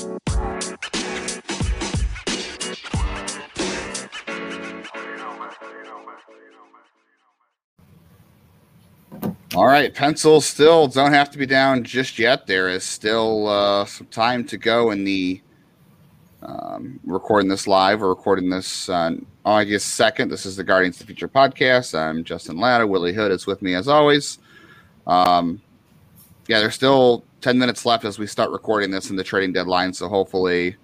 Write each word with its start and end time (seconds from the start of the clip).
All 0.00 0.06
right, 9.66 9.92
pencils 9.92 10.46
still 10.46 10.86
don't 10.86 11.12
have 11.12 11.30
to 11.30 11.38
be 11.38 11.46
down 11.46 11.82
just 11.82 12.16
yet. 12.16 12.46
There 12.46 12.68
is 12.68 12.84
still 12.84 13.48
uh, 13.48 13.86
some 13.86 14.06
time 14.06 14.44
to 14.44 14.56
go 14.56 14.92
in 14.92 15.02
the 15.02 15.40
um, 16.42 17.00
recording 17.02 17.48
this 17.48 17.66
live. 17.66 18.00
We're 18.00 18.10
recording 18.10 18.50
this 18.50 18.88
on 18.88 19.26
August 19.44 19.98
2nd. 19.98 20.30
This 20.30 20.46
is 20.46 20.54
the 20.54 20.62
Guardians 20.62 21.00
of 21.00 21.00
the 21.00 21.06
Future 21.06 21.26
podcast. 21.26 21.98
I'm 21.98 22.22
Justin 22.22 22.58
Lada. 22.58 22.86
Willie 22.86 23.14
Hood 23.14 23.32
is 23.32 23.48
with 23.48 23.62
me 23.62 23.74
as 23.74 23.88
always. 23.88 24.38
Um, 25.08 25.60
yeah, 26.48 26.60
there's 26.60 26.74
still 26.74 27.24
10 27.42 27.58
minutes 27.58 27.86
left 27.86 28.04
as 28.04 28.18
we 28.18 28.26
start 28.26 28.50
recording 28.50 28.90
this 28.90 29.10
in 29.10 29.16
the 29.16 29.24
trading 29.24 29.52
deadline. 29.52 29.92
So 29.92 30.08
hopefully 30.08 30.76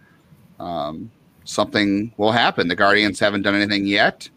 um, 0.61 1.11
something 1.45 2.13
will 2.18 2.32
happen. 2.32 2.68
The 2.68 2.77
Guardians 2.77 3.18
haven't 3.18 3.43
done 3.43 3.55
anything 3.55 3.86
yet. 3.86 4.29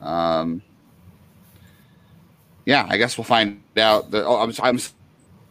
Um, 0.00 0.62
yeah, 2.66 2.86
I 2.88 2.98
guess 2.98 3.16
we'll 3.16 3.24
find 3.24 3.62
out. 3.76 4.10
The, 4.10 4.24
oh, 4.24 4.36
I'm, 4.36 4.52
I'm 4.62 4.78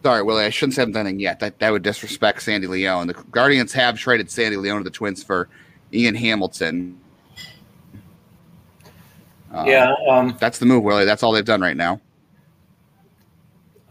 sorry, 0.04 0.22
Willie. 0.22 0.46
I 0.46 0.50
shouldn't 0.52 0.76
say 0.76 0.82
haven't 0.82 0.94
done 0.94 1.08
anything 1.08 1.22
yet. 1.22 1.40
That 1.40 1.60
that 1.60 1.72
would 1.72 1.82
disrespect 1.82 2.44
Sandy 2.44 2.68
León. 2.68 3.08
The 3.08 3.14
Guardians 3.32 3.74
have 3.74 3.98
traded 3.98 4.30
Sandy 4.30 4.58
León 4.58 4.80
to 4.80 4.84
the 4.84 4.90
Twins 4.92 5.24
for 5.24 5.50
Ian 5.94 6.14
Hamilton. 6.14 7.00
Um, 9.52 9.66
yeah, 9.66 9.94
um, 10.08 10.36
that's 10.40 10.60
the 10.60 10.66
move, 10.66 10.84
Willie. 10.84 11.06
That's 11.06 11.24
all 11.24 11.32
they've 11.32 11.46
done 11.46 11.62
right 11.62 11.78
now. 11.78 12.02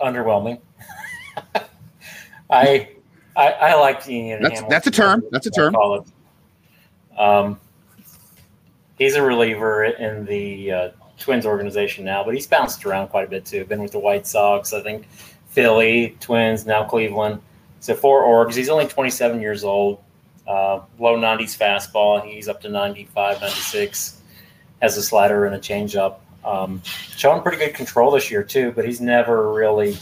Underwhelming. 0.01 0.61
I, 2.51 2.89
I 3.37 3.49
I 3.49 3.75
like 3.75 4.07
Ian. 4.09 4.43
That's 4.43 4.55
Hamilton. 4.55 4.71
that's 4.71 4.87
a 4.87 4.91
term. 4.91 5.25
That's 5.31 5.47
a 5.47 5.51
term. 5.51 5.75
Um, 7.17 7.61
he's 8.99 9.15
a 9.15 9.23
reliever 9.23 9.85
in 9.85 10.25
the 10.25 10.73
uh, 10.73 10.91
Twins 11.19 11.47
organization 11.47 12.05
now, 12.05 12.25
but 12.25 12.35
he's 12.35 12.47
bounced 12.47 12.85
around 12.85 13.09
quite 13.09 13.27
a 13.27 13.31
bit 13.31 13.45
too. 13.45 13.65
Been 13.65 13.83
with 13.83 13.93
the 13.93 13.99
White 13.99 14.27
Sox, 14.27 14.73
I 14.73 14.83
think, 14.83 15.09
Philly, 15.49 16.17
Twins, 16.21 16.67
now 16.67 16.85
Cleveland. 16.85 17.41
So 17.81 17.95
four 17.95 18.23
orgs. 18.23 18.55
He's 18.55 18.69
only 18.69 18.87
27 18.87 19.41
years 19.41 19.63
old. 19.63 20.01
Uh, 20.47 20.81
low 20.99 21.17
90s 21.17 21.57
fastball. 21.57 22.23
He's 22.25 22.49
up 22.49 22.61
to 22.63 22.69
95, 22.69 23.41
96. 23.41 24.21
Has 24.83 24.97
a 24.97 25.03
slider 25.03 25.47
and 25.47 25.55
a 25.55 25.59
changeup. 25.59 26.17
Um, 26.45 26.83
showing 27.17 27.43
pretty 27.43 27.59
good 27.59 27.75
control 27.75 28.11
this 28.11 28.31
year 28.31 28.43
too, 28.43 28.73
but 28.73 28.85
he's 28.85 29.01
never 29.01 29.53
really 29.53 29.97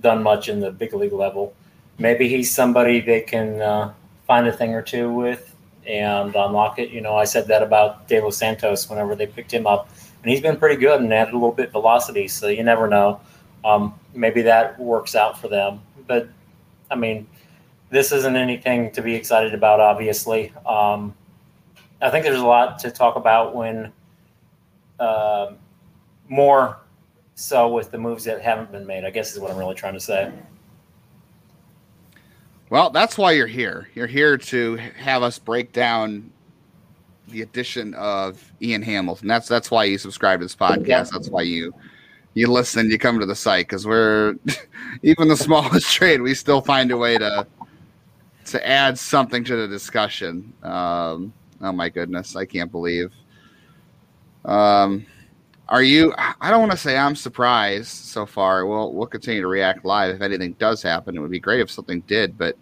done 0.00 0.22
much 0.22 0.48
in 0.48 0.60
the 0.60 0.70
big 0.70 0.94
league 0.94 1.12
level. 1.12 1.54
Maybe 1.98 2.28
he's 2.28 2.54
somebody 2.54 3.00
they 3.00 3.22
can 3.22 3.60
uh, 3.60 3.94
find 4.26 4.46
a 4.46 4.52
thing 4.52 4.74
or 4.74 4.82
two 4.82 5.12
with 5.12 5.54
and 5.86 6.34
unlock 6.34 6.78
it. 6.78 6.90
You 6.90 7.00
know, 7.00 7.16
I 7.16 7.24
said 7.24 7.46
that 7.48 7.62
about 7.62 8.08
De 8.08 8.30
Santos 8.32 8.90
whenever 8.90 9.14
they 9.14 9.26
picked 9.26 9.52
him 9.52 9.66
up 9.66 9.88
and 10.22 10.32
he's 10.32 10.40
been 10.40 10.56
pretty 10.56 10.74
good 10.74 11.00
and 11.00 11.12
added 11.12 11.34
a 11.34 11.36
little 11.36 11.52
bit 11.52 11.70
velocity. 11.70 12.26
So 12.26 12.48
you 12.48 12.64
never 12.64 12.88
know. 12.88 13.20
Um, 13.64 13.94
maybe 14.12 14.42
that 14.42 14.78
works 14.78 15.14
out 15.14 15.40
for 15.40 15.48
them. 15.48 15.80
But 16.06 16.28
I 16.90 16.96
mean, 16.96 17.26
this 17.90 18.12
isn't 18.12 18.36
anything 18.36 18.90
to 18.92 19.02
be 19.02 19.14
excited 19.14 19.54
about. 19.54 19.78
Obviously, 19.80 20.52
um, 20.66 21.14
I 22.02 22.10
think 22.10 22.24
there's 22.24 22.40
a 22.40 22.46
lot 22.46 22.80
to 22.80 22.90
talk 22.90 23.14
about 23.16 23.54
when 23.54 23.92
uh, 24.98 25.52
more 26.28 26.78
so 27.36 27.68
with 27.68 27.90
the 27.90 27.98
moves 27.98 28.24
that 28.24 28.40
haven't 28.40 28.72
been 28.72 28.86
made. 28.86 29.04
I 29.04 29.10
guess 29.10 29.32
is 29.32 29.38
what 29.38 29.52
I'm 29.52 29.58
really 29.58 29.74
trying 29.74 29.94
to 29.94 30.00
say. 30.00 30.32
Well, 32.70 32.90
that's 32.90 33.16
why 33.16 33.32
you're 33.32 33.46
here. 33.46 33.88
You're 33.94 34.08
here 34.08 34.36
to 34.36 34.76
have 34.76 35.22
us 35.22 35.38
break 35.38 35.72
down 35.72 36.32
the 37.28 37.42
addition 37.42 37.94
of 37.94 38.52
Ian 38.60 38.82
Hamilton. 38.82 39.28
That's 39.28 39.46
that's 39.46 39.70
why 39.70 39.84
you 39.84 39.98
subscribe 39.98 40.40
to 40.40 40.46
this 40.46 40.56
podcast. 40.56 40.86
Yeah. 40.86 41.04
That's 41.12 41.28
why 41.28 41.42
you 41.42 41.74
you 42.34 42.50
listen. 42.50 42.90
You 42.90 42.98
come 42.98 43.20
to 43.20 43.26
the 43.26 43.36
site 43.36 43.66
because 43.68 43.86
we're 43.86 44.36
even 45.02 45.28
the 45.28 45.36
smallest 45.36 45.86
trade. 45.92 46.22
We 46.22 46.34
still 46.34 46.62
find 46.62 46.90
a 46.90 46.96
way 46.96 47.18
to 47.18 47.46
to 48.46 48.66
add 48.66 48.98
something 48.98 49.44
to 49.44 49.56
the 49.56 49.68
discussion. 49.68 50.52
Um, 50.62 51.34
oh 51.60 51.72
my 51.72 51.90
goodness, 51.90 52.34
I 52.34 52.46
can't 52.46 52.72
believe. 52.72 53.12
Um, 54.46 55.04
are 55.68 55.82
you? 55.82 56.14
I 56.16 56.50
don't 56.50 56.60
want 56.60 56.72
to 56.72 56.78
say 56.78 56.96
I'm 56.96 57.16
surprised 57.16 57.88
so 57.88 58.24
far. 58.24 58.66
We'll 58.66 58.92
we'll 58.92 59.06
continue 59.06 59.40
to 59.40 59.48
react 59.48 59.84
live 59.84 60.14
if 60.14 60.22
anything 60.22 60.52
does 60.58 60.82
happen. 60.82 61.16
It 61.16 61.20
would 61.20 61.30
be 61.30 61.40
great 61.40 61.60
if 61.60 61.70
something 61.70 62.00
did, 62.02 62.38
but 62.38 62.56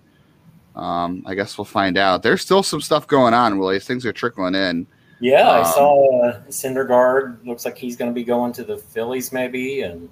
um, 0.75 1.23
I 1.27 1.35
guess 1.35 1.59
we'll 1.59 1.67
find 1.67 1.99
out. 1.99 2.23
There's 2.23 2.41
still 2.41 2.63
some 2.63 2.81
stuff 2.81 3.07
going 3.07 3.35
on, 3.35 3.59
Willie. 3.59 3.79
Things 3.79 4.07
are 4.07 4.13
trickling 4.13 4.55
in. 4.55 4.87
Yeah, 5.21 5.49
um, 5.49 5.65
I 5.65 5.71
saw 5.71 6.23
uh, 6.23 6.43
Syndergaard. 6.49 7.45
Looks 7.47 7.65
like 7.65 7.77
he's 7.77 7.97
going 7.97 8.11
to 8.11 8.15
be 8.15 8.25
going 8.25 8.53
to 8.55 8.65
the 8.65 8.77
Phillies, 8.77 9.33
maybe, 9.33 9.83
and 9.83 10.09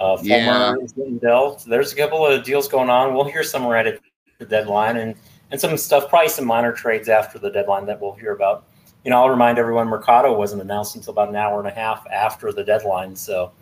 uh, 0.00 0.16
Fulmer 0.16 0.28
yeah. 0.28 0.74
is 0.82 0.92
getting 0.92 1.18
dealt. 1.18 1.64
There's 1.64 1.92
a 1.92 1.96
couple 1.96 2.26
of 2.26 2.42
deals 2.42 2.68
going 2.68 2.90
on. 2.90 3.14
We'll 3.14 3.24
hear 3.24 3.42
some 3.42 3.66
right 3.66 3.86
at 3.86 4.00
the 4.38 4.46
deadline, 4.46 4.96
and 4.96 5.14
and 5.50 5.60
some 5.60 5.76
stuff, 5.76 6.08
probably 6.08 6.28
some 6.30 6.46
minor 6.46 6.72
trades 6.72 7.08
after 7.08 7.38
the 7.38 7.50
deadline 7.50 7.86
that 7.86 8.00
we'll 8.00 8.14
hear 8.14 8.32
about. 8.32 8.64
You 9.04 9.10
know, 9.10 9.18
I'll 9.18 9.28
remind 9.28 9.58
everyone 9.58 9.88
Mercado 9.88 10.36
wasn't 10.36 10.62
announced 10.62 10.96
until 10.96 11.12
about 11.12 11.28
an 11.28 11.36
hour 11.36 11.58
and 11.58 11.68
a 11.68 11.70
half 11.70 12.06
after 12.06 12.52
the 12.52 12.64
deadline, 12.64 13.14
so 13.14 13.52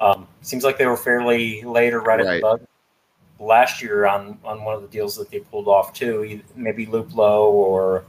um, 0.00 0.26
seems 0.40 0.64
like 0.64 0.76
they 0.76 0.86
were 0.86 0.96
fairly 0.96 1.62
late 1.62 1.94
or 1.94 2.00
right, 2.00 2.18
right. 2.18 2.26
at 2.26 2.34
the 2.34 2.40
bug 2.40 2.66
last 3.42 3.82
year 3.82 4.06
on 4.06 4.38
on 4.44 4.64
one 4.64 4.74
of 4.74 4.82
the 4.82 4.88
deals 4.88 5.16
that 5.16 5.30
they 5.30 5.40
pulled 5.40 5.68
off 5.68 5.92
too. 5.92 6.40
Maybe 6.54 6.86
Luplow 6.86 7.50
or 7.50 8.04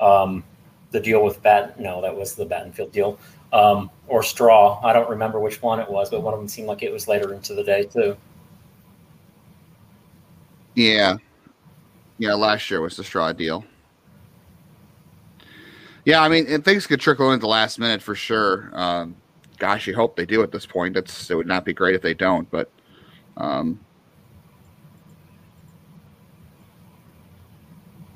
um, 0.00 0.44
the 0.90 1.00
deal 1.00 1.24
with 1.24 1.42
Bat. 1.42 1.80
No, 1.80 2.02
that 2.02 2.14
was 2.14 2.34
the 2.34 2.44
Battenfield 2.46 2.92
deal. 2.92 3.18
Um, 3.52 3.90
or 4.08 4.22
Straw. 4.22 4.80
I 4.84 4.92
don't 4.92 5.08
remember 5.08 5.40
which 5.40 5.62
one 5.62 5.80
it 5.80 5.90
was, 5.90 6.10
but 6.10 6.22
one 6.22 6.34
of 6.34 6.40
them 6.40 6.48
seemed 6.48 6.68
like 6.68 6.82
it 6.82 6.92
was 6.92 7.08
later 7.08 7.32
into 7.32 7.54
the 7.54 7.64
day 7.64 7.84
too. 7.84 8.16
Yeah, 10.74 11.16
yeah. 12.18 12.34
Last 12.34 12.70
year 12.70 12.80
was 12.80 12.96
the 12.96 13.04
Straw 13.04 13.32
deal. 13.32 13.64
Yeah, 16.08 16.22
I 16.22 16.30
mean, 16.30 16.62
things 16.62 16.86
could 16.86 17.00
trickle 17.00 17.32
into 17.32 17.42
the 17.42 17.48
last 17.48 17.78
minute 17.78 18.00
for 18.00 18.14
sure. 18.14 18.70
Um, 18.72 19.14
gosh, 19.58 19.86
you 19.86 19.94
hope 19.94 20.16
they 20.16 20.24
do 20.24 20.42
at 20.42 20.50
this 20.50 20.64
point. 20.64 20.96
It's 20.96 21.30
it 21.30 21.34
would 21.34 21.46
not 21.46 21.66
be 21.66 21.74
great 21.74 21.94
if 21.94 22.00
they 22.00 22.14
don't, 22.14 22.50
but 22.50 22.70
um, 23.36 23.78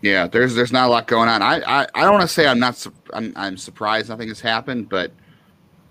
Yeah, 0.01 0.27
there's 0.27 0.55
there's 0.55 0.73
not 0.73 0.89
a 0.89 0.91
lot 0.91 1.07
going 1.07 1.29
on. 1.29 1.43
I 1.43 1.61
I, 1.61 1.87
I 1.95 2.03
don't 2.03 2.13
want 2.15 2.23
to 2.23 2.29
say 2.29 2.47
I'm 2.47 2.59
not 2.59 2.87
I'm, 3.13 3.33
I'm 3.37 3.57
surprised 3.57 4.09
nothing 4.09 4.29
has 4.29 4.41
happened, 4.41 4.89
but 4.89 5.13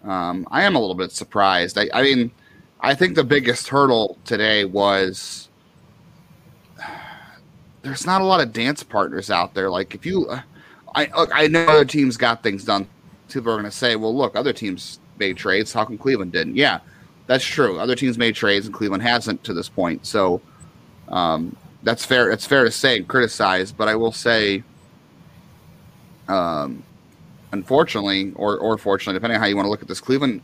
um, 0.03 0.47
I 0.51 0.63
am 0.63 0.75
a 0.75 0.79
little 0.79 0.95
bit 0.95 1.11
surprised. 1.11 1.78
I, 1.78 1.90
I 1.94 2.01
mean, 2.01 2.31
I 2.81 2.95
think 2.95 3.16
the 3.16 3.23
biggest 3.23 3.67
hurdle 3.69 4.17
today 4.25 4.66
was 4.66 5.50
there's 7.84 8.06
not 8.06 8.22
a 8.22 8.25
lot 8.25 8.41
of 8.41 8.53
dance 8.53 8.84
partners 8.84 9.31
out 9.31 9.53
there. 9.53 9.69
Like 9.69 9.95
if 9.95 10.06
you, 10.06 10.29
I 10.94 11.09
look, 11.16 11.29
I 11.34 11.47
know 11.47 11.66
other 11.66 11.85
teams 11.85 12.18
got 12.18 12.44
things 12.44 12.63
done. 12.63 12.88
People 13.29 13.52
are 13.52 13.56
going 13.56 13.66
to 13.66 13.72
say, 13.72 13.96
well, 13.96 14.16
look, 14.16 14.35
other 14.35 14.53
teams 14.53 15.00
made 15.18 15.38
trades. 15.38 15.72
How 15.72 15.85
come 15.85 15.97
Cleveland 15.97 16.34
didn't? 16.34 16.56
Yeah, 16.56 16.79
that's 17.28 17.46
true. 17.46 17.79
Other 17.79 17.96
teams 17.96 18.18
made 18.18 18.35
trades 18.35 18.66
and 18.66 18.75
Cleveland 18.75 19.03
hasn't 19.03 19.44
to 19.46 19.53
this 19.53 19.69
point. 19.69 20.06
So 20.06 20.41
um, 21.07 21.56
that's 21.84 22.06
fair. 22.06 22.29
It's 22.29 22.46
fair 22.46 22.63
to 22.66 22.72
say 22.72 22.97
and 22.97 23.07
criticize, 23.07 23.72
but 23.72 23.88
I 23.88 23.96
will 23.96 24.12
say, 24.12 24.63
um, 26.28 26.84
unfortunately, 27.52 28.34
or 28.35 28.58
or 28.58 28.78
fortunately, 28.78 29.18
depending 29.18 29.35
on 29.35 29.41
how 29.41 29.47
you 29.47 29.56
want 29.56 29.66
to 29.66 29.69
look 29.69 29.81
at 29.81 29.88
this, 29.88 30.02
Cleveland, 30.02 30.44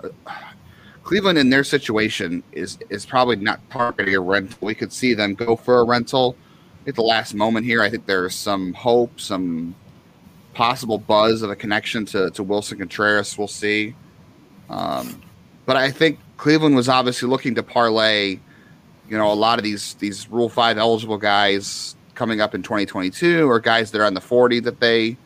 Cleveland 1.03 1.37
in 1.37 1.49
their 1.49 1.63
situation 1.63 2.41
is 2.53 2.77
is 2.89 3.05
probably 3.05 3.35
not 3.35 3.59
targeting 3.69 4.15
a 4.15 4.19
rental. 4.21 4.57
We 4.61 4.75
could 4.75 4.93
see 4.93 5.13
them 5.13 5.35
go 5.35 5.55
for 5.55 5.79
a 5.79 5.83
rental 5.83 6.35
at 6.87 6.95
the 6.95 7.03
last 7.03 7.33
moment 7.33 7.65
here. 7.65 7.81
I 7.81 7.89
think 7.89 8.05
there's 8.05 8.33
some 8.33 8.73
hope, 8.73 9.19
some 9.19 9.75
possible 10.57 10.97
buzz 10.97 11.43
of 11.43 11.49
a 11.49 11.55
connection 11.55 12.05
to 12.07 12.31
to 12.31 12.43
Willson 12.43 12.79
Contreras. 12.79 13.37
We'll 13.37 13.47
see. 13.47 13.95
Um, 14.69 15.21
but 15.65 15.77
I 15.77 15.91
think 15.91 16.19
Cleveland 16.37 16.75
was 16.75 16.89
obviously 16.89 17.29
looking 17.29 17.55
to 17.55 17.63
parlay 17.63 18.39
you 19.09 19.17
know, 19.17 19.31
a 19.31 19.33
lot 19.33 19.57
of 19.57 19.63
these 19.63 19.93
these 19.95 20.29
Rule 20.29 20.49
Five 20.49 20.77
eligible 20.77 21.17
guys 21.17 21.95
coming 22.15 22.41
up 22.41 22.55
in 22.55 22.63
2022, 22.63 23.49
or 23.49 23.59
guys 23.59 23.91
that 23.91 24.01
are 24.01 24.05
on 24.05 24.13
the 24.13 24.21
40 24.21 24.61
that 24.61 24.79
they, 24.79 25.17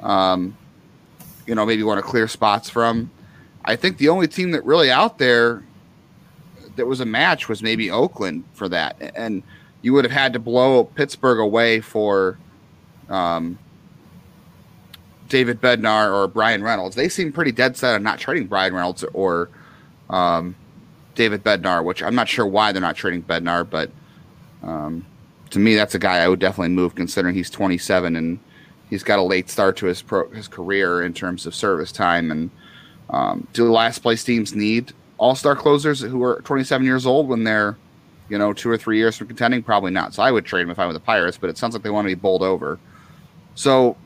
um, 0.00 0.56
you 1.46 1.54
know, 1.54 1.66
maybe 1.66 1.82
want 1.82 1.98
to 1.98 2.02
clear 2.02 2.28
spots 2.28 2.70
from. 2.70 3.10
I 3.64 3.76
think 3.76 3.98
the 3.98 4.08
only 4.08 4.28
team 4.28 4.52
that 4.52 4.64
really 4.64 4.90
out 4.90 5.18
there 5.18 5.62
that 6.76 6.86
was 6.86 7.00
a 7.00 7.04
match 7.04 7.48
was 7.48 7.62
maybe 7.62 7.90
Oakland 7.90 8.44
for 8.54 8.68
that, 8.68 8.96
and 9.14 9.42
you 9.82 9.92
would 9.92 10.04
have 10.04 10.12
had 10.12 10.32
to 10.32 10.38
blow 10.38 10.84
Pittsburgh 10.84 11.40
away 11.40 11.80
for 11.80 12.38
um, 13.08 13.58
David 15.30 15.60
Bednar 15.60 16.12
or 16.12 16.28
Bryan 16.28 16.62
Reynolds. 16.62 16.96
They 16.96 17.08
seem 17.08 17.32
pretty 17.32 17.52
dead 17.52 17.76
set 17.76 17.94
on 17.94 18.02
not 18.02 18.18
trading 18.18 18.48
Bryan 18.48 18.74
Reynolds 18.74 19.04
or 19.14 19.48
um, 20.10 20.54
David 21.14 21.42
Bednar, 21.42 21.82
which 21.82 22.02
I'm 22.02 22.14
not 22.14 22.28
sure 22.28 22.46
why 22.46 22.72
they're 22.72 22.82
not 22.82 22.96
trading 22.96 23.22
Bednar, 23.22 23.68
but 23.68 23.90
um, 24.62 25.06
to 25.50 25.58
me, 25.58 25.76
that's 25.76 25.94
a 25.94 25.98
guy 25.98 26.18
I 26.18 26.28
would 26.28 26.40
definitely 26.40 26.74
move, 26.74 26.94
considering 26.94 27.34
he's 27.34 27.48
27 27.48 28.16
and 28.16 28.40
he's 28.90 29.04
got 29.04 29.20
a 29.20 29.22
late 29.22 29.48
start 29.48 29.76
to 29.78 29.86
his 29.86 30.02
pro, 30.02 30.28
his 30.30 30.48
career 30.48 31.02
in 31.02 31.14
terms 31.14 31.46
of 31.46 31.54
service 31.54 31.92
time. 31.92 32.30
And 32.30 32.50
um, 33.08 33.46
do 33.52 33.64
the 33.64 33.70
last 33.70 34.00
place 34.00 34.24
teams 34.24 34.54
need 34.54 34.92
all 35.16 35.36
star 35.36 35.54
closers 35.54 36.00
who 36.00 36.22
are 36.24 36.40
27 36.42 36.84
years 36.84 37.06
old 37.06 37.28
when 37.28 37.44
they're 37.44 37.76
you 38.28 38.38
know 38.38 38.52
two 38.52 38.70
or 38.70 38.76
three 38.76 38.98
years 38.98 39.16
from 39.16 39.28
contending? 39.28 39.62
Probably 39.62 39.92
not. 39.92 40.12
So 40.12 40.24
I 40.24 40.32
would 40.32 40.44
trade 40.44 40.62
him 40.62 40.70
if 40.70 40.78
I 40.80 40.86
were 40.86 40.92
the 40.92 41.00
Pirates, 41.00 41.38
but 41.38 41.50
it 41.50 41.56
sounds 41.56 41.74
like 41.74 41.84
they 41.84 41.90
want 41.90 42.06
to 42.06 42.14
be 42.14 42.20
bowled 42.20 42.42
over. 42.42 42.80
So 43.54 43.96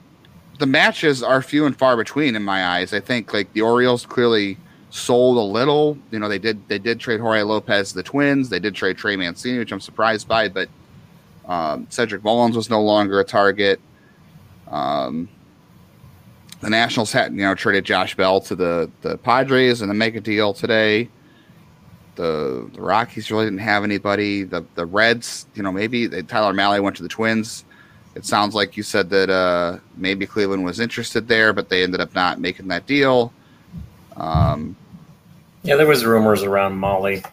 the 0.59 0.67
matches 0.67 1.23
are 1.23 1.43
few 1.43 1.67
and 1.67 1.77
far 1.77 1.97
between 1.97 2.37
in 2.37 2.43
my 2.43 2.65
eyes. 2.65 2.93
I 2.93 3.01
think 3.01 3.33
like 3.33 3.53
the 3.53 3.63
Orioles 3.63 4.07
clearly 4.07 4.57
sold 4.91 5.37
a 5.37 5.41
little. 5.41 5.99
You 6.11 6.19
know, 6.19 6.29
they 6.29 6.39
did 6.39 6.69
they 6.69 6.79
did 6.79 7.01
trade 7.01 7.21
Jorge 7.21 7.43
Lopez 7.43 7.93
the 7.93 8.03
Twins. 8.03 8.49
They 8.49 8.61
did 8.61 8.75
trade 8.75 8.97
Trey 8.97 9.17
Mancini, 9.17 9.59
which 9.59 9.73
I'm 9.73 9.81
surprised 9.81 10.29
by, 10.29 10.49
but 10.49 10.69
um, 11.47 11.87
Cedric 11.91 12.23
Mullins 12.23 12.57
was 12.57 12.71
no 12.71 12.83
longer 12.83 13.21
a 13.21 13.25
target. 13.25 13.81
Um, 14.69 15.29
the 16.61 16.71
Nationals 16.71 17.13
had 17.13 17.33
you 17.33 17.43
know 17.43 17.55
traded 17.55 17.85
Josh 17.85 18.15
Bell 18.15 18.41
to 18.43 18.55
the 18.55 18.91
the 19.03 19.19
Padres 19.19 19.81
and 19.81 19.91
then 19.91 19.99
make 19.99 20.15
a 20.15 20.21
deal 20.21 20.55
today. 20.55 21.09
The, 22.17 22.71
the 22.73 22.81
Rockies 22.81 23.29
really 23.33 23.47
didn't 23.47 23.59
have 23.59 23.83
anybody. 23.83 24.45
The 24.45 24.65
the 24.77 24.87
Reds, 24.87 25.47
you 25.55 25.65
know, 25.65 25.73
maybe 25.73 26.07
they, 26.07 26.23
Tyler 26.23 26.53
Mahle 26.53 26.81
went 26.81 26.97
to 26.97 27.03
the 27.03 27.09
Twins. 27.09 27.65
It 28.15 28.25
sounds 28.25 28.55
like 28.55 28.77
you 28.77 28.83
said 28.83 29.11
that 29.11 29.29
uh, 29.29 29.79
maybe 29.97 30.27
Cleveland 30.27 30.65
was 30.65 30.79
interested 30.79 31.27
there, 31.27 31.53
but 31.53 31.69
they 31.69 31.83
ended 31.83 32.01
up 32.01 32.15
not 32.15 32.41
making 32.41 32.69
that 32.69 32.87
deal. 32.87 33.33
Um, 34.17 34.77
yeah, 35.63 35.77
there 35.77 35.87
was 35.87 36.05
rumors 36.05 36.43
around 36.43 36.79
Mahle 36.79 37.25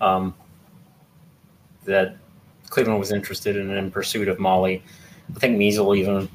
um, 0.00 0.34
that 1.84 2.16
Cleveland 2.70 2.98
was 2.98 3.12
interested 3.12 3.56
in 3.56 3.70
in 3.70 3.90
pursuit 3.90 4.28
of 4.28 4.38
Mahle. 4.38 4.80
I 5.34 5.38
think 5.38 5.58
Meisel 5.58 5.96
even 5.96 6.28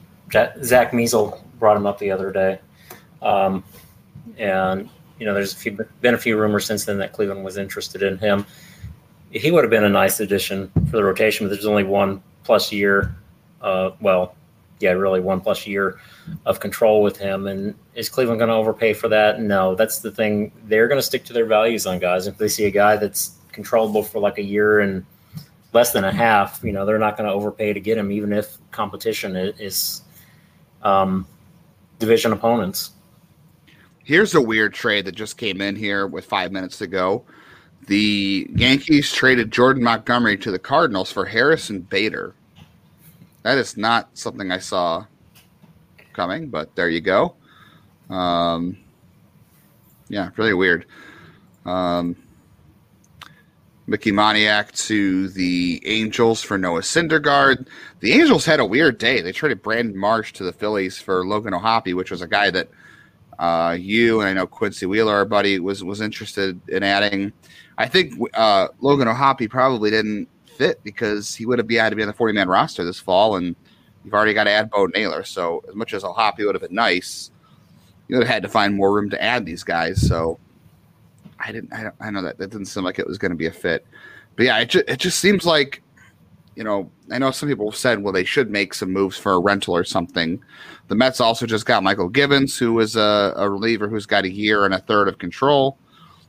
Zack 0.63 0.91
Meisel 0.91 1.41
brought 1.57 1.77
him 1.77 1.85
up 1.85 1.97
the 1.97 2.11
other 2.11 2.31
day, 2.31 2.59
um, 3.21 3.63
and 4.37 4.89
you 5.19 5.25
know 5.25 5.33
there's 5.33 5.53
a 5.53 5.55
few, 5.55 5.87
been 6.01 6.13
a 6.13 6.17
few 6.17 6.37
rumors 6.37 6.65
since 6.65 6.85
then 6.85 6.97
that 6.99 7.13
Cleveland 7.13 7.43
was 7.43 7.57
interested 7.57 8.03
in 8.03 8.17
him. 8.17 8.45
He 9.31 9.51
would 9.51 9.63
have 9.63 9.71
been 9.71 9.83
a 9.83 9.89
nice 9.89 10.19
addition 10.19 10.71
for 10.89 10.97
the 10.97 11.03
rotation, 11.03 11.47
but 11.47 11.53
there's 11.53 11.65
only 11.65 11.83
one 11.83 12.21
plus 12.43 12.71
year. 12.71 13.15
Uh, 13.61 13.91
well, 13.99 14.35
yeah, 14.79 14.91
really 14.91 15.19
one 15.19 15.41
plus 15.41 15.67
year 15.67 15.99
of 16.45 16.59
control 16.59 17.01
with 17.01 17.17
him. 17.17 17.47
And 17.47 17.75
is 17.95 18.09
Cleveland 18.09 18.39
going 18.39 18.49
to 18.49 18.55
overpay 18.55 18.93
for 18.93 19.09
that? 19.09 19.41
No, 19.41 19.75
that's 19.75 19.99
the 19.99 20.11
thing. 20.11 20.51
They're 20.65 20.87
going 20.87 20.99
to 20.99 21.03
stick 21.03 21.25
to 21.25 21.33
their 21.33 21.45
values 21.45 21.85
on 21.85 21.99
guys. 21.99 22.27
If 22.27 22.37
they 22.37 22.47
see 22.47 22.65
a 22.65 22.71
guy 22.71 22.95
that's 22.95 23.35
controllable 23.51 24.03
for 24.03 24.19
like 24.19 24.37
a 24.37 24.43
year 24.43 24.79
and 24.79 25.05
less 25.73 25.91
than 25.91 26.05
a 26.05 26.11
half, 26.11 26.61
you 26.63 26.71
know, 26.71 26.85
they're 26.85 26.97
not 26.97 27.17
going 27.17 27.27
to 27.27 27.33
overpay 27.33 27.73
to 27.73 27.79
get 27.79 27.97
him, 27.97 28.11
even 28.11 28.31
if 28.31 28.57
competition 28.71 29.35
is 29.35 30.01
um, 30.81 31.27
division 31.99 32.31
opponents. 32.31 32.91
Here's 34.03 34.33
a 34.33 34.41
weird 34.41 34.73
trade 34.73 35.05
that 35.05 35.15
just 35.15 35.37
came 35.37 35.61
in 35.61 35.75
here 35.75 36.07
with 36.07 36.25
five 36.25 36.51
minutes 36.51 36.77
to 36.79 36.87
go. 36.87 37.25
The 37.87 38.49
Yankees 38.55 39.11
traded 39.11 39.51
Jordan 39.51 39.83
Montgomery 39.83 40.37
to 40.37 40.51
the 40.51 40.59
Cardinals 40.59 41.11
for 41.11 41.25
Harrison 41.25 41.81
Bader. 41.81 42.33
That 43.43 43.57
is 43.57 43.77
not 43.77 44.17
something 44.17 44.51
I 44.51 44.59
saw 44.59 45.05
coming, 46.13 46.49
but 46.49 46.75
there 46.75 46.89
you 46.89 47.01
go. 47.01 47.35
Um, 48.09 48.77
yeah, 50.09 50.29
really 50.35 50.53
weird. 50.53 50.85
Um, 51.65 52.15
Mickey 53.87 54.11
Moniak 54.11 54.71
to 54.87 55.29
the 55.29 55.81
Angels 55.85 56.41
for 56.43 56.57
Noah 56.57 56.81
Syndergaard. 56.81 57.67
The 58.01 58.13
Angels 58.13 58.45
had 58.45 58.59
a 58.59 58.65
weird 58.65 58.99
day. 58.99 59.21
They 59.21 59.31
traded 59.31 59.63
Brandon 59.63 59.97
Marsh 59.97 60.31
to 60.33 60.43
the 60.43 60.53
Phillies 60.53 60.99
for 60.99 61.25
Logan 61.25 61.53
O'Hoppe, 61.53 61.95
which 61.95 62.11
was 62.11 62.21
a 62.21 62.27
guy 62.27 62.51
that 62.51 62.69
uh, 63.39 63.75
you 63.79 64.19
and 64.19 64.29
I 64.29 64.33
know 64.33 64.45
Quincy 64.45 64.85
Wheeler, 64.85 65.13
our 65.13 65.25
buddy, 65.25 65.59
was 65.59 65.83
was 65.83 66.01
interested 66.01 66.59
in 66.67 66.83
adding. 66.83 67.33
I 67.77 67.87
think 67.87 68.13
uh, 68.35 68.67
Logan 68.79 69.07
O'Hoppe 69.07 69.49
probably 69.49 69.89
didn't 69.89 70.27
fit 70.59 70.83
because 70.83 71.33
he 71.33 71.45
would 71.45 71.57
have 71.57 71.67
been 71.67 71.79
had 71.79 71.89
to 71.89 71.95
be 71.95 72.03
on 72.03 72.07
the 72.07 72.13
40 72.13 72.33
man 72.33 72.49
roster 72.49 72.83
this 72.83 72.99
fall, 72.99 73.37
and 73.37 73.55
you've 74.03 74.13
already 74.13 74.33
got 74.33 74.43
to 74.43 74.51
add 74.51 74.69
Bo 74.69 74.87
Naylor. 74.87 75.23
So 75.23 75.63
as 75.67 75.73
much 75.73 75.93
as 75.93 76.03
O'Hoppe 76.03 76.45
would 76.45 76.53
have 76.53 76.61
been 76.61 76.75
nice, 76.75 77.31
you 78.07 78.17
would 78.17 78.27
have 78.27 78.33
had 78.33 78.43
to 78.43 78.49
find 78.49 78.75
more 78.75 78.93
room 78.93 79.09
to 79.09 79.23
add 79.23 79.45
these 79.45 79.63
guys. 79.63 80.05
So 80.05 80.37
I 81.39 81.53
didn't. 81.53 81.73
I, 81.73 81.91
I 82.01 82.11
know 82.11 82.21
that 82.21 82.37
that 82.37 82.49
didn't 82.51 82.67
seem 82.67 82.83
like 82.83 82.99
it 82.99 83.07
was 83.07 83.17
going 83.17 83.31
to 83.31 83.37
be 83.37 83.47
a 83.47 83.51
fit, 83.51 83.87
but 84.35 84.45
yeah, 84.45 84.59
it 84.59 84.69
just, 84.69 84.89
it 84.89 84.99
just 84.99 85.19
seems 85.19 85.45
like, 85.45 85.81
you 86.55 86.65
know, 86.65 86.91
I 87.09 87.19
know 87.19 87.31
some 87.31 87.47
people 87.47 87.71
have 87.71 87.79
said, 87.79 88.03
well, 88.03 88.11
they 88.11 88.25
should 88.25 88.51
make 88.51 88.73
some 88.73 88.91
moves 88.91 89.17
for 89.17 89.31
a 89.31 89.39
rental 89.39 89.73
or 89.73 89.85
something. 89.85 90.43
The 90.89 90.95
Mets 90.95 91.21
also 91.21 91.45
just 91.45 91.65
got 91.65 91.83
Michael 91.83 92.09
Givens, 92.09 92.57
who 92.57 92.77
is 92.81 92.97
a, 92.97 93.33
a 93.37 93.49
reliever 93.49 93.87
who's 93.87 94.05
got 94.05 94.25
a 94.25 94.29
year 94.29 94.65
and 94.65 94.73
a 94.73 94.79
third 94.79 95.07
of 95.07 95.19
control, 95.19 95.77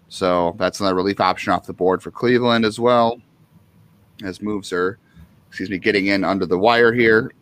so 0.08 0.54
that's 0.56 0.78
another 0.78 0.94
relief 0.94 1.18
option 1.18 1.52
off 1.52 1.66
the 1.66 1.72
board 1.72 2.00
for 2.00 2.12
Cleveland 2.12 2.64
as 2.64 2.78
well. 2.78 3.20
As 4.24 4.42
moves 4.42 4.72
are, 4.72 4.98
excuse 5.48 5.70
me, 5.70 5.78
getting 5.78 6.06
in 6.06 6.24
under 6.24 6.46
the 6.46 6.58
wire 6.58 6.92
here. 6.92 7.32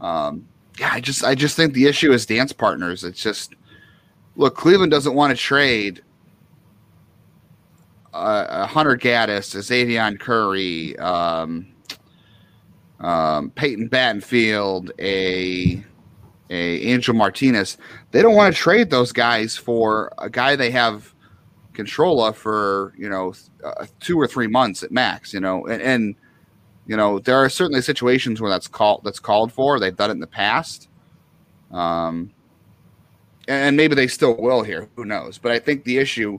um, 0.00 0.46
yeah, 0.78 0.90
I 0.92 1.00
just 1.00 1.24
I 1.24 1.34
just 1.34 1.56
think 1.56 1.74
the 1.74 1.86
issue 1.86 2.12
is 2.12 2.26
dance 2.26 2.52
partners. 2.52 3.04
It's 3.04 3.22
just 3.22 3.54
look, 4.36 4.56
Cleveland 4.56 4.90
doesn't 4.90 5.14
want 5.14 5.30
to 5.30 5.36
trade 5.36 6.02
uh, 8.12 8.66
Hunter 8.66 8.96
Gaddis, 8.96 9.54
Xzavion 9.56 10.18
Curry, 10.18 10.98
um, 10.98 11.66
um, 13.00 13.50
Peyton 13.50 13.88
Battenfield, 13.88 14.90
a 14.98 15.82
a 16.50 16.80
Angel 16.82 17.14
Martinez. 17.14 17.78
They 18.10 18.22
don't 18.22 18.34
want 18.34 18.54
to 18.54 18.60
trade 18.60 18.90
those 18.90 19.12
guys 19.12 19.56
for 19.56 20.12
a 20.18 20.28
guy 20.28 20.56
they 20.56 20.70
have 20.70 21.14
control 21.72 22.24
of 22.24 22.36
for 22.36 22.92
you 22.96 23.08
know 23.08 23.34
uh, 23.64 23.86
two 24.00 24.18
or 24.18 24.26
three 24.26 24.46
months 24.46 24.82
at 24.82 24.90
max. 24.90 25.32
You 25.32 25.40
know, 25.40 25.66
and, 25.66 25.82
and 25.82 26.14
you 26.86 26.96
know 26.96 27.18
there 27.18 27.36
are 27.36 27.48
certainly 27.48 27.82
situations 27.82 28.40
where 28.40 28.50
that's 28.50 28.68
called 28.68 29.02
that's 29.04 29.20
called 29.20 29.52
for. 29.52 29.78
They've 29.78 29.96
done 29.96 30.10
it 30.10 30.14
in 30.14 30.20
the 30.20 30.26
past. 30.26 30.88
Um, 31.70 32.30
and 33.48 33.76
maybe 33.76 33.94
they 33.94 34.06
still 34.06 34.36
will 34.40 34.62
here. 34.62 34.88
Who 34.96 35.04
knows? 35.04 35.38
But 35.38 35.52
I 35.52 35.58
think 35.58 35.84
the 35.84 35.98
issue 35.98 36.38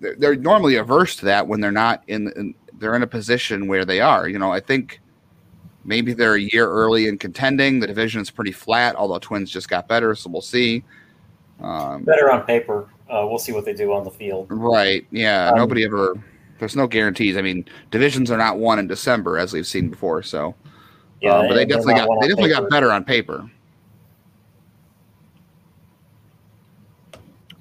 they're 0.00 0.36
normally 0.36 0.76
averse 0.76 1.16
to 1.16 1.24
that 1.24 1.46
when 1.46 1.60
they're 1.60 1.72
not 1.72 2.02
in, 2.06 2.30
in, 2.36 2.54
they're 2.78 2.94
in 2.94 3.02
a 3.02 3.06
position 3.06 3.66
where 3.66 3.84
they 3.84 4.00
are. 4.00 4.28
You 4.28 4.38
know, 4.38 4.52
I 4.52 4.60
think 4.60 5.00
maybe 5.84 6.12
they're 6.12 6.34
a 6.34 6.40
year 6.40 6.68
early 6.68 7.08
in 7.08 7.18
contending. 7.18 7.80
The 7.80 7.86
division 7.86 8.20
is 8.20 8.30
pretty 8.30 8.52
flat, 8.52 8.94
although 8.96 9.18
Twins 9.18 9.50
just 9.50 9.68
got 9.68 9.88
better, 9.88 10.14
so 10.14 10.30
we'll 10.30 10.42
see. 10.42 10.84
Um, 11.62 12.04
better 12.04 12.30
on 12.30 12.44
paper. 12.44 12.88
Uh, 13.08 13.26
we'll 13.28 13.38
see 13.38 13.52
what 13.52 13.64
they 13.64 13.72
do 13.72 13.92
on 13.92 14.04
the 14.04 14.10
field. 14.10 14.46
Right. 14.50 15.06
Yeah. 15.10 15.50
Um, 15.50 15.58
Nobody 15.58 15.84
ever. 15.84 16.14
There's 16.58 16.74
no 16.74 16.86
guarantees. 16.86 17.36
I 17.36 17.42
mean, 17.42 17.64
divisions 17.90 18.30
are 18.30 18.38
not 18.38 18.58
won 18.58 18.78
in 18.78 18.86
December 18.86 19.38
as 19.38 19.52
we've 19.52 19.66
seen 19.66 19.90
before. 19.90 20.22
So, 20.22 20.54
yeah, 21.20 21.36
um, 21.36 21.48
but 21.48 21.54
they 21.54 21.66
definitely 21.66 21.94
got 21.94 22.08
they 22.20 22.28
definitely 22.28 22.50
paper. 22.50 22.62
got 22.62 22.70
better 22.70 22.90
on 22.90 23.04
paper. 23.04 23.50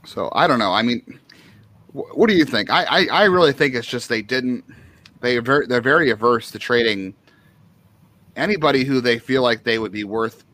So 0.05 0.29
I 0.33 0.47
don't 0.47 0.59
know. 0.59 0.71
I 0.71 0.81
mean, 0.81 1.19
what 1.91 2.29
do 2.29 2.35
you 2.35 2.45
think? 2.45 2.69
I, 2.69 2.83
I, 2.85 3.07
I 3.11 3.23
really 3.25 3.51
think 3.51 3.75
it's 3.75 3.87
just 3.87 4.07
they 4.07 4.21
didn't. 4.21 4.63
They 5.19 5.37
are 5.37 5.41
very, 5.41 5.67
they're 5.67 5.81
very 5.81 6.09
averse 6.09 6.51
to 6.51 6.59
trading 6.59 7.13
anybody 8.35 8.85
who 8.85 9.01
they 9.01 9.19
feel 9.19 9.41
like 9.41 9.63
they 9.63 9.77
would 9.77 9.91
be 9.91 10.05
worth. 10.05 10.44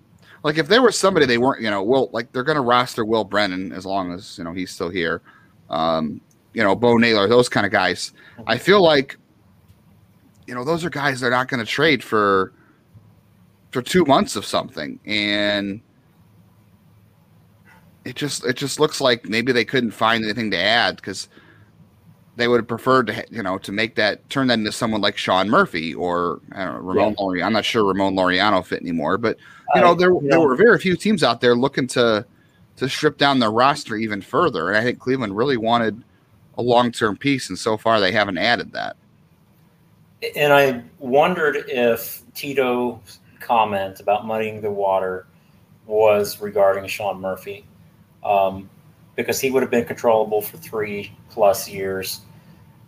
Like 0.43 0.57
if 0.57 0.67
there 0.67 0.81
was 0.81 0.98
somebody 0.98 1.25
they 1.25 1.38
weren't, 1.38 1.62
you 1.62 1.69
know, 1.69 1.83
Will 1.83 2.10
like 2.13 2.31
they're 2.31 2.43
going 2.43 2.55
to 2.55 2.62
roster 2.62 3.05
Will 3.05 3.24
Brennan 3.24 3.71
as 3.71 3.86
long 3.86 4.12
as 4.12 4.38
you 4.38 4.43
know 4.43 4.53
he's 4.53 4.71
still 4.71 4.89
here. 4.89 5.21
Um, 5.69 6.21
you 6.53 6.63
know, 6.63 6.75
Bo 6.75 6.98
Naylor, 6.98 7.27
those 7.27 7.48
kind 7.48 7.65
of 7.65 7.71
guys. 7.71 8.12
I 8.48 8.57
feel 8.57 8.81
like, 8.83 9.17
you 10.48 10.55
know, 10.55 10.63
those 10.65 10.83
are 10.83 10.89
guys 10.89 11.19
they're 11.19 11.29
not 11.29 11.48
going 11.48 11.63
to 11.63 11.65
trade 11.65 12.03
for 12.03 12.53
for 13.71 13.81
two 13.81 14.03
months 14.05 14.36
of 14.36 14.45
something, 14.45 15.00
and 15.05 15.81
it 18.03 18.15
just 18.15 18.43
it 18.45 18.57
just 18.57 18.79
looks 18.79 19.00
like 19.00 19.29
maybe 19.29 19.51
they 19.51 19.65
couldn't 19.65 19.91
find 19.91 20.24
anything 20.24 20.51
to 20.51 20.57
add 20.57 20.95
because 20.98 21.29
they 22.41 22.48
would 22.48 22.60
have 22.62 22.67
preferred 22.67 23.07
to 23.07 23.25
you 23.29 23.43
know 23.43 23.57
to 23.60 23.71
make 23.71 23.95
that 23.95 24.27
turn 24.29 24.48
that 24.48 24.60
into 24.60 24.71
someone 24.71 25.01
like 25.01 25.17
Sean 25.17 25.50
Murphy 25.50 25.93
or 25.93 26.41
I 26.51 26.65
don't 26.65 26.74
know, 26.74 26.79
Ramon 26.79 27.10
yeah. 27.12 27.15
Laureano. 27.15 27.45
I'm 27.45 27.53
not 27.53 27.65
sure 27.65 27.86
Ramon 27.86 28.15
Laureano 28.15 28.65
fit 28.65 28.81
anymore, 28.81 29.17
but 29.17 29.38
you 29.75 29.81
know 29.81 29.93
there 29.93 30.12
there 30.24 30.39
were 30.39 30.55
very 30.55 30.79
few 30.79 30.95
teams 30.95 31.24
out 31.24 31.41
there 31.41 31.55
looking 31.55 31.88
to 31.88 32.25
to 32.77 32.89
strip 32.89 33.17
down 33.17 33.39
their 33.39 33.51
roster 33.51 33.95
even 33.95 34.21
further, 34.21 34.69
and 34.69 34.77
I 34.77 34.83
think 34.83 35.00
Cleveland 35.00 35.38
really 35.38 35.57
wanted 35.57 36.03
a 36.57 36.62
long 36.62 36.91
term 36.91 37.15
piece, 37.15 37.50
and 37.50 37.57
so 37.57 37.77
far 37.77 38.00
they 38.00 38.12
haven't 38.12 38.38
added 38.38 38.71
that. 38.74 38.95
And 40.36 40.53
I 40.53 40.83
wondered 41.00 41.65
if 41.67 42.21
Tito's 42.33 43.19
comment 43.39 44.00
about 44.00 44.25
muddying 44.25 44.62
the 44.62 44.71
water 44.71 45.25
was 45.88 46.39
regarding 46.41 46.88
Sean 46.88 47.19
Murphy 47.19 47.65
um, 48.24 48.69
because 49.15 49.39
he 49.39 49.51
would 49.51 49.63
have 49.63 49.71
been 49.71 49.86
controllable 49.86 50.41
for 50.41 50.57
three 50.57 51.12
plus 51.29 51.67
years. 51.67 52.21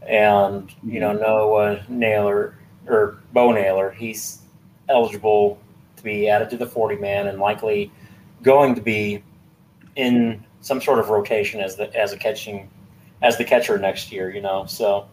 And, 0.08 0.74
you 0.84 1.00
know, 1.00 1.14
Noah 1.14 1.84
Naylor 1.88 2.58
or 2.88 3.18
Bo 3.32 3.52
Naylor, 3.52 3.92
he's 3.92 4.42
eligible 4.90 5.60
to 5.98 6.04
be 6.04 6.28
added 6.28 6.50
to 6.50 6.58
the 6.58 6.68
40 6.68 6.98
man 6.98 7.28
and 7.28 7.40
likely 7.40 7.92
going 8.42 8.76
to 8.76 8.82
be 8.82 9.24
in 9.96 10.44
some 10.62 10.82
sort 10.82 11.00
of 11.00 11.10
rotation 11.10 11.62
as 11.62 11.76
the 11.76 11.94
as 11.96 12.12
a 12.12 12.18
catching 12.18 12.70
as 13.22 13.38
the 13.38 13.44
catcher 13.44 13.78
next 13.78 14.12
year. 14.12 14.30
You 14.30 14.42
know, 14.42 14.66
so 14.66 15.08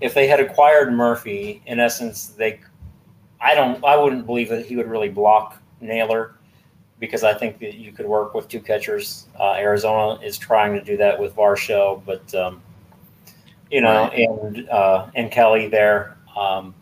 if 0.00 0.14
they 0.14 0.26
had 0.26 0.40
acquired 0.40 0.92
Murphy, 0.92 1.62
in 1.66 1.80
essence, 1.80 2.26
they 2.28 2.60
I 3.40 3.54
don't 3.54 3.84
I 3.84 3.96
wouldn't 3.96 4.26
believe 4.26 4.48
that 4.48 4.66
he 4.66 4.76
would 4.76 4.88
really 4.88 5.08
block 5.08 5.60
Naylor 5.80 6.34
because 6.98 7.24
I 7.24 7.34
think 7.34 7.58
that 7.60 7.74
you 7.74 7.92
could 7.92 8.06
work 8.06 8.34
with 8.34 8.48
two 8.48 8.60
catchers. 8.60 9.26
Uh, 9.38 9.52
Arizona 9.52 10.20
is 10.22 10.38
trying 10.38 10.72
to 10.74 10.82
do 10.82 10.96
that 10.96 11.18
with 11.18 11.36
Varsho, 11.36 12.02
but 12.06 12.34
um, 12.34 12.62
you 13.70 13.80
know, 13.80 14.04
and 14.08 14.68
uh, 14.68 15.06
and 15.14 15.30
Kelly 15.30 15.68
there. 15.68 16.16
Um, 16.36 16.74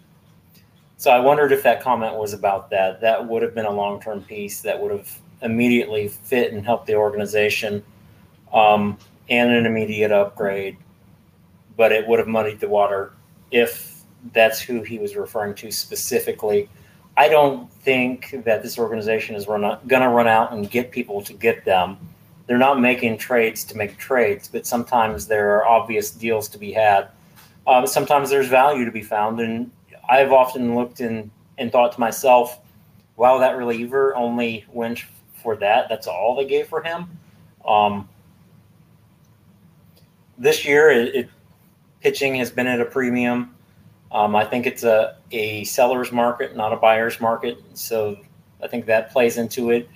so 0.96 1.10
I 1.10 1.18
wondered 1.18 1.52
if 1.52 1.62
that 1.64 1.82
comment 1.82 2.16
was 2.16 2.32
about 2.32 2.70
that. 2.70 3.00
That 3.00 3.26
would 3.26 3.42
have 3.42 3.54
been 3.54 3.66
a 3.66 3.72
long 3.72 4.00
term 4.00 4.22
piece 4.22 4.60
that 4.62 4.80
would 4.80 4.90
have 4.90 5.18
immediately 5.42 6.08
fit 6.08 6.52
and 6.52 6.64
helped 6.64 6.86
the 6.86 6.94
organization, 6.94 7.84
um, 8.52 8.98
and 9.28 9.50
an 9.50 9.66
immediate 9.66 10.12
upgrade. 10.12 10.76
But 11.76 11.92
it 11.92 12.06
would 12.06 12.18
have 12.18 12.28
muddied 12.28 12.60
the 12.60 12.68
water 12.68 13.12
if 13.50 14.02
that's 14.32 14.60
who 14.60 14.82
he 14.82 14.98
was 14.98 15.16
referring 15.16 15.54
to 15.56 15.70
specifically. 15.70 16.68
I 17.16 17.28
don't 17.28 17.70
think 17.72 18.42
that 18.44 18.62
this 18.62 18.78
organization 18.78 19.36
is 19.36 19.46
going 19.46 19.62
to 19.62 20.08
run 20.08 20.26
out 20.26 20.52
and 20.52 20.68
get 20.68 20.90
people 20.90 21.22
to 21.22 21.32
get 21.32 21.64
them. 21.64 21.96
They're 22.46 22.58
not 22.58 22.80
making 22.80 23.18
trades 23.18 23.64
to 23.64 23.76
make 23.76 23.96
trades, 23.96 24.48
but 24.48 24.66
sometimes 24.66 25.26
there 25.26 25.56
are 25.56 25.66
obvious 25.66 26.10
deals 26.10 26.48
to 26.50 26.58
be 26.58 26.72
had. 26.72 27.08
Um, 27.66 27.86
sometimes 27.86 28.28
there's 28.28 28.48
value 28.48 28.84
to 28.84 28.92
be 28.92 29.02
found, 29.02 29.40
and 29.40 29.70
I've 30.08 30.32
often 30.32 30.74
looked 30.74 31.00
and, 31.00 31.30
and 31.56 31.72
thought 31.72 31.92
to 31.92 32.00
myself, 32.00 32.60
wow, 33.16 33.38
that 33.38 33.56
reliever 33.56 34.14
only 34.14 34.66
went 34.72 35.04
for 35.42 35.56
that. 35.56 35.88
That's 35.88 36.06
all 36.06 36.36
they 36.36 36.46
gave 36.46 36.68
for 36.68 36.82
him. 36.82 37.18
Um, 37.66 38.08
this 40.36 40.64
year, 40.64 40.90
it, 40.90 41.14
it, 41.14 41.30
pitching 42.00 42.34
has 42.36 42.50
been 42.50 42.66
at 42.66 42.80
a 42.80 42.84
premium. 42.84 43.54
Um, 44.12 44.36
I 44.36 44.44
think 44.44 44.66
it's 44.66 44.84
a, 44.84 45.16
a 45.30 45.64
seller's 45.64 46.12
market, 46.12 46.54
not 46.54 46.72
a 46.72 46.76
buyer's 46.76 47.20
market. 47.20 47.58
So 47.72 48.18
I 48.62 48.68
think 48.68 48.86
that 48.86 49.10
plays 49.12 49.38
into 49.38 49.70
it. 49.70 49.88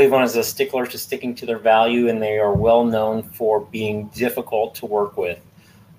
Cleveland 0.00 0.24
is 0.24 0.34
a 0.34 0.42
stickler 0.42 0.86
to 0.86 0.96
sticking 0.96 1.34
to 1.34 1.44
their 1.44 1.58
value, 1.58 2.08
and 2.08 2.22
they 2.22 2.38
are 2.38 2.54
well 2.54 2.86
known 2.86 3.22
for 3.22 3.60
being 3.60 4.06
difficult 4.14 4.74
to 4.76 4.86
work 4.86 5.18
with. 5.18 5.38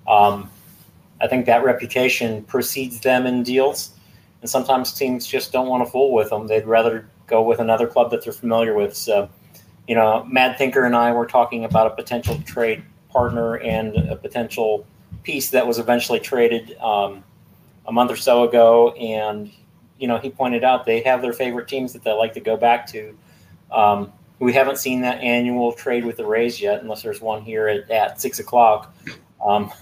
Um, 0.08 0.50
I 1.20 1.28
think 1.28 1.46
that 1.46 1.62
reputation 1.62 2.42
precedes 2.42 2.98
them 2.98 3.26
in 3.26 3.44
deals, 3.44 3.90
and 4.40 4.50
sometimes 4.50 4.92
teams 4.92 5.24
just 5.24 5.52
don't 5.52 5.68
want 5.68 5.86
to 5.86 5.88
fool 5.92 6.12
with 6.12 6.30
them. 6.30 6.48
They'd 6.48 6.66
rather 6.66 7.08
go 7.28 7.42
with 7.42 7.60
another 7.60 7.86
club 7.86 8.10
that 8.10 8.24
they're 8.24 8.32
familiar 8.32 8.74
with. 8.74 8.96
So, 8.96 9.28
you 9.86 9.94
know, 9.94 10.24
Mad 10.24 10.58
Thinker 10.58 10.84
and 10.84 10.96
I 10.96 11.12
were 11.12 11.26
talking 11.26 11.64
about 11.64 11.86
a 11.86 11.90
potential 11.90 12.42
trade 12.44 12.82
partner 13.08 13.58
and 13.58 13.94
a 13.96 14.16
potential 14.16 14.84
piece 15.22 15.50
that 15.50 15.64
was 15.64 15.78
eventually 15.78 16.18
traded. 16.18 16.76
Um, 16.78 17.22
a 17.86 17.92
month 17.92 18.10
or 18.10 18.16
so 18.16 18.42
ago, 18.42 18.90
and 18.94 19.52
you 19.98 20.08
know 20.08 20.18
he 20.18 20.28
pointed 20.28 20.64
out 20.64 20.86
they 20.86 21.02
have 21.02 21.22
their 21.22 21.32
favorite 21.32 21.68
teams 21.68 21.92
that 21.92 22.02
they 22.02 22.10
like 22.10 22.32
to 22.32 22.40
go 22.40 22.56
back 22.56 22.84
to. 22.88 23.16
Um, 23.72 24.12
we 24.38 24.52
haven't 24.52 24.78
seen 24.78 25.00
that 25.02 25.18
annual 25.20 25.72
trade 25.72 26.04
with 26.04 26.16
the 26.16 26.26
Rays 26.26 26.60
yet, 26.60 26.82
unless 26.82 27.02
there's 27.02 27.20
one 27.20 27.42
here 27.42 27.68
at, 27.68 27.90
at 27.90 28.20
six 28.20 28.40
o'clock. 28.40 28.94
Um, 29.44 29.72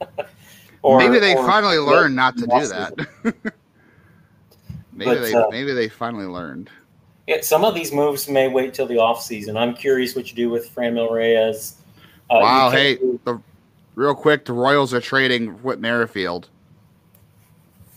or, 0.82 0.98
maybe 0.98 1.18
they 1.18 1.34
or, 1.34 1.46
finally 1.46 1.78
learned 1.78 2.14
not 2.14 2.36
to 2.36 2.46
do 2.46 2.66
that. 2.66 2.94
maybe 4.92 5.10
but, 5.10 5.20
they 5.22 5.32
uh, 5.34 5.48
maybe 5.50 5.72
they 5.72 5.88
finally 5.88 6.26
learned. 6.26 6.70
Yeah, 7.26 7.40
some 7.42 7.64
of 7.64 7.74
these 7.74 7.92
moves 7.92 8.28
may 8.28 8.48
wait 8.48 8.74
till 8.74 8.86
the 8.86 8.98
off 8.98 9.22
season. 9.22 9.56
I'm 9.56 9.74
curious 9.74 10.14
what 10.14 10.28
you 10.30 10.36
do 10.36 10.50
with 10.50 10.74
Franmil 10.74 11.10
Reyes. 11.10 11.76
Uh, 12.30 12.40
wow, 12.40 12.70
hey, 12.70 12.96
the, 13.24 13.40
real 13.94 14.14
quick, 14.14 14.44
the 14.44 14.52
Royals 14.52 14.92
are 14.94 15.00
trading 15.00 15.62
Whit 15.62 15.78
Merrifield 15.80 16.48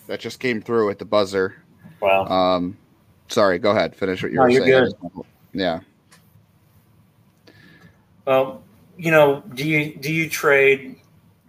that 0.08 0.20
just 0.20 0.40
came 0.40 0.62
through 0.62 0.90
at 0.90 1.00
the 1.00 1.06
buzzer. 1.06 1.56
Wow. 2.02 2.26
Um, 2.26 2.78
sorry, 3.32 3.60
go 3.60 3.72
ahead. 3.72 3.96
Finish 3.96 4.24
what 4.24 4.32
you 4.32 4.38
no, 4.38 4.44
were 4.44 4.52
saying. 4.52 4.66
Good. 4.66 4.94
Yeah. 5.54 5.80
Well, 8.26 8.64
you 8.98 9.12
know, 9.12 9.44
do 9.56 9.68
you 9.68 9.96
do 9.96 10.14
you 10.14 10.30
trade 10.30 10.96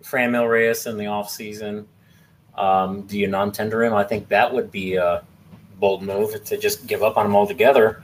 Franmil 0.02 0.48
Reyes 0.48 0.86
in 0.86 0.96
the 0.96 1.06
off 1.06 1.30
season? 1.30 1.86
Um, 2.56 3.02
do 3.02 3.18
you 3.18 3.28
non-tender 3.28 3.82
him? 3.82 3.94
I 3.94 4.04
think 4.04 4.28
that 4.28 4.52
would 4.52 4.70
be 4.70 4.96
a 4.96 5.22
bold 5.78 6.02
move 6.02 6.44
to 6.44 6.56
just 6.58 6.86
give 6.86 7.02
up 7.02 7.16
on 7.16 7.26
him 7.26 7.34
altogether. 7.34 8.02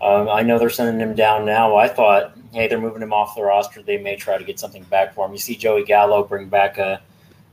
Um, 0.00 0.28
I 0.28 0.42
know 0.42 0.58
they're 0.58 0.70
sending 0.70 1.06
him 1.06 1.14
down 1.14 1.44
now. 1.44 1.76
I 1.76 1.86
thought, 1.86 2.32
hey, 2.52 2.66
they're 2.66 2.80
moving 2.80 3.02
him 3.02 3.12
off 3.12 3.36
the 3.36 3.42
roster. 3.42 3.82
They 3.82 3.98
may 3.98 4.16
try 4.16 4.38
to 4.38 4.44
get 4.44 4.58
something 4.58 4.82
back 4.84 5.14
for 5.14 5.26
him. 5.26 5.32
You 5.32 5.38
see 5.38 5.54
Joey 5.54 5.84
Gallo 5.84 6.24
bring 6.24 6.48
back 6.48 6.78
a 6.78 7.00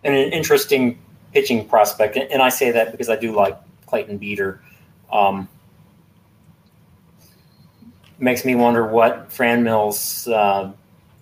an 0.04 0.14
interesting 0.14 1.00
pitching 1.34 1.68
prospect, 1.68 2.16
and 2.16 2.42
I 2.42 2.50
say 2.50 2.72
that 2.72 2.92
because 2.92 3.10
I 3.10 3.18
do 3.18 3.36
like 3.36 3.58
Clayton 3.88 4.18
Beeter. 4.18 4.62
Um, 5.12 5.50
makes 8.20 8.46
me 8.46 8.56
wonder 8.56 8.86
what 8.86 9.30
Franmil's 9.30 10.28
uh, 10.28 10.72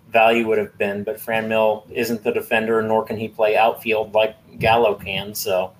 value 0.09 0.47
would 0.47 0.57
have 0.57 0.77
been, 0.77 1.03
but 1.03 1.17
Franmil 1.17 1.83
isn't 1.91 2.23
the 2.23 2.31
defender, 2.31 2.81
nor 2.81 3.03
can 3.03 3.17
he 3.17 3.27
play 3.27 3.57
outfield 3.57 4.13
like 4.13 4.35
Gallo 4.59 4.95
can. 4.95 5.35
So, 5.35 5.73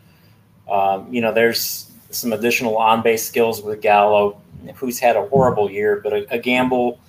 um, 0.70 1.12
you 1.14 1.22
know, 1.22 1.34
there's 1.34 1.92
some 2.10 2.34
additional 2.34 2.78
on 2.78 3.02
base 3.02 3.26
skills 3.26 3.62
with 3.62 3.82
Gallo, 3.82 4.42
who's 4.76 5.00
had 5.00 5.16
a 5.16 5.26
horrible 5.28 5.70
year, 5.70 6.02
but 6.04 6.14
a, 6.14 6.34
a 6.34 6.40
gamble 6.40 7.00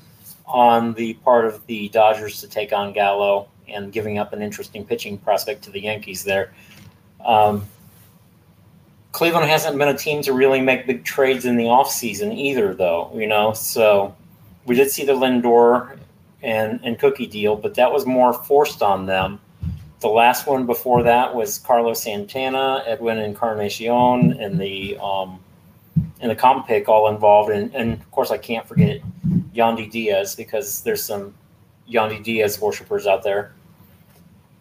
on 0.46 0.94
the 0.94 1.14
part 1.14 1.44
of 1.44 1.66
the 1.66 1.88
Dodgers 1.88 2.40
to 2.40 2.48
take 2.48 2.72
on 2.72 2.92
Gallo 2.92 3.48
and 3.68 3.92
giving 3.92 4.18
up 4.18 4.32
an 4.32 4.42
interesting 4.42 4.84
pitching 4.84 5.18
prospect 5.18 5.64
to 5.64 5.70
the 5.70 5.80
Yankees 5.80 6.22
there. 6.22 6.52
Um, 7.24 7.66
Cleveland 9.16 9.48
hasn't 9.48 9.78
been 9.78 9.88
a 9.88 9.96
team 9.96 10.20
to 10.20 10.34
really 10.34 10.60
make 10.60 10.86
big 10.86 11.02
trades 11.02 11.46
in 11.46 11.56
the 11.56 11.64
offseason 11.64 12.36
either, 12.36 12.74
though, 12.74 13.10
you 13.14 13.26
know. 13.26 13.54
So 13.54 14.14
we 14.66 14.74
did 14.74 14.90
see 14.90 15.06
the 15.06 15.14
Lindor 15.14 15.96
and, 16.42 16.80
and 16.84 16.98
Cookie 16.98 17.26
deal, 17.26 17.56
but 17.56 17.74
that 17.76 17.90
was 17.90 18.04
more 18.04 18.34
forced 18.34 18.82
on 18.82 19.06
them. 19.06 19.40
The 20.00 20.08
last 20.08 20.46
one 20.46 20.66
before 20.66 21.02
that 21.04 21.34
was 21.34 21.56
Carlos 21.56 22.02
Santana, 22.02 22.84
Edwin 22.86 23.16
Encarnacion, 23.16 24.38
and 24.38 24.60
the 24.60 24.98
um, 24.98 25.40
and 26.20 26.30
the 26.30 26.36
comp 26.36 26.66
pick 26.66 26.86
all 26.86 27.08
involved. 27.08 27.50
And, 27.50 27.74
and 27.74 27.94
of 27.94 28.10
course, 28.10 28.30
I 28.30 28.36
can't 28.36 28.68
forget 28.68 29.00
Yandy 29.54 29.90
Diaz 29.90 30.36
because 30.36 30.82
there's 30.82 31.02
some 31.02 31.32
Yandy 31.90 32.22
Diaz 32.22 32.60
worshippers 32.60 33.06
out 33.06 33.22
there. 33.22 33.54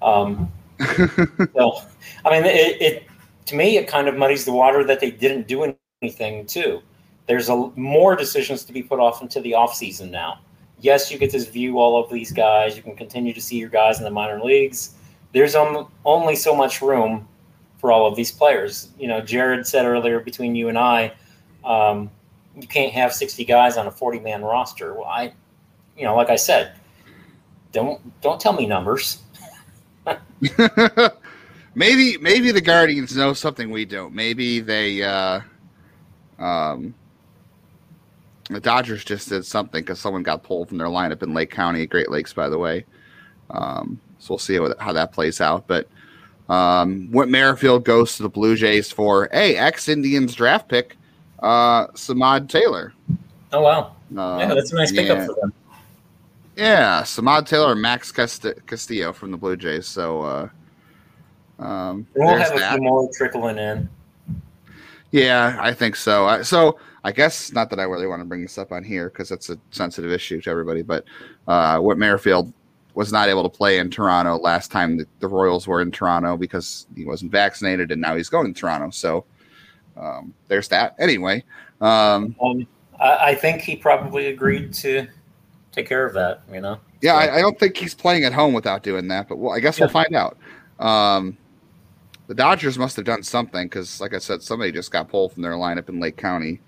Um, 0.02 0.50
so, 1.54 1.82
I 2.24 2.30
mean, 2.32 2.46
it, 2.46 2.82
it, 2.82 3.08
to 3.46 3.56
me 3.56 3.78
it 3.78 3.88
kind 3.88 4.08
of 4.08 4.16
muddies 4.16 4.46
the 4.46 4.52
water 4.52 4.84
that 4.84 5.00
they 5.00 5.12
didn't 5.12 5.48
do 5.48 5.74
anything 6.02 6.46
too. 6.46 6.82
There's 7.28 7.50
a 7.50 7.72
more 7.76 8.16
decisions 8.16 8.64
to 8.66 8.74
be 8.74 8.84
put 8.84 9.00
off 9.00 9.22
into 9.22 9.42
the 9.42 9.54
off 9.56 9.74
season 9.74 10.12
now. 10.12 10.40
Yes, 10.80 11.10
you 11.12 11.18
get 11.18 11.32
to 11.32 11.40
view 11.40 11.80
all 11.80 12.04
of 12.04 12.12
these 12.12 12.32
guys. 12.32 12.76
You 12.76 12.84
can 12.84 12.96
continue 12.96 13.34
to 13.34 13.42
see 13.42 13.58
your 13.58 13.70
guys 13.70 13.98
in 13.98 14.04
the 14.04 14.12
minor 14.12 14.44
leagues. 14.44 14.96
There's 15.32 15.56
um, 15.56 15.92
only 16.04 16.36
so 16.36 16.56
much 16.56 16.82
room 16.82 17.28
for 17.78 17.92
all 17.92 18.06
of 18.08 18.16
these 18.16 18.32
players. 18.32 18.90
You 19.00 19.08
know, 19.08 19.22
Jared 19.22 19.66
said 19.66 19.86
earlier 19.86 20.20
between 20.20 20.56
you 20.56 20.70
and 20.70 20.78
I, 20.78 21.14
um, 21.64 22.12
you 22.56 22.68
can't 22.68 22.94
have 22.94 23.14
60 23.14 23.44
guys 23.46 23.78
on 23.78 23.88
a 23.88 23.92
40 23.92 24.20
man 24.20 24.44
roster. 24.44 24.94
Well, 24.94 25.06
I, 25.06 25.34
you 25.98 26.04
know, 26.04 26.16
like 26.16 26.30
I 26.30 26.36
said, 26.36 26.74
don't 27.72 28.00
don't 28.22 28.40
tell 28.40 28.54
me 28.54 28.66
numbers. 28.66 29.20
maybe 31.76 32.18
maybe 32.18 32.52
the 32.52 32.62
Guardians 32.62 33.16
know 33.16 33.34
something 33.34 33.70
we 33.70 33.86
don't. 33.86 34.14
Maybe 34.14 34.62
they 34.62 35.04
uh, 35.04 35.42
um, 36.40 36.96
the 38.50 38.60
Dodgers 38.60 39.04
just 39.04 39.30
did 39.30 39.46
something 39.46 39.82
because 39.82 40.00
someone 40.00 40.24
got 40.24 40.44
pulled 40.44 40.70
from 40.70 40.78
their 40.78 40.88
lineup 40.88 41.22
in 41.22 41.34
Lake 41.34 41.52
County, 41.52 41.86
Great 41.86 42.10
Lakes, 42.10 42.34
by 42.34 42.50
the 42.50 42.58
way. 42.58 42.86
Um, 43.50 44.00
so 44.20 44.34
we'll 44.34 44.40
see 44.40 44.56
how, 44.56 44.74
how 44.80 44.94
that 44.94 45.12
plays 45.12 45.42
out. 45.42 45.68
But 45.68 45.88
um, 46.50 47.10
Whit 47.12 47.30
Merrifield 47.30 47.86
goes 47.86 48.18
to 48.18 48.24
the 48.24 48.30
Blue 48.30 48.56
Jays 48.56 48.92
for 48.92 49.30
a 49.34 49.56
ex 49.58 49.88
Indians 49.88 50.36
draft 50.36 50.70
pick, 50.70 50.98
uh, 51.40 51.88
Samad 51.88 52.50
Taylor. 52.50 52.94
Oh 53.52 53.62
wow! 53.62 53.96
Uh, 54.16 54.38
yeah, 54.40 54.54
that's 54.54 54.72
a 54.72 54.76
nice 54.76 54.92
pickup 54.92 55.18
yeah. 55.18 55.26
for 55.26 55.36
them. 55.36 55.54
Yeah, 56.56 57.02
Samad 57.02 57.48
Taylor, 57.48 57.76
Max 57.76 58.12
Castillo 58.12 59.12
from 59.12 59.32
the 59.32 59.38
Blue 59.38 59.58
Jays. 59.58 59.88
So 59.88 60.22
uh, 60.22 60.50
um, 61.60 62.08
we'll 62.16 62.36
have 62.36 62.56
a 62.56 62.60
that. 62.60 62.74
few 62.74 62.82
more 62.82 63.10
trickling 63.14 63.58
in. 63.58 63.90
Yeah, 65.12 65.58
I 65.62 65.74
think 65.74 65.96
so. 65.96 66.42
So 66.44 66.78
I 67.04 67.12
guess 67.12 67.52
not 67.54 67.70
that 67.70 67.80
I 67.80 67.84
really 67.84 68.08
want 68.08 68.22
to 68.22 68.26
bring 68.26 68.42
this 68.42 68.58
up 68.58 68.72
on 68.72 68.84
here 68.84 69.10
because 69.10 69.32
it's 69.32 69.50
a 69.50 69.58
sensitive 69.72 70.12
issue 70.12 70.42
to 70.42 70.50
everybody. 70.50 70.82
But 70.82 71.06
uh, 71.48 71.80
Whit 71.80 71.98
Merrifield 71.98 72.52
was 72.96 73.12
not 73.12 73.30
able 73.30 73.44
to 73.44 73.50
play 73.50 73.78
in 73.78 73.90
Toronto 73.90 74.38
last 74.38 74.72
time 74.72 74.98
the, 74.98 75.06
the 75.20 75.28
Royals 75.28 75.68
were 75.68 75.82
in 75.82 75.92
Toronto 75.92 76.36
because 76.36 76.88
he 76.96 77.06
wasn't 77.06 77.32
vaccinated, 77.32 77.92
and 77.92 78.02
now 78.02 78.16
he's 78.16 78.30
going 78.30 78.54
to 78.54 78.60
Toronto. 78.60 78.90
So 78.90 79.26
um, 79.96 80.34
there's 80.48 80.68
that. 80.70 80.96
Anyway, 80.98 81.44
um, 81.80 82.36
um, 82.42 82.68
I, 83.00 83.18
I, 83.18 83.36
think 83.36 83.62
he 83.62 83.76
probably 83.76 84.28
agreed 84.28 84.74
to 84.76 85.08
take 85.72 85.88
care 85.88 86.06
of 86.06 86.14
that. 86.14 86.42
You 86.52 86.62
know. 86.62 86.80
Yeah, 87.02 87.14
so. 87.14 87.32
I, 87.32 87.38
I, 87.38 87.42
don't 87.42 87.60
think 87.60 87.78
he's 87.78 87.94
playing 87.94 88.24
at 88.24 88.34
home 88.34 88.54
without 88.54 88.82
doing 88.82 89.08
that, 89.10 89.30
but 89.30 89.38
well, 89.38 89.54
I 89.54 89.60
guess 89.60 89.78
yeah. 89.78 89.86
we'll 89.86 89.94
find 89.94 90.16
out. 90.16 90.38
The 92.28 92.34
Dodgers 92.34 92.78
must 92.78 92.96
have 92.96 93.06
done 93.06 93.24
something 93.24 93.68
because, 93.68 94.02
like 94.02 94.14
I 94.14 94.18
said, 94.18 94.42
somebody 94.42 94.72
just 94.72 94.92
got 94.92 95.10
pulled 95.10 95.34
from 95.34 95.44
their 95.44 95.54
lineup 95.54 95.90
in 95.90 96.00
Lake 96.00 96.18
County. 96.18 96.60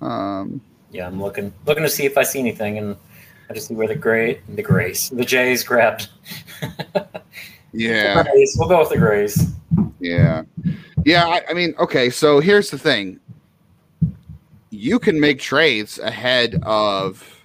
Um, 0.00 0.60
yeah, 0.90 1.06
I'm 1.06 1.20
looking 1.20 1.52
looking 1.66 1.82
to 1.82 1.90
see 1.90 2.06
if 2.06 2.16
I 2.16 2.22
see 2.22 2.38
anything, 2.38 2.78
and 2.78 2.96
I 3.50 3.54
just 3.54 3.68
see 3.68 3.74
where 3.74 3.88
the 3.88 3.96
gray 3.96 4.40
the 4.48 4.62
Grays 4.62 5.10
the 5.10 5.24
Jays 5.24 5.62
grabbed. 5.62 6.08
yeah, 7.72 8.24
we'll 8.56 8.68
go 8.68 8.80
with 8.80 8.90
the 8.90 8.98
Grays. 8.98 9.52
Yeah, 10.00 10.44
yeah. 11.04 11.26
I, 11.26 11.42
I 11.50 11.52
mean, 11.52 11.74
okay. 11.78 12.08
So 12.10 12.40
here's 12.40 12.70
the 12.70 12.78
thing: 12.78 13.20
you 14.70 14.98
can 14.98 15.20
make 15.20 15.38
trades 15.38 15.98
ahead 15.98 16.60
of 16.62 17.42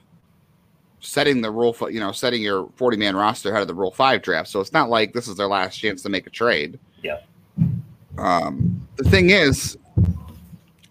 setting 1.02 1.42
the 1.42 1.52
rule, 1.52 1.76
you 1.90 2.00
know, 2.00 2.12
setting 2.12 2.42
your 2.42 2.70
40 2.76 2.98
man 2.98 3.16
roster 3.16 3.50
ahead 3.50 3.62
of 3.62 3.68
the 3.68 3.74
Rule 3.74 3.92
Five 3.92 4.22
draft. 4.22 4.50
So 4.50 4.60
it's 4.60 4.74
not 4.74 4.90
like 4.90 5.14
this 5.14 5.28
is 5.28 5.36
their 5.36 5.48
last 5.48 5.78
chance 5.78 6.02
to 6.04 6.10
make 6.10 6.28
a 6.28 6.30
trade. 6.30 6.80
Yeah. 7.04 7.20
Um, 8.18 8.88
the 8.98 9.10
thing 9.10 9.30
is, 9.30 9.78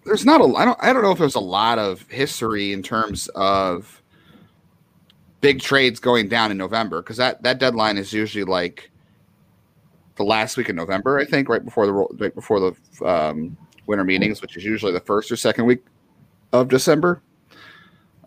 there's 0.04 0.24
not 0.24 0.40
a. 0.40 0.44
I 0.54 0.64
don't. 0.64 0.78
I 0.80 0.92
don't 0.92 1.02
know 1.02 1.12
if 1.12 1.18
there's 1.18 1.34
a 1.34 1.40
lot 1.40 1.78
of 1.78 2.02
history 2.08 2.72
in 2.72 2.82
terms 2.82 3.28
of 3.34 4.02
big 5.40 5.60
trades 5.60 6.00
going 6.00 6.28
down 6.28 6.50
in 6.50 6.56
November 6.56 7.02
because 7.02 7.16
that 7.18 7.42
that 7.42 7.58
deadline 7.58 7.98
is 7.98 8.12
usually 8.12 8.44
like 8.44 8.90
the 10.16 10.24
last 10.24 10.56
week 10.56 10.68
of 10.68 10.76
November. 10.76 11.18
I 11.18 11.24
think 11.24 11.48
right 11.48 11.64
before 11.64 11.86
the 11.86 11.92
right 11.92 12.34
before 12.34 12.60
the 12.60 13.06
um, 13.06 13.56
winter 13.86 14.04
meetings, 14.04 14.42
which 14.42 14.56
is 14.56 14.64
usually 14.64 14.92
the 14.92 15.00
first 15.00 15.30
or 15.30 15.36
second 15.36 15.66
week 15.66 15.84
of 16.52 16.68
December. 16.68 17.22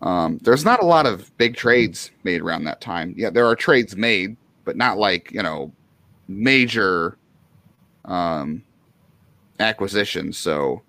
Um, 0.02 0.38
there's 0.42 0.64
not 0.64 0.82
a 0.82 0.86
lot 0.86 1.06
of 1.06 1.36
big 1.38 1.54
trades 1.56 2.10
made 2.24 2.40
around 2.40 2.64
that 2.64 2.80
time. 2.80 3.14
Yeah, 3.16 3.30
there 3.30 3.46
are 3.46 3.54
trades 3.54 3.96
made, 3.96 4.36
but 4.64 4.76
not 4.76 4.98
like 4.98 5.30
you 5.32 5.42
know 5.42 5.72
major 6.28 7.18
um, 8.04 8.62
acquisitions. 9.60 10.38
So 10.38 10.82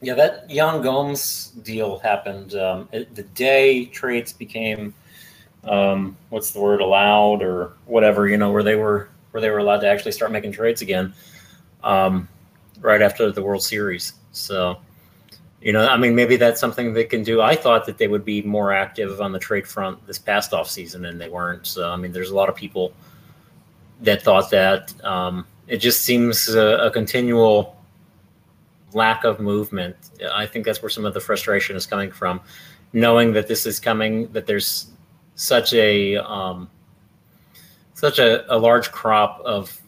yeah, 0.00 0.14
that 0.14 0.50
Yan 0.50 0.82
Gomes 0.82 1.48
deal 1.62 1.98
happened 1.98 2.54
um, 2.54 2.88
the 2.92 3.26
day 3.34 3.86
trades 3.86 4.32
became 4.32 4.94
um, 5.64 6.16
what's 6.28 6.50
the 6.50 6.60
word 6.60 6.80
allowed 6.80 7.42
or 7.42 7.72
whatever 7.86 8.28
you 8.28 8.36
know 8.36 8.52
where 8.52 8.62
they 8.62 8.76
were 8.76 9.08
where 9.30 9.40
they 9.40 9.50
were 9.50 9.58
allowed 9.58 9.80
to 9.80 9.88
actually 9.88 10.12
start 10.12 10.30
making 10.30 10.52
trades 10.52 10.82
again 10.82 11.14
um, 11.82 12.28
right 12.80 13.02
after 13.02 13.30
the 13.32 13.42
World 13.42 13.62
Series. 13.62 14.14
So 14.32 14.78
you 15.64 15.72
know, 15.72 15.88
I 15.88 15.96
mean, 15.96 16.14
maybe 16.14 16.36
that's 16.36 16.60
something 16.60 16.92
they 16.92 17.04
can 17.04 17.22
do. 17.22 17.40
I 17.40 17.56
thought 17.56 17.86
that 17.86 17.96
they 17.96 18.06
would 18.06 18.24
be 18.24 18.42
more 18.42 18.70
active 18.70 19.22
on 19.22 19.32
the 19.32 19.38
trade 19.38 19.66
front 19.66 20.06
this 20.06 20.18
past 20.18 20.52
off 20.52 20.68
season, 20.68 21.06
and 21.06 21.18
they 21.18 21.30
weren't. 21.30 21.66
So, 21.66 21.90
I 21.90 21.96
mean, 21.96 22.12
there's 22.12 22.28
a 22.28 22.34
lot 22.34 22.50
of 22.50 22.54
people 22.54 22.92
that 24.02 24.20
thought 24.20 24.50
that. 24.50 24.92
Um, 25.02 25.46
it 25.66 25.78
just 25.78 26.02
seems 26.02 26.48
a, 26.48 26.76
a, 26.78 26.90
continual 26.90 27.76
lack 28.92 29.24
of 29.24 29.40
movement. 29.40 29.96
I 30.32 30.46
think 30.46 30.64
that's 30.64 30.82
where 30.82 30.90
some 30.90 31.04
of 31.04 31.14
the 31.14 31.20
frustration 31.20 31.76
is 31.76 31.86
coming 31.86 32.10
from, 32.10 32.40
knowing 32.92 33.32
that 33.32 33.48
this 33.48 33.66
is 33.66 33.80
coming, 33.80 34.30
that 34.32 34.46
there's 34.46 34.88
such 35.34 35.72
a 35.74 36.16
um, 36.16 36.70
such 37.94 38.18
a, 38.18 38.52
a 38.54 38.56
large 38.56 38.92
crop 38.92 39.40
of 39.40 39.80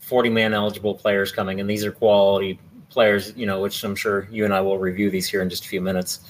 40 0.00 0.28
man 0.30 0.52
eligible 0.52 0.94
players 0.94 1.32
coming, 1.32 1.60
and 1.60 1.70
these 1.70 1.84
are 1.84 1.92
quality 1.92 2.58
players, 2.88 3.32
you 3.36 3.46
know, 3.46 3.60
which 3.60 3.82
I'm 3.84 3.96
sure 3.96 4.28
you 4.30 4.44
and 4.44 4.52
I 4.52 4.60
will 4.60 4.78
review 4.78 5.10
these 5.10 5.28
here 5.28 5.42
in 5.42 5.48
just 5.48 5.64
a 5.64 5.68
few 5.68 5.80
minutes. 5.80 6.20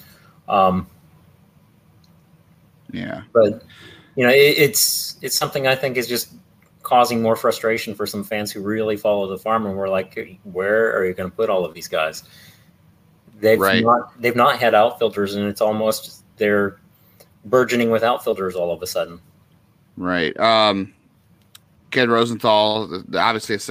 Um, 0.47 0.87
yeah, 2.91 3.23
but 3.33 3.63
you 4.15 4.25
know, 4.25 4.31
it, 4.31 4.57
it's 4.57 5.17
it's 5.21 5.37
something 5.37 5.67
I 5.67 5.75
think 5.75 5.97
is 5.97 6.07
just 6.07 6.33
causing 6.83 7.21
more 7.21 7.35
frustration 7.35 7.95
for 7.95 8.05
some 8.05 8.23
fans 8.23 8.51
who 8.51 8.61
really 8.61 8.97
follow 8.97 9.27
the 9.27 9.37
farm 9.37 9.65
and 9.65 9.75
we're 9.75 9.89
like, 9.89 10.39
where 10.43 10.95
are 10.95 11.05
you 11.05 11.13
going 11.13 11.29
to 11.29 11.35
put 11.35 11.49
all 11.49 11.65
of 11.65 11.73
these 11.73 11.87
guys? 11.87 12.23
They've 13.39 13.59
right. 13.59 13.83
not 13.83 14.21
they've 14.21 14.35
not 14.35 14.59
had 14.59 14.73
outfielders, 14.73 15.35
and 15.35 15.47
it's 15.47 15.59
almost 15.59 16.23
they're 16.37 16.77
burgeoning 17.45 17.89
with 17.89 18.03
outfielders 18.03 18.55
all 18.55 18.71
of 18.71 18.81
a 18.81 18.87
sudden. 18.87 19.19
Right. 19.97 20.37
Um, 20.39 20.93
Ken 21.91 22.09
Rosenthal, 22.09 23.03
obviously, 23.15 23.55
it's 23.55 23.69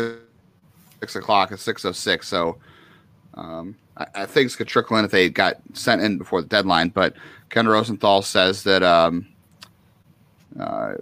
six 1.00 1.16
o'clock, 1.16 1.52
it's 1.52 1.62
six 1.62 1.84
oh 1.84 1.92
six, 1.92 2.28
so 2.28 2.58
um, 3.34 3.76
I, 3.96 4.06
I, 4.14 4.26
things 4.26 4.56
could 4.56 4.68
trickle 4.68 4.98
in 4.98 5.04
if 5.04 5.10
they 5.10 5.30
got 5.30 5.56
sent 5.72 6.02
in 6.02 6.18
before 6.18 6.42
the 6.42 6.48
deadline. 6.48 6.90
But 6.90 7.14
Ken 7.48 7.66
Rosenthal 7.66 8.20
says 8.22 8.64
that 8.64 8.82
um, 8.82 9.26
uh, 10.60 10.94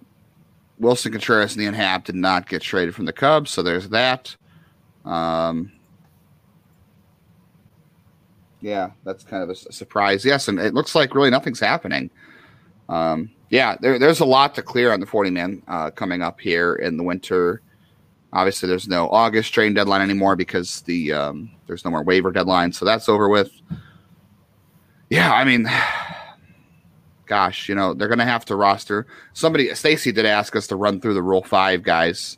Willson 0.81 1.12
Contreras 1.12 1.55
and 1.55 1.62
Ian 1.62 1.75
Happ 1.75 2.05
did 2.05 2.14
not 2.14 2.49
get 2.49 2.62
traded 2.62 2.95
from 2.95 3.05
the 3.05 3.12
Cubs, 3.12 3.51
so 3.51 3.62
there's 3.62 3.88
that. 3.90 4.35
Um, 5.05 5.73
yeah, 8.61 8.90
that's 9.05 9.25
kind 9.25 9.43
of 9.43 9.51
a, 9.51 9.53
a, 9.53 9.73
surprise. 9.73 10.25
Yes, 10.25 10.49
and 10.49 10.59
it 10.59 10.75
looks 10.75 10.95
like 10.95 11.14
really 11.14 11.31
nothing's 11.31 11.61
happening. 11.61 12.11
Um, 12.88 13.31
yeah, 13.51 13.77
there, 13.81 13.99
there's 13.99 14.21
a 14.21 14.25
lot 14.25 14.55
to 14.55 14.62
clear 14.62 14.93
on 14.93 15.01
the 15.01 15.07
40 15.07 15.31
man 15.31 15.62
uh, 15.69 15.90
coming 15.90 16.23
up 16.23 16.40
here 16.40 16.75
in 16.77 16.97
the 16.97 17.03
winter. 17.03 17.62
Obviously, 18.33 18.69
there's 18.69 18.88
no 18.88 19.09
August 19.09 19.53
train 19.53 19.75
deadline 19.75 20.03
anymore 20.03 20.37
because 20.37 20.83
the 20.83 21.12
um, 21.12 21.51
there's 21.66 21.85
no 21.85 21.90
more 21.90 22.05
waiver 22.05 22.31
deadline, 22.31 22.73
so 22.73 22.85
that's 22.85 23.09
over 23.09 23.29
with. 23.29 23.51
Yeah, 25.09 25.33
I 25.33 25.45
mean, 25.45 25.66
gosh, 27.31 27.69
you 27.69 27.75
know 27.75 27.95
they're 27.95 28.09
going 28.09 28.19
to 28.19 28.25
have 28.25 28.45
to 28.47 28.57
roster 28.57 29.07
somebody. 29.33 29.73
Stacy 29.75 30.12
did 30.12 30.27
ask 30.27 30.55
us 30.57 30.66
to 30.66 30.77
run 30.77 31.01
through 31.01 31.14
the 31.14 31.23
Rule 31.23 31.43
Five 31.43 31.83
guys 31.83 32.37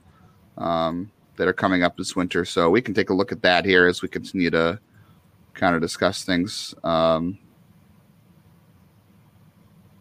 um, 0.59 1.11
that 1.37 1.49
are 1.49 1.53
coming 1.53 1.83
up 1.83 1.97
this 1.97 2.15
winter, 2.15 2.45
so 2.45 2.71
we 2.71 2.83
can 2.83 2.95
take 2.95 3.11
a 3.11 3.15
look 3.15 3.33
at 3.33 3.43
that 3.43 3.65
here 3.65 3.87
as 3.87 4.03
we 4.03 4.09
continue 4.09 4.51
to 4.51 4.79
kind 5.55 5.75
of 5.75 5.81
discuss 5.81 6.25
things. 6.25 6.75
Um, 6.85 7.39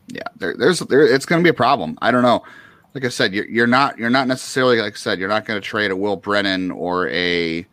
yeah, 0.08 0.28
there, 0.36 0.56
there's 0.58 0.80
there, 0.80 1.08
it's 1.08 1.26
going 1.26 1.42
to 1.42 1.44
be 1.44 1.50
a 1.50 1.54
problem. 1.54 1.98
I 2.02 2.12
don't 2.12 2.24
know 2.24 2.44
like 2.94 3.06
I 3.06 3.10
said, 3.10 3.34
you're, 3.34 3.48
you're 3.48 3.68
not 3.68 3.98
you're 3.98 4.10
not 4.10 4.28
necessarily 4.28 4.82
like 4.82 4.94
I 4.94 4.98
said 4.98 5.20
you're 5.20 5.30
not 5.30 5.46
going 5.46 5.60
to 5.60 5.66
trade 5.66 5.92
a 5.92 5.96
Will 5.96 6.18
Brennan 6.18 6.72
or 6.72 7.08
a, 7.10 7.66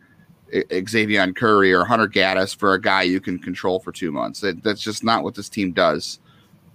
Xzavion 0.51 1.35
Curry 1.35 1.73
or 1.73 1.85
Hunter 1.85 2.07
Gaddis 2.07 2.55
for 2.55 2.73
a 2.73 2.81
guy 2.81 3.03
you 3.03 3.19
can 3.19 3.37
control 3.37 3.79
for 3.79 3.91
two 3.91 4.11
months. 4.11 4.39
That, 4.39 4.63
that's 4.63 4.81
just 4.81 5.03
not 5.03 5.23
what 5.23 5.35
this 5.35 5.49
team 5.49 5.73
does. 5.73 6.19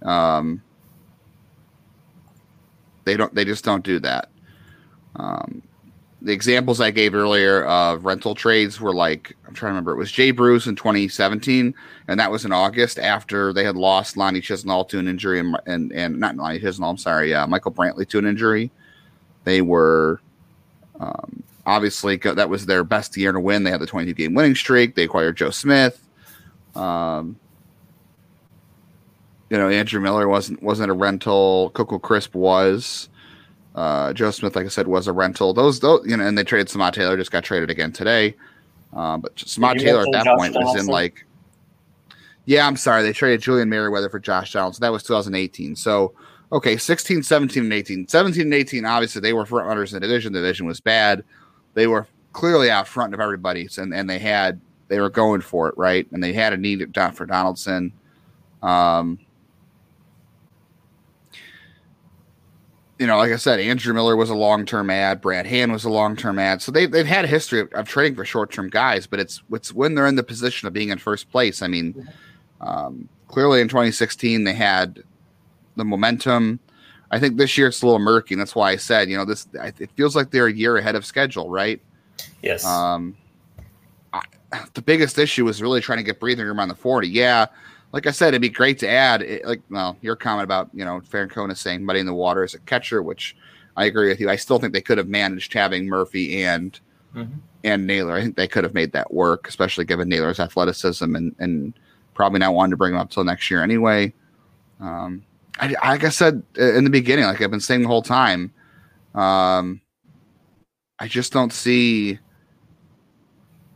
Um, 0.05 0.61
they 3.03 3.17
don't. 3.17 3.33
They 3.33 3.45
just 3.45 3.63
don't 3.63 3.83
do 3.83 3.99
that. 3.99 4.29
Um, 5.15 5.61
the 6.21 6.33
examples 6.33 6.81
I 6.81 6.89
gave 6.91 7.13
earlier 7.13 7.63
of 7.65 8.03
rental 8.05 8.33
trades 8.33 8.81
were 8.81 8.93
like 8.93 9.35
I'm 9.47 9.53
trying 9.53 9.69
to 9.69 9.73
remember. 9.73 9.91
It 9.91 9.97
was 9.97 10.11
Jay 10.11 10.31
Bruce 10.31 10.65
in 10.65 10.75
2017, 10.75 11.73
and 12.07 12.19
that 12.19 12.31
was 12.31 12.45
in 12.45 12.51
August 12.51 12.97
after 12.97 13.53
they 13.53 13.63
had 13.63 13.75
lost 13.75 14.17
Lonnie 14.17 14.41
Chisenhall 14.41 14.87
to 14.89 14.99
an 14.99 15.07
injury, 15.07 15.39
and 15.39 15.55
and, 15.67 15.91
and 15.93 16.19
not 16.19 16.35
Lonnie 16.35 16.59
Chisenhall. 16.59 16.89
I'm 16.89 16.97
sorry, 16.97 17.33
uh, 17.33 17.47
Michael 17.47 17.71
Brantley 17.71 18.07
to 18.09 18.19
an 18.19 18.25
injury. 18.25 18.71
They 19.43 19.61
were 19.61 20.19
um, 20.99 21.43
obviously 21.65 22.17
that 22.17 22.49
was 22.49 22.65
their 22.65 22.83
best 22.83 23.15
year 23.17 23.31
to 23.31 23.39
win. 23.39 23.63
They 23.63 23.71
had 23.71 23.81
the 23.81 23.87
22 23.87 24.13
game 24.13 24.33
winning 24.33 24.55
streak. 24.55 24.95
They 24.95 25.03
acquired 25.03 25.37
Joe 25.37 25.51
Smith. 25.51 26.01
Um, 26.75 27.37
you 29.55 29.61
know, 29.61 29.69
Andrew 29.69 30.01
Miller 30.01 30.27
wasn't 30.27 30.61
wasn't 30.61 30.91
a 30.91 30.93
rental. 30.93 31.71
Coco 31.75 31.97
Crisp 31.97 32.35
was. 32.35 33.07
Uh, 33.73 34.11
Joe 34.11 34.31
Smith, 34.31 34.53
like 34.53 34.65
I 34.65 34.67
said, 34.67 34.87
was 34.87 35.07
a 35.07 35.13
rental. 35.13 35.53
Those, 35.53 35.79
those, 35.79 36.05
you 36.05 36.17
know, 36.17 36.27
and 36.27 36.37
they 36.37 36.43
traded 36.43 36.67
Samad 36.67 36.91
Taylor. 36.91 37.15
Just 37.15 37.31
got 37.31 37.45
traded 37.45 37.69
again 37.69 37.93
today. 37.93 38.35
Uh, 38.93 39.15
but 39.15 39.33
Samad 39.37 39.79
Taylor 39.79 40.01
at 40.01 40.07
that 40.11 40.25
Josh 40.25 40.37
point 40.37 40.53
Donaldson? 40.55 40.77
was 40.79 40.87
in 40.87 40.91
like, 40.91 41.25
yeah, 42.43 42.67
I'm 42.67 42.75
sorry, 42.75 43.01
they 43.01 43.13
traded 43.13 43.39
Julian 43.41 43.69
Merryweather 43.69 44.09
for 44.09 44.19
Josh 44.19 44.51
Donaldson. 44.51 44.81
That 44.81 44.91
was 44.91 45.03
2018. 45.03 45.77
So, 45.77 46.13
okay, 46.51 46.75
16, 46.75 47.23
17, 47.23 47.63
and 47.63 47.71
18. 47.71 48.09
17 48.09 48.41
and 48.41 48.53
18, 48.53 48.83
obviously, 48.83 49.21
they 49.21 49.31
were 49.31 49.45
front 49.45 49.67
runners 49.67 49.93
in 49.93 50.01
the 50.01 50.05
division. 50.05 50.33
The 50.33 50.41
division 50.41 50.65
was 50.65 50.81
bad. 50.81 51.23
They 51.75 51.87
were 51.87 52.07
clearly 52.33 52.69
out 52.69 52.89
front 52.89 53.13
of 53.13 53.21
everybody, 53.21 53.69
and 53.77 53.93
and 53.93 54.09
they 54.09 54.19
had 54.19 54.59
they 54.89 54.99
were 54.99 55.09
going 55.09 55.39
for 55.39 55.69
it, 55.69 55.77
right? 55.77 56.05
And 56.11 56.21
they 56.21 56.33
had 56.33 56.51
a 56.51 56.57
need 56.57 56.85
for 57.13 57.25
Donaldson. 57.25 57.93
Um, 58.61 59.19
you 62.99 63.07
know, 63.07 63.17
like 63.17 63.31
I 63.31 63.35
said, 63.35 63.59
Andrew 63.59 63.93
Miller 63.93 64.15
was 64.15 64.29
a 64.29 64.35
long 64.35 64.65
term 64.65 64.89
ad. 64.89 65.21
Brad 65.21 65.45
Hand 65.45 65.71
was 65.71 65.83
a 65.83 65.89
long 65.89 66.15
term 66.15 66.39
ad. 66.39 66.61
So 66.61 66.71
they've 66.71 66.89
they've 66.89 67.05
had 67.05 67.25
a 67.25 67.27
history 67.27 67.59
of, 67.59 67.71
of 67.73 67.87
trading 67.87 68.15
for 68.15 68.25
short 68.25 68.51
term 68.51 68.69
guys, 68.69 69.05
but 69.05 69.19
it's 69.19 69.43
it's 69.51 69.73
when 69.73 69.95
they're 69.95 70.07
in 70.07 70.15
the 70.15 70.23
position 70.23 70.67
of 70.67 70.73
being 70.73 70.89
in 70.89 70.97
first 70.97 71.29
place. 71.29 71.61
I 71.61 71.67
mean, 71.67 72.07
um, 72.61 73.09
clearly 73.27 73.61
in 73.61 73.67
2016 73.67 74.43
they 74.43 74.53
had 74.53 75.03
the 75.75 75.83
momentum. 75.83 76.59
I 77.11 77.19
think 77.19 77.37
this 77.37 77.57
year 77.57 77.67
it's 77.67 77.81
a 77.81 77.85
little 77.85 77.99
murky. 77.99 78.33
And 78.33 78.41
that's 78.41 78.55
why 78.55 78.71
I 78.71 78.77
said, 78.77 79.09
you 79.09 79.17
know, 79.17 79.25
this 79.25 79.47
it 79.53 79.91
feels 79.95 80.15
like 80.15 80.31
they're 80.31 80.47
a 80.47 80.53
year 80.53 80.77
ahead 80.77 80.95
of 80.95 81.05
schedule, 81.05 81.49
right? 81.49 81.81
Yes. 82.41 82.65
Um, 82.65 83.15
I, 84.13 84.21
the 84.73 84.81
biggest 84.81 85.17
issue 85.17 85.47
is 85.47 85.61
really 85.61 85.81
trying 85.81 85.97
to 85.97 86.03
get 86.03 86.19
breathing 86.19 86.45
room 86.45 86.59
on 86.59 86.69
the 86.69 86.75
40. 86.75 87.07
Yeah, 87.07 87.47
like 87.95 88.07
I 88.07 88.11
said, 88.11 88.27
it'd 88.27 88.41
be 88.41 88.49
great 88.49 88.77
to 88.79 88.89
add, 88.89 89.21
it, 89.21 89.45
like, 89.45 89.61
well, 89.69 89.95
your 90.01 90.17
comment 90.17 90.43
about, 90.43 90.69
you 90.73 90.83
know, 90.83 90.99
Francona 91.09 91.55
saying 91.55 91.85
muddy 91.85 92.01
in 92.01 92.05
the 92.05 92.13
water 92.13 92.43
as 92.43 92.53
a 92.53 92.59
catcher, 92.59 93.01
which 93.01 93.37
I 93.77 93.85
agree 93.85 94.09
with 94.09 94.19
you. 94.19 94.29
I 94.29 94.35
still 94.35 94.59
think 94.59 94.73
they 94.73 94.81
could 94.81 94.97
have 94.97 95.07
managed 95.07 95.53
having 95.53 95.87
Murphy 95.87 96.43
and 96.43 96.77
mm-hmm. 97.15 97.37
and 97.63 97.87
Naylor. 97.87 98.15
I 98.15 98.21
think 98.21 98.35
they 98.35 98.49
could 98.49 98.65
have 98.65 98.73
made 98.73 98.91
that 98.91 99.13
work, 99.13 99.47
especially 99.47 99.85
given 99.85 100.09
Naylor's 100.09 100.41
athleticism 100.41 101.15
and 101.15 101.33
and 101.39 101.73
probably 102.13 102.39
not 102.39 102.53
wanting 102.53 102.71
to 102.71 102.77
bring 102.77 102.93
him 102.93 102.99
up 102.99 103.11
till 103.11 103.23
next 103.23 103.49
year 103.49 103.63
anyway. 103.63 104.13
Um, 104.81 105.23
I, 105.57 105.67
like 105.69 106.03
I 106.03 106.09
said 106.09 106.43
in 106.57 106.83
the 106.83 106.89
beginning, 106.89 107.23
like 107.23 107.41
I've 107.41 107.49
been 107.49 107.61
saying 107.61 107.83
the 107.83 107.87
whole 107.87 108.01
time, 108.01 108.51
um, 109.13 109.79
I 110.99 111.07
just 111.07 111.31
don't 111.31 111.53
see 111.53 112.19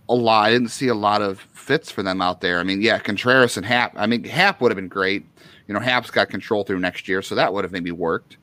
a 0.10 0.14
lot. 0.14 0.48
I 0.48 0.52
didn't 0.52 0.72
see 0.72 0.90
a 0.90 0.94
lot 0.94 1.22
of 1.22 1.40
fits 1.70 1.92
for 1.92 2.02
them 2.02 2.20
out 2.20 2.42
there. 2.42 2.60
I 2.60 2.64
mean, 2.64 2.82
yeah, 2.82 2.98
Contreras 2.98 3.56
and 3.56 3.64
Happ. 3.64 3.94
I 3.96 4.08
mean, 4.08 4.24
Happ 4.24 4.60
would 4.60 4.72
have 4.72 4.76
been 4.76 4.88
great. 4.88 5.24
You 5.68 5.76
know, 5.76 5.80
Happ's 5.80 6.10
got 6.10 6.28
control 6.28 6.64
through 6.64 6.80
next 6.80 7.08
year, 7.08 7.22
so 7.22 7.36
that 7.36 7.54
would 7.54 7.64
have 7.64 7.72
maybe 7.72 7.92
worked. 7.92 8.38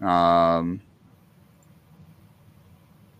Um, 0.00 0.80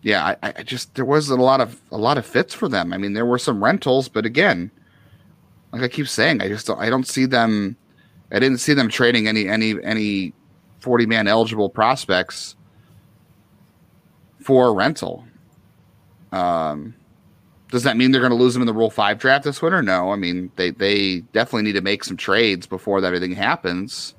yeah, 0.01 0.35
I, 0.41 0.53
I 0.57 0.63
just 0.63 0.95
there 0.95 1.05
wasn't 1.05 1.39
a 1.39 1.43
lot 1.43 1.61
of 1.61 1.79
a 1.91 1.97
lot 1.97 2.17
of 2.17 2.25
fits 2.25 2.55
for 2.55 2.67
them. 2.67 2.91
I 2.91 2.97
mean, 2.97 3.13
there 3.13 3.27
were 3.27 3.37
some 3.37 3.63
rentals, 3.63 4.09
but 4.09 4.25
again, 4.25 4.71
like 5.71 5.83
I 5.83 5.89
keep 5.89 6.07
saying, 6.07 6.41
I 6.41 6.47
just 6.47 6.65
don't, 6.65 6.79
I 6.79 6.89
don't 6.89 7.07
see 7.07 7.27
them. 7.27 7.77
I 8.31 8.39
didn't 8.39 8.57
see 8.57 8.73
them 8.73 8.89
trading 8.89 9.27
any 9.27 9.47
any 9.47 9.75
any 9.83 10.33
forty 10.79 11.05
man 11.05 11.27
eligible 11.27 11.69
prospects 11.69 12.55
for 14.39 14.73
rental. 14.73 15.23
Um, 16.31 16.95
does 17.73 17.81
that 17.81 17.97
mean 17.97 18.11
they're 18.11 18.21
going 18.21 18.29
to 18.29 18.37
lose 18.37 18.53
them 18.53 18.61
in 18.61 18.67
the 18.67 18.73
Rule 18.73 18.91
Five 18.91 19.17
draft 19.17 19.45
this 19.45 19.59
winter? 19.59 19.81
No. 19.81 20.11
I 20.11 20.15
mean, 20.15 20.51
they 20.57 20.69
they 20.69 21.21
definitely 21.33 21.63
need 21.63 21.73
to 21.73 21.81
make 21.81 22.03
some 22.03 22.15
trades 22.15 22.67
before 22.67 23.01
that 23.01 23.07
everything 23.07 23.31
happens. 23.31 24.13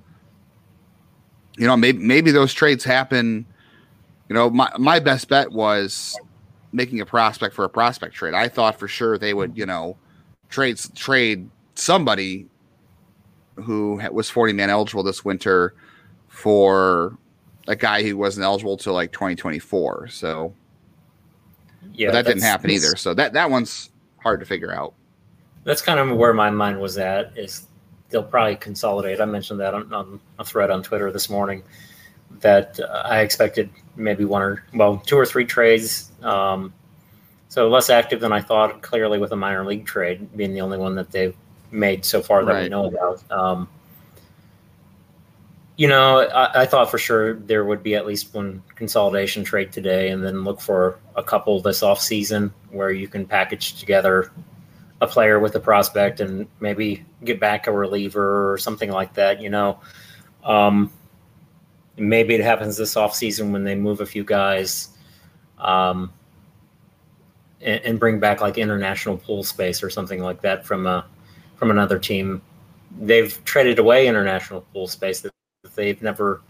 You 1.57 1.69
know, 1.69 1.77
maybe 1.77 1.99
maybe 1.99 2.33
those 2.33 2.53
trades 2.53 2.83
happen. 2.83 3.47
You 4.29 4.35
know, 4.35 4.51
my 4.51 4.73
my 4.77 4.99
best 4.99 5.29
bet 5.29 5.53
was 5.53 6.19
making 6.73 7.01
a 7.01 7.07
prospect 7.07 7.55
for 7.55 7.65
a 7.65 7.69
prospect 7.69 8.17
trade. 8.17 8.35
I 8.35 8.49
thought 8.49 8.77
for 8.77 8.89
sure 8.89 9.19
they 9.19 9.33
would, 9.33 9.57
you 9.57 9.67
know, 9.67 9.97
trade 10.49 10.81
trade 10.97 11.49
somebody 11.77 12.49
who 13.55 14.01
was 14.11 14.29
40 14.29 14.53
man 14.53 14.69
eligible 14.69 15.05
this 15.05 15.25
winter 15.25 15.77
for 16.27 17.17
a 17.69 17.77
guy 17.77 18.03
who 18.03 18.17
wasn't 18.17 18.43
eligible 18.45 18.77
till 18.77 18.95
like 18.95 19.13
2024. 19.13 20.09
So 20.09 20.53
yeah, 21.95 22.09
but 22.09 22.13
that 22.13 22.27
didn't 22.27 22.43
happen 22.43 22.71
either. 22.71 22.97
So 22.97 23.15
that 23.15 23.33
that 23.33 23.51
one's 23.51 23.91
hard 24.19 24.41
to 24.41 24.47
figure 24.47 24.73
out. 24.73 24.95
That's 25.65 25.83
kind 25.83 25.99
of 25.99 26.17
where 26.17 26.35
my 26.35 26.51
mind 26.51 26.81
was 26.81 26.99
at. 26.99 27.37
Is 27.37 27.67
they'll 28.11 28.23
probably 28.23 28.57
consolidate. 28.57 29.21
I 29.21 29.25
mentioned 29.25 29.61
that 29.61 29.75
on, 29.75 29.93
on 29.93 30.21
a 30.39 30.45
thread 30.45 30.71
on 30.71 30.83
Twitter 30.83 31.11
this 31.11 31.29
morning 31.31 31.63
that 32.41 32.79
uh, 32.81 33.03
I 33.05 33.21
expected 33.21 33.71
maybe 33.97 34.25
one 34.25 34.43
or 34.43 34.65
well 34.75 34.99
two 34.99 35.17
or 35.17 35.27
three 35.27 35.45
trades. 35.45 36.13
Um, 36.23 36.73
so 37.49 37.69
less 37.69 37.91
active 37.91 38.21
than 38.21 38.33
I 38.33 38.41
thought. 38.41 38.83
Clearly, 38.83 39.19
with 39.19 39.33
a 39.33 39.37
minor 39.37 39.65
league 39.65 39.87
trade 39.87 40.37
being 40.37 40.53
the 40.53 40.61
only 40.61 40.79
one 40.79 40.95
that 40.97 41.11
they've 41.11 41.37
made 41.71 42.05
so 42.05 42.23
far 42.23 42.45
that 42.45 42.53
right. 42.53 42.63
we 42.65 42.69
know 42.69 42.87
about. 42.87 43.31
Um, 43.31 43.69
you 45.77 45.89
know, 45.89 46.21
I, 46.21 46.63
I, 46.63 46.67
thought 46.67 46.91
for 46.91 46.99
sure 46.99 47.35
there 47.35 47.65
would 47.65 47.83
be 47.83 47.95
at 47.95 48.07
least 48.07 48.33
one 48.33 48.63
consolidation 48.77 49.43
trade 49.45 49.73
today, 49.73 50.11
and 50.11 50.25
then 50.25 50.45
look 50.45 50.61
for 50.61 50.99
a 51.17 51.23
couple 51.23 51.61
this 51.61 51.83
off 51.83 52.01
season 52.01 52.53
where 52.71 52.91
you 52.91 53.09
can 53.09 53.27
package 53.27 53.79
together 53.81 54.31
a 55.01 55.07
player 55.07 55.41
with 55.41 55.55
a 55.57 55.61
prospect 55.61 56.21
and 56.21 56.47
maybe 56.61 57.05
get 57.25 57.41
back 57.41 57.67
a 57.67 57.73
reliever 57.73 58.53
or 58.53 58.59
something 58.59 58.91
like 58.91 59.15
that. 59.15 59.41
You 59.41 59.51
know, 59.51 59.81
um, 60.45 60.93
maybe 61.97 62.35
it 62.35 62.41
happens 62.41 62.77
this 62.77 62.97
off 62.97 63.15
season 63.15 63.53
when 63.53 63.65
they 63.65 63.75
move 63.75 64.01
a 64.01 64.07
few 64.07 64.25
guys. 64.25 64.89
Um, 65.59 66.13
and, 67.65 67.81
and 67.85 68.01
bring 68.01 68.21
back 68.21 68.41
like 68.41 68.59
international 68.59 69.17
pool 69.17 69.43
space 69.43 69.83
or 69.83 69.91
something 69.91 70.23
like 70.23 70.43
that 70.43 70.65
from 70.65 70.87
a 70.87 71.05
from 71.57 71.71
another 71.71 71.99
team. 71.99 72.43
They've 73.01 73.43
traded 73.45 73.79
away 73.79 74.07
international 74.07 74.61
pool 74.73 74.87
space 74.87 75.21
they've 75.75 76.01
never 76.03 76.41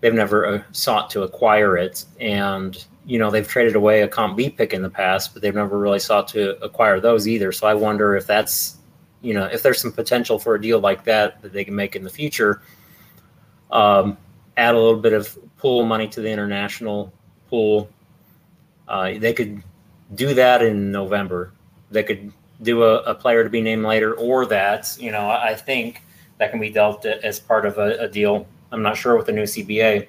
they've 0.00 0.14
never 0.14 0.46
uh, 0.46 0.62
sought 0.72 1.10
to 1.10 1.22
acquire 1.22 1.76
it, 1.76 2.04
and 2.20 2.84
you 3.04 3.18
know 3.18 3.30
they've 3.30 3.46
traded 3.46 3.76
away 3.76 4.02
a 4.02 4.08
comp 4.08 4.36
B 4.36 4.50
pick 4.50 4.72
in 4.72 4.82
the 4.82 4.90
past, 4.90 5.32
but 5.32 5.42
they've 5.42 5.54
never 5.54 5.78
really 5.78 5.98
sought 5.98 6.28
to 6.28 6.62
acquire 6.62 7.00
those 7.00 7.26
either. 7.26 7.52
So 7.52 7.66
I 7.66 7.74
wonder 7.74 8.16
if 8.16 8.26
that's 8.26 8.76
you 9.22 9.34
know 9.34 9.44
if 9.44 9.62
there's 9.62 9.80
some 9.80 9.92
potential 9.92 10.38
for 10.38 10.54
a 10.54 10.60
deal 10.60 10.80
like 10.80 11.04
that 11.04 11.42
that 11.42 11.52
they 11.52 11.64
can 11.64 11.74
make 11.74 11.96
in 11.96 12.04
the 12.04 12.10
future. 12.10 12.62
Um, 13.70 14.16
add 14.56 14.74
a 14.74 14.78
little 14.78 15.00
bit 15.00 15.12
of 15.12 15.36
pool 15.58 15.84
money 15.84 16.08
to 16.08 16.20
the 16.20 16.30
international 16.30 17.12
pool. 17.50 17.90
Uh, 18.88 19.18
they 19.18 19.32
could 19.32 19.62
do 20.14 20.34
that 20.34 20.62
in 20.62 20.92
November. 20.92 21.52
They 21.90 22.02
could 22.02 22.32
do 22.62 22.84
a, 22.84 22.98
a, 23.02 23.14
player 23.14 23.44
to 23.44 23.50
be 23.50 23.60
named 23.60 23.84
later, 23.84 24.14
or 24.14 24.46
that 24.46 24.96
you 24.98 25.10
know 25.10 25.28
I 25.28 25.54
think 25.54 26.02
that 26.38 26.50
can 26.50 26.60
be 26.60 26.70
dealt 26.70 27.04
as 27.04 27.40
part 27.40 27.66
of 27.66 27.78
a, 27.78 28.04
a 28.04 28.08
deal. 28.08 28.46
I'm 28.72 28.82
not 28.82 28.96
sure 28.96 29.16
with 29.16 29.26
the 29.26 29.32
new 29.32 29.44
CBA 29.44 30.08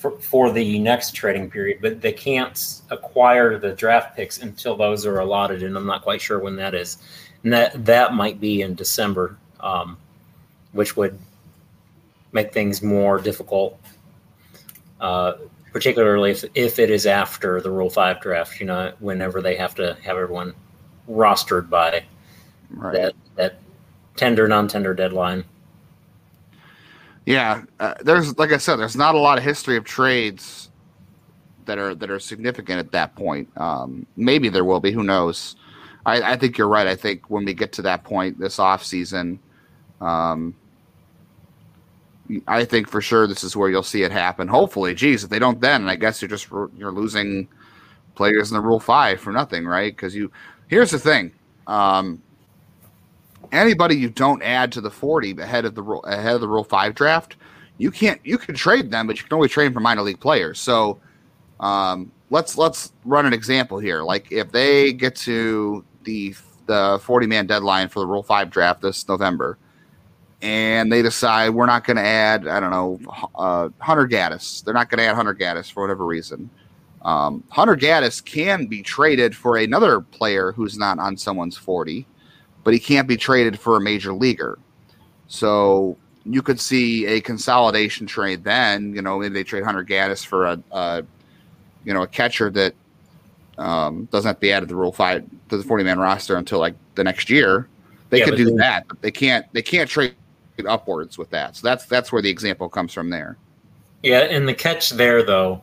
for, 0.00 0.12
for 0.12 0.50
the 0.50 0.78
next 0.78 1.14
trading 1.14 1.50
period, 1.50 1.80
but 1.82 2.00
they 2.00 2.12
can't 2.12 2.80
acquire 2.90 3.58
the 3.58 3.72
draft 3.72 4.16
picks 4.16 4.38
until 4.38 4.74
those 4.74 5.04
are 5.04 5.18
allotted, 5.18 5.62
and 5.62 5.76
I'm 5.76 5.84
not 5.84 6.02
quite 6.02 6.22
sure 6.22 6.38
when 6.38 6.56
that 6.56 6.74
is. 6.74 6.96
And 7.44 7.52
that 7.52 7.84
that 7.84 8.14
might 8.14 8.40
be 8.40 8.62
in 8.62 8.74
December, 8.74 9.36
um, 9.60 9.98
which 10.72 10.96
would 10.96 11.18
make 12.32 12.52
things 12.54 12.82
more 12.82 13.18
difficult, 13.18 13.78
uh, 15.00 15.34
particularly 15.72 16.30
if 16.30 16.44
if 16.54 16.78
it 16.78 16.90
is 16.90 17.06
after 17.06 17.60
the 17.60 17.70
Rule 17.70 17.90
Five 17.90 18.20
draft. 18.20 18.58
You 18.58 18.66
know, 18.66 18.92
whenever 19.00 19.42
they 19.42 19.56
have 19.56 19.74
to 19.74 19.96
have 20.02 20.16
everyone 20.16 20.54
rostered 21.08 21.68
by 21.68 22.04
right. 22.70 22.94
that 22.94 23.14
that 23.36 23.58
tender 24.16 24.48
non-tender 24.48 24.94
deadline. 24.94 25.44
Yeah, 27.30 27.62
uh, 27.78 27.94
there's 28.00 28.36
like 28.38 28.50
I 28.50 28.56
said, 28.56 28.74
there's 28.76 28.96
not 28.96 29.14
a 29.14 29.18
lot 29.18 29.38
of 29.38 29.44
history 29.44 29.76
of 29.76 29.84
trades 29.84 30.68
that 31.66 31.78
are 31.78 31.94
that 31.94 32.10
are 32.10 32.18
significant 32.18 32.80
at 32.80 32.90
that 32.90 33.14
point. 33.14 33.48
Um, 33.56 34.04
maybe 34.16 34.48
there 34.48 34.64
will 34.64 34.80
be. 34.80 34.90
Who 34.90 35.04
knows? 35.04 35.54
I, 36.04 36.32
I, 36.32 36.36
think 36.36 36.58
you're 36.58 36.66
right. 36.66 36.88
I 36.88 36.96
think 36.96 37.30
when 37.30 37.44
we 37.44 37.54
get 37.54 37.70
to 37.74 37.82
that 37.82 38.02
point 38.02 38.40
this 38.40 38.58
off 38.58 38.82
season, 38.82 39.38
um, 40.00 40.56
I 42.48 42.64
think 42.64 42.88
for 42.88 43.00
sure 43.00 43.28
this 43.28 43.44
is 43.44 43.54
where 43.54 43.70
you'll 43.70 43.84
see 43.84 44.02
it 44.02 44.10
happen. 44.10 44.48
Hopefully, 44.48 44.92
geez, 44.92 45.22
if 45.22 45.30
they 45.30 45.38
don't, 45.38 45.60
then 45.60 45.88
I 45.88 45.94
guess 45.94 46.20
you're 46.20 46.28
just 46.28 46.48
you're 46.76 46.90
losing 46.90 47.46
players 48.16 48.50
in 48.50 48.56
the 48.56 48.60
Rule 48.60 48.80
Five 48.80 49.20
for 49.20 49.32
nothing, 49.32 49.66
right? 49.66 49.94
Because 49.94 50.16
you 50.16 50.32
here's 50.66 50.90
the 50.90 50.98
thing. 50.98 51.30
Um, 51.68 52.20
anybody 53.52 53.96
you 53.96 54.10
don't 54.10 54.42
add 54.42 54.72
to 54.72 54.80
the 54.80 54.90
40 54.90 55.40
ahead 55.40 55.64
of 55.64 55.74
the 55.74 55.82
ahead 55.82 56.34
of 56.34 56.40
the 56.40 56.48
Rule 56.48 56.64
5 56.64 56.94
draft, 56.94 57.36
you 57.78 57.90
can't 57.90 58.20
you 58.24 58.38
can 58.38 58.54
trade 58.54 58.90
them, 58.90 59.06
but 59.06 59.16
you 59.18 59.24
can 59.24 59.34
only 59.34 59.48
trade 59.48 59.72
for 59.72 59.80
minor 59.80 60.02
league 60.02 60.20
players. 60.20 60.60
So 60.60 60.98
um, 61.60 62.12
let's 62.30 62.56
let's 62.56 62.92
run 63.04 63.26
an 63.26 63.32
example 63.32 63.78
here. 63.78 64.02
Like 64.02 64.30
if 64.30 64.52
they 64.52 64.92
get 64.92 65.16
to 65.16 65.84
the 66.04 66.34
the 66.66 67.00
40 67.02 67.26
man 67.26 67.46
deadline 67.46 67.88
for 67.88 68.00
the 68.00 68.06
Rule 68.06 68.22
5 68.22 68.50
draft 68.50 68.80
this 68.80 69.08
November, 69.08 69.58
and 70.42 70.90
they 70.90 71.02
decide 71.02 71.50
we're 71.50 71.66
not 71.66 71.84
going 71.84 71.96
to 71.96 72.02
add, 72.02 72.46
I 72.46 72.60
don't 72.60 72.70
know, 72.70 73.00
uh, 73.34 73.68
Hunter 73.78 74.06
Gaddis. 74.06 74.64
They're 74.64 74.74
not 74.74 74.88
going 74.88 74.98
to 74.98 75.04
add 75.04 75.16
Hunter 75.16 75.34
Gaddis 75.34 75.70
for 75.70 75.82
whatever 75.82 76.06
reason. 76.06 76.48
Um, 77.02 77.42
Hunter 77.50 77.76
Gaddis 77.76 78.24
can 78.24 78.66
be 78.66 78.82
traded 78.82 79.34
for 79.34 79.56
another 79.56 80.00
player 80.00 80.52
who's 80.52 80.78
not 80.78 80.98
on 80.98 81.16
someone's 81.16 81.56
40 81.56 82.06
but 82.64 82.74
he 82.74 82.80
can't 82.80 83.08
be 83.08 83.16
traded 83.16 83.58
for 83.58 83.76
a 83.76 83.80
major 83.80 84.12
leaguer. 84.12 84.58
So 85.28 85.96
you 86.24 86.42
could 86.42 86.60
see 86.60 87.06
a 87.06 87.20
consolidation 87.20 88.06
trade 88.06 88.44
then. 88.44 88.94
You 88.94 89.02
know, 89.02 89.18
maybe 89.18 89.34
they 89.34 89.44
trade 89.44 89.64
Hunter 89.64 89.84
Gaddis 89.84 90.24
for 90.24 90.46
a, 90.46 90.62
a 90.72 91.04
you 91.84 91.94
know, 91.94 92.02
a 92.02 92.06
catcher 92.06 92.50
that 92.50 92.74
um, 93.58 94.06
doesn't 94.06 94.28
have 94.28 94.36
to 94.36 94.40
be 94.40 94.52
added 94.52 94.68
to 94.68 94.74
the 94.74 94.80
Rule 94.80 94.92
Five 94.92 95.24
to 95.48 95.56
the 95.56 95.64
forty 95.64 95.84
man 95.84 95.98
roster 95.98 96.36
until 96.36 96.58
like 96.58 96.74
the 96.94 97.04
next 97.04 97.30
year. 97.30 97.68
They 98.10 98.18
yeah, 98.18 98.24
could 98.24 98.36
do 98.36 98.46
then, 98.46 98.56
that, 98.56 98.88
but 98.88 99.00
they 99.02 99.10
can't. 99.10 99.46
They 99.52 99.62
can't 99.62 99.88
trade 99.88 100.14
upwards 100.66 101.16
with 101.16 101.30
that. 101.30 101.56
So 101.56 101.66
that's 101.66 101.86
that's 101.86 102.12
where 102.12 102.22
the 102.22 102.30
example 102.30 102.68
comes 102.68 102.92
from 102.92 103.10
there. 103.10 103.36
Yeah, 104.02 104.20
and 104.20 104.48
the 104.48 104.54
catch 104.54 104.90
there 104.90 105.22
though 105.22 105.62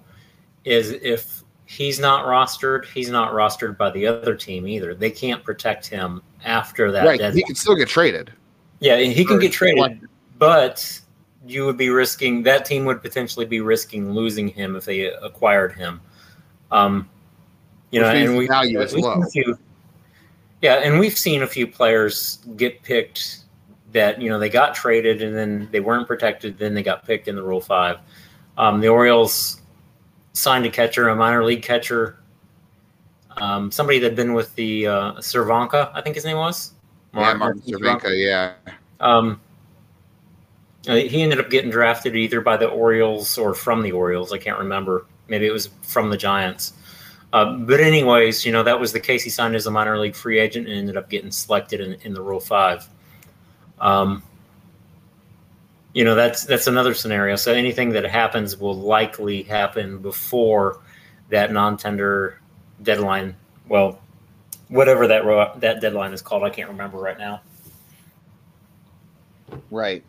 is 0.63 0.91
if 0.91 1.43
he's 1.65 1.99
not 1.99 2.25
rostered, 2.25 2.86
he's 2.86 3.10
not 3.10 3.33
rostered 3.33 3.77
by 3.77 3.89
the 3.91 4.07
other 4.07 4.36
team 4.36 4.67
either. 4.67 4.95
They 4.95 5.12
can't 5.12 5.43
protect 5.43 5.88
him 5.88 6.21
after 6.47 6.91
that. 6.91 7.05
Right, 7.05 7.19
deadline. 7.19 7.38
he 7.38 7.43
can 7.43 7.55
still 7.55 7.75
get 7.75 7.88
traded. 7.88 8.31
Yeah, 8.79 8.97
he 8.97 9.25
can 9.25 9.39
get 9.39 9.51
traded, 9.51 10.07
but 10.38 10.99
you 11.45 11.65
would 11.65 11.77
be 11.77 11.89
risking 11.89 12.43
that 12.43 12.65
team 12.65 12.86
would 12.86 13.01
potentially 13.01 13.45
be 13.45 13.62
risking 13.62 14.12
losing 14.12 14.47
him 14.47 14.75
if 14.75 14.86
they 14.86 15.05
acquired 15.05 15.73
him. 15.73 16.01
Um, 16.71 17.10
you 17.91 18.01
Which 18.01 18.13
know, 18.13 18.15
and 18.15 18.38
we 18.38 18.47
value 18.47 18.81
is 18.81 18.93
we've 18.93 19.03
low. 19.03 19.21
few- 19.31 19.57
yeah, 20.62 20.75
and 20.75 20.99
we've 20.99 21.17
seen 21.17 21.43
a 21.43 21.47
few 21.47 21.67
players 21.67 22.39
get 22.55 22.81
picked 22.83 23.39
that 23.93 24.21
you 24.21 24.29
know 24.29 24.38
they 24.39 24.49
got 24.49 24.75
traded 24.75 25.21
and 25.21 25.36
then 25.36 25.69
they 25.71 25.79
weren't 25.79 26.07
protected, 26.07 26.57
then 26.57 26.73
they 26.73 26.83
got 26.83 27.05
picked 27.05 27.27
in 27.27 27.36
the 27.36 27.43
Rule 27.43 27.62
Five. 27.62 27.99
Um, 28.57 28.81
the 28.81 28.88
Orioles 28.89 29.62
signed 30.33 30.65
a 30.65 30.69
catcher, 30.69 31.07
a 31.10 31.15
minor 31.15 31.43
league 31.43 31.62
catcher, 31.63 32.17
um, 33.38 33.71
somebody 33.71 34.00
that 34.00 34.08
had 34.08 34.15
been 34.15 34.34
with 34.34 34.54
the 34.56 34.88
uh, 34.88 35.13
Cervenka, 35.13 35.91
I 35.93 36.02
think 36.02 36.15
his 36.15 36.26
name 36.26 36.38
was. 36.38 36.71
yeah, 37.13 37.34
Martin 37.34 37.62
Cervenka, 37.62 38.12
yeah. 38.13 38.54
Um, 39.00 39.39
uh, 40.88 40.95
he 40.95 41.21
ended 41.21 41.39
up 41.39 41.50
getting 41.50 41.69
drafted 41.69 42.15
either 42.15 42.41
by 42.41 42.58
the 42.58 42.67
Orioles 42.67 43.38
or 43.38 43.54
from 43.54 43.82
the 43.82 43.91
Orioles. 43.91 44.32
I 44.32 44.38
can't 44.38 44.60
remember. 44.60 45.06
Maybe 45.28 45.45
it 45.45 45.52
was 45.52 45.69
from 45.82 46.10
the 46.10 46.17
Giants. 46.17 46.73
Uh, 47.34 47.54
but 47.58 47.80
anyways, 47.80 48.45
you 48.45 48.52
know 48.52 48.63
that 48.63 48.80
was 48.80 48.93
the 48.93 49.00
case. 49.00 49.21
He 49.23 49.30
signed 49.30 49.56
as 49.56 49.67
a 49.67 49.71
minor 49.71 50.00
league 50.00 50.15
free 50.15 50.39
agent 50.39 50.67
and 50.67 50.78
ended 50.78 50.95
up 50.95 51.10
getting 51.10 51.32
selected 51.32 51.82
in, 51.82 51.93
in 52.02 52.13
the 52.13 52.21
Rule 52.21 52.39
Five. 52.39 52.88
Um, 53.80 54.23
you 55.93 56.06
know 56.06 56.15
that's 56.15 56.45
that's 56.45 56.67
another 56.67 56.93
scenario. 56.93 57.36
So 57.36 57.54
anything 57.54 57.89
that 57.89 58.06
happens 58.06 58.58
will 58.58 58.78
likely 58.78 59.43
happen 59.43 59.97
before 59.97 60.80
that 61.30 61.52
non-tender 61.52 62.39
deadline. 62.84 63.36
Well, 63.68 64.00
whatever 64.70 65.08
that 65.08 65.26
ro- 65.26 65.54
that 65.58 65.82
deadline 65.82 66.13
is 66.13 66.22
called, 66.22 66.44
I 66.44 66.50
can't 66.50 66.70
remember 66.70 66.98
right 66.98 67.18
now. 67.18 67.42
Right. 69.72 70.04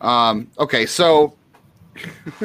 Um, 0.00 0.50
okay, 0.58 0.86
so 0.86 1.34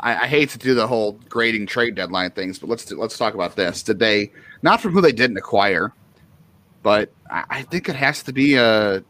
I, 0.00 0.24
I 0.24 0.26
hate 0.26 0.50
to 0.50 0.58
do 0.58 0.74
the 0.74 0.86
whole 0.86 1.12
grading 1.28 1.66
trade 1.66 1.94
deadline 1.94 2.30
things, 2.30 2.58
but 2.58 2.68
let's 2.68 2.90
let's 2.92 3.18
talk 3.18 3.34
about 3.34 3.56
this. 3.56 3.82
Did 3.82 3.98
they 3.98 4.32
not 4.62 4.80
from 4.80 4.92
who 4.92 5.00
they 5.00 5.12
didn't 5.12 5.36
acquire, 5.36 5.92
but 6.82 7.12
I, 7.30 7.44
I 7.50 7.62
think 7.62 7.88
it 7.88 7.96
has 7.96 8.22
to 8.24 8.32
be 8.32 8.54
a 8.56 9.04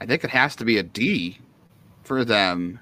I 0.00 0.06
think 0.06 0.24
it 0.24 0.30
has 0.30 0.54
to 0.56 0.64
be 0.64 0.78
a 0.78 0.82
D 0.82 1.38
for 2.04 2.24
them 2.24 2.78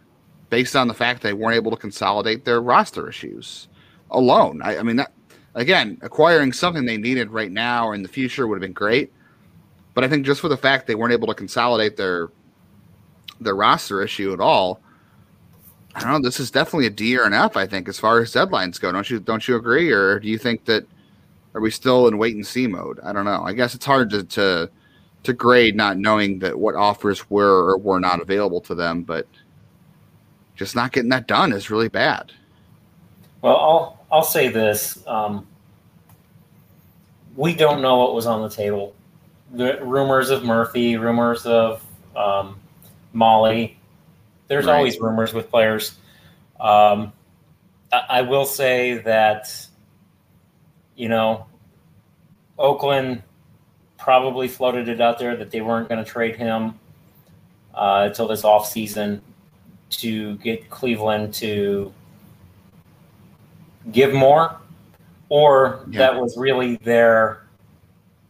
based 0.51 0.77
on 0.77 0.89
the 0.89 0.95
fact 0.95 1.23
they 1.23 1.33
weren't 1.33 1.57
able 1.57 1.71
to 1.71 1.77
consolidate 1.77 2.45
their 2.45 2.61
roster 2.61 3.09
issues 3.09 3.69
alone. 4.11 4.61
I, 4.63 4.79
I 4.79 4.83
mean 4.83 4.97
that 4.97 5.13
again, 5.55 5.99
acquiring 6.03 6.53
something 6.53 6.85
they 6.85 6.97
needed 6.97 7.31
right 7.31 7.51
now 7.51 7.87
or 7.87 7.95
in 7.95 8.03
the 8.03 8.09
future 8.09 8.47
would 8.47 8.57
have 8.57 8.61
been 8.61 8.73
great. 8.73 9.13
But 9.95 10.05
I 10.05 10.09
think 10.09 10.27
just 10.27 10.41
for 10.41 10.49
the 10.49 10.57
fact 10.57 10.87
they 10.87 10.95
weren't 10.95 11.13
able 11.13 11.29
to 11.29 11.35
consolidate 11.35 11.97
their 11.97 12.29
their 13.41 13.55
roster 13.55 14.03
issue 14.03 14.33
at 14.33 14.41
all, 14.41 14.81
I 15.95 16.01
don't 16.01 16.11
know. 16.11 16.21
This 16.21 16.41
is 16.41 16.51
definitely 16.51 16.87
a 16.87 16.91
D 16.91 17.17
or 17.17 17.25
an 17.25 17.33
F. 17.33 17.57
I 17.57 17.67
think 17.67 17.89
as 17.89 17.99
far 17.99 18.21
as 18.21 18.33
deadlines 18.33 18.81
go. 18.81 18.91
Don't 18.91 19.09
you 19.09 19.21
don't 19.21 19.47
you 19.47 19.57
agree, 19.57 19.91
or 19.93 20.19
do 20.19 20.29
you 20.29 20.39
think 20.39 20.65
that 20.65 20.87
are 21.55 21.61
we 21.61 21.71
still 21.71 22.09
in 22.09 22.19
wait 22.19 22.35
and 22.35 22.47
see 22.47 22.67
mode? 22.67 22.99
I 23.05 23.13
don't 23.13 23.25
know. 23.25 23.45
I 23.45 23.53
guess 23.53 23.75
it's 23.75 23.87
hard 23.87 24.11
to 24.11 24.25
to, 24.25 24.71
to 25.23 25.33
grade 25.33 25.77
not 25.77 25.99
knowing 25.99 26.41
that 26.41 26.59
what 26.59 26.75
offers 26.75 27.31
were 27.31 27.71
or 27.71 27.79
were 27.79 28.01
not 28.01 28.21
available 28.21 28.61
to 28.63 28.75
them, 28.75 29.03
but 29.03 29.29
just 30.57 30.75
not 30.77 30.93
getting 30.93 31.11
that 31.11 31.27
done 31.27 31.53
is 31.53 31.71
really 31.71 31.89
bad. 31.89 32.33
Well, 33.43 33.57
I'll 33.57 34.07
I'll 34.11 34.23
say 34.23 34.49
this: 34.49 35.05
um, 35.07 35.47
we 37.37 37.55
don't 37.55 37.83
know 37.83 37.99
what 37.99 38.15
was 38.15 38.27
on 38.27 38.43
the 38.43 38.49
table. 38.49 38.95
The 39.53 39.79
rumors 39.83 40.31
of 40.31 40.45
Murphy, 40.45 40.97
rumors 40.97 41.47
of 41.47 41.85
um, 42.17 42.57
Mahle. 43.15 43.75
There's 44.49 44.67
Right. 44.67 44.77
always 44.77 44.99
rumors 44.99 45.33
with 45.33 45.51
players. 45.51 45.97
Um, 46.61 47.13
I, 47.93 48.03
I 48.09 48.23
will 48.23 48.45
say 48.45 48.99
that 48.99 49.49
you 50.97 51.09
know 51.09 51.47
Oakland 52.59 53.23
probably 53.99 54.49
floated 54.49 54.89
it 54.89 55.01
out 55.01 55.19
there 55.19 55.37
that 55.37 55.51
they 55.51 55.61
weren't 55.61 55.89
going 55.89 56.03
to 56.05 56.09
trade 56.11 56.37
him 56.37 56.79
uh, 57.75 58.05
until 58.09 58.29
this 58.29 58.43
offseason 58.43 59.21
to 59.99 60.37
get 60.39 60.69
Cleveland 60.71 61.35
to 61.35 61.93
give 63.93 64.13
more, 64.15 64.57
or 65.29 65.81
Yeah. 65.91 65.99
that 66.01 66.21
was 66.21 66.37
really 66.37 66.77
their 66.77 67.41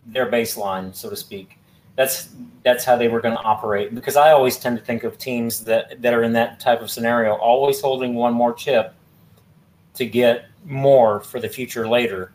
their 0.07 0.31
baseline, 0.31 0.95
so 0.95 1.09
to 1.09 1.17
speak. 1.17 1.59
That's 1.97 2.29
that's 2.63 2.85
how 2.85 2.97
they 2.97 3.09
were 3.09 3.21
going 3.21 3.37
to 3.37 3.43
operate. 3.43 3.95
Because 3.95 4.17
I 4.17 4.33
always 4.33 4.59
tend 4.59 4.79
to 4.79 4.85
think 4.85 5.05
of 5.05 5.17
teams 5.19 5.65
that 5.65 6.03
that 6.03 6.13
are 6.13 6.23
in 6.23 6.33
that 6.35 6.61
type 6.61 6.83
of 6.83 6.91
scenario, 6.91 7.35
always 7.35 7.81
holding 7.81 8.15
one 8.15 8.35
more 8.35 8.53
chip 8.53 8.95
to 9.95 10.05
get 10.07 10.47
more 10.65 11.21
for 11.21 11.41
the 11.41 11.49
future 11.49 11.87
later. 11.89 12.33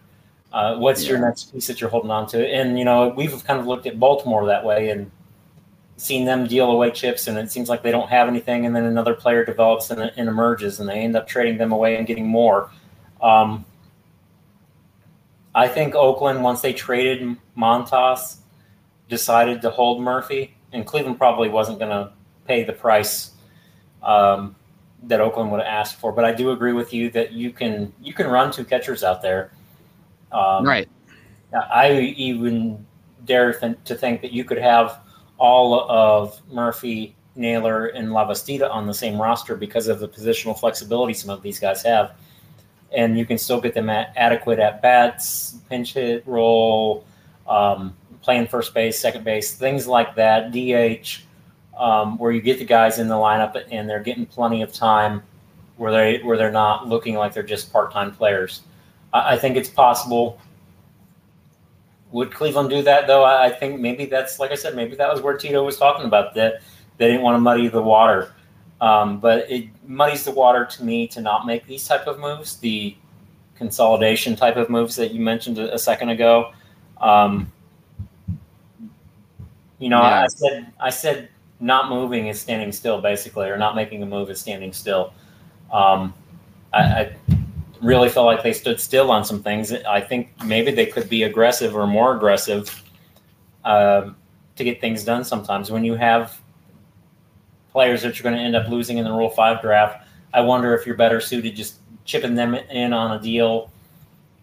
Uh, 0.52 0.78
what's 0.78 1.08
your 1.08 1.20
next 1.20 1.54
piece 1.54 1.68
that 1.68 1.80
you're 1.80 1.90
holding 1.90 2.10
on 2.10 2.26
to? 2.28 2.48
And 2.48 2.80
you 2.80 2.86
know, 2.86 3.10
we've 3.10 3.44
kind 3.46 3.60
of 3.60 3.68
looked 3.68 3.86
at 3.86 4.00
Baltimore 4.00 4.46
that 4.48 4.64
way 4.64 4.90
and 4.90 5.12
seen 6.00 6.24
them 6.26 6.48
deal 6.48 6.72
away 6.72 6.92
chips, 6.92 7.28
and 7.28 7.38
it 7.38 7.52
seems 7.52 7.68
like 7.68 7.84
they 7.84 7.92
don't 7.92 8.10
have 8.10 8.28
anything, 8.28 8.66
and 8.66 8.74
then 8.76 8.86
another 8.86 9.14
player 9.14 9.44
develops 9.44 9.92
and, 9.92 10.02
and 10.02 10.30
emerges, 10.30 10.80
and 10.80 10.88
they 10.88 11.00
end 11.00 11.16
up 11.16 11.28
trading 11.28 11.58
them 11.58 11.74
away 11.74 11.98
and 11.98 12.08
getting 12.08 12.26
more. 12.26 12.72
Um, 13.22 13.66
I 15.54 15.68
think 15.68 15.96
Oakland, 15.96 16.42
once 16.42 16.62
they 16.62 16.72
traded 16.72 17.36
Montas, 17.58 18.38
decided 19.10 19.62
to 19.64 19.70
hold 19.70 20.02
Murphy, 20.02 20.56
and 20.72 20.86
Cleveland 20.86 21.18
probably 21.18 21.50
wasn't 21.50 21.80
going 21.80 21.92
to 21.92 22.14
pay 22.46 22.64
the 22.64 22.74
price 22.74 23.32
um, 24.02 24.56
that 25.04 25.20
Oakland 25.20 25.52
would 25.52 25.60
have 25.60 25.68
asked 25.68 26.00
for. 26.00 26.14
But 26.14 26.24
I 26.24 26.32
do 26.32 26.52
agree 26.52 26.74
with 26.74 26.94
you 26.94 27.10
that 27.12 27.34
you 27.34 27.52
can 27.52 27.92
you 28.02 28.14
can 28.14 28.28
run 28.28 28.52
two 28.52 28.64
catchers 28.64 29.04
out 29.04 29.22
there. 29.22 29.52
Um, 30.32 30.66
right. 30.66 30.88
I 31.54 32.14
even 32.16 32.86
dare 33.26 33.54
th- 33.54 33.78
to 33.84 33.96
think 33.96 34.22
that 34.22 34.32
you 34.32 34.46
could 34.46 34.60
have 34.60 35.00
all 35.40 35.90
of 35.90 36.40
Murphy, 36.52 37.16
Naylor, 37.36 37.88
and 37.88 38.10
Lavastida 38.10 38.70
on 38.70 38.86
the 38.86 38.94
same 38.94 39.20
roster 39.20 39.56
because 39.56 39.88
of 39.88 40.00
the 40.00 40.08
positional 40.08 40.58
flexibility 40.58 41.14
some 41.14 41.30
of 41.30 41.42
these 41.42 41.60
guys 41.60 41.82
have. 41.84 42.12
And 42.92 43.18
you 43.18 43.26
can 43.26 43.38
still 43.38 43.62
get 43.62 43.74
them 43.74 43.90
at 43.90 44.14
adequate 44.16 44.60
at 44.60 44.82
bats, 44.82 45.56
pinch 45.70 45.94
hit 45.94 46.28
role, 46.28 47.06
um, 47.48 47.96
playing 48.22 48.48
first 48.48 48.74
base, 48.74 49.00
second 49.00 49.24
base, 49.24 49.56
things 49.56 49.88
like 49.88 50.16
that, 50.16 50.52
DH, 50.52 51.24
um, 51.80 52.18
where 52.18 52.32
you 52.32 52.42
get 52.42 52.60
the 52.60 52.66
guys 52.66 53.00
in 53.00 53.08
the 53.08 53.16
lineup 53.16 53.62
and 53.72 53.90
they're 53.90 54.04
getting 54.04 54.26
plenty 54.26 54.62
of 54.62 54.74
time 54.74 55.24
where 55.78 55.92
they 55.94 56.22
where 56.24 56.38
they're 56.38 56.52
not 56.52 56.88
looking 56.90 57.16
like 57.16 57.34
they're 57.34 57.42
just 57.42 57.72
part 57.72 57.92
time 57.92 58.12
players. 58.12 58.64
I, 59.14 59.36
I 59.36 59.38
think 59.38 59.56
it's 59.56 59.70
possible 59.70 60.40
would 62.12 62.34
Cleveland 62.34 62.70
do 62.70 62.82
that 62.84 63.08
though? 63.08 63.24
I 63.24 63.50
think 63.50 63.80
maybe 63.80 64.06
that's 64.06 64.40
like 64.40 64.52
I 64.52 64.56
said, 64.56 64.76
maybe 64.76 64.96
that 64.96 65.12
was 65.12 65.22
where 65.22 65.38
Tito 65.38 65.64
was 65.64 65.78
talking 65.78 66.06
about 66.06 66.34
that 66.36 66.62
they 66.98 67.08
didn't 67.08 67.22
want 67.22 67.36
to 67.36 67.40
muddy 67.40 67.68
the 67.68 67.82
water. 67.82 68.34
Um, 68.82 69.20
but 69.20 69.50
it 69.52 69.68
muddies 69.88 70.24
the 70.24 70.32
water 70.32 70.66
to 70.66 70.84
me 70.84 71.08
to 71.10 71.22
not 71.22 71.46
make 71.46 71.66
these 71.68 71.86
type 71.86 72.08
of 72.08 72.20
moves, 72.20 72.58
the 72.58 72.96
consolidation 73.56 74.36
type 74.36 74.56
of 74.56 74.70
moves 74.70 74.96
that 74.96 75.14
you 75.14 75.20
mentioned 75.20 75.60
a, 75.60 75.74
a 75.74 75.80
second 75.80 76.10
ago. 76.10 76.54
Um, 77.00 77.52
you 79.80 79.90
know, 79.90 80.02
I 80.02 80.28
said 80.28 80.74
I 80.80 80.90
said 80.90 81.30
not 81.60 81.90
moving 81.90 82.28
is 82.28 82.40
standing 82.40 82.72
still, 82.72 83.02
basically, 83.02 83.50
or 83.50 83.58
not 83.58 83.76
making 83.76 84.02
a 84.02 84.06
move 84.06 84.30
is 84.30 84.40
standing 84.40 84.74
still. 84.74 85.14
Um, 85.72 86.14
I, 86.74 86.80
I 86.80 87.16
really 87.82 88.10
felt 88.10 88.26
like 88.26 88.44
they 88.44 88.54
stood 88.54 88.80
still 88.80 89.12
on 89.12 89.24
some 89.24 89.42
things. 89.42 89.72
I 89.72 90.02
think 90.02 90.32
maybe 90.44 90.72
they 90.72 90.86
could 90.86 91.10
be 91.10 91.24
aggressive 91.24 91.76
or 91.76 91.88
more 91.88 92.16
aggressive 92.16 92.84
um, 93.64 94.16
to 94.56 94.64
get 94.64 94.82
things 94.82 95.04
done. 95.04 95.24
Sometimes 95.24 95.72
when 95.72 95.84
you 95.84 95.96
have 95.96 96.40
players 97.72 98.02
that 98.02 98.18
you're 98.18 98.24
going 98.24 98.36
to 98.36 98.42
end 98.42 98.56
up 98.56 98.70
losing 98.70 98.98
in 98.98 99.06
the 99.06 99.12
Rule 99.12 99.30
Five 99.30 99.62
draft, 99.62 100.08
I 100.34 100.42
wonder 100.42 100.74
if 100.76 100.86
you're 100.86 100.96
better 100.96 101.20
suited 101.20 101.56
just 101.56 101.76
chipping 102.06 102.36
them 102.36 102.56
in 102.56 102.94
on 102.94 103.18
a 103.18 103.22
deal 103.22 103.72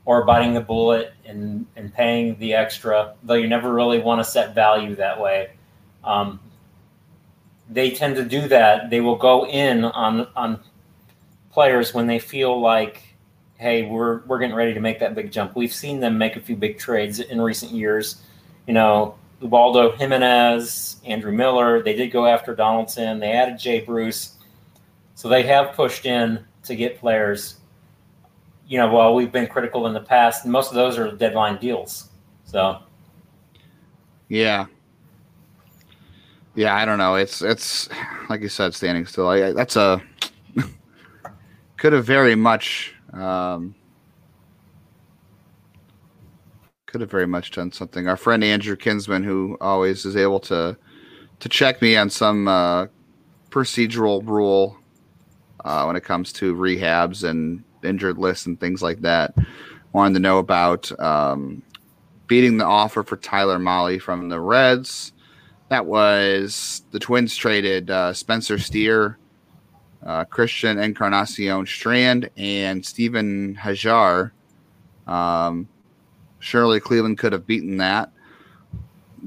or 0.05 0.25
biting 0.25 0.55
the 0.55 0.61
bullet 0.61 1.12
and 1.25 1.66
and 1.77 1.92
paying 1.92 2.38
the 2.38 2.55
extra. 2.55 3.14
Though 3.22 3.35
you 3.35 3.49
never 3.49 3.72
really 3.72 3.99
want 3.99 4.20
to 4.20 4.25
set 4.25 4.55
value 4.55 4.94
that 4.96 5.20
way. 5.20 5.51
Um, 6.05 6.40
they 7.68 7.90
tend 7.90 8.14
to 8.16 8.25
do 8.25 8.46
that. 8.49 8.90
They 8.90 9.01
will 9.01 9.16
go 9.16 9.46
in 9.46 9.85
on 9.85 10.29
on 10.37 10.61
players 11.51 11.92
when 11.92 12.07
they 12.07 12.18
feel 12.18 12.61
like 12.61 13.03
hey, 13.58 13.82
we're 13.82 14.20
we're 14.26 14.38
getting 14.38 14.56
ready 14.56 14.74
to 14.74 14.80
make 14.80 15.00
that 15.00 15.14
big 15.14 15.30
jump. 15.30 15.56
We've 15.56 15.72
seen 15.72 16.00
them 16.00 16.18
make 16.18 16.36
a 16.36 16.40
few 16.40 16.56
big 16.56 16.78
trades 16.78 17.20
in 17.20 17.40
recent 17.40 17.72
years. 17.72 18.22
You 18.66 18.74
know, 18.74 19.16
Ubaldo 19.40 19.92
Jimenez, 19.92 20.96
Andrew 21.04 21.32
Miller. 21.32 21.82
They 21.82 21.94
did 21.94 22.08
go 22.08 22.26
after 22.26 22.54
Donaldson. 22.54 23.20
They 23.20 23.32
added 23.32 23.58
Jay 23.58 23.80
Bruce, 23.80 24.36
so 25.14 25.28
they 25.28 25.42
have 25.44 25.74
pushed 25.74 26.06
in 26.06 26.44
to 26.64 26.76
get 26.76 26.98
players. 26.98 27.56
You 28.68 28.78
know, 28.78 28.90
while 28.92 29.14
we've 29.14 29.30
been 29.30 29.46
critical 29.46 29.86
in 29.86 29.94
the 29.94 30.00
past, 30.00 30.44
most 30.44 30.70
of 30.70 30.74
those 30.74 30.98
are 30.98 31.12
deadline 31.12 31.58
deals. 31.58 32.08
So 32.44 32.80
Yeah. 34.28 34.66
Yeah, 36.54 36.74
I 36.74 36.84
don't 36.86 36.98
know. 36.98 37.16
It's 37.16 37.42
it's 37.42 37.88
like 38.28 38.40
you 38.40 38.48
said, 38.48 38.74
standing 38.74 39.06
still. 39.06 39.28
I, 39.28 39.52
that's 39.52 39.76
a 39.76 40.02
could 41.76 41.92
have 41.92 42.06
very 42.06 42.34
much 42.34 42.95
um, 43.16 43.74
could 46.87 47.00
have 47.00 47.11
very 47.11 47.26
much 47.26 47.50
done 47.50 47.72
something. 47.72 48.09
Our 48.09 48.16
friend 48.16 48.42
Andrew 48.44 48.76
Kinsman, 48.76 49.22
who 49.22 49.59
always 49.61 50.05
is 50.05 50.16
able 50.16 50.40
to 50.40 50.76
to 51.40 51.48
check 51.48 51.83
me 51.83 51.96
on 51.96 52.09
some 52.09 52.48
uh, 52.48 52.87
procedural 53.50 54.26
rule 54.26 54.79
uh, 55.64 55.85
when 55.85 55.96
it 55.96 56.05
comes 56.05 56.33
to 56.33 56.55
rehabs 56.55 57.29
and 57.29 57.62
injured 57.83 58.16
lists 58.16 58.46
and 58.46 58.59
things 58.59 58.83
like 58.83 59.00
that, 59.02 59.35
wanted 59.92 60.14
to 60.14 60.20
know 60.20 60.38
about 60.38 60.98
um, 60.98 61.62
beating 62.26 62.57
the 62.57 62.64
offer 62.64 63.02
for 63.02 63.16
Tyler 63.16 63.59
Mahle 63.59 64.00
from 64.00 64.29
the 64.29 64.40
Reds. 64.40 65.12
That 65.68 65.87
was 65.87 66.83
the 66.92 66.98
Twins 66.98 67.37
traded 67.37 67.90
uh, 67.90 68.12
Spencer 68.12 68.59
Steer, 68.59 69.18
uh, 70.06 70.24
Christian 70.24 70.78
Encarnacion 70.78 71.66
Strand, 71.66 72.30
and 72.36 72.84
Stephen 72.86 73.56
Hajjar. 73.56 74.30
Um, 75.06 75.68
surely 76.38 76.80
Cleveland 76.80 77.18
could 77.18 77.32
have 77.32 77.46
beaten 77.46 77.76
that. 77.78 78.12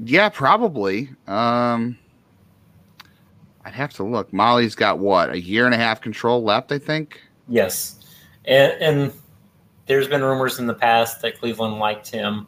Yeah, 0.02 0.30
probably. 0.30 1.10
Um, 1.26 1.98
I'd 3.64 3.74
have 3.74 3.92
to 3.94 4.04
look. 4.04 4.32
Mahle's 4.32 4.74
got 4.74 4.98
what 4.98 5.30
a 5.30 5.40
year 5.40 5.66
and 5.66 5.74
a 5.74 5.78
half 5.78 6.00
control 6.00 6.42
left, 6.42 6.72
I 6.72 6.78
think. 6.78 7.20
Yes, 7.46 8.00
and, 8.46 8.72
and 8.80 9.12
there's 9.86 10.08
been 10.08 10.22
rumors 10.22 10.58
in 10.58 10.66
the 10.66 10.74
past 10.74 11.20
that 11.22 11.38
Cleveland 11.38 11.78
liked 11.78 12.08
him. 12.08 12.46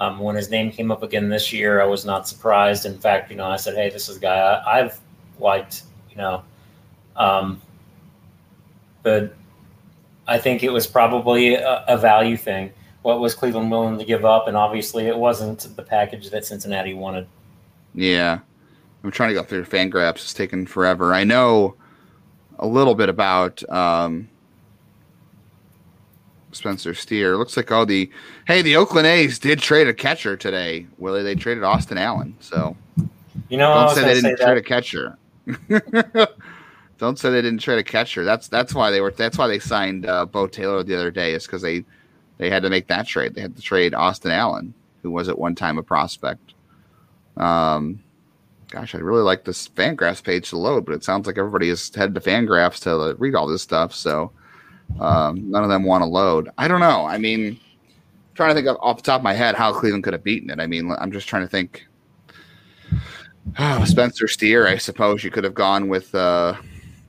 Um, 0.00 0.18
when 0.18 0.34
his 0.34 0.50
name 0.50 0.70
came 0.72 0.90
up 0.90 1.02
again 1.02 1.28
this 1.28 1.52
year, 1.52 1.80
I 1.80 1.86
was 1.86 2.04
not 2.04 2.28
surprised. 2.28 2.84
In 2.84 2.98
fact, 2.98 3.30
you 3.30 3.36
know, 3.36 3.46
I 3.46 3.56
said, 3.56 3.74
"Hey, 3.74 3.90
this 3.90 4.08
is 4.08 4.16
a 4.16 4.20
guy 4.20 4.62
I, 4.66 4.78
have 4.78 4.98
liked," 5.38 5.84
you 6.10 6.16
know, 6.16 6.42
um, 7.16 7.60
but 9.02 9.34
I 10.26 10.38
think 10.38 10.62
it 10.62 10.72
was 10.72 10.86
probably 10.86 11.54
a, 11.54 11.84
a, 11.86 11.98
value 11.98 12.36
thing. 12.36 12.72
What 13.02 13.20
was 13.20 13.34
Cleveland 13.34 13.70
willing 13.70 13.98
to 13.98 14.04
give 14.04 14.24
up? 14.24 14.48
And 14.48 14.56
obviously, 14.56 15.06
it 15.06 15.16
wasn't 15.16 15.76
the 15.76 15.82
package 15.82 16.30
that 16.30 16.44
Cincinnati 16.44 16.94
wanted. 16.94 17.26
Yeah, 17.94 18.38
I'm 19.02 19.10
trying 19.10 19.28
to 19.28 19.34
go 19.34 19.42
through 19.42 19.64
Fangraphs. 19.66 20.16
It's 20.16 20.34
taken 20.34 20.66
forever. 20.66 21.12
I 21.12 21.24
know 21.24 21.76
a 22.58 22.66
little 22.66 22.94
bit 22.94 23.08
about 23.08 23.68
um, 23.70 24.28
Spencer 26.52 26.94
Steer. 26.94 27.36
Looks 27.36 27.56
like 27.56 27.70
all 27.70 27.86
the 27.86 28.10
hey, 28.46 28.62
the 28.62 28.76
Oakland 28.76 29.06
A's 29.06 29.38
did 29.38 29.58
trade 29.58 29.86
a 29.86 29.94
catcher 29.94 30.36
today. 30.36 30.86
Willie, 30.98 31.22
they 31.22 31.34
traded 31.34 31.62
Austin 31.62 31.98
Allen. 31.98 32.34
So 32.40 32.76
you 33.48 33.58
know, 33.58 33.74
don't 33.74 33.94
say 33.94 34.02
they 34.02 34.14
didn't 34.14 34.38
say 34.38 34.44
trade 34.44 34.58
a 34.58 34.62
catcher. 34.62 35.18
don't 36.98 37.18
say 37.18 37.30
they 37.30 37.42
didn't 37.42 37.60
trade 37.60 37.78
a 37.78 37.84
catcher. 37.84 38.24
That's 38.24 38.48
that's 38.48 38.74
why 38.74 38.90
they 38.90 39.00
were. 39.00 39.10
That's 39.10 39.38
why 39.38 39.48
they 39.48 39.58
signed 39.58 40.06
uh, 40.06 40.26
Bo 40.26 40.46
Taylor 40.46 40.82
the 40.82 40.94
other 40.94 41.10
day. 41.10 41.34
Is 41.34 41.46
because 41.46 41.62
they 41.62 41.84
they 42.38 42.50
had 42.50 42.62
to 42.62 42.70
make 42.70 42.86
that 42.88 43.06
trade. 43.06 43.34
They 43.34 43.40
had 43.40 43.56
to 43.56 43.62
trade 43.62 43.94
Austin 43.94 44.30
Allen, 44.30 44.74
who 45.02 45.10
was 45.10 45.28
at 45.28 45.38
one 45.38 45.54
time 45.54 45.78
a 45.78 45.82
prospect. 45.82 46.54
Um, 47.36 48.02
gosh, 48.70 48.94
I'd 48.94 49.02
really 49.02 49.22
like 49.22 49.44
this 49.44 49.68
Fangraphs 49.68 50.22
page 50.22 50.50
to 50.50 50.58
load, 50.58 50.84
but 50.84 50.94
it 50.94 51.04
sounds 51.04 51.26
like 51.26 51.38
everybody 51.38 51.68
has 51.68 51.92
headed 51.94 52.14
to 52.14 52.20
Fangraphs 52.20 52.80
to 52.82 53.16
read 53.18 53.34
all 53.34 53.46
this 53.46 53.62
stuff. 53.62 53.94
So 53.94 54.32
um, 55.00 55.50
none 55.50 55.62
of 55.62 55.70
them 55.70 55.84
want 55.84 56.02
to 56.02 56.06
load. 56.06 56.50
I 56.58 56.68
don't 56.68 56.80
know. 56.80 57.06
I 57.06 57.18
mean, 57.18 57.46
I'm 57.46 57.58
trying 58.34 58.50
to 58.50 58.54
think 58.54 58.66
of, 58.66 58.76
off 58.80 58.96
the 58.96 59.02
top 59.02 59.20
of 59.20 59.24
my 59.24 59.32
head 59.32 59.54
how 59.54 59.72
Cleveland 59.72 60.04
could 60.04 60.12
have 60.12 60.24
beaten 60.24 60.50
it. 60.50 60.60
I 60.60 60.66
mean, 60.66 60.92
I'm 60.98 61.12
just 61.12 61.28
trying 61.28 61.42
to 61.42 61.48
think. 61.48 61.86
Oh, 63.58 63.84
Spencer 63.86 64.28
Steer, 64.28 64.66
I 64.66 64.78
suppose 64.78 65.24
you 65.24 65.30
could 65.30 65.44
have 65.44 65.54
gone 65.54 65.88
with, 65.88 66.14
uh, 66.14 66.54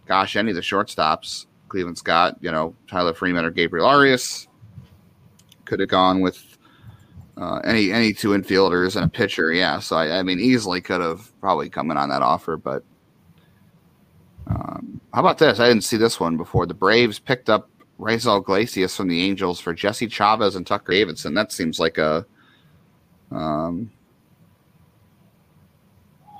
gosh, 0.05 0.35
any 0.35 0.51
of 0.51 0.55
the 0.55 0.61
shortstops, 0.61 1.45
Cleveland 1.69 1.97
Scott, 1.97 2.37
you 2.41 2.51
know, 2.51 2.75
Tyler 2.87 3.13
Freeman 3.13 3.45
or 3.45 3.51
Gabriel 3.51 3.85
Arias. 3.85 4.47
Could 5.65 5.79
have 5.79 5.89
gone 5.89 6.21
with 6.21 6.57
uh, 7.37 7.57
any 7.65 7.91
any 7.91 8.13
two 8.13 8.29
infielders 8.29 8.95
and 8.95 9.05
a 9.05 9.09
pitcher. 9.09 9.51
Yeah, 9.51 9.79
so 9.79 9.95
I, 9.95 10.19
I 10.19 10.23
mean, 10.23 10.39
easily 10.39 10.79
could 10.79 11.01
have 11.01 11.31
probably 11.41 11.69
come 11.69 11.89
in 11.91 11.97
on 11.97 12.09
that 12.09 12.21
offer, 12.21 12.55
but 12.55 12.83
um, 14.47 15.01
how 15.13 15.21
about 15.21 15.39
this? 15.39 15.59
I 15.59 15.67
didn't 15.67 15.83
see 15.83 15.97
this 15.97 16.19
one 16.19 16.37
before. 16.37 16.65
The 16.65 16.73
Braves 16.73 17.19
picked 17.19 17.49
up 17.49 17.69
Raisel 17.99 18.41
Iglesias 18.41 18.95
from 18.95 19.07
the 19.07 19.23
Angels 19.23 19.59
for 19.59 19.73
Jesse 19.73 20.07
Chavez 20.07 20.55
and 20.55 20.67
Tucker 20.67 20.91
Davidson. 20.91 21.33
That 21.33 21.51
seems 21.51 21.79
like 21.79 21.97
a 21.97 22.25
um, 23.31 23.91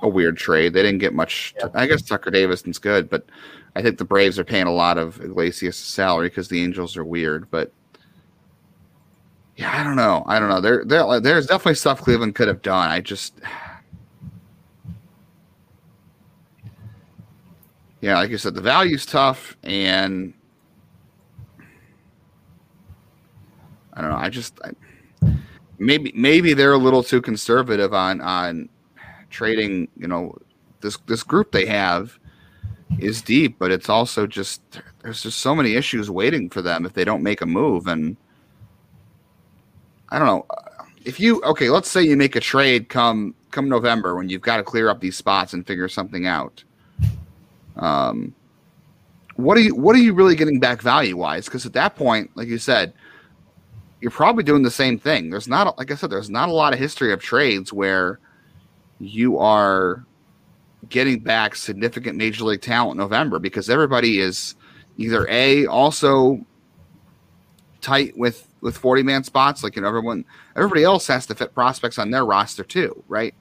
a 0.02 0.08
weird 0.08 0.36
trade. 0.36 0.72
They 0.72 0.82
didn't 0.82 0.98
get 0.98 1.14
much. 1.14 1.54
Yeah. 1.58 1.68
I 1.74 1.86
guess 1.86 2.02
Tucker 2.02 2.30
Davidson's 2.30 2.78
good, 2.78 3.08
but 3.08 3.26
I 3.74 3.82
think 3.82 3.98
the 3.98 4.04
Braves 4.04 4.38
are 4.38 4.44
paying 4.44 4.66
a 4.66 4.72
lot 4.72 4.98
of 4.98 5.20
Iglesias' 5.20 5.76
salary 5.76 6.28
because 6.28 6.48
the 6.48 6.62
Angels 6.62 6.96
are 6.96 7.04
weird. 7.04 7.50
But 7.50 7.72
yeah, 9.56 9.78
I 9.78 9.82
don't 9.82 9.96
know. 9.96 10.24
I 10.26 10.38
don't 10.38 10.48
know. 10.48 10.60
There, 10.60 10.84
there, 10.84 11.20
there's 11.20 11.46
definitely 11.46 11.74
stuff 11.74 12.02
Cleveland 12.02 12.34
could 12.34 12.48
have 12.48 12.62
done. 12.62 12.90
I 12.90 13.00
just 13.00 13.40
yeah, 18.00 18.16
like 18.16 18.30
I 18.30 18.36
said, 18.36 18.54
the 18.54 18.60
value's 18.60 19.06
tough, 19.06 19.56
and 19.62 20.32
I 23.94 24.00
don't 24.00 24.10
know. 24.10 24.16
I 24.16 24.28
just 24.28 24.60
I, 24.62 25.32
maybe 25.78 26.12
maybe 26.14 26.54
they're 26.54 26.72
a 26.72 26.78
little 26.78 27.02
too 27.02 27.20
conservative 27.20 27.94
on 27.94 28.20
on 28.20 28.68
trading. 29.36 29.88
You 29.96 30.08
know, 30.08 30.36
this 30.80 30.96
this 31.06 31.22
group 31.22 31.52
they 31.52 31.66
have 31.66 32.18
is 32.98 33.20
deep, 33.22 33.58
but 33.58 33.70
it's 33.70 33.88
also 33.88 34.26
just 34.26 34.62
there's 35.02 35.22
just 35.22 35.38
so 35.38 35.54
many 35.54 35.74
issues 35.74 36.10
waiting 36.10 36.48
for 36.48 36.62
them 36.62 36.86
if 36.86 36.94
they 36.94 37.04
don't 37.04 37.22
make 37.22 37.42
a 37.42 37.46
move. 37.46 37.86
And 37.86 38.16
I 40.08 40.18
don't 40.18 40.26
know 40.26 40.46
if 41.04 41.20
you 41.20 41.42
okay. 41.42 41.68
Let's 41.68 41.90
say 41.90 42.02
you 42.02 42.16
make 42.16 42.34
a 42.36 42.40
trade 42.40 42.88
come 42.88 43.34
come 43.50 43.68
November 43.68 44.16
when 44.16 44.28
you've 44.28 44.42
got 44.42 44.56
to 44.56 44.62
clear 44.62 44.88
up 44.88 45.00
these 45.00 45.16
spots 45.16 45.52
and 45.52 45.66
figure 45.66 45.88
something 45.88 46.26
out. 46.26 46.64
Um, 47.76 48.34
what 49.36 49.58
are 49.58 49.60
you 49.60 49.74
what 49.74 49.94
are 49.94 50.00
you 50.00 50.14
really 50.14 50.34
getting 50.34 50.60
back 50.60 50.80
value 50.80 51.16
wise? 51.16 51.44
Because 51.44 51.66
at 51.66 51.74
that 51.74 51.94
point, 51.94 52.30
like 52.36 52.48
you 52.48 52.58
said, 52.58 52.94
you're 54.00 54.10
probably 54.10 54.44
doing 54.44 54.62
the 54.62 54.70
same 54.70 54.98
thing. 54.98 55.30
There's 55.30 55.48
not 55.48 55.76
like 55.76 55.90
I 55.90 55.94
said, 55.94 56.10
there's 56.10 56.30
not 56.30 56.48
a 56.48 56.52
lot 56.52 56.72
of 56.72 56.78
history 56.78 57.12
of 57.12 57.20
trades 57.20 57.72
where 57.72 58.18
you 58.98 59.38
are 59.38 60.04
getting 60.88 61.20
back 61.20 61.56
significant 61.56 62.16
major 62.16 62.44
league 62.44 62.62
talent 62.62 62.92
in 62.92 62.98
November 62.98 63.38
because 63.38 63.68
everybody 63.68 64.18
is 64.18 64.54
either 64.96 65.26
a 65.28 65.66
also 65.66 66.40
tight 67.80 68.16
with 68.16 68.48
with 68.60 68.76
40 68.76 69.02
man 69.02 69.22
spots 69.22 69.62
like 69.62 69.76
you 69.76 69.82
know 69.82 69.88
everyone 69.88 70.24
everybody 70.56 70.82
else 70.82 71.06
has 71.06 71.26
to 71.26 71.34
fit 71.34 71.54
prospects 71.54 71.98
on 71.98 72.10
their 72.10 72.24
roster 72.24 72.64
too 72.64 73.02
right? 73.08 73.34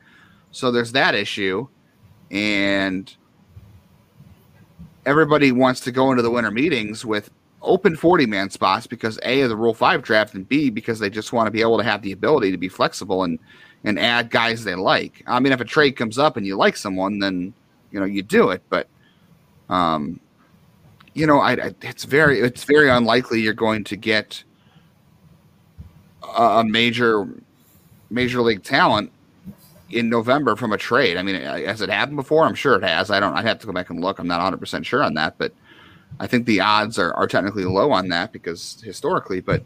So 0.51 0.71
there's 0.71 0.91
that 0.93 1.15
issue 1.15 1.67
and 2.31 3.13
everybody 5.05 5.51
wants 5.51 5.81
to 5.81 5.91
go 5.91 6.11
into 6.11 6.23
the 6.23 6.31
winter 6.31 6.51
meetings 6.51 7.05
with 7.05 7.29
open 7.61 7.95
40 7.95 8.25
man 8.25 8.49
spots 8.49 8.87
because 8.87 9.19
A 9.23 9.41
of 9.41 9.49
the 9.49 9.55
Rule 9.55 9.73
5 9.73 10.01
draft 10.01 10.33
and 10.33 10.47
B 10.47 10.69
because 10.69 10.99
they 10.99 11.09
just 11.09 11.33
want 11.33 11.47
to 11.47 11.51
be 11.51 11.61
able 11.61 11.77
to 11.77 11.83
have 11.83 12.01
the 12.01 12.11
ability 12.11 12.51
to 12.51 12.57
be 12.57 12.69
flexible 12.69 13.23
and 13.23 13.39
and 13.85 13.99
add 13.99 14.29
guys 14.29 14.63
they 14.63 14.75
like. 14.75 15.23
I 15.27 15.39
mean 15.39 15.53
if 15.53 15.61
a 15.61 15.65
trade 15.65 15.93
comes 15.93 16.17
up 16.17 16.37
and 16.37 16.45
you 16.45 16.55
like 16.55 16.75
someone 16.75 17.19
then 17.19 17.53
you 17.91 17.99
know 17.99 18.05
you 18.05 18.21
do 18.21 18.49
it 18.49 18.61
but 18.69 18.87
um 19.69 20.19
you 21.13 21.25
know 21.25 21.39
I, 21.39 21.53
I 21.53 21.75
it's 21.81 22.03
very 22.03 22.39
it's 22.39 22.65
very 22.65 22.89
unlikely 22.89 23.41
you're 23.41 23.53
going 23.53 23.83
to 23.85 23.95
get 23.95 24.43
a, 26.23 26.43
a 26.43 26.63
major 26.63 27.27
major 28.09 28.41
league 28.41 28.63
talent 28.63 29.11
in 29.89 30.09
November 30.09 30.55
from 30.55 30.73
a 30.73 30.77
trade. 30.77 31.17
I 31.17 31.23
mean, 31.23 31.39
has 31.41 31.81
it 31.81 31.89
happened 31.89 32.17
before? 32.17 32.45
I'm 32.45 32.55
sure 32.55 32.75
it 32.75 32.83
has. 32.83 33.11
I 33.11 33.19
don't. 33.19 33.33
I'd 33.33 33.45
have 33.45 33.59
to 33.59 33.67
go 33.67 33.73
back 33.73 33.89
and 33.89 34.01
look. 34.01 34.19
I'm 34.19 34.27
not 34.27 34.37
100 34.37 34.57
percent 34.57 34.85
sure 34.85 35.03
on 35.03 35.13
that, 35.15 35.37
but 35.37 35.53
I 36.19 36.27
think 36.27 36.45
the 36.45 36.61
odds 36.61 36.97
are, 36.97 37.13
are 37.13 37.27
technically 37.27 37.65
low 37.65 37.91
on 37.91 38.09
that 38.09 38.31
because 38.31 38.81
historically. 38.83 39.41
But 39.41 39.63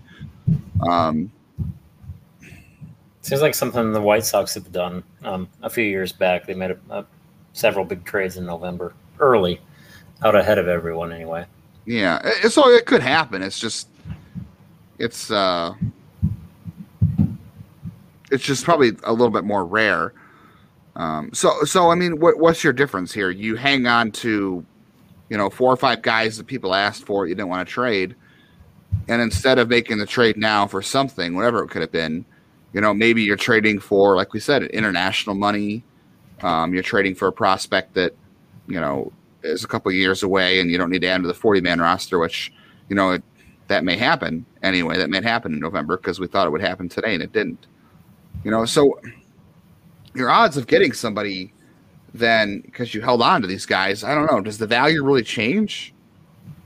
um, 0.88 1.32
seems 3.30 3.42
like 3.42 3.54
something 3.54 3.94
the 3.94 4.02
White 4.02 4.26
Sox 4.26 4.56
have 4.56 4.72
done 4.72 5.04
um, 5.24 5.48
a 5.62 5.70
few 5.70 5.84
years 5.84 6.12
back. 6.12 6.48
They 6.48 6.56
made 6.56 6.72
a, 6.72 6.78
a, 6.90 7.06
several 7.54 7.86
big 7.86 8.04
trades 8.04 8.38
in 8.38 8.46
November, 8.46 8.94
early, 9.20 9.62
out 10.24 10.36
ahead 10.36 10.58
of 10.58 10.68
everyone 10.68 11.14
anyway. 11.14 11.46
Yeah, 11.86 12.22
so 12.50 12.70
it 12.70 12.86
could 12.86 13.02
happen. 13.02 13.42
It's 13.42 13.60
just 13.60 13.88
it's. 14.98 15.32
uh 15.32 15.76
it's 18.32 18.44
just 18.44 18.64
probably 18.64 18.92
a 19.04 19.12
little 19.12 19.32
bit 19.32 19.44
more 19.44 19.66
rare. 19.66 20.14
Um, 20.96 21.32
so, 21.34 21.64
so 21.64 21.90
I 21.90 21.96
mean, 21.96 22.20
what, 22.20 22.38
what's 22.38 22.64
your 22.64 22.74
difference 22.74 23.12
here? 23.12 23.32
You 23.32 23.56
hang 23.56 23.88
on 23.88 24.12
to, 24.12 24.64
you 25.30 25.38
know, 25.38 25.50
four 25.50 25.74
or 25.74 25.78
five 25.78 26.04
guys 26.04 26.38
that 26.38 26.46
people 26.46 26.76
asked 26.76 27.06
for, 27.06 27.26
you 27.26 27.34
didn't 27.34 27.50
want 27.50 27.68
to 27.68 27.74
trade, 27.74 28.16
and 29.08 29.20
instead 29.20 29.58
of 29.58 29.70
making 29.70 29.98
the 29.98 30.06
trade 30.06 30.38
now 30.38 30.68
for 30.68 30.84
something, 30.84 31.36
whatever 31.36 31.64
it 31.64 31.70
could 31.70 31.82
have 31.82 31.92
been, 31.92 32.26
you 32.74 32.82
know, 32.82 32.94
maybe 32.94 33.24
you're 33.24 33.38
trading 33.38 33.80
for, 33.80 34.16
like 34.16 34.34
we 34.34 34.40
said, 34.40 34.64
international 34.64 35.36
money, 35.36 35.84
Um, 36.42 36.74
you're 36.74 36.84
trading 36.84 37.16
for 37.16 37.28
a 37.28 37.34
prospect 37.34 37.94
that 37.96 38.14
you 38.68 38.80
know 38.80 39.12
is 39.44 39.64
a 39.64 39.68
couple 39.68 39.92
years 39.92 40.24
away, 40.24 40.60
and 40.62 40.72
you 40.72 40.78
don't 40.78 40.90
need 40.90 41.02
to 41.02 41.08
add 41.08 41.22
to 41.22 41.28
the 41.28 41.34
40 41.34 41.62
man 41.62 41.82
roster, 41.82 42.18
which 42.20 42.54
you 42.90 42.96
know 42.96 43.12
it, 43.12 43.24
that 43.68 43.84
may 43.84 43.98
happen 43.98 44.46
anyway. 44.64 44.98
That 44.98 45.10
may 45.10 45.22
happen 45.22 45.54
in 45.54 45.60
November 45.60 45.98
because 45.98 46.20
we 46.20 46.28
thought 46.28 46.48
it 46.48 46.52
would 46.52 46.62
happen 46.62 46.88
today, 46.90 47.14
and 47.14 47.24
it 47.24 47.34
didn't. 47.34 47.68
You 48.44 48.52
know, 48.52 48.66
so 48.66 49.00
your 50.16 50.30
odds 50.30 50.58
of 50.58 50.68
getting 50.68 50.94
somebody 50.94 51.52
then 52.14 52.62
because 52.62 52.94
you 52.94 53.02
held 53.02 53.22
on 53.22 53.42
to 53.42 53.48
these 53.48 53.66
guys, 53.66 54.04
I 54.04 54.16
don't 54.16 54.32
know. 54.32 54.42
Does 54.42 54.58
the 54.58 54.68
value 54.68 55.04
really 55.04 55.24
change? 55.24 55.94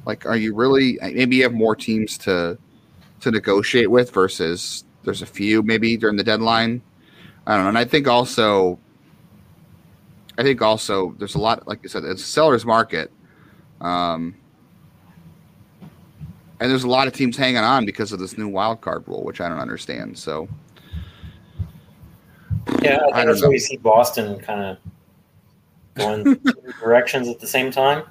Like, 0.06 0.26
are 0.26 0.38
you 0.38 0.54
really 0.54 1.00
maybe 1.02 1.38
you 1.38 1.44
have 1.44 1.54
more 1.54 1.76
teams 1.76 2.18
to 2.20 2.58
to 3.22 3.32
negotiate 3.32 3.90
with 3.90 4.12
versus 4.12 4.84
there's 5.04 5.22
a 5.22 5.26
few 5.26 5.62
maybe 5.64 5.98
during 5.98 6.18
the 6.18 6.24
deadline. 6.24 6.82
I 7.46 7.56
don't 7.56 7.64
know, 7.64 7.70
and 7.70 7.78
I 7.78 7.86
think 7.86 8.08
also, 8.08 8.80
I 10.38 10.44
think 10.44 10.62
also 10.62 11.14
there's 11.18 11.36
a 11.36 11.40
lot 11.40 11.68
like 11.68 11.80
you 11.84 11.90
said, 11.90 12.04
it's 12.04 12.22
a 12.22 12.26
seller's 12.26 12.66
market, 12.66 13.12
um, 13.82 14.36
and 16.60 16.72
there's 16.72 16.86
a 16.86 16.90
lot 16.90 17.08
of 17.08 17.14
teams 17.14 17.36
hanging 17.36 17.58
on 17.58 17.86
because 17.86 18.12
of 18.12 18.20
this 18.20 18.38
new 18.38 18.48
wild 18.48 18.82
card 18.82 19.04
rule, 19.08 19.24
which 19.24 19.42
I 19.42 19.50
don't 19.50 19.60
understand. 19.60 20.18
So, 20.18 20.48
yeah, 22.82 23.00
I 23.12 23.16
think 23.16 23.28
that's 23.28 23.42
where 23.42 23.52
you 23.52 23.60
see 23.60 23.78
Boston 23.78 24.40
kind 24.40 24.62
of 24.62 24.78
going 25.96 26.40
directions 26.80 27.28
at 27.28 27.40
the 27.40 27.48
same 27.48 27.72
time 27.72 28.04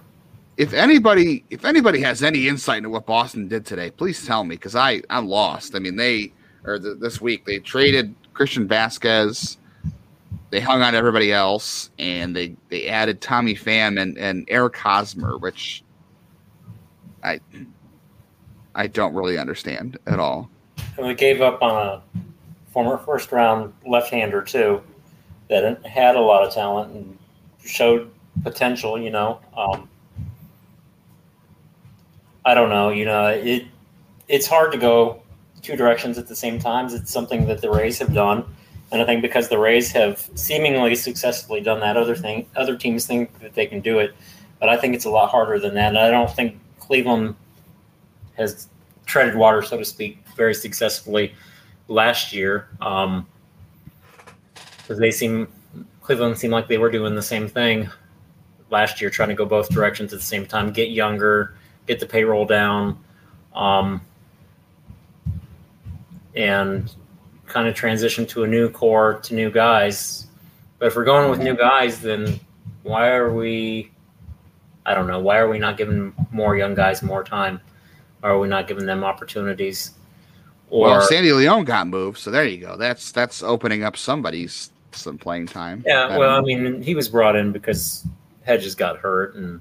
if 0.57 0.73
anybody 0.73 1.45
if 1.51 1.65
anybody 1.65 2.01
has 2.01 2.23
any 2.23 2.49
insight 2.49 2.79
into 2.79 2.91
what 2.91 3.07
Boston 3.07 3.49
did 3.49 3.65
today, 3.65 3.91
please 3.91 4.27
tell 4.27 4.45
me 4.45 4.57
because 4.57 4.75
I 4.75 5.03
I'm 5.11 5.29
lost. 5.29 5.75
I 5.75 5.79
mean 5.79 5.97
they 5.97 6.33
or 6.65 6.79
this 6.79 7.21
week 7.21 7.45
they 7.45 7.59
traded 7.59 8.15
Christian 8.35 8.69
Vazquez. 8.69 9.57
they 10.51 10.61
hung 10.61 10.83
on 10.83 10.93
to 10.93 10.99
everybody 10.99 11.33
else, 11.33 11.91
and 11.99 12.35
they 12.35 12.57
they 12.69 12.89
added 12.89 13.21
Tommy 13.21 13.55
Pham 13.55 14.01
and 14.01 14.17
and 14.19 14.45
Eric 14.49 14.77
Hosmer, 14.77 15.39
which 15.39 15.83
I 17.23 17.41
I 18.75 18.87
don't 18.87 19.15
really 19.15 19.39
understand 19.39 19.99
at 20.07 20.19
all. 20.19 20.51
And 20.97 21.07
we 21.07 21.15
gave 21.15 21.41
up 21.41 21.63
on 21.63 21.87
a 21.87 22.03
former 22.71 22.99
first 22.99 23.33
round 23.33 23.73
left 23.87 24.11
hander 24.11 24.43
too 24.43 24.83
that 25.49 25.85
had 25.85 26.17
a 26.17 26.21
lot 26.21 26.47
of 26.47 26.53
talent 26.53 26.95
and 26.95 27.19
showed 27.65 28.11
potential. 28.43 28.99
You 28.99 29.11
know. 29.11 29.41
Um, 29.57 29.89
I 32.45 32.55
don't 32.55 32.71
know. 32.71 32.91
You 32.91 33.05
know, 33.05 33.27
it 33.29 33.67
it's 34.29 34.47
hard 34.47 34.73
to 34.73 34.79
go 34.79 35.22
two 35.63 35.77
directions 35.77 36.19
at 36.19 36.27
the 36.27 36.37
same 36.37 36.59
time. 36.59 36.87
It's 36.87 37.13
something 37.13 37.47
that 37.47 37.61
the 37.61 37.71
Rays 37.71 37.99
have 37.99 38.13
done, 38.13 38.45
and 38.91 39.01
I 39.01 39.05
think 39.05 39.23
because 39.23 39.49
the 39.49 39.59
Rays 39.59 39.91
have 39.93 40.29
seemingly 40.35 40.95
successfully 40.95 41.61
done 41.61 41.81
that, 41.81 41.97
other 41.97 42.17
thing 42.17 42.47
other 42.57 42.77
teams 42.77 43.07
think 43.07 43.39
that 43.41 43.55
they 43.55 43.67
can 43.67 43.81
do 43.81 43.99
it, 43.99 44.15
but 44.61 44.69
I 44.69 44.77
think 44.77 44.95
it's 44.95 45.05
a 45.05 45.11
lot 45.11 45.31
harder 45.31 45.59
than 45.59 45.75
that. 45.75 45.89
And 45.89 45.99
I 45.99 46.11
don't 46.11 46.31
think 46.31 46.59
Cleveland 46.79 47.35
has 48.37 48.69
treaded 49.07 49.35
water, 49.35 49.63
so 49.63 49.79
to 49.79 49.85
speak, 49.85 50.19
very 50.37 50.55
successfully 50.55 51.35
last 51.89 52.33
year. 52.33 52.69
Um, 52.81 53.27
because 54.79 54.99
they 54.99 55.11
seem 55.11 55.49
Cleveland 56.03 56.37
seemed 56.37 56.53
like 56.53 56.67
they 56.67 56.79
were 56.79 56.91
doing 56.91 57.15
the 57.15 57.23
same 57.23 57.49
thing 57.49 57.89
last 58.71 59.01
year, 59.01 59.11
trying 59.11 59.29
to 59.29 59.35
go 59.35 59.47
both 59.47 59.69
directions 59.69 60.13
at 60.13 60.19
the 60.19 60.25
same 60.25 60.45
time, 60.45 60.73
get 60.73 60.91
younger 60.91 61.55
get 61.87 62.01
the 62.01 62.07
payroll 62.07 62.45
down, 62.45 62.99
um, 63.55 64.01
and 66.35 66.95
kind 67.47 67.69
of 67.69 67.75
transition 67.75 68.27
to 68.27 68.45
a 68.45 68.47
new 68.47 68.71
core 68.71 69.15
to 69.25 69.35
new 69.35 69.51
guys. 69.51 70.27
But 70.79 70.87
if 70.87 70.97
we're 70.97 71.05
going 71.05 71.31
with 71.31 71.41
new 71.41 71.57
guys, 71.57 72.01
then 72.01 72.41
why 72.83 73.11
are 73.11 73.33
we? 73.33 73.91
I 74.85 74.95
don't 74.95 75.07
know. 75.07 75.21
Why 75.21 75.39
are 75.39 75.49
we 75.49 75.59
not 75.59 75.77
giving 75.77 76.13
more 76.33 76.57
young 76.57 76.75
guys 76.75 77.03
more 77.03 77.23
time? 77.23 77.61
Are 78.23 78.39
we 78.39 78.49
not 78.49 78.67
giving 78.67 78.87
them 78.87 79.05
opportunities? 79.05 79.93
Or, 80.71 80.89
well, 80.89 81.03
Sandy 81.03 81.29
León 81.31 81.67
got 81.67 81.87
moved, 81.87 82.19
so 82.19 82.31
there 82.31 82.47
you 82.47 82.59
go. 82.59 82.77
That's 82.77 83.13
that's 83.13 83.43
opening 83.43 83.85
up 83.85 83.97
somebody's 83.97 84.71
some 84.93 85.19
playing 85.19 85.47
time. 85.47 85.85
Yeah, 85.87 86.17
well, 86.17 86.37
I 86.37 86.41
mean, 86.41 86.83
he 86.83 86.95
was 86.95 87.09
brought 87.09 87.37
in 87.37 87.53
because 87.53 88.07
Hedges 88.43 88.75
got 88.75 88.97
hurt, 88.99 89.35
and 89.35 89.61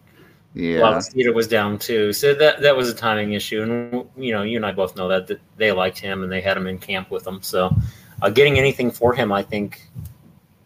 yeah, 0.53 0.99
Theater 0.99 1.33
was 1.33 1.47
down 1.47 1.79
too, 1.79 2.11
so 2.11 2.33
that 2.33 2.61
that 2.61 2.75
was 2.75 2.89
a 2.89 2.93
timing 2.93 3.33
issue, 3.33 3.61
and 3.61 4.05
you 4.17 4.33
know, 4.33 4.41
you 4.41 4.57
and 4.57 4.65
I 4.65 4.71
both 4.73 4.97
know 4.97 5.07
that, 5.07 5.27
that 5.27 5.39
they 5.57 5.71
liked 5.71 5.97
him 5.97 6.23
and 6.23 6.31
they 6.31 6.41
had 6.41 6.57
him 6.57 6.67
in 6.67 6.77
camp 6.77 7.09
with 7.09 7.23
them. 7.23 7.41
So, 7.41 7.73
uh, 8.21 8.29
getting 8.29 8.59
anything 8.59 8.91
for 8.91 9.13
him, 9.13 9.31
I 9.31 9.43
think, 9.43 9.81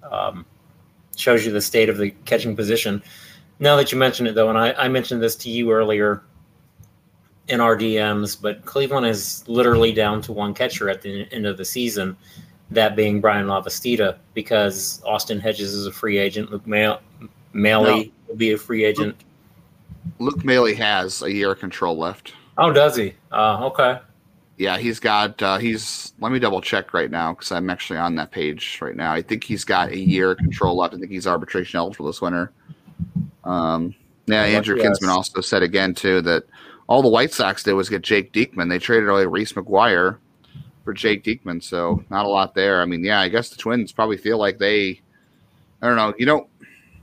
um, 0.10 0.46
shows 1.16 1.46
you 1.46 1.52
the 1.52 1.62
state 1.62 1.90
of 1.90 1.98
the 1.98 2.12
catching 2.26 2.56
position. 2.56 3.04
Now 3.60 3.76
that 3.76 3.92
you 3.92 3.98
mention 3.98 4.26
it, 4.26 4.34
though, 4.34 4.50
and 4.50 4.58
I, 4.58 4.74
I 4.74 4.88
mentioned 4.88 5.22
this 5.22 5.36
to 5.38 5.50
you 5.52 5.72
earlier 5.72 6.24
in 7.48 7.62
our 7.62 7.78
DMs, 7.78 8.40
but 8.42 8.66
Cleveland 8.66 9.06
is 9.06 9.48
literally 9.48 9.92
down 9.92 10.22
to 10.24 10.32
one 10.32 10.54
catcher 10.54 10.90
at 10.90 11.02
the 11.02 11.28
end 11.32 11.46
of 11.46 11.58
the 11.58 11.66
season, 11.66 12.18
that 12.72 12.96
being 12.96 13.22
Bryan 13.22 13.46
Lavastida, 13.46 14.18
because 14.34 15.02
Austin 15.06 15.40
Hedges 15.40 15.74
is 15.74 15.86
a 15.86 15.92
free 15.92 16.18
agent. 16.18 16.52
Luke 16.52 16.66
Maile 16.66 17.02
no. 17.54 18.04
will 18.28 18.36
be 18.36 18.54
a 18.54 18.58
free 18.58 18.84
agent. 18.84 19.16
Luke 20.20 20.43
Maile 20.43 20.76
has 20.76 21.22
a 21.22 21.32
year 21.32 21.51
of 21.51 21.60
control 21.60 21.97
left. 21.97 22.34
Oh, 22.58 22.72
does 22.72 22.95
he? 22.95 23.14
Uh, 23.32 23.66
okay. 23.66 23.99
Yeah, 24.58 24.78
he's 24.78 24.99
got. 24.99 25.41
Uh, 25.41 25.58
he's. 25.58 26.14
Let 26.20 26.32
me 26.32 26.39
double 26.39 26.62
check 26.62 26.93
right 26.93 27.12
now 27.12 27.34
because 27.34 27.51
I'm 27.51 27.70
actually 27.70 27.99
on 27.99 28.16
that 28.16 28.32
page 28.32 28.80
right 28.82 28.95
now. 28.95 29.12
I 29.12 29.22
think 29.22 29.43
he's 29.43 29.66
got 29.66 29.89
a 29.89 29.97
year 29.97 30.32
of 30.32 30.38
control 30.38 30.78
left. 30.78 30.93
I 30.93 30.97
think 30.97 31.12
he's 31.12 31.28
arbitration 31.28 31.78
eligible 31.78 32.08
this 32.08 32.22
winter. 32.22 32.51
Um, 33.43 33.93
yeah, 34.28 34.43
Andrew 34.43 34.78
yes. 34.78 34.86
Kinsman 34.86 35.10
also 35.10 35.41
said 35.41 35.62
again 35.62 35.93
too 35.93 36.22
that 36.22 36.45
all 36.88 37.01
the 37.01 37.10
White 37.10 37.34
Sox 37.34 37.64
did 37.64 37.74
was 37.74 37.89
get 37.89 38.01
Jake 38.01 38.32
Diekman. 38.32 38.70
They 38.70 38.80
traded 38.80 39.10
away 39.10 39.26
Reese 39.26 39.53
McGuire 39.53 40.18
for 40.84 40.93
Jake 40.93 41.24
Diekman, 41.24 41.62
so 41.62 42.03
not 42.10 42.26
a 42.26 42.30
lot 42.30 42.56
there. 42.56 42.82
I 42.82 42.86
mean, 42.86 43.03
yeah, 43.03 43.20
I 43.20 43.28
guess 43.28 43.49
the 43.49 43.58
Twins 43.58 43.91
probably 43.91 44.18
feel 44.18 44.38
like 44.38 44.58
they. 44.58 45.01
I 45.82 45.88
don't 45.88 45.97
know. 45.97 46.14
You 46.18 46.26
don't. 46.26 46.47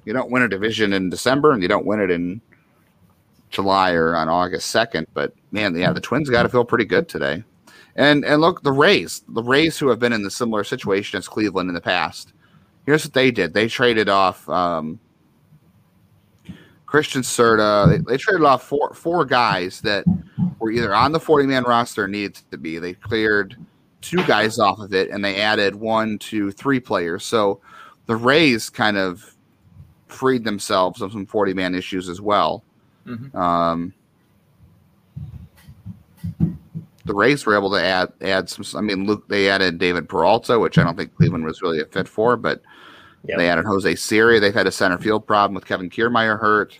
You 0.04 0.12
don't 0.12 0.30
win 0.30 0.42
a 0.42 0.48
division 0.48 0.94
in 0.94 1.10
December, 1.10 1.52
and 1.52 1.62
you 1.62 1.68
don't 1.68 1.86
win 1.86 2.00
it 2.00 2.10
in 2.10 2.40
July 3.52 3.92
or 3.92 4.16
on 4.16 4.28
August 4.28 4.74
2nd. 4.74 5.06
But 5.14 5.34
man, 5.52 5.76
yeah, 5.76 5.92
the 5.92 6.00
Twins 6.00 6.28
got 6.28 6.42
to 6.42 6.48
feel 6.48 6.64
pretty 6.64 6.84
good 6.84 7.08
today. 7.08 7.44
And 7.94 8.24
and 8.24 8.40
look, 8.40 8.62
the 8.62 8.72
Rays, 8.72 9.22
the 9.28 9.42
Rays 9.42 9.78
who 9.78 9.88
have 9.88 9.98
been 9.98 10.12
in 10.12 10.22
the 10.22 10.30
similar 10.30 10.64
situation 10.64 11.18
as 11.18 11.28
Cleveland 11.28 11.68
in 11.68 11.74
the 11.74 11.80
past. 11.80 12.32
Here's 12.86 13.04
what 13.04 13.12
they 13.12 13.30
did: 13.30 13.52
they 13.52 13.68
traded 13.68 14.08
off 14.08 14.48
um, 14.48 14.98
Christian 16.86 17.22
Serta. 17.22 17.88
They, 17.88 17.98
they, 17.98 18.16
traded 18.16 18.44
off 18.44 18.62
four 18.62 18.94
four 18.94 19.26
guys 19.26 19.82
that 19.82 20.04
were 20.58 20.70
either 20.70 20.94
on 20.94 21.12
the 21.12 21.20
40 21.20 21.46
man 21.46 21.64
roster 21.64 22.04
or 22.04 22.08
needed 22.08 22.40
to 22.50 22.56
be. 22.56 22.78
They 22.78 22.94
cleared 22.94 23.56
two 24.00 24.24
guys 24.24 24.58
off 24.58 24.78
of 24.78 24.94
it, 24.94 25.10
and 25.10 25.24
they 25.24 25.40
added 25.40 25.74
one, 25.74 26.18
two, 26.18 26.50
three 26.50 26.80
players. 26.80 27.24
So 27.24 27.60
the 28.06 28.16
Rays 28.16 28.70
kind 28.70 28.96
of 28.96 29.36
freed 30.06 30.44
themselves 30.44 31.02
of 31.02 31.12
some 31.12 31.26
40 31.26 31.54
man 31.54 31.74
issues 31.74 32.08
as 32.08 32.20
well. 32.20 32.64
Mm-hmm. 33.06 33.36
Um, 33.36 33.92
the 37.04 37.14
Rays 37.14 37.44
were 37.44 37.56
able 37.56 37.70
to 37.70 37.82
add 37.82 38.12
add 38.20 38.48
some. 38.48 38.64
I 38.78 38.80
mean, 38.80 39.06
Luke 39.06 39.26
they 39.28 39.48
added 39.48 39.78
David 39.78 40.08
Peralta, 40.08 40.58
which 40.58 40.78
I 40.78 40.84
don't 40.84 40.96
think 40.96 41.14
Cleveland 41.16 41.44
was 41.44 41.62
really 41.62 41.80
a 41.80 41.84
fit 41.86 42.08
for, 42.08 42.36
but 42.36 42.62
yep. 43.24 43.38
they 43.38 43.48
added 43.48 43.64
Jose 43.64 43.94
Siri. 43.96 44.38
They've 44.38 44.54
had 44.54 44.66
a 44.66 44.72
center 44.72 44.98
field 44.98 45.26
problem 45.26 45.54
with 45.54 45.66
Kevin 45.66 45.90
Kiermaier 45.90 46.38
hurt. 46.38 46.78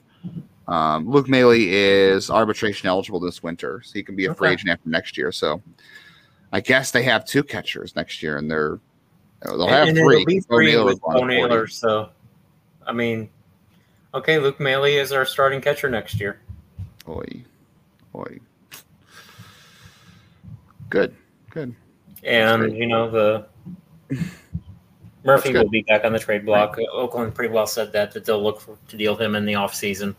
Um, 0.69 1.11
Luke 1.11 1.29
Maile 1.29 1.51
is 1.51 2.31
arbitration 2.31 2.89
eligible 2.89 3.19
this 3.19 3.43
winter, 3.43 3.83
so 3.85 3.93
he 3.95 4.03
can 4.03 4.15
be 4.15 4.27
a 4.27 4.31
okay. 4.31 4.39
free 4.39 4.51
agent 4.51 4.71
after 4.71 4.89
next 4.89 5.19
year. 5.19 5.33
So 5.33 5.61
I 6.53 6.61
guess 6.61 6.93
they 6.93 7.03
have 7.03 7.25
two 7.25 7.43
catchers 7.43 7.97
next 7.97 8.23
year, 8.23 8.39
and 8.39 8.51
they're 8.51 8.79
they'll 9.43 9.67
have 9.67 9.89
and, 9.89 9.99
three. 9.99 10.25
And 10.29 10.47
three 10.47 10.77
with 10.77 11.01
Naylor, 11.09 11.67
so 11.67 12.11
I 12.87 12.93
mean, 12.93 13.29
Okay, 14.15 14.39
Luke 14.39 14.61
Maile 14.61 14.85
is 14.85 15.13
our 15.13 15.25
starting 15.25 15.61
catcher 15.61 15.89
next 15.89 16.21
year. 16.21 16.41
Oi, 17.09 17.45
oi. 18.15 18.39
Good, 20.91 21.15
good. 21.51 21.75
And 22.23 22.77
you 22.77 22.87
know 22.87 23.11
the 23.11 23.47
Murphy 25.25 25.55
will 25.55 25.69
be 25.69 25.83
back 25.83 26.05
on 26.05 26.13
the 26.13 26.19
trade 26.19 26.45
block. 26.45 26.77
Right. 26.77 26.87
Oakland 26.93 27.35
pretty 27.35 27.53
well 27.53 27.67
said 27.67 27.93
that 27.93 28.13
that 28.13 28.25
they'll 28.25 28.43
look 28.43 28.61
for, 28.61 28.77
to 28.89 28.97
deal 28.97 29.17
him 29.17 29.35
in 29.35 29.47
the 29.47 29.55
offseason. 29.55 30.15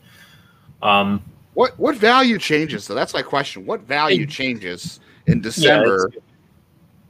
Um, 0.82 1.24
what 1.54 1.78
what 1.78 1.96
value 1.96 2.40
changes? 2.40 2.84
So 2.84 2.96
that's 2.96 3.14
my 3.14 3.22
question. 3.22 3.66
What 3.66 3.82
value 3.82 4.26
changes 4.26 5.00
in 5.28 5.42
December 5.42 6.10
yeah, 6.14 6.20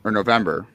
or 0.04 0.12
November? 0.12 0.68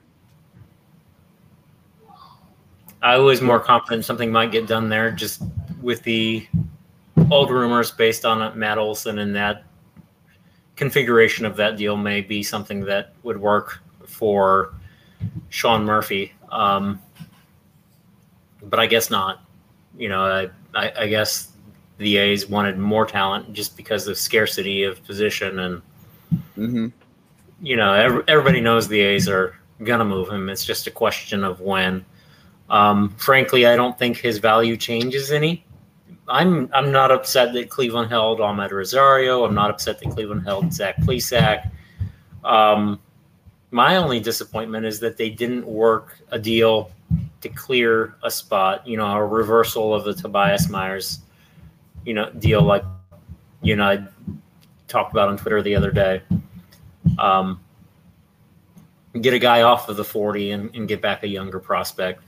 I 3.02 3.18
was 3.18 3.40
more 3.40 3.60
confident 3.60 4.04
something 4.04 4.32
might 4.32 4.50
get 4.50 4.66
done 4.66 4.88
there. 4.88 5.10
Just 5.10 5.42
with 5.82 6.02
the 6.02 6.46
old 7.30 7.50
rumors 7.50 7.90
based 7.90 8.24
on 8.24 8.58
Matt 8.58 8.78
Olson 8.78 9.18
and 9.18 9.28
in 9.28 9.34
that 9.34 9.64
configuration 10.76 11.44
of 11.44 11.56
that 11.56 11.76
deal 11.76 11.96
may 11.96 12.20
be 12.20 12.42
something 12.42 12.84
that 12.84 13.12
would 13.22 13.40
work 13.40 13.80
for 14.06 14.74
Sean 15.48 15.84
Murphy. 15.84 16.32
Um, 16.50 17.00
but 18.62 18.78
I 18.78 18.86
guess 18.86 19.10
not. 19.10 19.44
You 19.96 20.08
know, 20.08 20.24
I, 20.24 20.50
I, 20.74 20.92
I 21.00 21.06
guess 21.08 21.48
the 21.98 22.16
A's 22.16 22.48
wanted 22.48 22.78
more 22.78 23.04
talent 23.06 23.52
just 23.52 23.76
because 23.76 24.06
of 24.06 24.16
scarcity 24.16 24.84
of 24.84 25.04
position, 25.04 25.58
and 25.58 25.82
Mm-hmm. 26.58 26.88
you 27.62 27.76
know, 27.76 27.94
every, 27.94 28.22
everybody 28.28 28.60
knows 28.60 28.88
the 28.88 29.00
A's 29.00 29.28
are 29.28 29.56
gonna 29.82 30.04
move 30.04 30.28
him. 30.28 30.48
It's 30.48 30.64
just 30.64 30.86
a 30.86 30.90
question 30.90 31.44
of 31.44 31.60
when. 31.60 32.04
Um, 32.68 33.10
frankly, 33.16 33.64
I 33.66 33.76
don't 33.76 33.98
think 33.98 34.18
his 34.18 34.38
value 34.38 34.76
changes 34.76 35.32
any. 35.32 35.64
I'm 36.28 36.68
I'm 36.72 36.92
not 36.92 37.10
upset 37.10 37.52
that 37.54 37.70
Cleveland 37.70 38.10
held 38.10 38.40
Amed 38.40 38.70
Rosario. 38.70 39.44
I'm 39.44 39.54
not 39.54 39.70
upset 39.70 39.98
that 40.00 40.10
Cleveland 40.10 40.44
held 40.44 40.72
Zach 40.72 40.96
Plesac. 40.98 41.70
Um, 42.44 43.00
my 43.70 43.96
only 43.96 44.20
disappointment 44.20 44.86
is 44.86 45.00
that 45.00 45.16
they 45.16 45.30
didn't 45.30 45.66
work 45.66 46.18
a 46.30 46.38
deal 46.38 46.90
to 47.40 47.48
clear 47.48 48.14
a 48.22 48.30
spot. 48.30 48.86
You 48.86 48.96
know, 48.96 49.06
a 49.06 49.24
reversal 49.24 49.94
of 49.94 50.04
the 50.04 50.14
Tobias 50.14 50.68
Myers, 50.68 51.20
you 52.04 52.14
know, 52.14 52.30
deal 52.30 52.62
like 52.62 52.84
you 53.62 53.76
know 53.76 53.84
I 53.84 54.06
talked 54.86 55.12
about 55.12 55.28
on 55.28 55.38
Twitter 55.38 55.62
the 55.62 55.74
other 55.74 55.90
day. 55.90 56.22
Um, 57.18 57.60
get 59.20 59.34
a 59.34 59.38
guy 59.38 59.62
off 59.62 59.88
of 59.88 59.96
the 59.96 60.04
40 60.04 60.50
and, 60.50 60.74
and 60.74 60.88
get 60.88 61.00
back 61.00 61.22
a 61.22 61.28
younger 61.28 61.58
prospect. 61.58 62.22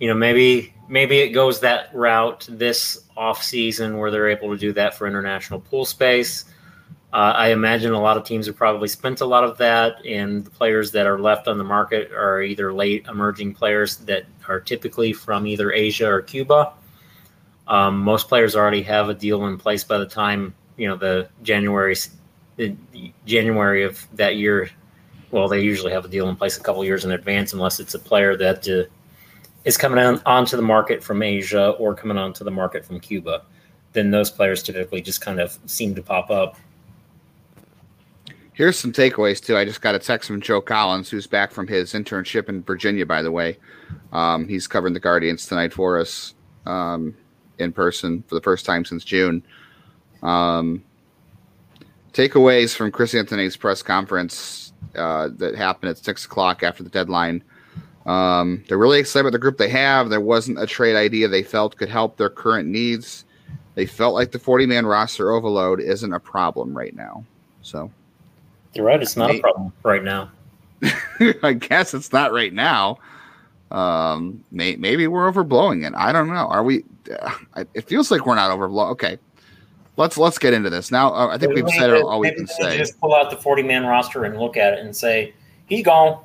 You 0.00 0.08
know, 0.08 0.14
maybe 0.14 0.74
maybe 0.88 1.18
it 1.18 1.30
goes 1.30 1.60
that 1.60 1.94
route 1.94 2.46
this 2.50 3.01
off 3.16 3.42
season 3.42 3.98
where 3.98 4.10
they're 4.10 4.28
able 4.28 4.50
to 4.50 4.58
do 4.58 4.72
that 4.72 4.94
for 4.94 5.06
international 5.06 5.60
pool 5.60 5.84
space. 5.84 6.44
Uh, 7.12 7.34
I 7.36 7.48
imagine 7.48 7.92
a 7.92 8.00
lot 8.00 8.16
of 8.16 8.24
teams 8.24 8.46
have 8.46 8.56
probably 8.56 8.88
spent 8.88 9.20
a 9.20 9.26
lot 9.26 9.44
of 9.44 9.58
that, 9.58 10.04
and 10.06 10.44
the 10.44 10.50
players 10.50 10.92
that 10.92 11.06
are 11.06 11.18
left 11.18 11.46
on 11.46 11.58
the 11.58 11.64
market 11.64 12.10
are 12.10 12.40
either 12.40 12.72
late 12.72 13.06
emerging 13.06 13.54
players 13.54 13.96
that 13.98 14.24
are 14.48 14.60
typically 14.60 15.12
from 15.12 15.46
either 15.46 15.72
Asia 15.72 16.08
or 16.08 16.22
Cuba. 16.22 16.72
Um, 17.68 17.98
most 17.98 18.28
players 18.28 18.56
already 18.56 18.82
have 18.82 19.10
a 19.10 19.14
deal 19.14 19.46
in 19.46 19.58
place 19.58 19.84
by 19.84 19.98
the 19.98 20.06
time 20.06 20.54
you 20.76 20.88
know 20.88 20.96
the 20.96 21.28
January 21.42 21.94
the 22.56 22.76
January 23.26 23.84
of 23.84 24.06
that 24.14 24.36
year. 24.36 24.70
Well, 25.30 25.48
they 25.48 25.60
usually 25.60 25.92
have 25.92 26.04
a 26.04 26.08
deal 26.08 26.28
in 26.28 26.36
place 26.36 26.56
a 26.56 26.62
couple 26.62 26.84
years 26.84 27.04
in 27.04 27.12
advance, 27.12 27.52
unless 27.52 27.78
it's 27.78 27.94
a 27.94 27.98
player 27.98 28.36
that 28.36 28.68
uh, 28.68 28.84
is 29.64 29.76
coming 29.76 29.98
on, 29.98 30.20
onto 30.26 30.56
the 30.56 30.62
market 30.62 31.02
from 31.02 31.22
Asia 31.22 31.70
or 31.70 31.94
coming 31.94 32.18
onto 32.18 32.44
the 32.44 32.50
market 32.50 32.84
from 32.84 33.00
Cuba. 33.00 33.42
Then 33.92 34.10
those 34.10 34.30
players 34.30 34.62
typically 34.62 35.02
just 35.02 35.20
kind 35.20 35.40
of 35.40 35.58
seem 35.66 35.94
to 35.94 36.02
pop 36.02 36.30
up. 36.30 36.56
Here's 38.54 38.78
some 38.78 38.92
takeaways 38.92 39.42
too. 39.42 39.56
I 39.56 39.64
just 39.64 39.80
got 39.80 39.94
a 39.94 39.98
text 39.98 40.26
from 40.26 40.40
Joe 40.40 40.60
Collins, 40.60 41.08
who's 41.08 41.26
back 41.26 41.52
from 41.52 41.66
his 41.66 41.94
internship 41.94 42.48
in 42.48 42.62
Virginia. 42.62 43.06
By 43.06 43.22
the 43.22 43.30
way, 43.30 43.58
um, 44.12 44.46
he's 44.46 44.66
covering 44.66 44.94
the 44.94 45.00
Guardians 45.00 45.46
tonight 45.46 45.72
for 45.72 45.98
us 45.98 46.34
um, 46.66 47.14
in 47.58 47.72
person 47.72 48.22
for 48.28 48.34
the 48.34 48.42
first 48.42 48.66
time 48.66 48.84
since 48.84 49.04
June. 49.04 49.42
Um, 50.22 50.84
takeaways 52.12 52.76
from 52.76 52.92
Chris 52.92 53.14
Antonetti's 53.14 53.56
press 53.56 53.82
conference 53.82 54.72
uh, 54.94 55.30
that 55.36 55.54
happened 55.54 55.90
at 55.90 55.98
six 55.98 56.26
o'clock 56.26 56.62
after 56.62 56.82
the 56.82 56.90
deadline. 56.90 57.42
Um, 58.06 58.64
they're 58.68 58.78
really 58.78 58.98
excited 58.98 59.26
about 59.26 59.32
the 59.32 59.38
group 59.38 59.58
they 59.58 59.68
have. 59.68 60.10
There 60.10 60.20
wasn't 60.20 60.60
a 60.60 60.66
trade 60.66 60.96
idea 60.96 61.28
they 61.28 61.42
felt 61.42 61.76
could 61.76 61.88
help 61.88 62.16
their 62.16 62.30
current 62.30 62.68
needs. 62.68 63.24
They 63.74 63.86
felt 63.86 64.14
like 64.14 64.32
the 64.32 64.38
40 64.38 64.66
man 64.66 64.86
roster 64.86 65.30
overload 65.30 65.80
isn't 65.80 66.12
a 66.12 66.20
problem 66.20 66.76
right 66.76 66.94
now. 66.94 67.24
So 67.62 67.90
You're 68.74 68.86
right; 68.86 69.00
it's 69.00 69.16
not 69.16 69.30
May- 69.30 69.38
a 69.38 69.40
problem 69.40 69.72
right 69.82 70.02
now. 70.02 70.30
I 71.42 71.52
guess 71.52 71.94
it's 71.94 72.12
not 72.12 72.32
right 72.32 72.52
now. 72.52 72.98
Um, 73.70 74.44
may, 74.50 74.76
maybe 74.76 75.06
we're 75.06 75.30
overblowing 75.32 75.86
it. 75.86 75.94
I 75.96 76.12
don't 76.12 76.28
know. 76.28 76.46
Are 76.48 76.62
we? 76.62 76.84
Uh, 77.10 77.64
it 77.74 77.88
feels 77.88 78.10
like 78.10 78.26
we're 78.26 78.34
not 78.34 78.50
overblowing. 78.50 78.90
Okay, 78.90 79.18
let's 79.96 80.18
let's 80.18 80.38
get 80.38 80.52
into 80.52 80.70
this 80.70 80.90
now. 80.90 81.14
Uh, 81.14 81.28
I 81.28 81.38
think 81.38 81.50
Maybe 81.50 81.62
we've 81.62 81.74
said 81.74 81.92
need 81.92 82.02
all 82.02 82.20
we 82.20 82.30
can 82.30 82.46
they 82.46 82.52
say. 82.52 82.78
Just 82.78 83.00
pull 83.00 83.14
out 83.14 83.30
the 83.30 83.36
40 83.36 83.62
man 83.62 83.86
roster 83.86 84.24
and 84.24 84.38
look 84.38 84.56
at 84.56 84.74
it 84.74 84.80
and 84.80 84.94
say, 84.94 85.32
he's 85.66 85.84
gone. 85.84 86.22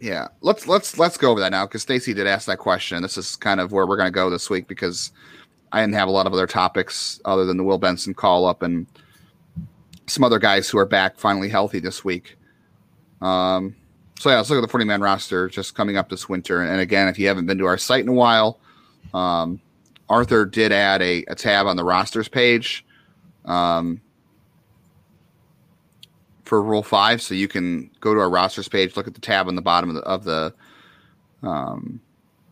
Yeah, 0.00 0.28
let's 0.40 0.66
let's 0.66 0.98
let's 0.98 1.18
go 1.18 1.30
over 1.30 1.40
that 1.40 1.52
now 1.52 1.66
because 1.66 1.82
Stacy 1.82 2.14
did 2.14 2.26
ask 2.26 2.46
that 2.46 2.58
question. 2.58 3.02
This 3.02 3.18
is 3.18 3.36
kind 3.36 3.60
of 3.60 3.70
where 3.70 3.86
we're 3.86 3.98
going 3.98 4.06
to 4.06 4.10
go 4.10 4.30
this 4.30 4.48
week 4.48 4.66
because 4.66 5.12
I 5.72 5.80
didn't 5.82 5.94
have 5.94 6.08
a 6.08 6.10
lot 6.10 6.26
of 6.26 6.32
other 6.32 6.46
topics 6.46 7.20
other 7.26 7.44
than 7.44 7.58
the 7.58 7.64
Will 7.64 7.78
Benson 7.78 8.14
call 8.14 8.46
up 8.46 8.62
and 8.62 8.86
some 10.06 10.24
other 10.24 10.38
guys 10.38 10.70
who 10.70 10.78
are 10.78 10.86
back 10.86 11.18
finally 11.18 11.50
healthy 11.50 11.80
this 11.80 12.02
week. 12.02 12.38
Um, 13.20 13.76
so 14.18 14.30
yeah, 14.30 14.36
let's 14.36 14.48
look 14.48 14.58
at 14.58 14.62
the 14.62 14.68
forty 14.68 14.86
man 14.86 15.02
roster 15.02 15.50
just 15.50 15.74
coming 15.74 15.98
up 15.98 16.08
this 16.08 16.30
winter. 16.30 16.62
And 16.62 16.80
again, 16.80 17.06
if 17.08 17.18
you 17.18 17.28
haven't 17.28 17.44
been 17.44 17.58
to 17.58 17.66
our 17.66 17.78
site 17.78 18.02
in 18.02 18.08
a 18.08 18.14
while, 18.14 18.58
um, 19.12 19.60
Arthur 20.08 20.46
did 20.46 20.72
add 20.72 21.02
a, 21.02 21.24
a 21.28 21.34
tab 21.34 21.66
on 21.66 21.76
the 21.76 21.84
rosters 21.84 22.28
page. 22.28 22.86
Um, 23.44 24.00
for 26.50 26.60
Rule 26.60 26.82
Five, 26.82 27.22
so 27.22 27.32
you 27.32 27.46
can 27.46 27.88
go 28.00 28.12
to 28.12 28.18
our 28.18 28.28
rosters 28.28 28.68
page, 28.68 28.96
look 28.96 29.06
at 29.06 29.14
the 29.14 29.20
tab 29.20 29.46
on 29.46 29.54
the 29.54 29.62
bottom 29.62 29.88
of 29.88 29.94
the 29.94 30.02
of 30.02 30.24
the, 30.24 30.52
um, 31.44 32.00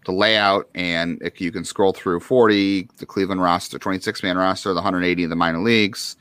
the 0.07 0.13
layout, 0.13 0.69
and 0.77 1.21
if 1.21 1.41
you 1.41 1.51
can 1.51 1.65
scroll 1.65 1.93
through 1.93 2.21
forty, 2.21 2.89
the 2.99 3.07
Cleveland 3.07 3.43
roster, 3.43 3.77
twenty 3.77 3.99
six 3.99 4.23
man 4.23 4.39
roster, 4.39 4.69
the 4.69 4.77
one 4.77 4.85
hundred 4.85 5.03
eighty 5.03 5.25
in 5.25 5.31
the 5.31 5.35
minor 5.35 5.59
leagues, 5.59 6.17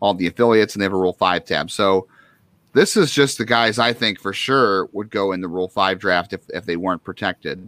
all 0.00 0.12
the 0.12 0.26
affiliates, 0.26 0.74
and 0.74 0.82
they 0.82 0.84
have 0.84 0.92
a 0.92 0.96
Rule 0.96 1.14
Five 1.14 1.46
tab. 1.46 1.70
So 1.70 2.06
this 2.74 2.98
is 2.98 3.10
just 3.10 3.38
the 3.38 3.46
guys 3.46 3.78
I 3.78 3.94
think 3.94 4.20
for 4.20 4.34
sure 4.34 4.90
would 4.92 5.08
go 5.08 5.32
in 5.32 5.40
the 5.40 5.48
Rule 5.48 5.68
Five 5.68 5.98
draft 5.98 6.34
if 6.34 6.42
if 6.50 6.66
they 6.66 6.76
weren't 6.76 7.02
protected. 7.02 7.66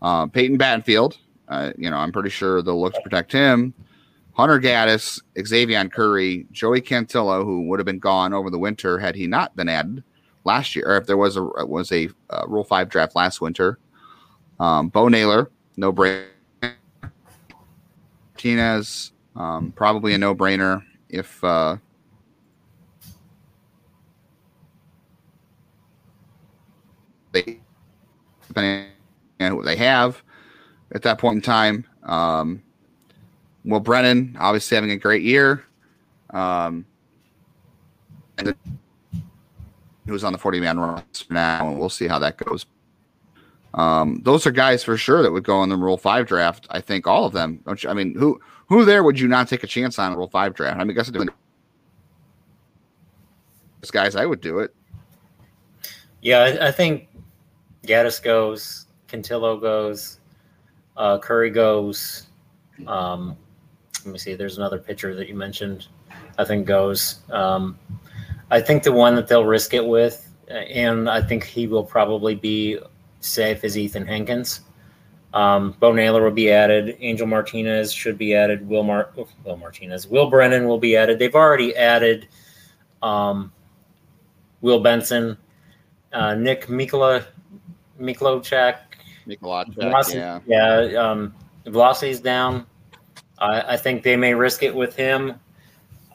Uh, 0.00 0.26
Peyton 0.26 0.56
Battenfield, 0.56 1.18
uh, 1.50 1.72
you 1.76 1.90
know, 1.90 1.98
I'm 1.98 2.12
pretty 2.12 2.30
sure 2.30 2.62
they'll 2.62 2.80
look 2.80 2.94
to 2.94 3.02
protect 3.02 3.30
him. 3.30 3.74
Hunter 4.40 4.58
Gaddis, 4.58 5.20
Xavier 5.46 5.86
Curry, 5.88 6.46
Joey 6.50 6.80
Cantillo, 6.80 7.44
who 7.44 7.68
would 7.68 7.78
have 7.78 7.86
been 7.86 7.98
gone 7.98 8.32
over 8.32 8.48
the 8.48 8.58
winter 8.58 8.98
had 8.98 9.14
he 9.14 9.26
not 9.26 9.54
been 9.54 9.68
added 9.68 10.02
last 10.44 10.74
year, 10.74 10.86
or 10.88 10.96
if 10.96 11.06
there 11.06 11.18
was 11.18 11.36
a 11.36 11.42
was 11.42 11.92
a 11.92 12.08
uh, 12.30 12.44
Rule 12.48 12.64
Five 12.64 12.88
draft 12.88 13.14
last 13.14 13.40
winter. 13.40 13.78
Um, 14.58 14.88
Bo 14.88 15.08
Naylor, 15.08 15.50
no 15.76 15.92
brainer. 15.92 16.24
Martinez, 18.42 19.12
um, 19.36 19.70
probably 19.72 20.14
a 20.14 20.18
no 20.18 20.34
brainer 20.34 20.82
if 21.10 21.44
uh, 21.44 21.76
they 27.32 27.60
depending 28.48 28.86
on 29.40 29.56
what 29.56 29.66
they 29.66 29.76
have 29.76 30.22
at 30.94 31.02
that 31.02 31.18
point 31.18 31.36
in 31.36 31.42
time. 31.42 31.86
Um, 32.04 32.62
Will 33.64 33.80
Brennan 33.80 34.36
obviously 34.38 34.74
having 34.74 34.90
a 34.90 34.96
great 34.96 35.22
year. 35.22 35.64
Um, 36.30 36.86
and 38.38 38.54
who's 40.06 40.24
on 40.24 40.32
the 40.32 40.38
40 40.38 40.60
man 40.60 40.78
roster 40.78 41.32
now, 41.32 41.68
and 41.68 41.78
we'll 41.78 41.88
see 41.88 42.08
how 42.08 42.18
that 42.18 42.36
goes. 42.36 42.66
Um, 43.74 44.20
those 44.24 44.46
are 44.46 44.50
guys 44.50 44.82
for 44.82 44.96
sure 44.96 45.22
that 45.22 45.30
would 45.30 45.44
go 45.44 45.62
in 45.62 45.68
the 45.68 45.76
Rule 45.76 45.96
Five 45.96 46.26
draft. 46.26 46.66
I 46.70 46.80
think 46.80 47.06
all 47.06 47.24
of 47.24 47.32
them. 47.32 47.60
Don't 47.66 47.82
you, 47.82 47.90
I 47.90 47.94
mean, 47.94 48.14
who 48.16 48.40
who 48.66 48.84
there 48.84 49.04
would 49.04 49.20
you 49.20 49.28
not 49.28 49.48
take 49.48 49.62
a 49.62 49.66
chance 49.68 49.98
on 49.98 50.12
in 50.12 50.18
Rule 50.18 50.28
Five 50.28 50.54
draft? 50.54 50.80
I 50.80 50.84
mean, 50.84 50.90
I 50.90 50.94
guess 50.94 51.10
guys, 53.92 54.16
I 54.16 54.26
would 54.26 54.40
do 54.40 54.58
it. 54.58 54.74
Yeah, 56.20 56.40
I, 56.40 56.68
I 56.68 56.72
think 56.72 57.08
Gaddis 57.86 58.22
goes, 58.22 58.86
Cantillo 59.08 59.60
goes, 59.60 60.18
uh, 60.96 61.18
Curry 61.18 61.50
goes. 61.50 62.26
Um, 62.86 63.36
let 64.04 64.12
me 64.12 64.18
see. 64.18 64.34
There's 64.34 64.58
another 64.58 64.78
pitcher 64.78 65.14
that 65.14 65.28
you 65.28 65.34
mentioned. 65.34 65.88
I 66.38 66.44
think 66.44 66.66
goes. 66.66 67.20
Um, 67.30 67.78
I 68.50 68.60
think 68.60 68.82
the 68.82 68.92
one 68.92 69.14
that 69.14 69.28
they'll 69.28 69.44
risk 69.44 69.74
it 69.74 69.84
with, 69.84 70.28
uh, 70.50 70.54
and 70.54 71.08
I 71.08 71.22
think 71.22 71.44
he 71.44 71.66
will 71.66 71.84
probably 71.84 72.34
be 72.34 72.78
safe, 73.20 73.64
is 73.64 73.78
Ethan 73.78 74.06
Hankins. 74.06 74.60
Um, 75.32 75.76
Bo 75.78 75.92
Naylor 75.92 76.24
will 76.24 76.30
be 76.32 76.50
added. 76.50 76.96
Angel 77.00 77.26
Martinez 77.26 77.92
should 77.92 78.18
be 78.18 78.34
added. 78.34 78.68
Will 78.68 78.82
Mar- 78.82 79.10
oh, 79.16 79.28
Will 79.44 79.56
Martinez, 79.56 80.08
Will 80.08 80.28
Brennan 80.28 80.66
will 80.66 80.78
be 80.78 80.96
added. 80.96 81.18
They've 81.18 81.34
already 81.34 81.76
added 81.76 82.26
um, 83.02 83.52
Will 84.60 84.80
Benson, 84.80 85.36
uh, 86.12 86.34
Nick 86.34 86.66
Mikla, 86.66 87.24
Miklocek. 88.00 88.78
Velocity, 89.74 90.18
yeah. 90.18 90.40
yeah. 90.46 91.10
Um, 91.10 91.34
velocity's 91.66 92.20
down. 92.20 92.66
I, 93.40 93.74
I 93.74 93.76
think 93.76 94.02
they 94.02 94.16
may 94.16 94.34
risk 94.34 94.62
it 94.62 94.74
with 94.74 94.96
him. 94.96 95.34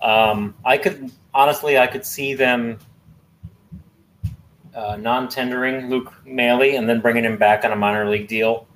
Um, 0.02 0.54
I 0.64 0.78
could 0.78 1.12
honestly, 1.34 1.78
I 1.78 1.88
could 1.88 2.06
see 2.06 2.34
them 2.34 2.78
uh, 4.76 4.98
non-tendering 4.98 5.90
Luke 5.90 6.14
Maile 6.26 6.78
and 6.78 6.88
then 6.88 7.00
bringing 7.00 7.24
him 7.24 7.38
back 7.38 7.64
on 7.64 7.72
a 7.72 7.76
minor 7.76 8.10
league 8.10 8.28
deal. 8.28 8.68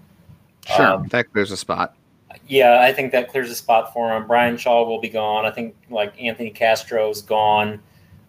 Sure, 0.65 0.85
Um, 0.93 1.07
that 1.07 1.31
clears 1.31 1.51
a 1.51 1.57
spot. 1.57 1.95
Yeah, 2.47 2.81
I 2.81 2.93
think 2.93 3.11
that 3.11 3.29
clears 3.29 3.49
a 3.51 3.55
spot 3.55 3.93
for 3.93 4.15
him. 4.15 4.25
Bryan 4.27 4.57
Shaw 4.57 4.83
will 4.85 4.99
be 5.01 5.09
gone. 5.09 5.45
I 5.45 5.51
think 5.51 5.75
like 5.89 6.19
Anthony 6.21 6.49
Castro's 6.49 7.21
gone. 7.21 7.79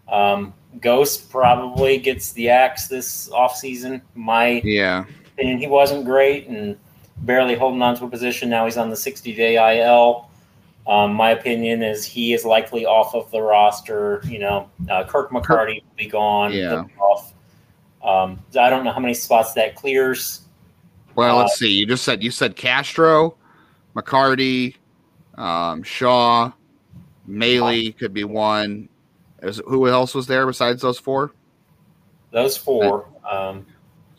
Um, 0.08 0.52
Gose 0.78 1.28
probably 1.30 1.98
gets 1.98 2.32
the 2.32 2.50
axe 2.50 2.86
this 2.88 3.28
offseason. 3.30 4.02
My 4.14 4.60
Yeah, 4.64 5.04
opinion, 5.34 5.58
he 5.58 5.66
wasn't 5.66 6.04
great 6.04 6.48
and 6.48 6.76
barely 7.22 7.54
holding 7.54 7.82
on 7.82 7.96
to 7.96 8.04
a 8.04 8.08
position. 8.08 8.50
Now 8.50 8.64
he's 8.64 8.76
on 8.76 8.90
the 8.90 8.96
60 8.96 9.34
day 9.34 9.82
IL. 9.82 10.28
Um, 10.86 11.12
my 11.14 11.30
opinion 11.30 11.82
is 11.82 12.04
he 12.04 12.32
is 12.32 12.44
likely 12.44 12.86
off 12.86 13.14
of 13.14 13.30
the 13.30 13.40
roster. 13.40 14.22
You 14.24 14.38
know, 14.38 14.70
uh, 14.88 15.04
Kirk 15.04 15.30
McCarty 15.30 15.82
will 15.82 15.96
be 15.96 16.06
gone. 16.06 16.52
Yeah. 16.52 16.84
Off. 16.98 17.34
Um, 18.02 18.42
I 18.58 18.70
don't 18.70 18.84
know 18.84 18.92
how 18.92 19.00
many 19.00 19.14
spots 19.14 19.52
that 19.54 19.76
clears. 19.76 20.42
Well, 21.14 21.36
Uh, 21.38 21.42
let's 21.42 21.58
see. 21.58 21.70
You 21.70 21.86
just 21.86 22.04
said 22.04 22.22
you 22.22 22.30
said 22.30 22.56
Castro, 22.56 23.36
McCarty, 23.94 24.76
um, 25.36 25.82
Shaw, 25.82 26.52
Maile 27.26 27.92
could 27.92 28.14
be 28.14 28.24
one. 28.24 28.88
Is, 29.42 29.60
who 29.66 29.86
else 29.86 30.14
was 30.14 30.26
there 30.26 30.46
besides 30.46 30.82
those 30.82 30.98
four? 30.98 31.32
Those 32.30 32.56
four. 32.56 33.06
Um, 33.28 33.66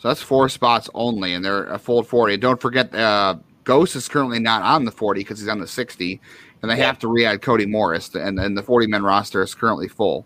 So 0.01 0.07
that's 0.07 0.23
four 0.23 0.49
spots 0.49 0.89
only, 0.95 1.35
and 1.35 1.45
they're 1.45 1.65
a 1.65 1.77
full 1.77 2.01
forty. 2.01 2.35
Don't 2.35 2.59
forget, 2.59 2.91
uh, 2.95 3.35
Gose 3.65 3.95
is 3.95 4.07
currently 4.07 4.39
not 4.39 4.63
on 4.63 4.83
the 4.85 4.91
forty 4.91 5.19
because 5.21 5.37
he's 5.39 5.47
on 5.47 5.59
the 5.59 5.67
sixty, 5.67 6.19
and 6.63 6.71
they 6.71 6.77
Yeah. 6.77 6.87
have 6.87 6.97
to 6.99 7.07
re-add 7.07 7.43
Cody 7.43 7.67
Morris, 7.67 8.15
and 8.15 8.39
and 8.39 8.57
the 8.57 8.63
forty 8.63 8.87
man 8.87 9.03
roster 9.03 9.43
is 9.43 9.53
currently 9.53 9.87
full. 9.87 10.25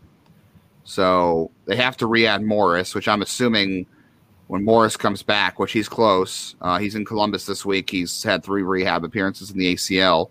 So 0.86 1.52
they 1.66 1.76
have 1.76 1.98
to 1.98 2.08
re-add 2.08 2.42
Morris, 2.42 2.96
which 2.96 3.10
I'm 3.10 3.22
assuming 3.22 3.86
when 4.48 4.64
Morris 4.64 4.96
comes 4.96 5.24
back, 5.24 5.60
which 5.60 5.74
he's 5.74 5.90
close. 5.90 6.56
Uh, 6.62 6.78
he's 6.78 6.96
in 6.96 7.04
Columbus 7.04 7.46
this 7.46 7.66
week. 7.66 7.90
He's 7.90 8.24
had 8.24 8.44
three 8.46 8.62
rehab 8.64 9.04
appearances 9.04 9.52
in 9.52 9.58
the 9.58 9.74
ACL. 9.74 10.30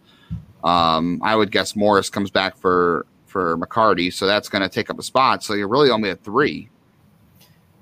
Um, 0.63 1.21
I 1.23 1.37
would 1.37 1.51
guess 1.51 1.77
Morris 1.77 2.09
comes 2.09 2.31
back 2.31 2.57
for 2.57 3.05
for 3.27 3.59
McCarty, 3.59 4.11
so 4.11 4.27
that's 4.27 4.49
going 4.49 4.63
to 4.63 4.71
take 4.71 4.89
up 4.89 4.99
a 4.99 5.03
spot. 5.03 5.43
So 5.43 5.53
you're 5.53 5.69
really 5.69 5.91
only 5.91 6.09
at 6.09 6.23
three. 6.25 6.71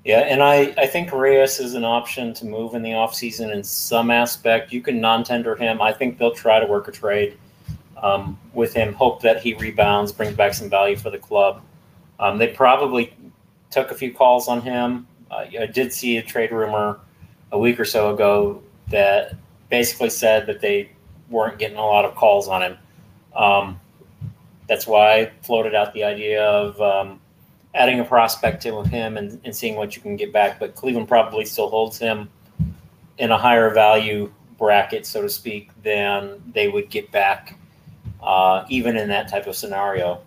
Yeah, 0.03 0.19
and 0.19 0.43
I, 0.43 0.73
I 0.77 0.85
think 0.85 1.13
Reyes 1.13 1.59
is 1.59 1.75
an 1.75 1.85
option 1.85 2.33
to 2.35 2.45
move 2.45 2.73
in 2.73 2.81
the 2.81 2.89
offseason 2.89 3.53
in 3.53 3.63
some 3.63 4.11
aspect. 4.11 4.73
You 4.73 4.81
can 4.81 4.99
non 4.99 5.23
tender 5.23 5.55
him. 5.55 5.81
I 5.81 5.93
think 5.93 6.17
they'll 6.17 6.35
try 6.35 6.59
to 6.59 6.65
work 6.65 6.89
a 6.89 6.91
trade 6.91 7.37
um, 8.01 8.37
with 8.53 8.73
him, 8.73 8.93
hope 8.93 9.21
that 9.21 9.41
he 9.41 9.53
rebounds, 9.53 10.11
brings 10.11 10.35
back 10.35 10.53
some 10.53 10.69
value 10.69 10.97
for 10.97 11.09
the 11.09 11.17
club. 11.17 11.61
Um, 12.19 12.37
they 12.37 12.49
probably 12.49 13.13
took 13.71 13.91
a 13.91 13.95
few 13.95 14.13
calls 14.13 14.49
on 14.49 14.61
him. 14.61 15.07
Uh, 15.31 15.45
I 15.59 15.65
did 15.67 15.93
see 15.93 16.17
a 16.17 16.21
trade 16.21 16.51
rumor 16.51 16.99
a 17.53 17.57
week 17.57 17.79
or 17.79 17.85
so 17.85 18.13
ago 18.13 18.61
that 18.89 19.35
basically 19.69 20.09
said 20.09 20.45
that 20.47 20.59
they 20.59 20.91
weren't 21.29 21.57
getting 21.57 21.77
a 21.77 21.85
lot 21.85 22.03
of 22.03 22.13
calls 22.15 22.49
on 22.49 22.61
him. 22.61 22.77
Um, 23.35 23.79
that's 24.67 24.85
why 24.85 25.21
I 25.21 25.31
floated 25.43 25.73
out 25.73 25.93
the 25.93 26.03
idea 26.03 26.43
of 26.45 26.79
um, 26.81 27.21
adding 27.75 27.99
a 27.99 28.03
prospect 28.03 28.65
in 28.65 28.75
with 28.75 28.87
him 28.87 29.17
and, 29.17 29.39
and 29.43 29.55
seeing 29.55 29.75
what 29.75 29.95
you 29.95 30.01
can 30.01 30.15
get 30.15 30.31
back. 30.31 30.59
But 30.59 30.75
Cleveland 30.75 31.07
probably 31.07 31.45
still 31.45 31.69
holds 31.69 31.97
him 31.97 32.29
in 33.17 33.31
a 33.31 33.37
higher 33.37 33.73
value 33.73 34.31
bracket, 34.57 35.05
so 35.05 35.21
to 35.21 35.29
speak, 35.29 35.71
than 35.83 36.41
they 36.53 36.67
would 36.67 36.89
get 36.89 37.11
back, 37.11 37.57
uh, 38.21 38.65
even 38.69 38.97
in 38.97 39.09
that 39.09 39.27
type 39.27 39.47
of 39.47 39.55
scenario. 39.55 40.21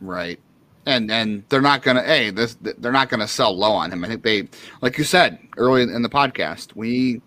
Right. 0.00 0.40
And 0.86 1.10
and 1.10 1.44
they're 1.50 1.60
not 1.60 1.82
gonna 1.82 2.02
hey 2.02 2.30
this 2.30 2.56
they're 2.60 2.90
not 2.90 3.10
gonna 3.10 3.28
sell 3.28 3.56
low 3.56 3.72
on 3.72 3.92
him. 3.92 4.02
I 4.02 4.08
think 4.08 4.22
they 4.22 4.48
like 4.80 4.96
you 4.96 5.04
said 5.04 5.38
early 5.58 5.82
in 5.82 6.02
the 6.02 6.08
podcast 6.08 6.74
we 6.74 7.20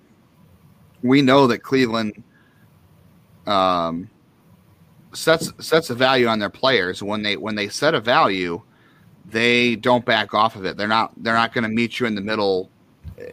we 1.04 1.22
know 1.22 1.46
that 1.48 1.60
Cleveland 1.60 2.24
um 3.46 4.10
sets 5.14 5.54
sets 5.60 5.92
a 5.92 5.96
value 5.96 6.26
on 6.26 6.40
their 6.40 6.50
players 6.50 7.04
when 7.04 7.22
they 7.22 7.38
when 7.38 7.54
they 7.54 7.70
set 7.70 7.94
a 7.94 8.02
value 8.02 8.60
they 9.26 9.76
don't 9.76 10.06
back 10.06 10.34
off 10.34 10.56
of 10.56 10.66
it. 10.66 10.78
They're 10.78 10.88
not 10.88 11.12
they're 11.24 11.34
not 11.34 11.54
going 11.54 11.64
to 11.64 11.70
meet 11.70 12.00
you 12.00 12.06
in 12.06 12.16
the 12.16 12.22
middle. 12.22 12.70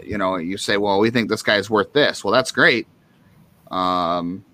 You 0.04 0.18
know, 0.18 0.36
you 0.36 0.56
say, 0.56 0.76
"Well, 0.76 0.98
we 0.98 1.10
think 1.10 1.28
this 1.28 1.42
guy's 1.42 1.70
worth 1.70 1.92
this." 1.92 2.24
Well, 2.24 2.32
that's 2.32 2.52
great. 2.52 2.86
Um, 3.70 4.44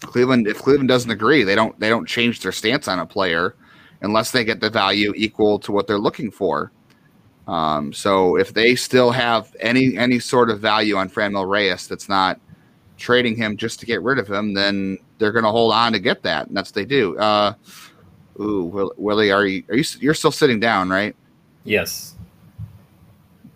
Cleveland, 0.00 0.46
if 0.46 0.58
Cleveland 0.58 0.88
doesn't 0.88 1.10
agree, 1.10 1.44
they 1.44 1.54
don't 1.54 1.78
they 1.80 1.88
don't 1.88 2.06
change 2.06 2.40
their 2.40 2.52
stance 2.52 2.88
on 2.88 2.98
a 2.98 3.06
player 3.06 3.54
unless 4.02 4.30
they 4.30 4.44
get 4.44 4.60
the 4.60 4.70
value 4.70 5.12
equal 5.16 5.58
to 5.60 5.72
what 5.72 5.86
they're 5.86 5.98
looking 5.98 6.30
for. 6.30 6.70
Um, 7.48 7.92
so 7.92 8.36
if 8.36 8.52
they 8.52 8.74
still 8.74 9.10
have 9.10 9.54
any 9.60 9.96
any 9.96 10.18
sort 10.18 10.50
of 10.50 10.60
value 10.60 10.96
on 10.96 11.08
Franmil 11.08 11.48
Reyes 11.48 11.86
that's 11.86 12.08
not 12.08 12.40
trading 12.96 13.36
him 13.36 13.56
just 13.56 13.78
to 13.80 13.86
get 13.86 14.02
rid 14.02 14.18
of 14.18 14.28
him, 14.28 14.54
then 14.54 14.98
they're 15.18 15.32
going 15.32 15.44
to 15.44 15.50
hold 15.50 15.72
on 15.72 15.92
to 15.92 15.98
get 15.98 16.22
that, 16.22 16.48
and 16.48 16.56
that's 16.56 16.70
what 16.70 16.74
they 16.74 16.84
do. 16.84 17.16
Uh, 17.18 17.54
ooh, 18.40 18.90
Willie, 18.96 19.30
are 19.30 19.46
you 19.46 19.64
are 19.68 19.76
you 19.76 19.84
you're 20.00 20.14
still 20.14 20.32
sitting 20.32 20.60
down, 20.60 20.88
right? 20.88 21.14
Yes. 21.64 22.14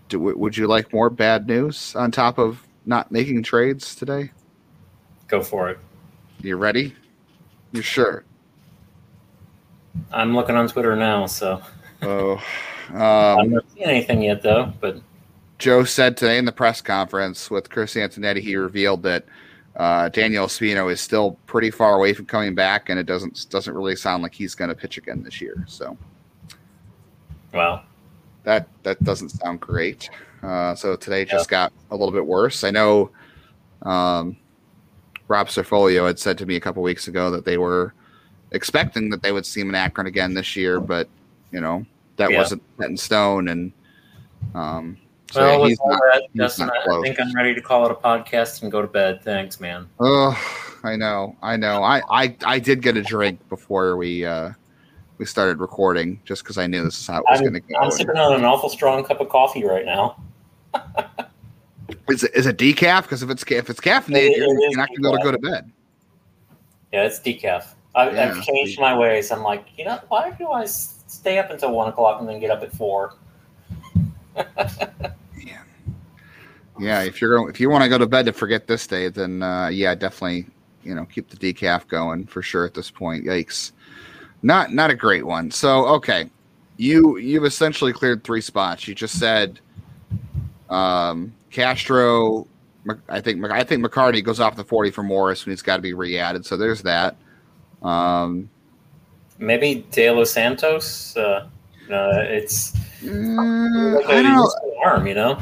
Do, 0.09 0.19
would 0.19 0.57
you 0.57 0.67
like 0.67 0.93
more 0.93 1.09
bad 1.09 1.47
news 1.47 1.95
on 1.95 2.11
top 2.11 2.39
of 2.39 2.67
not 2.85 3.13
making 3.13 3.45
trades 3.45 3.95
today? 3.95 4.33
Go 5.29 5.41
for 5.41 5.71
it. 5.71 5.79
You 6.43 6.57
ready? 6.57 6.97
You 7.71 7.83
sure? 7.83 8.25
I'm 10.11 10.35
looking 10.35 10.57
on 10.57 10.67
Twitter 10.67 10.97
now, 10.97 11.27
so 11.27 11.63
Oh, 12.03 12.43
I 12.93 13.33
um, 13.33 13.51
haven't 13.51 13.73
seen 13.73 13.85
anything 13.85 14.23
yet, 14.23 14.43
though. 14.43 14.73
But 14.81 15.01
Joe 15.59 15.85
said 15.85 16.17
today 16.17 16.39
in 16.39 16.45
the 16.45 16.53
press 16.53 16.81
conference 16.81 17.51
with 17.51 17.71
Chris 17.71 17.95
Antonetti, 17.95 18.41
he 18.41 18.57
revealed 18.57 19.03
that 19.03 19.25
uh, 19.77 20.09
Daniel 20.11 20.47
Espino 20.47 20.91
is 20.93 21.01
still 21.01 21.39
pretty 21.47 21.71
far 21.71 21.95
away 21.97 22.13
from 22.13 22.27
coming 22.27 22.55
back, 22.55 22.89
and 22.89 22.99
it 22.99 23.07
doesn't 23.07 23.47
doesn't 23.51 23.75
really 23.75 23.97
sound 23.97 24.23
like 24.23 24.35
he's 24.35 24.55
going 24.55 24.69
to 24.69 24.75
pitch 24.75 24.99
again 24.99 25.23
this 25.23 25.41
year. 25.41 25.65
So 25.69 25.97
well, 27.53 27.85
that 28.45 28.69
that 28.83 29.03
doesn't 29.05 29.31
sound 29.31 29.61
great. 29.61 30.11
Uh, 30.43 30.75
so 30.75 30.97
today 30.97 31.25
just 31.25 31.51
got 31.51 31.73
a 31.91 31.97
little 31.97 32.13
bit 32.13 32.25
worse. 32.27 32.65
I 32.65 32.71
know 32.71 33.11
um, 33.83 34.37
Rob 35.29 35.49
Serfolio 35.49 36.07
had 36.07 36.19
said 36.19 36.39
to 36.39 36.47
me 36.47 36.57
a 36.57 36.61
couple 36.61 36.83
weeks 36.83 37.09
ago 37.09 37.31
that 37.31 37.45
they 37.45 37.59
were 37.59 37.95
expecting 38.53 39.11
that 39.11 39.23
they 39.23 39.33
would 39.33 39.47
see 39.47 39.61
him 39.61 39.69
in 39.69 39.75
Akron 39.75 40.07
again 40.07 40.35
this 40.35 40.57
year, 40.57 40.81
but 40.81 41.09
you 41.53 41.61
know 41.61 41.85
that 42.17 42.31
Yeah. 42.31 42.39
wasn't 42.39 42.63
set 42.79 42.91
in 42.91 42.97
stone. 42.97 43.49
And 43.49 43.73
um, 44.55 44.97
so 45.31 45.41
well, 45.41 45.51
yeah, 45.53 45.59
with 45.59 45.69
he's 45.71 45.79
all 45.81 45.91
not. 45.91 46.01
that, 46.13 46.23
he's 46.33 46.41
Justin, 46.41 46.67
not 46.67 46.99
I- 46.99 47.03
think 47.03 47.21
I'm 47.21 47.35
ready 47.35 47.55
to 47.55 47.61
call 47.61 47.87
it 47.87 47.93
a 47.93 47.95
podcast 47.95 48.63
and 48.63 48.71
go 48.73 48.83
to 48.83 48.89
bed. 48.89 49.23
Thanks, 49.23 49.61
man. 49.61 49.89
Oh, 49.99 50.37
I 50.83 50.97
know, 50.97 51.37
I 51.43 51.57
know. 51.57 51.83
I, 51.83 52.03
I, 52.11 52.37
I 52.45 52.59
did 52.59 52.83
get 52.83 52.97
a 52.97 53.03
drink 53.03 53.47
before 53.49 53.97
we 53.97 54.25
uh, 54.25 54.51
we 55.19 55.27
started 55.27 55.59
recording, 55.61 56.21
just 56.25 56.43
because 56.43 56.57
I 56.59 56.67
knew 56.67 56.83
this 56.85 56.99
is 56.99 57.07
how 57.07 57.19
it 57.19 57.25
was 57.31 57.41
going 57.41 57.53
to 57.55 57.61
go. 57.61 57.77
I'm 57.79 57.91
sipping 57.91 58.17
on 58.17 58.33
an 58.35 58.45
awful 58.45 58.69
strong 58.71 59.05
cup 59.05 59.21
of 59.21 59.29
coffee 59.29 59.65
right 59.65 59.85
now. 59.85 60.17
Is 62.09 62.25
it, 62.25 62.35
is 62.35 62.47
it 62.47 62.57
decaf? 62.57 63.03
Because 63.03 63.23
if 63.23 63.31
it's 63.31 63.43
if 63.51 63.69
it's 63.71 63.81
caffeinated, 63.81 64.31
It- 64.31 64.37
you're, 64.39 64.61
you're 64.61 64.77
not 64.77 64.89
going 64.89 64.97
to 64.97 65.03
be 65.03 65.09
able 65.09 65.19
to 65.19 65.25
go 65.25 65.33
to 65.33 65.39
bed. 65.39 65.71
Yeah, 66.93 67.05
it's 67.05 67.21
decaf. 67.21 67.67
I, 67.95 68.11
Yeah, 68.11 68.35
I've 68.37 68.43
changed 68.45 68.81
my 68.81 68.97
ways. 68.97 69.31
I'm 69.31 69.43
like, 69.43 69.67
you 69.77 69.85
know, 69.85 69.99
why 70.09 70.31
do 70.31 70.49
I 70.51 70.65
stay 70.67 71.39
up 71.39 71.51
until 71.51 71.73
one 71.73 71.89
o'clock 71.89 72.21
and 72.21 72.29
then 72.29 72.41
get 72.41 72.51
up 72.51 72.63
at 72.63 72.73
four? 72.73 73.15
Yeah, 76.81 77.03
if 77.03 77.21
you're 77.21 77.37
going, 77.37 77.51
if 77.51 77.61
you 77.61 77.71
want 77.71 77.85
to 77.85 77.91
go 77.91 77.99
to 77.99 78.07
bed 78.07 78.27
to 78.27 78.33
forget 78.33 78.67
this 78.67 78.87
day, 78.87 79.09
then 79.09 79.43
uh, 79.43 79.69
yeah, 79.69 79.95
definitely, 79.95 80.47
you 80.83 80.95
know, 80.95 81.05
keep 81.05 81.29
the 81.29 81.37
decaf 81.37 81.87
going 81.89 82.27
for 82.27 82.43
sure 82.43 82.65
at 82.65 82.75
this 82.75 82.91
point. 82.91 83.25
Yikes, 83.25 83.73
not 84.43 84.73
not 84.73 84.91
a 84.91 84.95
great 84.95 85.27
one. 85.27 85.51
So 85.51 85.87
okay, 85.87 86.31
you 86.77 87.19
you've 87.19 87.45
essentially 87.45 87.93
cleared 87.93 88.25
three 88.25 88.41
spots. 88.41 88.89
You 88.89 88.95
just 88.95 89.19
said 89.19 89.61
um, 90.69 91.33
Castro. 91.51 92.47
I 93.09 93.21
think 93.21 93.45
I 93.45 93.63
think 93.63 93.85
McCarty 93.85 94.25
goes 94.25 94.41
off 94.41 94.57
the 94.57 94.65
forty 94.65 94.91
for 94.91 95.03
Morris 95.03 95.45
when 95.45 95.53
he's 95.53 95.63
got 95.63 95.77
to 95.77 95.83
be 95.83 95.93
re-added. 95.93 96.47
So 96.47 96.57
there's 96.57 96.83
that. 96.83 97.17
Um, 97.83 98.49
Maybe 99.39 99.87
De 99.91 100.11
Los 100.11 100.31
Santos. 100.31 101.17
Uh, 101.17 101.47
no, 101.89 102.11
it's 102.15 102.73
mm, 103.03 103.97
like 103.97 104.07
I 104.07 104.23
don't 104.23 104.35
know. 104.35 104.51
arm, 104.85 105.07
you 105.07 105.15
know. 105.15 105.39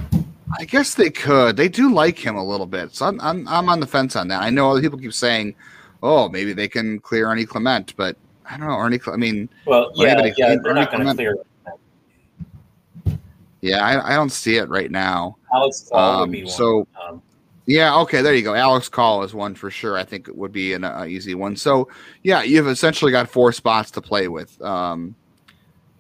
I 0.57 0.65
guess 0.65 0.95
they 0.95 1.11
could. 1.11 1.57
They 1.57 1.69
do 1.69 1.93
like 1.93 2.19
him 2.19 2.37
a 2.37 2.45
little 2.45 2.67
bit, 2.67 2.95
so 2.95 3.07
I'm 3.07 3.21
I'm, 3.21 3.47
I'm 3.49 3.69
on 3.69 3.81
the 3.81 3.87
fence 3.87 4.17
on 4.17 4.29
that. 4.29 4.43
I 4.43 4.51
know 4.51 4.71
other 4.71 4.81
people 4.81 4.99
keep 4.99 5.13
saying, 5.13 5.55
"Oh, 6.03 6.29
maybe 6.29 6.53
they 6.53 6.69
can 6.69 7.01
clear 7.01 7.29
Ernie 7.29 7.45
Clement," 7.45 7.95
but 7.97 8.17
I 8.49 8.57
don't 8.57 8.67
know. 8.69 8.79
Ernie, 8.79 8.99
Cle- 8.99 9.13
I 9.13 9.17
mean, 9.17 9.49
Well, 9.67 9.91
yeah, 9.95 10.25
yeah, 10.25 10.33
can- 10.35 10.63
they're 10.63 10.75
not 10.75 10.91
going 10.91 11.07
to 11.07 11.15
Clement- 11.15 11.19
clear. 11.19 13.17
yeah, 13.61 13.85
I, 13.85 14.13
I 14.13 14.17
don't 14.17 14.31
see 14.31 14.57
it 14.57 14.69
right 14.69 14.91
now. 14.91 15.37
Alex 15.53 15.89
Call 15.91 16.01
Um, 16.15 16.21
would 16.21 16.33
be 16.33 16.45
one. 16.45 16.53
so- 16.53 16.87
Um, 17.09 17.23
Yeah, 17.67 17.99
okay, 18.01 18.23
there 18.23 18.33
you 18.35 18.41
go. 18.43 18.55
Alex 18.55 18.89
Call 18.89 19.23
is 19.25 19.35
one 19.35 19.55
for 19.55 19.71
sure. 19.71 19.99
I 19.99 20.05
think 20.05 20.27
it 20.29 20.35
would 20.37 20.53
be 20.53 20.73
an 20.73 20.85
uh, 20.85 21.05
easy 21.07 21.35
one. 21.35 21.55
So 21.57 21.89
yeah, 22.23 22.43
you've 22.43 22.69
essentially 22.69 23.13
got 23.13 23.29
four 23.29 23.53
spots 23.53 23.91
to 23.93 24.01
play 24.01 24.29
with. 24.29 24.61
Um, 24.63 25.15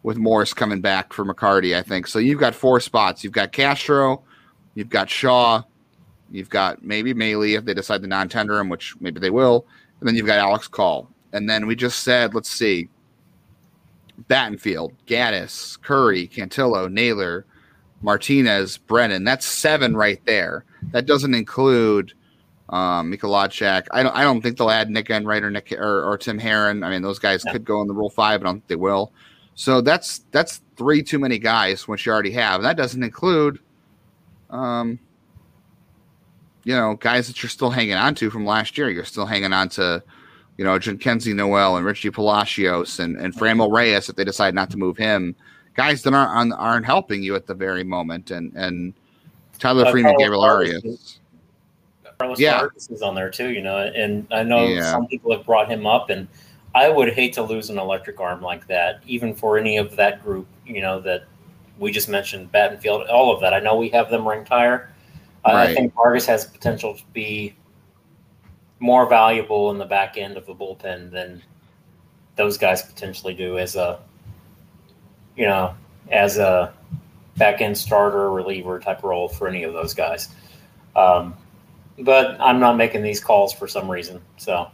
with 0.04 0.16
Morris 0.16 0.54
coming 0.54 0.80
back 0.80 1.12
for 1.12 1.24
McCarty, 1.26 1.76
I 1.76 1.82
think. 1.82 2.06
So 2.06 2.18
you've 2.20 2.38
got 2.40 2.54
four 2.54 2.80
spots. 2.80 3.22
You've 3.24 3.32
got 3.34 3.52
Castro, 3.52 4.22
you've 4.78 4.88
got 4.88 5.10
Shaw, 5.10 5.62
you've 6.30 6.48
got 6.48 6.84
maybe 6.84 7.12
Maile 7.12 7.42
if 7.42 7.64
they 7.64 7.74
decide 7.74 8.00
to 8.02 8.06
non-tender 8.06 8.58
him, 8.58 8.68
which 8.68 8.94
maybe 9.00 9.18
they 9.18 9.30
will, 9.30 9.66
and 9.98 10.08
then 10.08 10.14
you've 10.14 10.26
got 10.26 10.38
Alex 10.38 10.68
Call. 10.68 11.10
And 11.32 11.50
then 11.50 11.66
we 11.66 11.74
just 11.74 12.04
said, 12.04 12.32
let's 12.32 12.48
see, 12.48 12.88
Battenfield, 14.30 14.92
Gaddis, 15.06 15.80
Curry, 15.82 16.28
Cantillo, 16.28 16.90
Naylor, 16.90 17.44
Martinez, 18.02 18.78
Brennan. 18.78 19.24
That's 19.24 19.44
seven 19.44 19.96
right 19.96 20.24
there. 20.26 20.64
That 20.92 21.06
doesn't 21.06 21.34
include 21.34 22.12
um. 22.68 23.12
I 23.12 23.16
don't. 23.18 24.14
I 24.14 24.22
don't 24.22 24.42
think 24.42 24.58
they'll 24.58 24.70
add 24.70 24.90
Nick 24.90 25.10
Enright 25.10 25.42
or 25.42 25.50
Nick 25.50 25.72
or, 25.72 26.04
or 26.04 26.18
Tim 26.18 26.38
Herrin. 26.38 26.84
I 26.84 26.90
mean, 26.90 27.02
those 27.02 27.18
guys 27.18 27.42
could 27.42 27.64
go 27.64 27.80
in 27.80 27.88
the 27.88 27.94
Rule 27.94 28.10
Five, 28.10 28.40
but 28.40 28.46
I 28.46 28.50
don't 28.50 28.60
think 28.60 28.68
they 28.68 28.76
will. 28.76 29.12
So 29.54 29.80
that's 29.80 30.20
that's 30.30 30.60
three 30.76 31.02
too 31.02 31.18
many 31.18 31.38
guys, 31.38 31.88
which 31.88 32.06
you 32.06 32.12
already 32.12 32.30
have. 32.32 32.56
And 32.56 32.64
that 32.64 32.76
doesn't 32.76 33.02
include, 33.02 33.58
um, 34.50 34.98
you 36.64 36.74
know, 36.74 36.94
guys 36.96 37.26
that 37.28 37.42
you're 37.42 37.50
still 37.50 37.70
hanging 37.70 37.94
on 37.94 38.14
to 38.16 38.30
from 38.30 38.44
last 38.44 38.76
year. 38.76 38.90
You're 38.90 39.04
still 39.04 39.26
hanging 39.26 39.52
on 39.52 39.68
to, 39.70 40.02
you 40.56 40.64
know, 40.64 40.78
Jhonkensy 40.78 41.34
Noel 41.34 41.76
and 41.76 41.86
Richie 41.86 42.10
Palacios 42.10 42.98
and 42.98 43.16
and 43.16 43.34
Franmil 43.34 43.72
Reyes 43.72 44.08
if 44.08 44.16
they 44.16 44.24
decide 44.24 44.54
not 44.54 44.70
to 44.70 44.76
move 44.76 44.96
him. 44.96 45.34
Guys 45.74 46.02
that 46.02 46.14
aren't 46.14 46.52
aren't 46.52 46.86
helping 46.86 47.22
you 47.22 47.34
at 47.36 47.46
the 47.46 47.54
very 47.54 47.84
moment, 47.84 48.30
and 48.30 48.52
and 48.54 48.94
Tyler 49.58 49.86
uh, 49.86 49.90
Freeman, 49.90 50.16
Gabriel 50.18 50.42
Arias. 50.42 51.20
Carlos 52.18 52.40
yeah. 52.40 52.58
Vargas 52.58 52.90
is 52.90 53.00
on 53.00 53.14
there 53.14 53.30
too, 53.30 53.50
you 53.50 53.62
know, 53.62 53.78
and 53.78 54.26
I 54.30 54.42
know 54.42 54.66
yeah. 54.66 54.90
some 54.90 55.06
people 55.06 55.34
have 55.36 55.46
brought 55.46 55.70
him 55.70 55.86
up, 55.86 56.10
and 56.10 56.26
I 56.74 56.88
would 56.88 57.12
hate 57.12 57.32
to 57.34 57.42
lose 57.42 57.70
an 57.70 57.78
electric 57.78 58.20
arm 58.20 58.42
like 58.42 58.66
that, 58.66 59.00
even 59.06 59.34
for 59.34 59.56
any 59.56 59.76
of 59.78 59.94
that 59.96 60.22
group, 60.22 60.46
you 60.66 60.80
know, 60.80 61.00
that 61.00 61.24
we 61.78 61.92
just 61.92 62.08
mentioned, 62.08 62.52
Battenfield, 62.52 63.08
all 63.10 63.34
of 63.34 63.40
that. 63.40 63.54
I 63.54 63.60
know 63.60 63.76
we 63.76 63.88
have 63.90 64.10
them 64.10 64.26
ranked 64.26 64.48
higher. 64.48 64.90
Right. 65.46 65.70
I 65.70 65.74
think 65.74 65.94
Vargas 65.94 66.26
has 66.26 66.44
potential 66.44 66.94
to 66.94 67.02
be 67.12 67.54
more 68.80 69.08
valuable 69.08 69.70
in 69.70 69.78
the 69.78 69.84
back 69.84 70.16
end 70.16 70.36
of 70.36 70.46
the 70.46 70.54
bullpen 70.54 71.10
than 71.10 71.42
those 72.36 72.58
guys 72.58 72.82
potentially 72.82 73.34
do 73.34 73.58
as 73.58 73.76
a, 73.76 73.98
you 75.36 75.46
know, 75.46 75.74
as 76.10 76.38
a 76.38 76.72
back 77.36 77.60
end 77.60 77.78
starter 77.78 78.30
reliever 78.30 78.78
type 78.78 79.02
role 79.02 79.28
for 79.28 79.48
any 79.48 79.62
of 79.62 79.72
those 79.72 79.94
guys. 79.94 80.28
Um, 80.94 81.34
but 82.00 82.36
I'm 82.40 82.60
not 82.60 82.76
making 82.76 83.02
these 83.02 83.20
calls 83.20 83.52
for 83.52 83.66
some 83.66 83.90
reason. 83.90 84.20
So. 84.36 84.68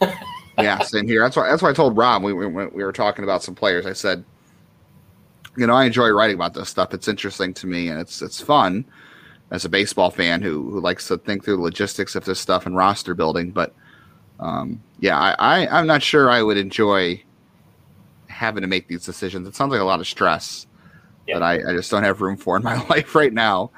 yeah, 0.58 0.78
same 0.80 1.06
here. 1.06 1.22
That's 1.22 1.36
why. 1.36 1.48
That's 1.48 1.62
why 1.62 1.70
I 1.70 1.72
told 1.72 1.96
Rob 1.96 2.22
we, 2.22 2.32
we 2.32 2.46
we 2.46 2.84
were 2.84 2.92
talking 2.92 3.24
about 3.24 3.42
some 3.42 3.54
players. 3.54 3.86
I 3.86 3.92
said, 3.92 4.24
you 5.56 5.66
know, 5.66 5.74
I 5.74 5.84
enjoy 5.84 6.08
writing 6.10 6.36
about 6.36 6.54
this 6.54 6.68
stuff. 6.68 6.94
It's 6.94 7.08
interesting 7.08 7.54
to 7.54 7.66
me, 7.66 7.88
and 7.88 8.00
it's 8.00 8.22
it's 8.22 8.40
fun 8.40 8.84
as 9.50 9.64
a 9.64 9.68
baseball 9.68 10.10
fan 10.10 10.42
who 10.42 10.70
who 10.70 10.80
likes 10.80 11.08
to 11.08 11.18
think 11.18 11.44
through 11.44 11.56
the 11.56 11.62
logistics 11.62 12.14
of 12.14 12.24
this 12.24 12.40
stuff 12.40 12.66
and 12.66 12.76
roster 12.76 13.14
building. 13.14 13.50
But 13.50 13.74
um, 14.40 14.82
yeah, 15.00 15.18
I, 15.18 15.34
I 15.38 15.78
I'm 15.78 15.86
not 15.86 16.02
sure 16.02 16.30
I 16.30 16.42
would 16.42 16.56
enjoy 16.56 17.22
having 18.28 18.62
to 18.62 18.68
make 18.68 18.88
these 18.88 19.04
decisions. 19.04 19.46
It 19.48 19.54
sounds 19.54 19.70
like 19.70 19.80
a 19.80 19.84
lot 19.84 20.00
of 20.00 20.06
stress 20.06 20.66
that 21.28 21.42
I, 21.42 21.54
I 21.54 21.72
just 21.72 21.90
don't 21.90 22.02
have 22.02 22.20
room 22.20 22.36
for 22.36 22.56
in 22.56 22.62
my 22.62 22.82
life 22.88 23.14
right 23.14 23.32
now. 23.32 23.70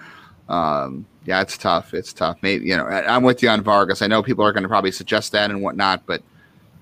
Um, 0.48 1.06
yeah, 1.24 1.42
it's 1.42 1.58
tough. 1.58 1.92
It's 1.92 2.12
tough. 2.12 2.38
Maybe 2.42 2.66
you 2.66 2.76
know, 2.76 2.86
I, 2.86 3.14
am 3.14 3.22
with 3.22 3.42
you 3.42 3.50
on 3.50 3.62
Vargas. 3.62 4.02
I 4.02 4.06
know 4.06 4.22
people 4.22 4.44
are 4.44 4.52
going 4.52 4.62
to 4.62 4.68
probably 4.68 4.92
suggest 4.92 5.32
that 5.32 5.50
and 5.50 5.62
whatnot, 5.62 6.06
but 6.06 6.22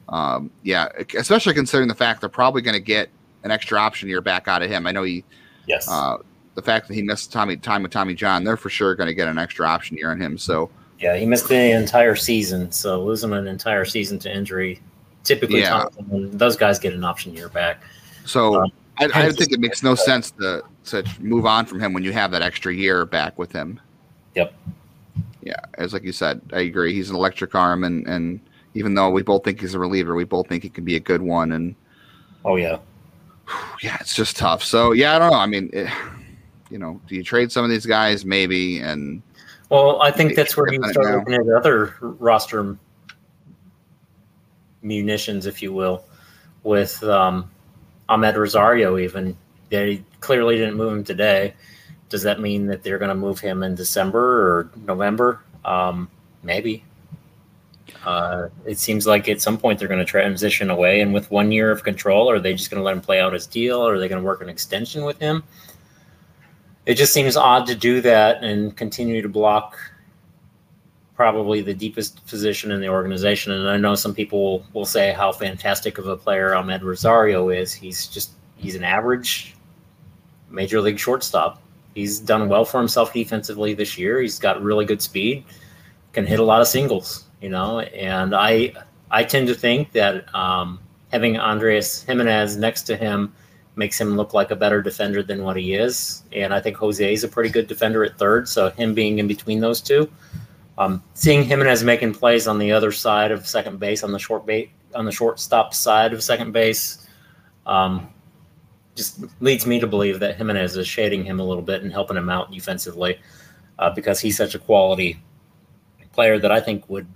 um, 0.09 0.51
yeah, 0.63 0.89
especially 1.17 1.53
considering 1.53 1.89
the 1.89 1.95
fact 1.95 2.21
they're 2.21 2.31
probably 2.31 2.63
going 2.63 2.77
to 2.77 2.81
get 2.81 3.11
an 3.47 3.53
extra 3.53 3.79
option 3.79 4.09
year 4.09 4.21
back 4.21 4.49
out 4.49 4.61
of 4.61 4.69
him. 4.69 4.87
I 4.87 4.93
know 4.93 5.05
he, 5.05 5.25
yes, 5.67 5.89
uh, 5.89 6.19
the 6.57 6.63
fact 6.63 6.89
that 6.89 6.95
he 6.95 7.03
missed 7.03 7.33
Tommy 7.33 7.57
time 7.57 7.83
with 7.83 7.93
Tommy 7.93 8.13
John, 8.13 8.43
they're 8.43 8.57
for 8.57 8.71
sure 8.71 8.95
going 8.97 9.07
to 9.07 9.15
get 9.15 9.29
an 9.29 9.39
extra 9.39 9.67
option 9.67 9.97
year 9.97 10.11
on 10.11 10.21
him. 10.21 10.37
So 10.37 10.69
yeah, 10.99 11.17
he 11.17 11.27
missed 11.27 11.49
the 11.49 11.71
entire 11.73 12.17
season. 12.17 12.73
So 12.73 13.03
losing 13.03 13.33
an 13.33 13.47
entire 13.47 13.85
season 13.85 14.19
to 14.21 14.35
injury, 14.35 14.81
typically, 15.23 15.61
yeah. 15.61 15.85
those 16.09 16.57
guys 16.57 16.79
get 16.79 16.93
an 16.93 17.05
option 17.05 17.35
year 17.35 17.49
back. 17.49 17.83
So 18.25 18.63
um, 18.63 18.73
I, 18.99 19.05
I 19.15 19.33
think 19.33 19.53
it 19.53 19.61
makes 19.61 19.83
no 19.83 19.95
sense 19.95 20.33
to 20.33 20.63
to 20.87 21.05
move 21.21 21.47
on 21.47 21.67
from 21.67 21.81
him 21.81 21.93
when 21.93 22.03
you 22.03 22.13
have 22.13 22.33
that 22.33 22.43
extra 22.43 22.75
year 22.75 23.07
back 23.07 23.39
with 23.39 23.53
him. 23.53 23.81
Yep. 24.35 24.53
Yeah, 25.43 25.61
as 25.75 25.93
like 25.93 26.03
you 26.03 26.13
said, 26.13 26.41
I 26.53 26.61
agree. 26.61 26.93
He's 26.93 27.11
an 27.11 27.17
electric 27.17 27.55
arm, 27.55 27.85
and 27.85 28.05
and 28.09 28.41
even 28.75 28.95
though 28.95 29.11
we 29.11 29.23
both 29.23 29.45
think 29.45 29.61
he's 29.61 29.75
a 29.75 29.79
reliever, 29.79 30.17
we 30.17 30.25
both 30.25 30.49
think 30.49 30.65
he 30.65 30.69
can 30.69 30.85
be 30.85 30.97
a 30.97 31.01
good 31.01 31.23
one. 31.23 31.53
And 31.53 31.77
oh 32.45 32.57
yeah, 32.57 32.79
yeah, 33.83 33.97
it's 34.01 34.15
just 34.15 34.37
tough. 34.37 34.63
So 34.63 34.93
yeah, 34.93 35.17
I 35.17 35.19
don't 35.19 35.31
know. 35.31 35.39
I 35.39 35.47
mean, 35.47 35.71
it, 35.73 35.93
you 36.71 36.79
know, 36.79 37.01
do 37.07 37.15
you 37.15 37.23
trade 37.23 37.53
some 37.53 37.65
of 37.65 37.71
these 37.71 37.87
guys? 37.87 38.25
Maybe. 38.25 38.81
And 38.81 39.23
well, 39.69 40.01
I 40.03 40.11
think 40.11 40.35
that's 40.35 40.57
where 40.57 40.73
you 40.73 40.83
start 40.91 41.19
looking 41.19 41.35
at 41.35 41.49
other 41.49 41.95
roster 42.01 42.77
munitions, 44.83 45.47
if 45.47 45.63
you 45.63 45.73
will, 45.73 46.05
with 46.63 47.03
um, 47.03 47.51
Amed 48.09 48.37
Rosario. 48.37 48.99
Even 48.99 49.37
they 49.71 50.03
clearly 50.21 50.57
didn't 50.57 50.77
move 50.77 50.93
him 50.93 51.05
today 51.05 51.55
does 52.09 52.23
that 52.23 52.41
mean 52.41 52.67
that 52.67 52.83
they're 52.83 52.99
going 52.99 53.09
to 53.09 53.15
move 53.15 53.41
him 53.41 53.63
in 53.63 53.75
December 53.75 54.21
or 54.21 54.71
November? 54.77 55.41
Um, 55.65 56.09
maybe. 56.43 56.85
Uh, 58.07 58.49
it 58.65 58.79
seems 58.79 59.07
like 59.07 59.29
at 59.29 59.43
some 59.43 59.59
point 59.59 59.79
they're 59.79 59.89
going 59.89 60.01
to 60.01 60.05
transition 60.05 60.71
away, 60.71 61.01
and 61.01 61.13
with 61.13 61.31
one 61.31 61.53
year 61.53 61.71
of 61.71 61.83
control, 61.83 62.31
are 62.31 62.39
they 62.39 62.55
just 62.55 62.71
going 62.71 62.81
to 62.81 62.85
let 62.85 62.95
him 62.95 63.01
play 63.01 63.21
out 63.21 63.33
his 63.33 63.47
deal, 63.47 63.79
or 63.79 63.95
are 63.95 63.99
they 63.99 64.09
going 64.09 64.21
to 64.21 64.27
work 64.27 64.41
an 64.41 64.49
extension 64.49 65.05
with 65.05 65.19
him? 65.19 65.43
It 66.87 66.95
just 66.95 67.13
seems 67.13 67.37
odd 67.37 67.67
to 67.67 67.75
do 67.75 68.01
that 68.03 68.45
and 68.45 68.77
continue 68.77 69.21
to 69.21 69.29
block 69.29 69.77
probably 71.17 71.63
the 71.63 71.75
deepest 71.75 72.25
position 72.27 72.71
in 72.71 72.81
the 72.81 72.89
organization. 72.89 73.53
And 73.53 73.69
I 73.69 73.77
know 73.77 73.95
some 73.95 74.15
people 74.15 74.65
will 74.73 74.85
say 74.85 75.13
how 75.13 75.33
fantastic 75.33 75.99
of 75.99 76.07
a 76.07 76.17
player 76.17 76.51
Amed 76.51 76.83
Rosario 76.83 77.49
is. 77.49 77.73
He's 77.73 78.07
just 78.07 78.33
he's 78.57 78.77
an 78.77 78.85
average 78.85 79.57
major 80.49 80.81
league 80.81 80.99
shortstop 80.99 81.61
he's 81.97 82.21
done 82.21 82.49
well 82.49 82.65
for 82.65 82.79
himself 82.79 83.13
defensively 83.13 83.75
this 83.75 83.99
year. 83.99 84.21
He's 84.21 84.39
got 84.39 84.63
really 84.63 84.85
good 84.85 85.03
speed, 85.03 85.45
can 86.13 86.27
hit 86.27 86.39
a 86.39 86.45
lot 86.45 86.61
of 86.61 86.69
singles, 86.69 87.25
you 87.41 87.49
know. 87.49 87.81
And 87.81 88.35
I 88.35 88.73
I 89.11 89.25
tend 89.25 89.49
to 89.49 89.55
think 89.55 89.93
that 89.93 90.33
um, 90.35 90.81
having 91.13 91.37
Andres 91.37 92.03
Gimenez 92.05 92.57
next 92.57 92.83
to 92.83 92.97
him 92.97 93.33
makes 93.77 94.01
him 94.01 94.17
look 94.17 94.33
like 94.33 94.51
a 94.51 94.57
better 94.57 94.81
defender 94.81 95.23
than 95.23 95.43
what 95.43 95.57
he 95.57 95.75
is. 95.75 96.23
And 96.33 96.53
I 96.53 96.61
think 96.61 96.77
Jose 96.77 97.13
is 97.13 97.25
a 97.25 97.29
pretty 97.29 97.51
good 97.51 97.67
defender 97.67 98.05
at 98.05 98.19
third. 98.19 98.49
So 98.49 98.71
him 98.71 98.95
being 98.95 99.19
in 99.19 99.29
between 99.29 99.61
those 99.61 99.83
two, 99.83 100.11
um, 100.79 101.03
seeing 101.15 101.45
Gimenez 101.45 101.85
making 101.85 102.15
plays 102.15 102.49
on 102.49 102.59
the 102.59 102.73
other 102.73 102.91
side 102.91 103.31
of 103.31 103.47
second 103.47 103.79
base 103.79 104.03
on 104.03 104.13
the 104.13 104.19
short 104.19 104.47
bait 104.47 104.71
on 104.95 105.05
the 105.05 105.13
shortstop 105.13 105.75
side 105.75 106.13
of 106.13 106.23
second 106.23 106.53
base. 106.53 107.07
Um, 107.67 108.09
just 108.95 109.21
leads 109.41 109.67
me 109.67 109.79
to 109.79 109.87
believe 109.87 110.21
that 110.21 110.37
Gimenez 110.37 110.77
is 110.77 110.89
shading 110.89 111.25
him 111.25 111.39
a 111.39 111.45
little 111.45 111.63
bit 111.63 111.83
and 111.83 111.93
helping 111.93 112.17
him 112.17 112.31
out 112.31 112.51
defensively 112.51 113.21
uh, 113.79 113.91
because 113.91 114.21
he's 114.21 114.37
such 114.37 114.55
a 114.55 114.59
quality 114.59 115.21
player 116.13 116.39
that 116.39 116.51
I 116.51 116.61
think 116.61 116.89
would 116.89 117.07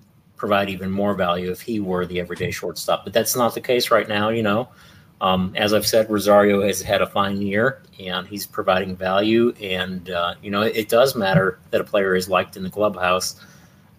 provide 0.41 0.70
even 0.70 0.91
more 0.91 1.14
value 1.14 1.51
if 1.51 1.61
he 1.61 1.78
were 1.80 2.07
the 2.07 2.18
everyday 2.18 2.51
shortstop. 2.51 3.05
But 3.05 3.12
that's 3.12 3.36
not 3.36 3.55
the 3.55 3.61
case 3.61 3.91
right 3.91 4.09
now, 4.09 4.30
you 4.30 4.43
know. 4.43 4.68
Um, 5.20 5.53
as 5.55 5.74
I've 5.74 5.86
said, 5.86 6.11
Rosario 6.11 6.62
has 6.62 6.80
had 6.80 7.03
a 7.03 7.07
fine 7.07 7.43
year 7.43 7.82
and 8.01 8.26
he's 8.26 8.47
providing 8.47 8.97
value. 8.97 9.53
And, 9.61 10.09
uh, 10.09 10.34
you 10.43 10.51
know, 10.51 10.62
it, 10.62 10.88
does 10.88 11.14
matter 11.14 11.59
that 11.70 11.82
a 11.82 11.84
player 11.84 12.16
is 12.16 12.26
liked 12.26 12.57
in 12.57 12.62
the 12.62 12.70
clubhouse. 12.70 13.38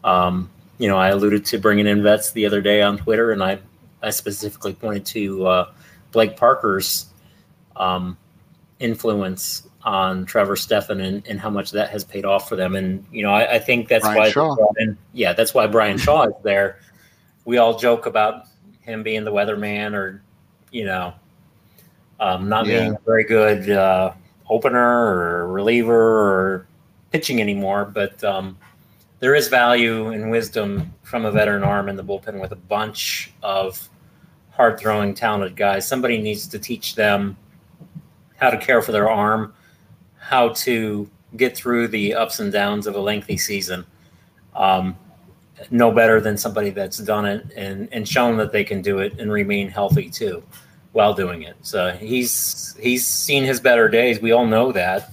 Um, 0.03 0.49
you 0.79 0.87
know, 0.87 0.97
I 0.97 1.09
alluded 1.09 1.45
to 1.45 1.59
bringing 1.59 1.85
in 1.85 2.01
vets 2.01 2.31
the 2.31 2.47
other 2.47 2.59
day 2.59 2.81
on 2.81 2.97
Twitter, 2.97 3.31
and 3.31 3.43
I, 3.43 3.59
I 4.01 4.09
specifically 4.09 4.73
pointed 4.73 5.05
to 5.07 5.45
uh, 5.45 5.71
Blake 6.11 6.37
Parker's 6.37 7.05
um, 7.75 8.17
influence 8.79 9.67
on 9.83 10.25
Trevor 10.25 10.55
Stephan 10.55 11.01
and, 11.01 11.25
and, 11.27 11.39
how 11.39 11.49
much 11.49 11.71
that 11.71 11.89
has 11.89 12.03
paid 12.03 12.23
off 12.23 12.47
for 12.47 12.55
them. 12.55 12.75
And 12.75 13.03
you 13.11 13.23
know, 13.23 13.31
I, 13.31 13.55
I 13.55 13.59
think 13.59 13.87
that's 13.87 14.03
Bryan 14.03 14.17
why 14.17 14.29
Shaw. 14.29 14.55
In, 14.77 14.97
yeah, 15.13 15.33
that's 15.33 15.53
why 15.53 15.67
Bryan 15.67 15.97
Shaw 15.97 16.27
is 16.27 16.33
there. 16.43 16.79
We 17.45 17.57
all 17.57 17.77
joke 17.77 18.05
about 18.05 18.45
him 18.81 19.03
being 19.03 19.23
the 19.23 19.31
weatherman 19.31 19.93
or 19.93 20.21
you 20.71 20.85
know 20.85 21.13
um, 22.19 22.47
not 22.47 22.67
yeah. 22.67 22.79
being 22.79 22.93
a 22.93 22.99
very 23.05 23.23
good 23.23 23.69
uh, 23.69 24.13
opener 24.49 24.79
or 24.79 25.47
reliever 25.47 25.93
or 25.93 26.67
pitching 27.11 27.41
anymore, 27.41 27.85
but 27.85 28.23
um, 28.23 28.57
there 29.19 29.35
is 29.35 29.47
value 29.47 30.09
and 30.09 30.29
wisdom 30.29 30.93
from 31.03 31.25
a 31.25 31.31
veteran 31.31 31.63
arm 31.63 31.89
in 31.89 31.95
the 31.95 32.03
bullpen 32.03 32.39
with 32.39 32.51
a 32.51 32.57
bunch 32.57 33.33
of 33.41 33.89
hard 34.51 34.79
throwing, 34.79 35.13
talented 35.13 35.55
guys. 35.55 35.87
Somebody 35.87 36.21
needs 36.21 36.47
to 36.47 36.59
teach 36.59 36.95
them 36.95 37.35
how 38.37 38.49
to 38.49 38.57
care 38.57 38.81
for 38.81 38.91
their 38.91 39.09
arm, 39.09 39.53
how 40.21 40.49
to 40.49 41.09
get 41.35 41.55
through 41.55 41.87
the 41.87 42.13
ups 42.13 42.39
and 42.39 42.53
downs 42.53 42.87
of 42.87 42.95
a 42.95 42.99
lengthy 42.99 43.37
season. 43.37 43.85
Um, 44.55 44.95
no 45.69 45.91
better 45.91 46.21
than 46.21 46.37
somebody 46.37 46.69
that's 46.69 46.97
done 46.97 47.25
it 47.25 47.45
and, 47.55 47.89
and 47.91 48.07
shown 48.07 48.37
that 48.37 48.51
they 48.51 48.63
can 48.63 48.81
do 48.81 48.99
it 48.99 49.19
and 49.19 49.31
remain 49.31 49.69
healthy 49.69 50.09
too 50.09 50.43
while 50.91 51.13
doing 51.13 51.43
it. 51.43 51.55
So 51.61 51.91
he's 51.91 52.75
he's 52.79 53.05
seen 53.05 53.43
his 53.43 53.59
better 53.59 53.87
days. 53.87 54.19
We 54.19 54.31
all 54.31 54.45
know 54.45 54.71
that. 54.71 55.11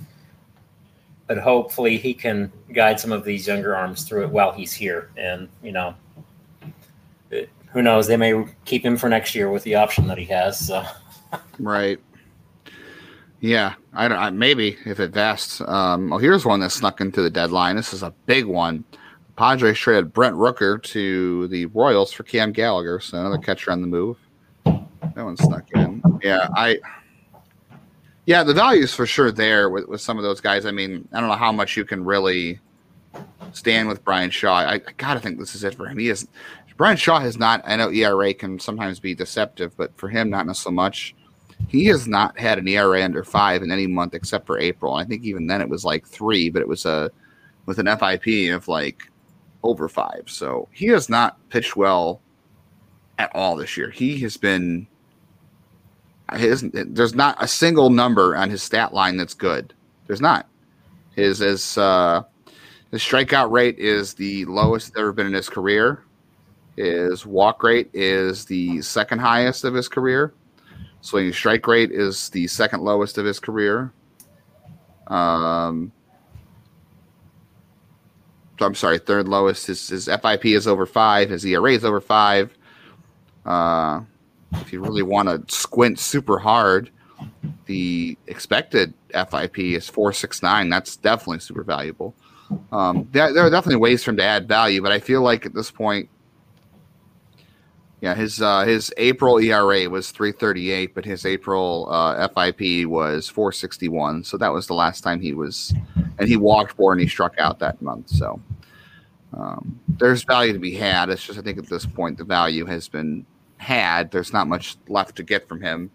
But 1.27 1.39
hopefully 1.39 1.99
he 1.99 2.15
can 2.15 2.51
guide 2.73 2.99
some 2.99 3.13
of 3.13 3.25
these 3.25 3.47
younger 3.47 3.77
arms 3.77 4.05
through 4.05 4.25
it 4.25 4.31
while 4.31 4.53
he's 4.53 4.73
here. 4.73 5.11
And, 5.19 5.49
you 5.63 5.73
know, 5.73 5.95
who 7.31 7.83
knows? 7.83 8.07
They 8.07 8.17
may 8.17 8.47
keep 8.65 8.83
him 8.83 8.97
for 8.97 9.11
next 9.11 9.35
year 9.35 9.51
with 9.51 9.63
the 9.65 9.75
option 9.75 10.07
that 10.07 10.17
he 10.17 10.25
has. 10.27 10.67
So. 10.67 10.83
right. 11.59 12.01
Yeah, 13.41 13.75
I 13.95 14.09
don't. 14.09 14.19
I, 14.19 14.31
maybe 14.31 14.77
if 14.85 14.99
it 14.99 15.13
vests. 15.13 15.61
Um, 15.61 16.11
well, 16.11 16.19
here's 16.19 16.45
one 16.45 16.61
that 16.61 16.71
snuck 16.71 17.01
into 17.01 17.23
the 17.23 17.31
deadline. 17.31 17.77
This 17.77 17.93
is 17.93 18.03
a 18.03 18.13
big 18.27 18.45
one. 18.47 18.85
Padres 19.37 19.79
traded 19.79 20.13
Brent 20.13 20.35
Rooker 20.35 20.83
to 20.83 21.47
the 21.49 21.67
Royals 21.67 22.13
for 22.13 22.25
Cam 22.25 22.51
Gallagher, 22.51 22.99
so 22.99 23.19
another 23.19 23.39
catcher 23.39 23.71
on 23.71 23.81
the 23.81 23.87
move. 23.87 24.19
That 24.65 25.25
one 25.25 25.37
snuck 25.37 25.71
in. 25.75 26.03
Yeah, 26.23 26.49
I. 26.57 26.79
Yeah, 28.27 28.43
the 28.43 28.53
value 28.53 28.83
is 28.83 28.93
for 28.93 29.07
sure 29.07 29.33
there 29.33 29.71
with, 29.71 29.89
with 29.89 30.03
some 30.03 30.19
of 30.19 30.23
those 30.23 30.41
guys. 30.41 30.67
I 30.67 30.71
mean, 30.71 31.09
I 31.15 31.21
don't 31.21 31.31
know 31.31 31.37
how 31.37 31.51
much 31.51 31.79
you 31.79 31.85
can 31.85 32.05
really 32.05 32.61
stand 33.53 33.89
with 33.89 34.05
Bryan 34.05 34.29
Shaw. 34.31 34.55
I, 34.55 34.75
I 34.75 34.81
gotta 34.99 35.21
think 35.21 35.39
this 35.39 35.55
is 35.55 35.65
it 35.65 35.75
for 35.75 35.87
him. 35.87 35.97
He 35.97 36.11
is 36.11 36.27
Bryan 36.79 36.97
Shaw 36.97 37.19
has 37.19 37.37
not. 37.37 37.61
I 37.65 37.77
know 37.77 37.91
ERA 37.91 38.33
can 38.33 38.59
sometimes 38.59 39.01
be 39.01 39.15
deceptive, 39.15 39.77
but 39.77 39.97
for 39.97 40.09
him, 40.09 40.31
not 40.31 40.57
so 40.57 40.71
much. 40.71 41.15
He 41.67 41.85
has 41.87 42.07
not 42.07 42.39
had 42.39 42.59
an 42.59 42.69
ERA 42.69 43.03
under 43.03 43.25
five 43.25 43.63
in 43.63 43.71
any 43.71 43.87
month 43.87 44.15
except 44.15 44.47
for 44.47 44.59
April. 44.59 44.95
I 44.95 45.05
think 45.05 45.25
even 45.25 45.47
then 45.47 45.61
it 45.61 45.69
was 45.69 45.85
like 45.85 46.07
three, 46.07 46.49
but 46.51 46.63
it 46.63 46.69
was 46.69 46.87
a 46.87 47.11
with 47.67 47.79
an 47.79 47.87
FIP 47.87 48.55
of 48.55 48.69
like 48.69 49.11
over 49.63 49.89
five. 49.89 50.23
So 50.27 50.69
he 50.73 50.87
has 50.87 51.09
not 51.09 51.37
pitched 51.51 51.77
well 51.77 52.21
at 53.19 53.35
all 53.35 53.57
this 53.57 53.77
year. 53.77 53.91
He 53.91 54.19
has 54.21 54.37
been 54.37 54.87
his 56.35 56.65
there's 56.73 57.15
not 57.15 57.37
a 57.43 57.49
single 57.49 57.91
number 57.91 58.37
on 58.37 58.51
his 58.51 58.63
stat 58.63 58.93
line 58.93 59.17
that's 59.17 59.35
good. 59.35 59.75
There's 60.07 60.21
not. 60.21 60.47
His 61.15 61.39
his 61.39 61.77
uh 61.77 62.23
his 62.91 63.03
strikeout 63.03 63.51
rate 63.51 63.79
is 63.79 64.15
the 64.15 64.45
lowest 64.47 64.93
ever 64.97 65.13
been 65.13 65.27
in 65.27 65.35
his 65.35 65.49
career. 65.49 66.05
His 66.77 67.27
walk 67.27 67.63
rate 67.63 67.91
is 67.93 68.45
the 68.45 68.81
second 68.83 69.19
highest 69.19 69.65
of 69.65 69.75
his 69.75 69.89
career. 69.89 70.33
Swinging 71.09 71.33
strike 71.33 71.67
rate 71.67 71.91
is 71.91 72.29
the 72.29 72.47
second 72.49 72.83
lowest 72.83 73.17
of 73.17 73.25
his 73.25 73.41
career. 73.41 73.95
Um, 75.07 75.91
I'm 78.61 78.75
sorry, 78.75 78.99
third 78.99 79.27
lowest. 79.27 79.69
His, 79.69 79.89
his 79.89 80.05
FIP 80.05 80.45
is 80.45 80.67
over 80.67 80.85
five. 80.85 81.31
His 81.31 81.47
ERA 81.47 81.73
is 81.73 81.83
over 81.83 82.03
five. 82.03 82.53
Uh, 83.47 84.03
if 84.53 84.71
you 84.71 84.83
really 84.83 85.03
want 85.03 85.31
to 85.31 85.55
squint 85.55 85.99
super 85.99 86.39
hard, 86.39 86.91
the 87.65 88.19
expected 88.27 88.93
FIP 89.09 89.59
is 89.61 89.89
469. 89.89 90.69
That's 90.69 90.97
definitely 90.97 91.41
super 91.41 91.65
valuable. 91.65 92.15
Um, 92.71 93.09
there, 93.13 93.33
there, 93.33 93.47
are 93.47 93.51
definitely 93.51 93.77
ways 93.77 94.05
for 94.05 94.11
him 94.11 94.19
to 94.19 94.25
add 94.25 94.47
value, 94.47 94.83
but 94.83 94.93
I 94.93 95.01
feel 95.01 95.23
like 95.23 95.47
at 95.47 95.55
this 95.55 95.71
point, 95.71 96.11
yeah, 98.01 98.15
his 98.15 98.41
uh, 98.41 98.65
his 98.65 98.93
April 98.97 99.39
ERA 99.39 99.91
was 99.91 100.13
338, 100.13 100.95
but 100.95 101.05
his 101.05 101.27
April 101.27 101.89
uh, 101.91 102.29
FIP 102.29 102.87
was 102.87 103.29
461. 103.29 104.23
So 104.23 104.37
that 104.37 104.53
was 104.53 104.69
the 104.69 104.75
last 104.75 105.01
time 105.01 105.21
he 105.21 105.33
was, 105.33 105.75
and 106.19 106.29
he 106.29 106.37
walked 106.37 106.79
more 106.79 106.93
and 106.93 107.01
he 107.01 107.09
struck 107.09 107.35
out 107.39 107.59
that 107.59 107.83
month. 107.83 108.11
So 108.11 108.41
um, 109.37 109.81
there's 109.89 110.23
value 110.23 110.53
to 110.53 110.61
be 110.61 110.75
had. 110.75 111.11
It's 111.11 111.25
just 111.25 111.41
I 111.41 111.43
think 111.43 111.59
at 111.59 111.67
this 111.67 111.87
point 111.87 112.19
the 112.19 112.25
value 112.25 112.67
has 112.67 112.89
been 112.89 113.27
had. 113.57 114.13
There's 114.13 114.33
not 114.33 114.47
much 114.47 114.77
left 114.89 115.17
to 115.17 115.25
get 115.25 115.49
from 115.49 115.61
him, 115.61 115.91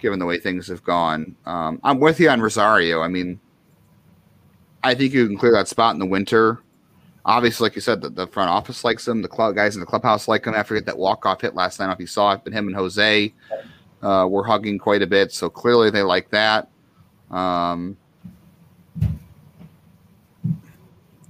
given 0.00 0.18
the 0.18 0.26
way 0.26 0.40
things 0.40 0.66
have 0.66 0.82
gone. 0.82 1.36
Um, 1.46 1.80
I'm 1.84 2.00
with 2.00 2.18
you 2.18 2.28
on 2.28 2.40
Rosario. 2.40 3.02
I 3.02 3.08
mean, 3.08 3.38
I 4.82 4.96
think 4.96 5.12
you 5.12 5.28
can 5.28 5.38
clear 5.38 5.52
that 5.52 5.68
spot 5.68 5.94
in 5.94 6.00
the 6.00 6.06
winter. 6.06 6.60
Obviously, 7.26 7.64
like 7.64 7.74
you 7.74 7.80
said, 7.82 8.00
the, 8.00 8.08
the 8.08 8.26
front 8.28 8.50
office 8.50 8.84
likes 8.84 9.06
him. 9.06 9.20
The 9.20 9.28
club 9.28 9.56
guys 9.56 9.74
in 9.74 9.80
the 9.80 9.86
clubhouse 9.86 10.28
like 10.28 10.46
him. 10.46 10.54
I 10.54 10.62
forget 10.62 10.86
that 10.86 10.96
walk 10.96 11.26
off 11.26 11.40
hit 11.40 11.56
last 11.56 11.80
night, 11.80 11.92
if 11.92 11.98
you 11.98 12.06
saw 12.06 12.32
it, 12.32 12.42
but 12.44 12.52
him 12.52 12.68
and 12.68 12.76
Jose 12.76 13.34
uh, 14.00 14.28
were 14.30 14.44
hugging 14.44 14.78
quite 14.78 15.02
a 15.02 15.08
bit. 15.08 15.32
So 15.32 15.50
clearly 15.50 15.90
they 15.90 16.02
like 16.02 16.30
that. 16.30 16.68
Um, 17.32 17.96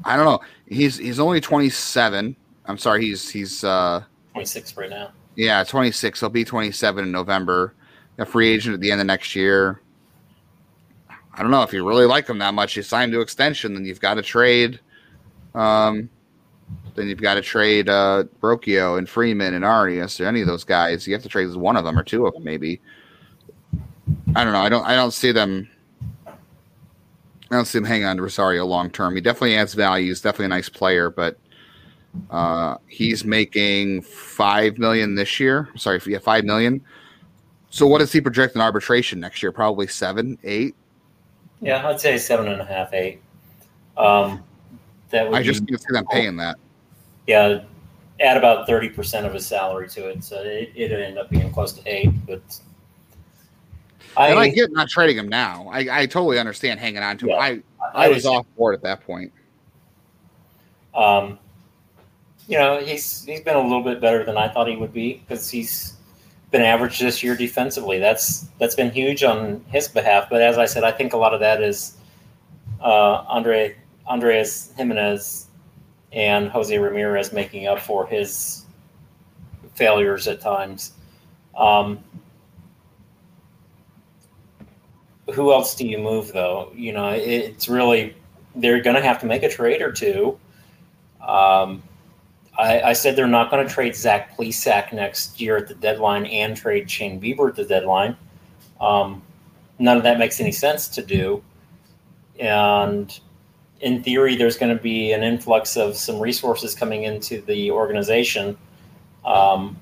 I 0.05 0.17
don't 0.17 0.27
know. 0.27 0.41
He's 0.69 0.99
he's 0.99 1.19
only 1.19 1.41
27. 1.41 2.37
I'm 2.67 2.79
sorry. 2.79 3.03
He's 3.03 3.31
he's 3.31 3.65
uh, 3.65 4.05
26 4.33 4.77
right 4.77 4.91
now. 4.91 5.13
Yeah, 5.35 5.65
26. 5.65 6.21
He'll 6.21 6.29
be 6.29 6.45
27 6.45 7.05
in 7.05 7.11
November. 7.11 7.75
A 8.19 8.27
free 8.27 8.51
agent 8.51 8.75
at 8.75 8.81
the 8.81 8.91
end 8.91 9.01
of 9.01 9.07
next 9.07 9.35
year. 9.35 9.81
I 11.09 11.43
don't 11.43 11.51
know 11.51 11.63
if 11.63 11.73
you 11.73 11.87
really 11.87 12.07
like 12.07 12.29
him 12.29 12.39
that 12.39 12.55
much. 12.55 12.77
You 12.77 12.83
sign 12.83 13.11
to 13.13 13.21
extension, 13.21 13.75
then 13.75 13.85
you've 13.85 14.01
got 14.01 14.15
to 14.15 14.23
trade. 14.23 14.81
Um, 15.57 16.11
then 16.95 17.09
you've 17.09 17.21
got 17.21 17.35
to 17.35 17.43
trade 17.43 17.89
uh, 17.89 18.25
and 18.43 19.09
Freeman 19.09 19.55
and 19.55 19.65
Arias 19.65 20.21
or 20.21 20.27
any 20.27 20.41
of 20.41 20.47
those 20.47 20.65
guys. 20.65 21.07
You 21.07 21.15
have 21.15 21.23
to 21.23 21.29
trade 21.29 21.53
one 21.55 21.77
of 21.77 21.85
them 21.85 21.99
or 21.99 22.03
two 22.03 22.27
of 22.27 22.35
them, 22.35 22.45
maybe. 22.45 22.81
I 24.35 24.45
don't 24.45 24.53
know. 24.53 24.61
I 24.61 24.69
don't. 24.69 24.85
I 24.85 24.95
don't 24.95 25.13
see 25.13 25.33
them. 25.33 25.69
I 26.27 27.55
don't 27.55 27.65
see 27.65 27.79
him 27.79 27.85
hanging 27.85 28.07
on 28.07 28.17
to 28.17 28.23
Rosario 28.23 28.65
long 28.67 28.91
term. 28.91 29.15
He 29.15 29.21
definitely 29.21 29.57
adds 29.57 29.75
value. 29.75 30.09
He's 30.09 30.21
definitely 30.21 30.47
a 30.47 30.49
nice 30.49 30.69
player, 30.69 31.11
but 31.11 31.39
uh, 32.31 32.77
he's 32.89 33.25
making 33.25 34.03
five 34.03 34.79
million 34.79 35.15
this 35.15 35.41
year. 35.41 35.69
Sorry, 35.77 36.01
yeah, 36.07 36.19
five 36.19 36.45
million. 36.45 36.81
So 37.71 37.87
what 37.87 37.99
does 37.99 38.13
he 38.13 38.21
project 38.21 38.55
in 38.55 38.61
arbitration 38.61 39.21
next 39.21 39.43
year? 39.43 39.53
Probably 39.53 39.87
seven, 39.87 40.39
eight. 40.45 40.75
Yeah, 41.61 41.87
I'd 41.87 42.01
say 42.01 42.19
seven 42.19 42.49
and 42.49 42.61
a 42.61 42.65
half, 42.65 42.93
eight. 42.93 43.21
Um, 43.97 44.43
that 45.11 45.29
would 45.29 45.39
I 45.39 45.43
just 45.43 45.67
can't 45.67 45.81
see 45.81 45.93
them 45.93 46.07
paying 46.11 46.37
that. 46.37 46.57
Yeah, 47.27 47.63
add 48.21 48.37
about 48.37 48.67
thirty 48.67 48.89
percent 48.89 49.27
of 49.27 49.35
his 49.35 49.47
salary 49.47 49.89
to 49.91 50.09
it, 50.09 50.25
so 50.25 50.43
it 50.43 50.73
it 50.75 50.93
end 50.93 51.19
up 51.19 51.31
being 51.31 51.53
close 51.53 51.73
to 51.73 51.83
eight. 51.87 52.11
But 52.27 52.43
I, 54.17 54.29
and 54.29 54.39
I 54.39 54.49
get 54.49 54.73
not 54.73 54.89
trading 54.89 55.19
him 55.19 55.29
now. 55.29 55.69
I, 55.71 56.03
I 56.03 56.07
totally 56.07 56.39
understand 56.39 56.81
hanging 56.81 57.03
on 57.03 57.19
to 57.19 57.27
yeah, 57.27 57.47
him. 57.49 57.65
I 57.83 58.03
I, 58.03 58.07
I 58.07 58.09
was 58.09 58.27
off 58.27 58.47
board 58.57 58.75
at 58.75 58.83
that 58.83 59.05
point. 59.05 59.33
Um, 60.95 61.39
you 62.49 62.59
know, 62.59 62.81
he's 62.81 63.25
he's 63.25 63.41
been 63.41 63.57
a 63.57 63.63
little 63.63 63.83
bit 63.83 64.01
better 64.01 64.25
than 64.25 64.37
I 64.37 64.49
thought 64.49 64.69
he 64.69 64.77
would 64.77 64.93
be 64.93 65.15
because 65.15 65.51
he's 65.51 65.95
been 66.51 66.63
average 66.63 66.99
this 66.99 67.23
year 67.23 67.37
defensively. 67.37 67.99
That's 67.99 68.47
that's 68.59 68.75
been 68.75 68.91
huge 68.91 69.23
on 69.23 69.65
his 69.69 69.89
behalf. 69.89 70.29
But 70.31 70.41
as 70.41 70.59
I 70.59 70.65
said, 70.65 70.85
I 70.85 70.93
think 70.93 71.13
a 71.13 71.17
lot 71.17 71.35
of 71.35 71.41
that 71.41 71.63
is 71.63 71.97
uh, 72.81 73.25
Andre 73.29 73.77
Andres 74.07 74.73
Gimenez 74.77 75.47
and 76.13 76.49
Jose 76.49 76.77
Ramirez 76.77 77.33
making 77.33 77.67
up 77.67 77.81
for 77.81 78.07
his 78.07 78.65
failures 79.75 80.27
at 80.29 80.41
times. 80.41 80.93
Um, 81.57 82.03
who 85.33 85.53
else 85.53 85.75
do 85.75 85.87
you 85.87 85.99
move 85.99 86.33
though? 86.33 86.73
You 86.75 86.93
know, 86.93 87.11
it's 87.11 87.69
really 87.69 88.17
they're 88.55 88.81
going 88.81 88.97
to 88.97 89.03
have 89.03 89.21
to 89.21 89.27
make 89.27 89.43
a 89.43 89.49
trade 89.49 89.83
or 89.83 89.93
two. 89.93 90.39
Um, 91.21 91.83
I, 92.57 92.81
I, 92.81 92.93
said 92.93 93.17
they're 93.17 93.27
not 93.27 93.51
going 93.51 93.67
to 93.67 93.73
trade 93.73 93.97
Zach 93.97 94.37
Plesac 94.37 94.93
next 94.93 95.41
year 95.41 95.57
at 95.57 95.67
the 95.67 95.75
deadline 95.75 96.25
and 96.27 96.57
trade 96.57 96.91
Shane 96.91 97.21
Bieber 97.21 97.49
at 97.49 97.57
the 97.57 97.65
deadline. 97.65 98.17
Um, 98.81 99.23
none 99.79 99.97
of 99.97 100.05
that 100.05 100.19
makes 100.19 100.41
any 100.41 100.53
sense 100.53 100.89
to 100.89 101.03
do. 101.03 101.43
And 102.39 103.19
in 103.81 104.03
theory, 104.03 104.37
there's 104.37 104.57
going 104.57 104.74
to 104.74 104.83
be 104.83 105.12
an 105.12 105.22
influx 105.22 105.77
of 105.77 105.97
some 105.97 106.18
resources 106.18 106.74
coming 106.74 107.05
into 107.05 107.41
the 107.43 107.70
organization 107.70 108.57
um, 109.24 109.77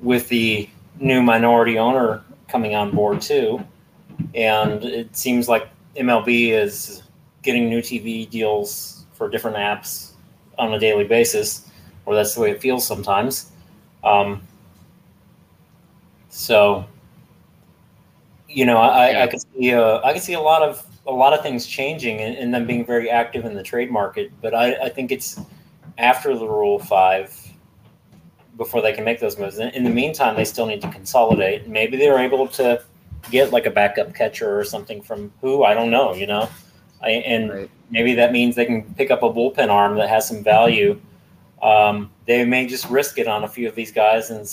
with 0.00 0.28
the 0.28 0.68
new 1.00 1.22
minority 1.22 1.78
owner 1.78 2.22
coming 2.48 2.74
on 2.74 2.90
board 2.90 3.20
too. 3.20 3.62
And 4.34 4.84
it 4.84 5.16
seems 5.16 5.48
like 5.48 5.68
MLB 5.96 6.50
is 6.50 7.02
getting 7.42 7.68
new 7.68 7.80
TV 7.80 8.28
deals 8.28 9.06
for 9.12 9.28
different 9.28 9.56
apps 9.56 10.12
on 10.58 10.74
a 10.74 10.78
daily 10.78 11.04
basis, 11.04 11.68
or 12.06 12.14
that's 12.14 12.34
the 12.34 12.40
way 12.40 12.50
it 12.50 12.60
feels 12.60 12.86
sometimes. 12.86 13.52
Um, 14.02 14.42
so, 16.30 16.84
you 18.48 18.64
know, 18.64 18.78
I, 18.78 19.10
yeah. 19.10 19.24
I 19.24 19.26
can 19.26 19.40
see 19.40 19.72
uh, 19.72 20.00
I 20.02 20.12
can 20.12 20.22
see 20.22 20.34
a 20.34 20.40
lot 20.40 20.62
of 20.62 20.84
a 21.08 21.12
lot 21.12 21.32
of 21.32 21.42
things 21.42 21.66
changing 21.66 22.20
and, 22.20 22.36
and 22.36 22.54
them 22.54 22.66
being 22.66 22.84
very 22.84 23.10
active 23.10 23.46
in 23.46 23.54
the 23.54 23.62
trade 23.62 23.90
market. 23.90 24.30
But 24.40 24.54
I, 24.54 24.74
I 24.74 24.88
think 24.90 25.10
it's 25.10 25.40
after 25.96 26.36
the 26.36 26.46
Rule 26.46 26.78
Five 26.78 27.34
before 28.56 28.82
they 28.82 28.92
can 28.92 29.04
make 29.04 29.18
those 29.18 29.38
moves. 29.38 29.58
In 29.58 29.84
the 29.84 29.90
meantime, 29.90 30.36
they 30.36 30.44
still 30.44 30.66
need 30.66 30.82
to 30.82 30.90
consolidate. 30.90 31.66
Maybe 31.66 31.96
they're 31.96 32.18
able 32.18 32.46
to 32.48 32.82
get 33.30 33.52
like 33.52 33.66
a 33.66 33.70
backup 33.70 34.14
catcher 34.14 34.58
or 34.58 34.64
something 34.64 35.00
from 35.00 35.32
who 35.40 35.64
I 35.64 35.74
don't 35.74 35.90
know. 35.90 36.14
You 36.14 36.26
know, 36.26 36.48
I, 37.02 37.10
and 37.10 37.50
right. 37.50 37.70
maybe 37.90 38.14
that 38.14 38.30
means 38.30 38.54
they 38.54 38.66
can 38.66 38.82
pick 38.94 39.10
up 39.10 39.22
a 39.22 39.32
bullpen 39.32 39.70
arm 39.70 39.96
that 39.96 40.08
has 40.10 40.28
some 40.28 40.44
value. 40.44 41.00
Um, 41.62 42.12
they 42.26 42.44
may 42.44 42.66
just 42.66 42.88
risk 42.90 43.18
it 43.18 43.26
on 43.26 43.44
a 43.44 43.48
few 43.48 43.66
of 43.66 43.74
these 43.74 43.90
guys 43.90 44.30
and 44.30 44.46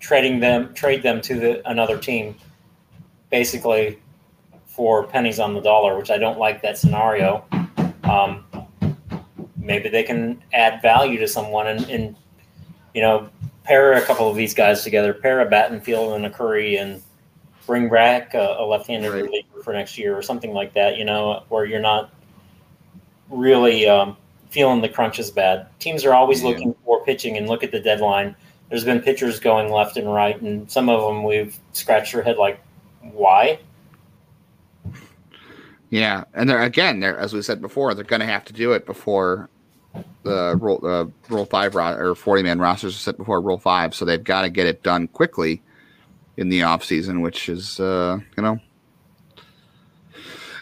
trading 0.00 0.40
them, 0.40 0.72
trade 0.74 1.02
them 1.02 1.20
to 1.20 1.34
the, 1.38 1.70
another 1.70 1.98
team, 1.98 2.34
basically 3.30 3.98
for 4.74 5.06
pennies 5.06 5.38
on 5.38 5.54
the 5.54 5.60
dollar. 5.60 5.96
Which 5.96 6.10
I 6.10 6.18
don't 6.18 6.38
like 6.38 6.62
that 6.62 6.76
scenario. 6.78 7.44
Um, 8.04 8.44
maybe 9.56 9.88
they 9.88 10.02
can 10.02 10.42
add 10.52 10.82
value 10.82 11.18
to 11.18 11.28
someone 11.28 11.66
and, 11.68 11.88
and, 11.88 12.16
you 12.92 13.00
know 13.02 13.28
pair 13.64 13.94
a 13.94 14.02
couple 14.02 14.28
of 14.28 14.36
these 14.36 14.52
guys 14.52 14.84
together, 14.84 15.14
pair 15.14 15.40
a 15.40 15.46
Battenfield 15.50 16.14
and 16.14 16.26
a 16.26 16.30
Curry, 16.30 16.76
and 16.76 17.02
bring 17.66 17.88
back 17.88 18.34
a, 18.34 18.56
a 18.58 18.64
left-handed 18.64 19.10
Right. 19.10 19.22
reliever 19.22 19.62
for 19.62 19.72
next 19.72 19.96
year 19.96 20.14
or 20.16 20.20
something 20.20 20.52
like 20.52 20.74
that. 20.74 20.98
You 20.98 21.06
know, 21.06 21.42
where 21.48 21.64
you're 21.64 21.80
not 21.80 22.12
really 23.30 23.88
um, 23.88 24.18
feeling 24.50 24.82
the 24.82 24.88
crunch 24.88 25.18
as 25.18 25.30
bad. 25.30 25.66
Teams 25.78 26.04
are 26.04 26.12
always 26.12 26.42
Yeah. 26.42 26.48
looking 26.50 26.74
for 26.84 27.02
pitching 27.04 27.38
and 27.38 27.48
look 27.48 27.64
at 27.64 27.72
the 27.72 27.80
deadline. 27.80 28.36
There's 28.68 28.84
been 28.84 29.00
pitchers 29.00 29.40
going 29.40 29.72
left 29.72 29.96
and 29.96 30.12
right, 30.12 30.38
and 30.40 30.70
some 30.70 30.88
of 30.90 31.00
them 31.00 31.24
we've 31.24 31.58
scratched 31.72 32.14
our 32.14 32.20
head 32.22 32.36
like, 32.36 32.60
why? 33.00 33.58
Yeah, 35.94 36.24
and 36.34 36.50
they're 36.50 36.60
again, 36.60 36.98
they're 36.98 37.16
as 37.16 37.32
we 37.32 37.40
said 37.40 37.60
before, 37.60 37.94
they're 37.94 38.02
going 38.02 38.18
to 38.18 38.26
have 38.26 38.44
to 38.46 38.52
do 38.52 38.72
it 38.72 38.84
before 38.84 39.48
the 40.24 40.58
rule 40.60 40.80
uh, 40.84 41.44
five 41.44 41.76
ro- 41.76 41.96
or 41.96 42.16
forty 42.16 42.42
man 42.42 42.58
rosters 42.58 42.96
are 42.96 42.98
set 42.98 43.16
before 43.16 43.40
rule 43.40 43.58
five, 43.58 43.94
so 43.94 44.04
they've 44.04 44.24
got 44.24 44.42
to 44.42 44.50
get 44.50 44.66
it 44.66 44.82
done 44.82 45.06
quickly 45.06 45.62
in 46.36 46.48
the 46.48 46.64
off 46.64 46.82
season, 46.82 47.20
which 47.20 47.48
is 47.48 47.78
uh, 47.78 48.18
you 48.36 48.42
know 48.42 48.58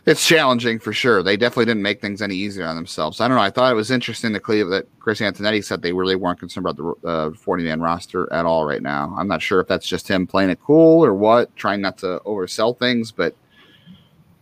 it's 0.04 0.28
challenging 0.28 0.78
for 0.78 0.92
sure. 0.92 1.22
They 1.22 1.38
definitely 1.38 1.64
didn't 1.64 1.82
make 1.82 2.02
things 2.02 2.20
any 2.20 2.36
easier 2.36 2.66
on 2.66 2.76
themselves. 2.76 3.18
I 3.18 3.26
don't 3.26 3.38
know. 3.38 3.42
I 3.42 3.48
thought 3.48 3.72
it 3.72 3.76
was 3.76 3.90
interesting 3.90 4.34
that 4.34 4.40
Cleveland 4.40 4.74
that 4.74 5.00
Chris 5.00 5.22
Antonetti 5.22 5.64
said 5.64 5.80
they 5.80 5.94
really 5.94 6.14
weren't 6.14 6.40
concerned 6.40 6.66
about 6.66 6.76
the 7.02 7.08
uh, 7.08 7.30
forty 7.30 7.64
man 7.64 7.80
roster 7.80 8.30
at 8.34 8.44
all 8.44 8.66
right 8.66 8.82
now. 8.82 9.14
I'm 9.16 9.28
not 9.28 9.40
sure 9.40 9.62
if 9.62 9.66
that's 9.66 9.88
just 9.88 10.08
him 10.08 10.26
playing 10.26 10.50
it 10.50 10.60
cool 10.60 11.02
or 11.02 11.14
what, 11.14 11.56
trying 11.56 11.80
not 11.80 11.96
to 12.00 12.20
oversell 12.26 12.78
things, 12.78 13.12
but. 13.12 13.34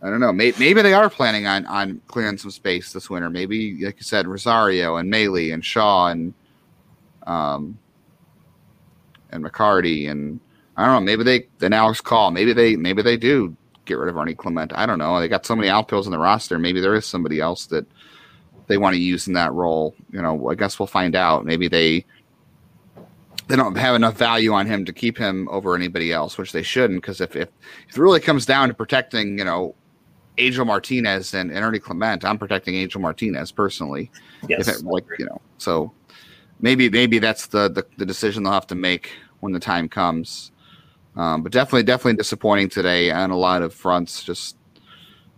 I 0.03 0.09
don't 0.09 0.19
know. 0.19 0.33
Maybe, 0.33 0.57
maybe 0.57 0.81
they 0.81 0.93
are 0.93 1.09
planning 1.09 1.45
on 1.45 1.65
on 1.67 2.01
clearing 2.07 2.37
some 2.37 2.51
space 2.51 2.91
this 2.91 3.09
winter. 3.09 3.29
Maybe, 3.29 3.85
like 3.85 3.97
you 3.97 4.03
said, 4.03 4.27
Rosario 4.27 4.95
and 4.95 5.09
Maile 5.09 5.53
and 5.53 5.63
Shaw 5.63 6.07
and 6.07 6.33
um 7.27 7.77
and 9.31 9.43
McCarty 9.43 10.09
and 10.09 10.39
I 10.75 10.85
don't 10.85 10.95
know. 10.95 11.01
Maybe 11.01 11.23
they 11.23 11.47
then 11.59 11.73
Alex 11.73 12.01
Call. 12.01 12.31
Maybe 12.31 12.53
they 12.53 12.75
maybe 12.75 13.01
they 13.01 13.17
do 13.17 13.55
get 13.85 13.97
rid 13.97 14.09
of 14.09 14.17
Ernie 14.17 14.33
Clement. 14.33 14.71
I 14.73 14.85
don't 14.85 14.99
know. 14.99 15.19
They 15.19 15.27
got 15.27 15.45
so 15.45 15.55
many 15.55 15.67
outfields 15.67 16.05
in 16.05 16.11
the 16.11 16.19
roster. 16.19 16.57
Maybe 16.57 16.79
there 16.79 16.95
is 16.95 17.05
somebody 17.05 17.39
else 17.39 17.67
that 17.67 17.85
they 18.67 18.77
want 18.77 18.95
to 18.95 19.01
use 19.01 19.27
in 19.27 19.33
that 19.33 19.53
role. 19.53 19.95
You 20.11 20.21
know, 20.21 20.49
I 20.49 20.55
guess 20.55 20.79
we'll 20.79 20.87
find 20.87 21.15
out. 21.15 21.45
Maybe 21.45 21.67
they 21.67 22.05
they 23.47 23.55
don't 23.55 23.75
have 23.75 23.95
enough 23.95 24.17
value 24.17 24.53
on 24.53 24.65
him 24.65 24.85
to 24.85 24.93
keep 24.93 25.17
him 25.17 25.47
over 25.49 25.75
anybody 25.75 26.11
else, 26.11 26.37
which 26.37 26.53
they 26.53 26.63
shouldn't. 26.63 27.01
Because 27.01 27.21
if, 27.21 27.35
if 27.35 27.49
if 27.89 27.97
it 27.97 28.01
really 28.01 28.19
comes 28.19 28.45
down 28.45 28.69
to 28.69 28.73
protecting, 28.73 29.37
you 29.37 29.45
know, 29.45 29.75
Angel 30.41 30.65
Martinez 30.65 31.33
and, 31.33 31.51
and 31.51 31.63
Ernie 31.63 31.79
Clement, 31.79 32.25
I'm 32.25 32.37
protecting 32.37 32.75
Angel 32.75 32.99
Martinez 32.99 33.51
personally. 33.51 34.11
Yes, 34.47 34.67
If 34.67 34.77
it 34.77 34.85
like 34.85 35.05
you 35.19 35.25
know, 35.25 35.39
so 35.57 35.91
maybe 36.59 36.89
maybe 36.89 37.19
that's 37.19 37.47
the, 37.47 37.69
the 37.69 37.85
the 37.97 38.05
decision 38.05 38.43
they'll 38.43 38.53
have 38.53 38.67
to 38.67 38.75
make 38.75 39.11
when 39.39 39.53
the 39.53 39.59
time 39.59 39.87
comes. 39.87 40.51
Um, 41.15 41.43
but 41.43 41.51
definitely 41.51 41.83
definitely 41.83 42.15
disappointing 42.17 42.69
today 42.69 43.11
on 43.11 43.31
a 43.31 43.37
lot 43.37 43.61
of 43.61 43.73
fronts. 43.73 44.23
Just 44.23 44.57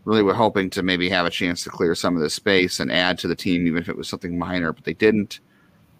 really 0.05 0.23
were 0.23 0.33
hoping 0.33 0.69
to 0.69 0.83
maybe 0.83 1.09
have 1.09 1.25
a 1.25 1.29
chance 1.29 1.63
to 1.63 1.69
clear 1.69 1.95
some 1.95 2.15
of 2.15 2.21
this 2.21 2.33
space 2.33 2.79
and 2.79 2.91
add 2.91 3.17
to 3.19 3.27
the 3.27 3.35
team, 3.35 3.65
even 3.67 3.81
if 3.81 3.89
it 3.89 3.97
was 3.97 4.07
something 4.07 4.37
minor, 4.37 4.73
but 4.73 4.83
they 4.83 4.93
didn't. 4.93 5.39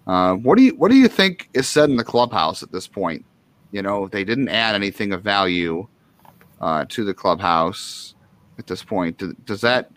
Uh, 0.06 0.34
what 0.34 0.56
do 0.56 0.64
you 0.64 0.74
what 0.76 0.90
do 0.90 0.96
you 0.96 1.08
think 1.08 1.48
is 1.54 1.68
said 1.68 1.90
in 1.90 1.96
the 1.96 2.04
clubhouse 2.04 2.62
at 2.62 2.72
this 2.72 2.86
point? 2.86 3.24
You 3.72 3.82
know, 3.82 4.08
they 4.08 4.24
didn't 4.24 4.48
add 4.48 4.74
anything 4.74 5.12
of 5.12 5.22
value 5.22 5.88
uh, 6.60 6.84
to 6.88 7.04
the 7.04 7.14
clubhouse 7.14 8.13
at 8.58 8.66
this 8.66 8.82
point. 8.82 9.18
Does, 9.18 9.34
does 9.44 9.60
that 9.62 9.90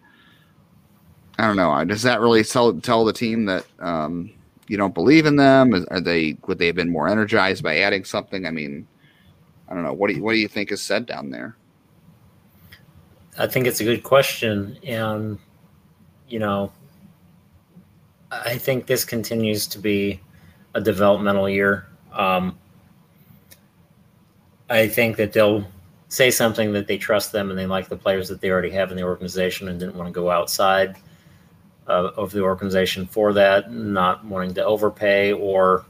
I 1.40 1.46
don't 1.46 1.56
know. 1.56 1.84
Does 1.86 2.02
that 2.04 2.20
really 2.20 2.44
tell 2.44 2.74
tell 2.80 3.06
the 3.06 3.14
team 3.14 3.46
that 3.46 3.66
um, 3.80 4.32
you 4.68 4.76
don't 4.76 4.94
believe 4.94 5.26
in 5.26 5.36
them? 5.36 5.86
Are 5.92 6.02
they 6.02 6.38
would 6.48 6.58
they 6.58 6.68
have 6.68 6.76
been 6.76 6.90
more 6.90 7.08
energized 7.08 7.64
by 7.64 7.78
adding 7.80 8.04
something? 8.04 8.48
I 8.48 8.52
mean, 8.52 8.88
I 9.70 9.76
don't 9.76 9.84
know. 9.84 9.94
What 9.94 10.10
do 10.10 10.16
you, 10.16 10.24
what 10.24 10.34
do 10.34 10.40
you 10.40 10.48
think 10.48 10.72
is 10.72 10.82
said 10.82 11.06
down 11.06 11.30
there? 11.30 11.56
I 13.38 13.46
think 13.46 13.68
it's 13.68 13.82
a 13.82 13.84
good 13.84 14.02
question, 14.02 14.80
and 14.84 15.38
you 16.28 16.40
know, 16.40 16.72
I 18.32 18.58
think 18.58 18.88
this 18.88 19.06
continues 19.06 19.68
to 19.68 19.80
be 19.80 20.20
a 20.74 20.82
developmental 20.82 21.48
year. 21.48 21.86
Um, 22.12 22.58
I 24.72 24.88
think 24.88 25.18
that 25.18 25.34
they'll 25.34 25.68
say 26.10 26.32
something 26.32 26.72
that 26.74 26.88
they 26.88 26.98
trust 26.98 27.32
them 27.32 27.50
and 27.50 27.60
they 27.60 27.66
like 27.66 27.90
the 27.90 27.98
players 27.98 28.30
that 28.30 28.40
they 28.42 28.50
already 28.50 28.70
have 28.70 28.92
in 28.92 28.98
the 28.98 29.04
organization 29.04 29.68
and 29.68 29.80
didn't 29.80 29.96
want 29.96 30.08
to 30.08 30.14
go 30.14 30.32
outside 30.32 30.96
uh, 31.88 32.12
of 32.16 32.32
the 32.32 32.42
organization 32.42 33.06
for 33.06 33.34
that, 33.34 33.72
not 33.72 34.24
wanting 34.26 34.54
to 34.54 34.64
overpay 34.64 35.34
or 35.34 35.86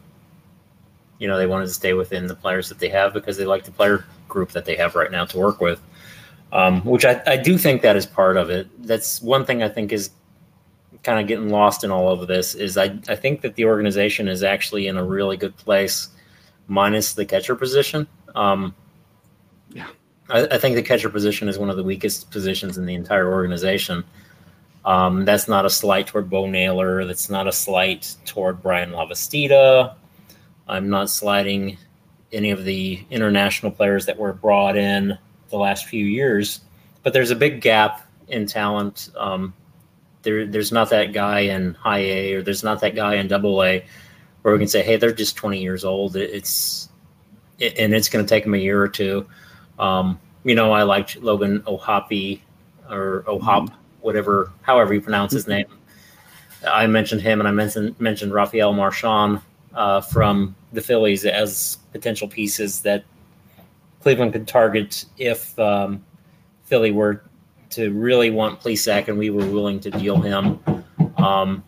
you 1.19 1.27
know 1.27 1.37
they 1.37 1.47
wanted 1.47 1.65
to 1.65 1.73
stay 1.73 1.93
within 1.93 2.27
the 2.27 2.35
players 2.35 2.69
that 2.69 2.79
they 2.79 2.89
have 2.89 3.13
because 3.13 3.37
they 3.37 3.45
like 3.45 3.63
the 3.63 3.71
player 3.71 4.05
group 4.27 4.51
that 4.51 4.65
they 4.65 4.75
have 4.75 4.95
right 4.95 5.11
now 5.11 5.25
to 5.25 5.37
work 5.37 5.59
with 5.59 5.81
um, 6.51 6.81
which 6.85 7.05
I, 7.05 7.21
I 7.27 7.37
do 7.37 7.57
think 7.57 7.81
that 7.81 7.95
is 7.95 8.05
part 8.05 8.37
of 8.37 8.49
it. 8.49 8.67
That's 8.85 9.21
one 9.21 9.45
thing 9.45 9.63
I 9.63 9.69
think 9.69 9.91
is 9.91 10.11
kind 11.03 11.19
of 11.19 11.27
getting 11.27 11.49
lost 11.49 11.83
in 11.83 11.91
all 11.91 12.09
of 12.09 12.27
this 12.27 12.55
is 12.55 12.77
I, 12.77 12.97
I 13.07 13.15
think 13.15 13.41
that 13.41 13.55
the 13.55 13.65
organization 13.65 14.27
is 14.27 14.43
actually 14.43 14.87
in 14.87 14.97
a 14.97 15.03
really 15.03 15.37
good 15.37 15.55
place 15.57 16.09
minus 16.67 17.13
the 17.13 17.25
catcher 17.25 17.55
position. 17.55 18.07
Um, 18.35 18.73
Yeah. 19.71 19.87
I, 20.29 20.45
I 20.45 20.57
think 20.57 20.75
the 20.75 20.83
catcher 20.83 21.09
position 21.09 21.47
is 21.47 21.57
one 21.57 21.69
of 21.69 21.77
the 21.77 21.83
weakest 21.83 22.31
positions 22.31 22.77
in 22.77 22.85
the 22.85 22.95
entire 22.95 23.31
organization. 23.31 24.03
Um, 24.85 25.25
that's 25.25 25.47
not 25.47 25.65
a 25.65 25.69
slight 25.69 26.07
toward 26.07 26.29
Bo 26.29 26.45
Naylor. 26.45 27.05
That's 27.05 27.29
not 27.29 27.47
a 27.47 27.51
slight 27.51 28.15
toward 28.25 28.61
Bryan 28.61 28.91
Lavastida. 28.91 29.95
I'm 30.67 30.89
not 30.89 31.09
sliding 31.09 31.77
any 32.31 32.51
of 32.51 32.63
the 32.63 33.03
international 33.09 33.71
players 33.71 34.05
that 34.05 34.17
were 34.17 34.33
brought 34.33 34.77
in 34.77 35.17
the 35.49 35.57
last 35.57 35.85
few 35.85 36.05
years, 36.05 36.61
but 37.03 37.13
there's 37.13 37.31
a 37.31 37.35
big 37.35 37.61
gap 37.61 38.05
in 38.27 38.45
talent. 38.45 39.09
Um, 39.17 39.53
there, 40.23 40.45
there's 40.45 40.71
not 40.71 40.89
that 40.89 41.13
guy 41.13 41.41
in 41.41 41.73
high 41.75 41.99
A 41.99 42.33
or 42.33 42.41
there's 42.41 42.63
not 42.63 42.81
that 42.81 42.95
guy 42.95 43.15
in 43.15 43.27
double 43.27 43.63
A 43.63 43.85
where 44.41 44.53
we 44.53 44.59
can 44.59 44.67
say, 44.67 44.83
hey, 44.83 44.97
they're 44.97 45.13
just 45.13 45.35
20 45.35 45.61
years 45.61 45.85
old. 45.85 46.15
It's 46.15 46.89
it, 47.59 47.77
and 47.77 47.93
it's 47.93 48.09
going 48.09 48.23
to 48.23 48.29
take 48.29 48.43
them 48.43 48.53
a 48.53 48.57
year 48.57 48.81
or 48.81 48.87
two. 48.87 49.27
Um, 49.79 50.19
you 50.43 50.55
know, 50.55 50.71
I 50.71 50.83
liked 50.83 51.17
Logan 51.17 51.63
O'Hoppe 51.67 52.41
or 52.89 53.23
Ohop, 53.27 53.71
whatever, 54.01 54.51
however 54.61 54.93
you 54.93 55.01
pronounce 55.01 55.33
his 55.33 55.47
name. 55.47 55.67
I 56.67 56.87
mentioned 56.87 57.21
him, 57.21 57.39
and 57.39 57.47
I 57.47 57.51
mentioned 57.51 57.99
mentioned 57.99 58.33
Rafael 58.33 58.73
Marchand 58.73 59.41
uh, 59.73 60.01
from 60.01 60.55
the 60.73 60.81
Phillies 60.81 61.25
as 61.25 61.77
potential 61.91 62.27
pieces 62.27 62.81
that 62.81 63.03
Cleveland 64.01 64.33
could 64.33 64.47
target 64.47 65.05
if 65.17 65.57
um, 65.59 66.03
Philly 66.63 66.91
were 66.91 67.23
to 67.69 67.91
really 67.91 68.29
want 68.31 68.59
Plesac 68.59 69.07
and 69.07 69.17
we 69.17 69.29
were 69.29 69.45
willing 69.45 69.79
to 69.81 69.91
deal 69.91 70.19
him. 70.19 70.59
Um, 71.17 71.63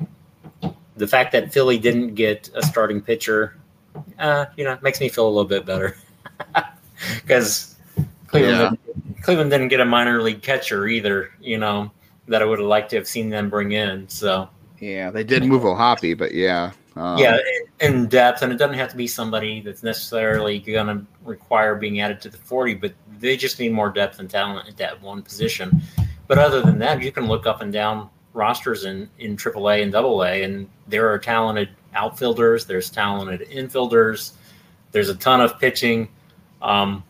the 0.96 1.08
fact 1.08 1.32
that 1.34 1.54
Philly 1.54 1.78
didn't 1.78 2.16
get 2.16 2.50
a 2.56 2.64
starting 2.64 3.02
pitcher, 3.02 3.58
uh, 4.18 4.46
you 4.58 4.64
know, 4.64 4.78
makes 4.82 5.00
me 5.00 5.10
feel 5.10 5.28
a 5.28 5.30
little 5.30 5.46
bit 5.46 5.66
better 5.66 5.98
because 7.22 7.76
Cleveland, 8.30 8.58
Yeah. 8.58 8.70
didn't- 8.70 9.24
Cleveland 9.24 9.52
didn't 9.52 9.68
get 9.70 9.80
a 9.80 9.86
minor 9.86 10.22
league 10.22 10.42
catcher 10.42 10.88
either. 10.88 11.30
You 11.42 11.58
know 11.58 11.92
that 12.28 12.42
I 12.42 12.46
would 12.46 12.60
have 12.60 12.68
liked 12.68 12.92
to 12.92 12.96
have 12.98 13.08
seen 13.08 13.30
them 13.30 13.50
bring 13.50 13.72
in. 13.72 14.08
So 14.08 14.50
Yeah, 14.80 15.10
they 15.12 15.24
did 15.24 15.44
move 15.44 15.66
O'Hoppe, 15.66 16.18
but 16.18 16.34
yeah, 16.34 16.72
um, 16.96 17.18
yeah, 17.18 17.38
in- 17.82 18.08
depth, 18.08 18.42
and 18.44 18.54
it 18.54 18.58
doesn't 18.58 18.78
have 18.78 18.90
to 18.90 18.96
be 18.98 19.08
somebody 19.08 19.62
that's 19.62 19.84
necessarily 19.84 20.60
going 20.60 20.88
to 20.88 21.06
require 21.26 21.76
being 21.76 22.00
added 22.02 22.22
to 22.22 22.30
the 22.30 22.38
40, 22.38 22.76
but 22.76 22.94
they 23.20 23.36
just 23.36 23.60
need 23.60 23.74
more 23.74 23.90
depth 23.90 24.20
and 24.20 24.30
talent 24.30 24.70
at 24.70 24.78
that 24.78 25.02
one 25.02 25.22
position. 25.22 25.82
But 26.28 26.38
other 26.38 26.62
than 26.62 26.78
that, 26.80 27.02
you 27.02 27.12
can 27.12 27.26
look 27.28 27.46
up 27.48 27.62
and 27.62 27.74
down 27.74 28.10
rosters 28.34 28.86
in, 28.86 29.10
in 29.18 29.36
AAA 29.36 29.82
and 29.84 29.94
AA, 29.94 30.44
and 30.46 30.70
there 30.88 31.12
are 31.12 31.18
talented 31.18 31.70
outfielders, 31.96 32.66
there's 32.66 32.90
talented 32.90 33.50
infielders, 33.50 34.34
there's 34.92 35.10
a 35.10 35.16
ton 35.16 35.42
of 35.42 35.60
pitching. 35.60 36.08
Um, 36.62 37.04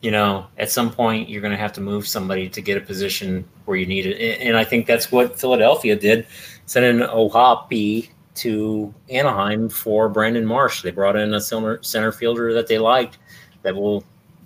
you 0.00 0.10
know, 0.10 0.46
at 0.58 0.70
some 0.70 0.90
point, 0.90 1.28
you're 1.28 1.40
going 1.40 1.52
to 1.52 1.58
have 1.58 1.72
to 1.74 1.80
move 1.80 2.06
somebody 2.06 2.48
to 2.48 2.60
get 2.60 2.76
a 2.76 2.80
position 2.80 3.44
where 3.64 3.76
you 3.76 3.86
need 3.86 4.06
it. 4.06 4.40
And- 4.40 4.56
I 4.56 4.64
think 4.64 4.86
that's 4.86 5.10
what 5.10 5.38
Philadelphia 5.38 5.96
did, 5.96 6.26
sending 6.66 7.02
O'Hoppe 7.02 8.10
to 8.36 8.94
Anaheim 9.10 9.68
for 9.68 10.08
Brandon 10.08 10.46
Marsh. 10.46 10.82
They 10.82 10.92
brought 10.92 11.16
in 11.16 11.34
a 11.34 11.40
center, 11.40 11.82
center 11.82 12.12
fielder 12.12 12.52
that 12.54 12.68
they 12.68 12.78
liked 12.78 13.18
that 13.62 13.74
will 13.74 14.04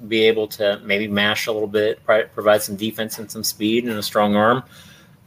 be 0.08 0.22
able 0.22 0.48
to 0.48 0.80
maybe 0.84 1.06
mash 1.06 1.46
a 1.46 1.52
little 1.52 1.68
bit, 1.68 2.02
provide 2.04 2.62
some 2.62 2.76
defense 2.76 3.18
and 3.18 3.30
some 3.30 3.44
speed 3.44 3.84
and 3.84 3.92
a 3.98 4.02
strong 4.02 4.34
arm. 4.34 4.64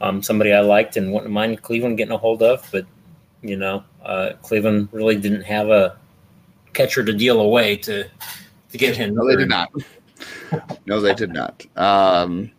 Um, 0.00 0.22
somebody 0.22 0.52
I 0.52 0.60
liked 0.60 0.96
and 0.96 1.12
wouldn't 1.12 1.32
mind 1.32 1.62
Cleveland 1.62 1.96
getting 1.96 2.12
a 2.12 2.18
hold 2.18 2.42
of, 2.42 2.68
but 2.72 2.84
you 3.42 3.56
know, 3.56 3.84
uh, 4.04 4.32
Cleveland 4.42 4.88
really 4.92 5.16
didn't 5.16 5.42
have 5.42 5.70
a 5.70 5.96
catcher 6.74 7.04
to 7.04 7.12
deal 7.12 7.40
away 7.40 7.76
to 7.76 8.04
to 8.70 8.78
get 8.78 8.96
him. 8.96 9.14
No, 9.14 9.26
they 9.26 9.36
did 9.36 9.48
not. 9.48 9.70
No, 10.86 11.00
they 11.00 11.14
did 11.14 11.32
not. 11.32 11.64
Um, 11.76 12.50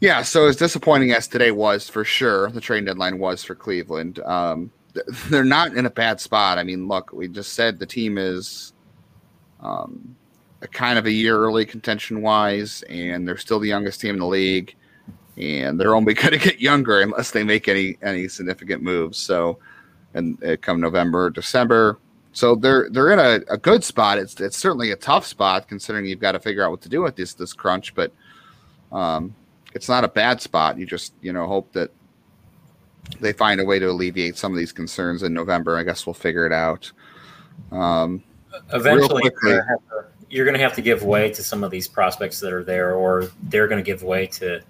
yeah, 0.00 0.22
so 0.22 0.46
as 0.46 0.56
disappointing 0.56 1.12
as 1.12 1.26
today 1.26 1.50
was 1.50 1.88
for 1.88 2.04
sure, 2.04 2.50
the 2.50 2.60
trade 2.60 2.86
deadline 2.86 3.18
was 3.18 3.42
for 3.42 3.54
Cleveland. 3.54 4.20
Um, 4.20 4.70
they're 5.28 5.44
not 5.44 5.74
in 5.76 5.86
a 5.86 5.90
bad 5.90 6.20
spot. 6.20 6.58
I 6.58 6.64
mean, 6.64 6.88
look, 6.88 7.12
we 7.12 7.28
just 7.28 7.52
said 7.54 7.78
the 7.78 7.86
team 7.86 8.18
is, 8.18 8.72
um, 9.60 10.16
a 10.62 10.68
kind 10.68 10.98
of 10.98 11.06
a 11.06 11.10
year 11.10 11.36
early 11.38 11.64
contention 11.64 12.22
wise, 12.22 12.82
and 12.88 13.26
they're 13.26 13.36
still 13.36 13.60
the 13.60 13.68
youngest 13.68 14.00
team 14.00 14.14
in 14.14 14.20
the 14.20 14.26
league, 14.26 14.74
and 15.36 15.78
they're 15.78 15.94
only 15.94 16.14
going 16.22 16.32
to 16.32 16.38
get 16.38 16.60
younger 16.60 17.00
unless 17.00 17.30
they 17.30 17.44
make 17.44 17.68
any 17.68 17.96
any 18.02 18.28
significant 18.28 18.82
moves. 18.82 19.18
So, 19.18 19.58
and 20.14 20.42
uh, 20.44 20.56
come 20.60 20.80
November, 20.80 21.30
December, 21.30 21.98
so 22.32 22.54
they're 22.54 22.88
they're 22.90 23.12
in 23.12 23.18
a, 23.18 23.54
a 23.54 23.58
good 23.58 23.84
spot. 23.84 24.18
It's 24.18 24.40
it's 24.40 24.56
certainly 24.56 24.90
a 24.90 24.96
tough 24.96 25.26
spot 25.26 25.68
considering 25.68 26.06
you've 26.06 26.20
got 26.20 26.32
to 26.32 26.40
figure 26.40 26.64
out 26.64 26.70
what 26.70 26.80
to 26.82 26.88
do 26.88 27.02
with 27.02 27.16
this 27.16 27.34
this 27.34 27.52
crunch, 27.52 27.94
but 27.94 28.12
um, 28.92 29.34
it's 29.74 29.88
not 29.88 30.04
a 30.04 30.08
bad 30.08 30.40
spot. 30.40 30.78
You 30.78 30.86
just 30.86 31.12
you 31.20 31.32
know 31.32 31.46
hope 31.46 31.72
that 31.72 31.90
they 33.20 33.32
find 33.32 33.60
a 33.60 33.64
way 33.64 33.78
to 33.78 33.86
alleviate 33.90 34.36
some 34.36 34.52
of 34.52 34.58
these 34.58 34.72
concerns 34.72 35.22
in 35.22 35.32
November. 35.32 35.76
I 35.76 35.82
guess 35.82 36.06
we'll 36.06 36.14
figure 36.14 36.46
it 36.46 36.52
out. 36.52 36.90
Um, 37.72 38.22
Eventually, 38.72 39.30
you're 40.30 40.44
going 40.44 40.56
to 40.56 40.62
have 40.62 40.74
to 40.74 40.82
give 40.82 41.02
way 41.02 41.30
to 41.30 41.42
some 41.42 41.64
of 41.64 41.70
these 41.70 41.88
prospects 41.88 42.40
that 42.40 42.52
are 42.52 42.64
there, 42.64 42.94
or 42.94 43.28
they're 43.44 43.68
going 43.68 43.82
to 43.82 43.86
give 43.86 44.02
way 44.02 44.26
to 44.26 44.60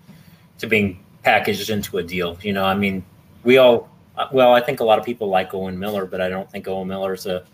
to 0.59 0.67
being 0.67 1.05
packaged 1.23 1.71
into 1.71 1.99
a 1.99 2.03
deal. 2.03 2.39
You 2.43 2.53
know, 2.53 2.65
I 2.65 2.75
mean, 2.75 3.05
we 3.45 3.59
all 3.59 3.89
well, 4.33 4.55
I 4.55 4.61
think 4.61 4.81
a 4.81 4.85
lot 4.85 4.99
of 4.99 5.05
people 5.05 5.29
like 5.29 5.55
Owen 5.55 5.79
Miller, 5.79 6.07
but 6.07 6.21
I 6.21 6.29
don't 6.29 6.51
think 6.51 6.67
Owen 6.69 6.89
Miller 6.89 7.15
is 7.15 7.27
a 7.27 7.45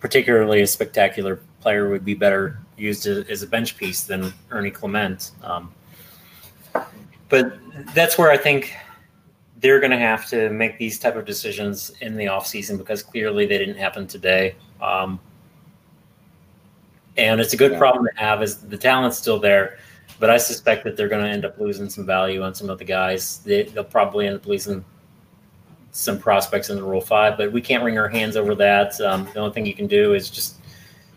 particularly 0.00 0.62
a 0.62 0.66
spectacular 0.66 1.40
player. 1.60 1.88
Would 1.88 2.04
be 2.04 2.14
better 2.14 2.58
used 2.76 3.06
as 3.06 3.42
a 3.42 3.46
bench 3.46 3.76
piece 3.76 4.04
than 4.04 4.32
Ernie 4.50 4.70
Clement. 4.70 5.30
Um, 5.42 5.72
but 7.28 7.58
that's 7.94 8.18
where 8.18 8.30
I 8.30 8.36
think 8.36 8.74
they're 9.56 9.80
going 9.80 9.90
to 9.90 9.98
have 9.98 10.28
to 10.28 10.50
make 10.50 10.78
these 10.78 10.98
type 10.98 11.16
of 11.16 11.24
decisions 11.24 11.90
in 12.00 12.16
the 12.16 12.26
offseason 12.26 12.76
because 12.76 13.02
clearly 13.02 13.46
they 13.46 13.58
didn't 13.58 13.78
happen 13.78 14.06
today. 14.06 14.56
Um, 14.82 15.18
and 17.16 17.40
it's 17.40 17.54
a 17.54 17.56
good 17.56 17.78
problem 17.78 18.04
to 18.04 18.20
have 18.20 18.42
is 18.42 18.58
the 18.58 18.76
talent's 18.76 19.16
still 19.16 19.38
there, 19.38 19.78
but 20.18 20.30
I 20.30 20.36
suspect 20.36 20.84
that 20.84 20.96
they're 20.96 21.08
going 21.08 21.24
to 21.24 21.30
end 21.30 21.44
up 21.44 21.58
losing 21.58 21.88
some 21.88 22.04
value 22.04 22.42
on 22.42 22.54
some 22.54 22.68
of 22.68 22.78
the 22.78 22.84
guys. 22.84 23.38
They, 23.38 23.62
they'll 23.62 23.84
probably 23.84 24.26
end 24.26 24.36
up 24.36 24.46
losing 24.46 24.84
some 25.94 26.18
prospects 26.18 26.70
in 26.70 26.76
the 26.76 26.82
Rule 26.82 27.00
Five, 27.00 27.38
but 27.38 27.52
we 27.52 27.60
can't 27.60 27.84
wring 27.84 27.98
our 27.98 28.08
hands 28.08 28.36
over 28.36 28.54
that. 28.56 29.00
Um, 29.00 29.28
the 29.32 29.38
only 29.38 29.54
thing 29.54 29.64
you 29.64 29.74
can 29.74 29.86
do 29.86 30.12
is 30.14 30.28
just 30.28 30.56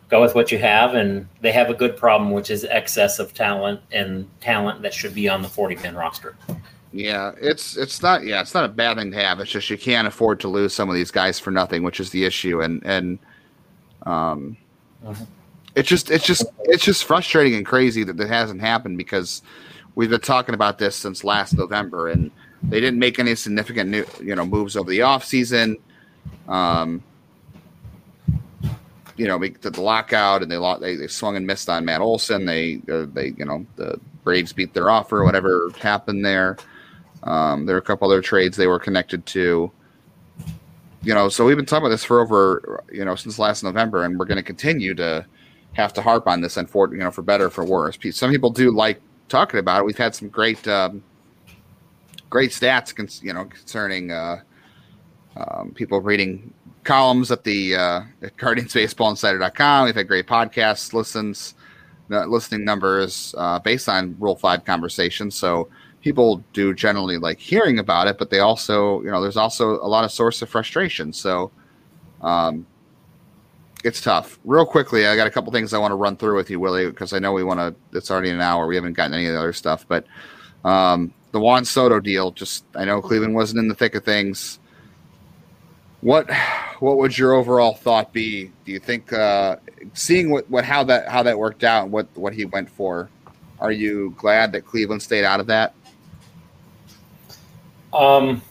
go 0.08 0.22
with 0.22 0.36
what 0.36 0.52
you 0.52 0.60
have, 0.60 0.94
and 0.94 1.28
they 1.42 1.52
have 1.52 1.72
a 1.72 1.74
good 1.74 1.98
problem, 1.98 2.32
which 2.32 2.52
is 2.52 2.64
excess 2.64 3.18
of 3.18 3.34
talent 3.34 3.82
and 3.92 4.30
talent 4.40 4.84
that 4.84 4.94
should 4.94 5.16
be 5.16 5.28
on 5.28 5.42
the 5.42 5.48
forty-man 5.48 5.96
roster. 5.96 6.36
Yeah, 6.94 7.32
it's 7.42 7.76
it's 7.76 8.04
not 8.04 8.24
yeah, 8.24 8.40
it's 8.40 8.54
not 8.54 8.66
a 8.66 8.70
bad 8.70 8.98
thing 8.98 9.12
to 9.12 9.18
have. 9.18 9.40
It's 9.40 9.50
just 9.50 9.68
you 9.70 9.80
can't 9.80 10.08
afford 10.08 10.40
to 10.42 10.48
lose 10.48 10.74
some 10.74 10.90
of 10.90 10.96
these 10.96 11.12
guys 11.12 11.40
for 11.40 11.50
nothing, 11.50 11.82
which 11.82 12.00
is 12.00 12.12
the 12.12 12.24
issue. 12.24 12.62
And 12.62 12.86
and 12.86 13.20
um, 14.04 14.58
mm-hmm. 15.04 15.24
it's 15.74 15.90
just 15.90 16.12
it's 16.12 16.26
just 16.26 16.46
it's 16.66 16.86
just 16.86 17.04
frustrating 17.04 17.56
and 17.56 17.66
crazy 17.66 18.04
that 18.04 18.18
that 18.18 18.30
hasn't 18.30 18.62
happened 18.62 19.00
because 19.00 19.42
we've 19.96 20.12
been 20.12 20.22
talking 20.22 20.54
about 20.54 20.78
this 20.78 20.96
since 20.96 21.24
last 21.24 21.58
November, 21.58 22.10
and 22.10 22.30
they 22.68 22.80
didn't 22.80 23.00
make 23.00 23.20
any 23.20 23.36
significant 23.36 23.90
new 23.90 24.06
you 24.22 24.36
know 24.36 24.46
moves 24.46 24.76
over 24.76 24.90
the 24.90 25.02
off 25.02 25.24
season. 25.24 25.78
Um, 26.48 27.04
you 29.18 29.28
know, 29.28 29.40
the, 29.40 29.70
the 29.72 29.82
lockout 29.82 30.44
and 30.44 30.52
they, 30.52 30.58
they 30.80 30.96
they 30.96 31.08
swung 31.08 31.36
and 31.36 31.46
missed 31.46 31.70
on 31.70 31.86
Matt 31.86 32.02
Olson. 32.02 32.46
They 32.46 32.82
uh, 32.92 33.06
they 33.12 33.34
you 33.38 33.46
know 33.46 33.66
the 33.76 34.00
Braves 34.24 34.54
beat 34.54 34.74
their 34.74 34.90
offer. 34.90 35.24
Whatever 35.24 35.70
happened 35.80 36.26
there. 36.26 36.58
Um, 37.24 37.66
there 37.66 37.76
are 37.76 37.80
a 37.80 37.84
couple 37.84 38.10
other 38.10 38.22
trades 38.22 38.56
they 38.56 38.68
were 38.68 38.80
connected 38.80 39.26
to. 39.28 39.72
You 41.04 41.14
know, 41.14 41.30
so 41.30 41.46
we've 41.46 41.56
been 41.56 41.66
talking 41.66 41.86
about 41.86 41.90
this 41.90 42.04
for 42.04 42.20
over, 42.20 42.84
you 42.92 43.06
know, 43.06 43.16
since 43.16 43.40
last 43.40 43.64
November, 43.64 44.04
and 44.04 44.20
we're 44.20 44.26
going 44.26 44.38
to 44.38 44.44
continue 44.44 44.94
to 44.96 45.26
have 45.74 45.94
to 45.94 46.02
harp 46.02 46.28
on 46.28 46.42
this, 46.42 46.58
for 46.68 46.94
you 46.94 47.00
know, 47.00 47.12
for 47.12 47.22
better 47.22 47.46
or 47.46 47.50
for 47.50 47.64
worse. 47.64 47.98
Some 48.12 48.32
people 48.32 48.50
do 48.50 48.72
like 48.72 49.00
talking 49.30 49.60
about 49.60 49.82
it. 49.82 49.86
We've 49.86 49.98
had 49.98 50.16
some 50.16 50.30
great, 50.30 50.68
um, 50.68 51.04
great 52.30 52.52
stats, 52.52 53.24
you 53.24 53.34
know, 53.34 53.46
concerning 53.46 54.12
uh, 54.12 54.42
um, 55.36 55.72
people 55.74 56.02
reading 56.02 56.54
columns 56.84 57.32
at 57.32 57.44
the 57.44 57.76
uh, 57.76 58.02
at 58.22 58.38
GuardiansBaseballInsider.com. 58.38 59.86
We've 59.86 59.96
had 59.96 60.08
great 60.08 60.28
podcasts, 60.28 60.94
listens, 60.94 61.56
uh, 62.12 62.26
listening 62.26 62.66
numbers 62.66 63.36
uh, 63.38 63.60
based 63.60 63.90
on 63.90 64.16
Rule 64.20 64.36
Five 64.36 64.66
conversations. 64.66 65.36
So 65.36 65.70
people 66.02 66.44
do 66.54 66.74
generally 66.74 67.18
like 67.18 67.40
hearing 67.40 67.80
about 67.80 68.08
it, 68.08 68.18
but 68.18 68.30
they 68.30 68.40
also, 68.40 69.02
you 69.02 69.12
know, 69.12 69.22
there's 69.22 69.38
also 69.38 69.80
a 69.82 69.88
lot 69.88 70.06
of 70.06 70.12
source 70.12 70.42
of 70.42 70.50
frustration. 70.50 71.12
So, 71.12 71.52
um, 72.22 72.66
it's 73.84 74.02
tough. 74.02 74.40
Real 74.44 74.66
quickly, 74.66 75.06
I 75.06 75.16
got 75.16 75.28
a 75.28 75.30
couple 75.30 75.52
things 75.52 75.74
I 75.74 75.78
want 75.78 75.92
to 75.92 75.96
run 75.96 76.18
through 76.18 76.36
with 76.36 76.50
you, 76.50 76.60
Willie, 76.60 76.88
because 76.88 77.14
I 77.14 77.20
know 77.20 77.32
we 77.32 77.44
want 77.44 77.60
to. 77.60 77.98
It's 77.98 78.10
already 78.10 78.32
an 78.32 78.42
hour. 78.42 78.68
We 78.68 78.76
haven't 78.76 78.94
gotten 78.94 79.14
any 79.14 79.28
of 79.28 79.34
the 79.34 79.40
other 79.40 79.54
stuff, 79.54 79.86
but 79.88 80.06
um, 80.66 81.14
the 81.32 81.40
Juan 81.40 81.66
Soto 81.66 82.00
deal. 82.00 82.32
Just 82.32 82.64
I 82.76 82.86
know 82.86 83.02
Cleveland 83.02 83.36
wasn't 83.36 83.60
in 83.60 83.68
the 83.68 83.76
thick 83.76 83.96
of 83.96 84.04
things. 84.04 84.60
What 86.02 86.30
what 86.80 86.98
would 86.98 87.18
your 87.18 87.34
overall 87.34 87.74
thought 87.74 88.14
be? 88.14 88.52
Do 88.66 88.72
you 88.72 88.80
think 88.80 89.12
uh, 89.12 89.58
seeing 89.94 90.30
what, 90.30 90.50
what 90.50 90.64
how 90.64 90.84
that 90.86 91.08
how 91.08 91.24
that 91.24 91.38
worked 91.38 91.64
out 91.64 91.84
and 91.84 91.92
what 91.92 92.08
what 92.16 92.34
he 92.34 92.46
went 92.46 92.70
for? 92.70 93.10
Are 93.60 93.72
you 93.72 94.14
glad 94.18 94.52
that 94.52 94.66
Cleveland 94.66 95.02
stayed 95.02 95.24
out 95.24 95.40
of 95.40 95.48
that? 95.48 95.74
Um, 97.94 98.42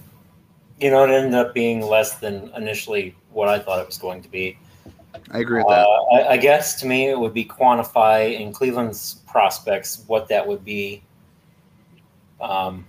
you 0.80 0.90
know, 0.90 1.04
it 1.04 1.10
ended 1.10 1.34
up 1.34 1.54
being 1.54 1.80
less 1.80 2.14
than 2.18 2.50
initially 2.56 3.14
what 3.30 3.48
I 3.48 3.58
thought 3.60 3.78
it 3.78 3.86
was 3.86 3.98
going 3.98 4.22
to 4.22 4.28
be. 4.28 4.58
I 5.30 5.38
agree 5.38 5.58
with 5.58 5.68
that. 5.68 5.86
Uh, 5.86 6.14
I, 6.14 6.28
I, 6.32 6.36
guess 6.36 6.78
to 6.80 6.86
me, 6.86 7.08
it 7.08 7.18
would 7.18 7.32
be 7.32 7.44
quantify 7.44 8.38
in 8.38 8.52
Cleveland's 8.52 9.22
prospects 9.26 10.04
what 10.06 10.28
that 10.28 10.46
would 10.46 10.64
be 10.64 11.02
um, 12.40 12.86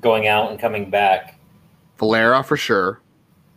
going 0.00 0.28
out 0.28 0.50
and 0.50 0.58
coming 0.58 0.90
back. 0.90 1.38
Valera 1.98 2.42
for 2.42 2.56
sure. 2.56 3.00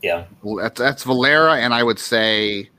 Yeah, 0.02 0.26
that's, 0.60 0.80
that's 0.80 1.04
Valera, 1.04 1.58
and 1.58 1.74
I 1.74 1.82
would 1.82 1.98
say, 1.98 2.70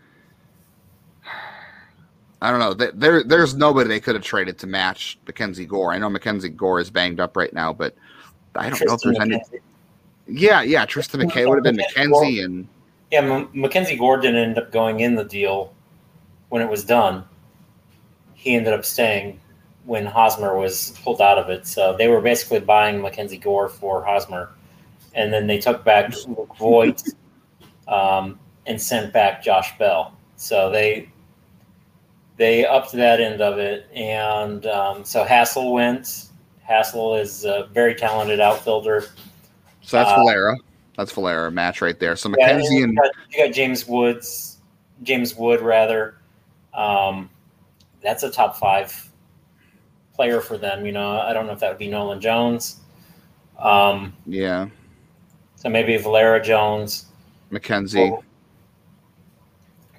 I 2.41 2.51
don't 2.51 2.61
know. 2.61 2.75
There, 2.75 3.25
there's 3.25 3.57
nobody 3.57 3.89
they 3.89 4.01
could 4.01 4.15
have 4.15 4.23
traded 4.23 4.59
to 4.59 4.67
match 4.69 5.19
Mackenzie 5.27 5.67
Gore. 5.67 5.93
I 5.93 5.99
know 5.99 6.09
Mackenzie 6.09 6.49
Gore 6.49 6.79
is 6.79 6.91
banged 6.91 7.19
up 7.19 7.37
right 7.37 7.53
now, 7.53 7.73
but 7.73 7.97
I 8.55 8.71
don't 8.71 8.79
Triston 8.79 8.87
know 8.87 8.95
if 8.95 9.01
there's 9.01 9.19
any. 9.19 9.43
Yeah, 10.29 10.63
yeah, 10.63 10.87
Triston 10.87 11.25
McKay 11.25 11.49
would 11.49 11.57
have 11.57 11.65
been 11.65 11.77
Mackenzie 11.77 12.43
and. 12.43 12.69
Yeah, 13.11 13.23
M- 13.23 13.49
Mackenzie 13.53 13.97
Gore 13.97 14.19
didn't 14.21 14.37
end 14.37 14.59
up 14.59 14.71
going 14.71 15.01
in 15.01 15.15
the 15.15 15.25
deal 15.25 15.73
when 16.51 16.63
it 16.63 16.69
was 16.69 16.85
done. 16.85 17.25
He 18.35 18.55
ended 18.55 18.75
up 18.75 18.85
staying 18.85 19.41
when 19.89 20.05
Hosmer 20.05 20.55
was 20.55 20.91
pulled 21.03 21.23
out 21.23 21.39
of 21.39 21.49
it. 21.49 21.67
So 21.67 21.97
they 21.97 22.09
were 22.09 22.21
basically 22.21 22.61
buying 22.61 23.01
Mackenzie 23.01 23.39
Gore 23.39 23.71
for 23.71 24.05
Hosmer, 24.05 24.51
and 25.15 25.33
then 25.33 25.47
they 25.47 25.59
took 25.59 25.83
back 25.83 26.13
Luke 26.27 26.55
Voit 26.59 27.03
um, 27.89 28.39
and 28.67 28.81
sent 28.81 29.15
back 29.15 29.43
Josh 29.43 29.77
Bell. 29.79 30.15
So 30.37 30.71
they 30.71 31.11
they 32.37 32.67
upped 32.67 32.93
that 32.93 33.19
end 33.19 33.41
of 33.41 33.59
it, 33.59 33.89
and 33.95 34.67
um, 34.67 35.07
so 35.07 35.25
Hassell 35.25 35.73
went 35.73 36.29
Hassell 36.69 37.19
is 37.19 37.47
a 37.47 37.71
very 37.73 37.95
talented 37.95 38.41
outfielder. 38.41 39.07
So 39.81 39.97
that's 39.97 40.11
uh, 40.11 40.17
Valera. 40.17 40.55
That's 40.99 41.13
Valera 41.13 41.51
match 41.51 41.81
right 41.81 41.99
there. 41.99 42.15
So 42.15 42.29
Mackenzie 42.29 42.77
yeah, 42.77 42.83
and 42.83 42.93
you 42.93 43.01
got, 43.01 43.11
you 43.31 43.47
got, 43.47 43.55
James 43.55 43.87
Woods, 43.89 44.59
James 45.03 45.35
Wood 45.35 45.63
rather. 45.63 46.19
Um, 46.75 47.31
that's 48.03 48.23
a 48.23 48.31
top 48.31 48.59
five 48.59 49.08
player 50.19 50.41
for 50.41 50.59
them. 50.59 50.85
You 50.85 50.91
know, 50.91 51.21
I 51.21 51.33
don't 51.33 51.47
know 51.47 51.53
if 51.53 51.61
that 51.61 51.69
would 51.69 51.79
be 51.79 51.87
Nolan 51.87 52.21
Jones. 52.21 52.81
Um, 53.57 54.13
yeah. 54.27 54.69
So 55.55 55.69
maybe 55.69 55.97
Valera 55.97 56.43
Jones, 56.43 57.07
McKenzie, 57.53 58.21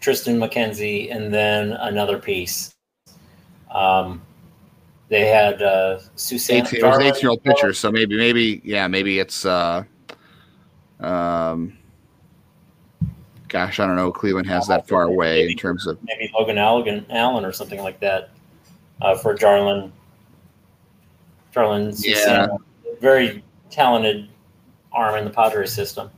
Triston 0.02 0.38
McKenzie, 0.38 1.16
and 1.16 1.34
then 1.34 1.72
another 1.72 2.18
piece. 2.20 2.76
Um, 3.74 4.22
they 5.08 5.26
had 5.26 5.62
uh, 5.62 6.00
Susana. 6.16 6.68
18, 6.68 6.80
it 6.80 6.86
was 6.86 6.98
an 6.98 7.04
18 7.04 7.22
year 7.22 7.30
old 7.30 7.44
pitcher, 7.44 7.74
so 7.74 7.91
maybe, 7.91 8.18
maybe, 8.18 8.62
yeah, 8.64 8.88
maybe 8.88 9.20
it's, 9.20 9.46
uh, 9.46 9.84
um, 11.00 11.78
gosh, 13.48 13.80
I 13.80 13.86
don't 13.86 13.96
know. 13.96 14.12
Cleveland 14.12 14.48
has 14.48 14.68
that 14.68 14.88
far 14.88 15.04
away 15.04 15.41
maybe, 15.41 15.52
in 15.54 15.58
terms 15.58 15.88
of 15.88 15.98
maybe 16.04 16.30
Logan 16.38 16.58
Allen, 16.58 17.06
Allen 17.10 17.46
or 17.46 17.52
something 17.52 17.82
like 17.82 18.00
that 18.02 18.32
uh, 19.02 19.16
for 19.16 19.36
Jarlin. 19.36 19.91
Jarlin, 21.54 21.96
yeah, 22.06 22.48
very 23.02 23.44
talented 23.70 24.30
arm 24.92 25.16
in 25.16 25.26
the 25.26 25.30
Padres 25.30 25.72
system. 25.72 26.10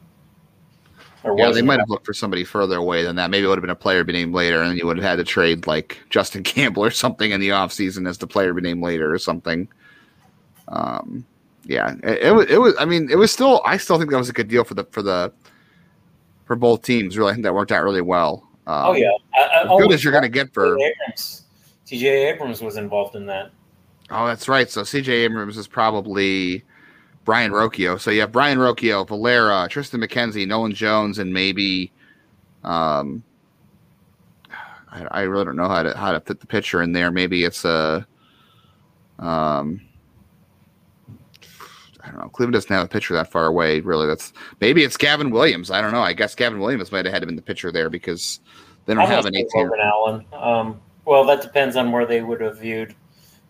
yeah, 1.24 1.52
they 1.52 1.62
might 1.62 1.80
have 1.80 1.90
looked 1.90 2.06
for 2.06 2.14
somebody 2.14 2.44
further 2.44 2.78
away 2.78 3.04
than 3.04 3.16
that. 3.18 3.30
Maybe 3.30 3.46
it 3.46 3.48
would 3.48 3.58
have 3.58 3.64
been 3.64 3.70
a 3.70 3.76
player 3.76 4.04
be 4.04 4.14
named 4.14 4.34
later, 4.34 4.62
and 4.62 4.78
you 4.78 4.86
would 4.86 4.98
have 4.98 5.06
had 5.06 5.16
to 5.18 5.24
trade 5.24 5.68
like 5.68 6.00
Justin 6.10 6.44
Campbell 6.44 6.84
or 6.84 6.92
something 6.92 7.32
in 7.32 7.40
the 7.40 7.50
offseason 7.50 8.08
as 8.08 8.18
the 8.18 8.28
player 8.28 8.54
be 8.54 8.62
named 8.62 8.84
later 8.84 9.14
or 9.14 9.20
something. 9.20 9.68
Um, 10.68 11.26
yeah, 11.66 11.96
it, 12.04 12.24
it, 12.24 12.32
was. 12.32 12.46
It 12.48 12.58
was. 12.60 12.74
I 12.80 12.86
mean, 12.86 13.10
it 13.10 13.18
was 13.18 13.32
still. 13.32 13.62
I 13.66 13.78
still 13.78 13.98
think 13.98 14.10
that 14.12 14.18
was 14.18 14.30
a 14.30 14.34
good 14.34 14.48
deal 14.48 14.64
for 14.64 14.74
the 14.74 14.86
for 14.86 15.02
the 15.02 15.32
for 16.46 16.56
both 16.56 16.82
teams. 16.82 17.18
Really, 17.18 17.32
I 17.32 17.34
think 17.34 17.44
that 17.44 17.54
worked 17.54 17.72
out 17.72 17.84
really 17.84 18.02
well. 18.02 18.48
Um, 18.68 18.88
oh 18.88 18.94
yeah, 18.94 19.10
I, 19.36 19.42
I, 19.42 19.62
as 19.64 19.68
oh, 19.70 19.78
good 19.80 19.92
as 19.92 20.04
you're 20.04 20.12
going 20.12 20.24
to 20.24 20.30
get 20.30 20.54
for. 20.54 20.78
Abrams. 20.80 21.46
C.J. 21.86 22.30
Abrams 22.30 22.62
was 22.62 22.78
involved 22.78 23.16
in 23.16 23.26
that. 23.26 23.52
Oh, 24.12 24.28
that's 24.28 24.50
right. 24.50 24.70
So 24.70 24.84
C.J. 24.84 25.12
Abrams 25.12 25.58
is 25.58 25.68
probably 25.68 26.64
Brayan 27.24 27.52
Rocchio. 27.52 28.00
So 28.00 28.12
you 28.12 28.20
have 28.22 28.32
Brayan 28.32 28.58
Rocchio, 28.58 29.08
Valera, 29.08 29.68
Triston 29.70 30.04
McKenzie, 30.04 30.48
Nolan 30.48 30.74
Jones, 30.74 31.18
and 31.18 31.34
maybe. 31.34 31.92
Um, 32.64 33.24
I, 34.92 35.06
I 35.12 35.22
really 35.22 35.46
don't 35.46 35.56
know 35.56 35.70
how 35.70 35.84
to 35.84 35.98
how 35.98 36.12
to 36.12 36.20
fit 36.20 36.42
the 36.42 36.48
picture 36.48 36.82
in 36.82 36.92
there. 36.92 37.10
Maybe 37.10 37.44
it's 37.44 37.64
a. 37.64 38.06
Um, 39.18 39.82
I 42.04 42.08
don't 42.08 42.20
know. 42.20 42.30
Cleveland 42.30 42.54
doesn't 42.54 42.76
have 42.76 42.86
a 42.86 42.90
pitcher 42.90 43.14
that 43.14 43.32
far 43.32 43.46
away, 43.46 43.80
really. 43.80 44.08
That's 44.08 44.34
maybe 44.60 44.84
it's 44.84 44.98
Gavin 44.98 45.32
Williams. 45.32 45.72
I 45.72 45.80
don't 45.80 45.92
know. 45.94 46.02
I 46.02 46.14
guess 46.14 46.36
Gavin 46.36 46.60
Williams 46.60 46.92
might 46.92 47.06
have 47.06 47.14
had 47.14 47.24
him 47.24 47.30
in 47.30 47.36
the 47.36 47.42
picture 47.42 47.72
there 47.72 47.90
because 47.90 48.42
they 48.86 48.94
don't 48.94 49.04
I 49.04 49.06
have 49.06 49.26
an 49.26 49.36
18. 49.36 49.50
Logan 49.56 49.80
Allen. 49.82 50.26
Um, 50.34 50.82
well, 51.06 51.24
that 51.26 51.42
depends 51.42 51.76
on 51.76 51.92
where 51.92 52.06
they 52.06 52.22
would 52.22 52.42
have 52.42 52.60
viewed. 52.60 52.96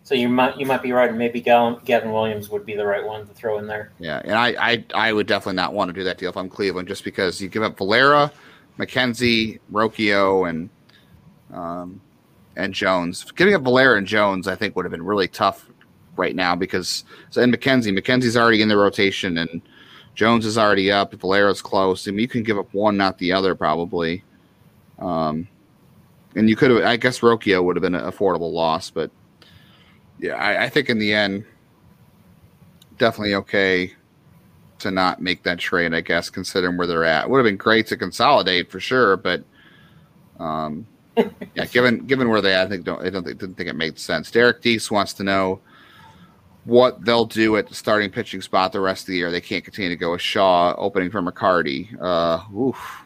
So 0.04 0.16
you 0.16 0.28
might 0.28 0.58
you 0.58 0.66
might 0.66 0.82
be 0.82 0.92
right. 0.92 1.10
And 1.10 1.18
maybe 1.18 1.40
Gavin, 1.42 2.12
Williams 2.12 2.50
would 2.50 2.66
be 2.66 2.76
the 2.76 2.86
right 2.86 3.06
one 3.06 3.28
to 3.28 3.34
throw 3.34 3.60
in 3.60 3.68
there. 3.68 3.92
Yeah, 4.00 4.22
and 4.24 4.34
I, 4.34 4.72
I 4.72 4.86
I 4.94 5.14
would 5.14 5.28
definitely 5.28 5.58
not 5.58 5.74
want 5.74 5.90
to 5.90 5.94
do 5.94 6.04
that 6.04 6.18
deal 6.18 6.30
if 6.30 6.38
I'm 6.38 6.50
Cleveland, 6.50 6.88
just 6.88 7.04
because 7.04 7.42
you 7.42 7.50
give 7.50 7.64
up 7.64 7.78
Valera, 7.78 8.32
McKenzie, 8.80 9.60
Rocchio, 9.72 10.50
and 10.50 10.70
um, 11.54 12.02
and 12.56 12.74
Jones. 12.74 13.32
Giving 13.32 13.54
up 13.54 13.62
Valera 13.62 13.98
and 13.98 14.08
Jones, 14.08 14.48
I 14.48 14.56
think, 14.56 14.76
would 14.76 14.86
have 14.86 14.92
been 14.92 15.06
really 15.06 15.28
tough 15.28 15.70
right 16.18 16.36
now 16.36 16.56
because 16.56 17.04
and 17.36 17.54
McKenzie, 17.54 17.98
McKenzie's 17.98 18.36
already 18.36 18.62
in 18.62 18.70
the 18.70 18.78
rotation, 18.78 19.38
and 19.38 19.62
Jones 20.16 20.46
is 20.46 20.58
already 20.58 20.92
up. 20.92 21.14
Valera's 21.14 21.62
close. 21.62 22.08
I 22.08 22.12
mean, 22.12 22.20
you 22.20 22.28
can 22.28 22.44
give 22.44 22.58
up 22.58 22.74
one, 22.74 22.98
not 22.98 23.18
the 23.18 23.32
other, 23.32 23.56
probably. 23.56 24.24
Um, 25.00 25.48
and 26.36 26.50
you 26.50 26.56
could 26.56 26.72
have, 26.72 26.84
I 26.84 26.98
guess, 26.98 27.20
Rocchio 27.20 27.64
would 27.64 27.76
have 27.76 27.82
been 27.82 27.96
an 27.96 28.10
affordable 28.10 28.52
loss, 28.52 28.90
but 28.90 29.12
yeah, 30.22 30.36
I, 30.36 30.66
I 30.66 30.70
think 30.70 30.90
in 30.90 31.00
the 31.00 31.14
end, 31.14 31.44
definitely 32.98 33.34
okay 33.36 33.94
to 34.80 34.92
not 34.92 35.22
make 35.22 35.44
that 35.44 35.58
trade. 35.60 35.94
I 35.94 36.02
guess 36.02 36.30
considering 36.30 36.78
where 36.78 36.88
they're 36.88 37.04
at, 37.04 37.30
would 37.30 37.40
have 37.40 37.46
been 37.46 37.58
great 37.58 37.88
to 37.88 37.98
consolidate 37.98 38.72
for 38.72 38.80
sure, 38.80 39.18
but 39.18 39.44
um, 40.40 40.86
yeah, 41.18 41.66
given 41.66 42.06
given 42.06 42.30
where 42.30 42.40
they 42.40 42.54
at, 42.54 42.68
I 42.68 42.70
think 42.70 42.86
don't 42.86 43.04
I 43.04 43.10
don't 43.10 43.24
think, 43.24 43.40
didn't 43.40 43.56
think 43.56 43.70
it 43.70 43.76
made 43.76 43.98
sense. 43.98 44.30
Derek 44.30 44.62
Deese 44.62 44.92
wants 44.92 45.14
to 45.14 45.24
know 45.24 45.60
what 46.66 47.04
they'll 47.04 47.26
do 47.26 47.58
at 47.58 47.68
the 47.68 47.74
starting 47.74 48.12
pitching 48.12 48.42
spot 48.42 48.72
the 48.72 48.80
rest 48.80 49.04
of 49.04 49.08
the 49.08 49.18
year. 49.18 49.32
They 49.32 49.42
can't 49.42 49.64
continue 49.64 49.90
to 49.90 49.96
go 49.96 50.12
with 50.12 50.22
Shaw 50.22 50.76
opening 50.78 51.10
for 51.10 51.22
McCarty. 51.22 52.00
Uh, 52.00 52.44
oof. 52.56 53.01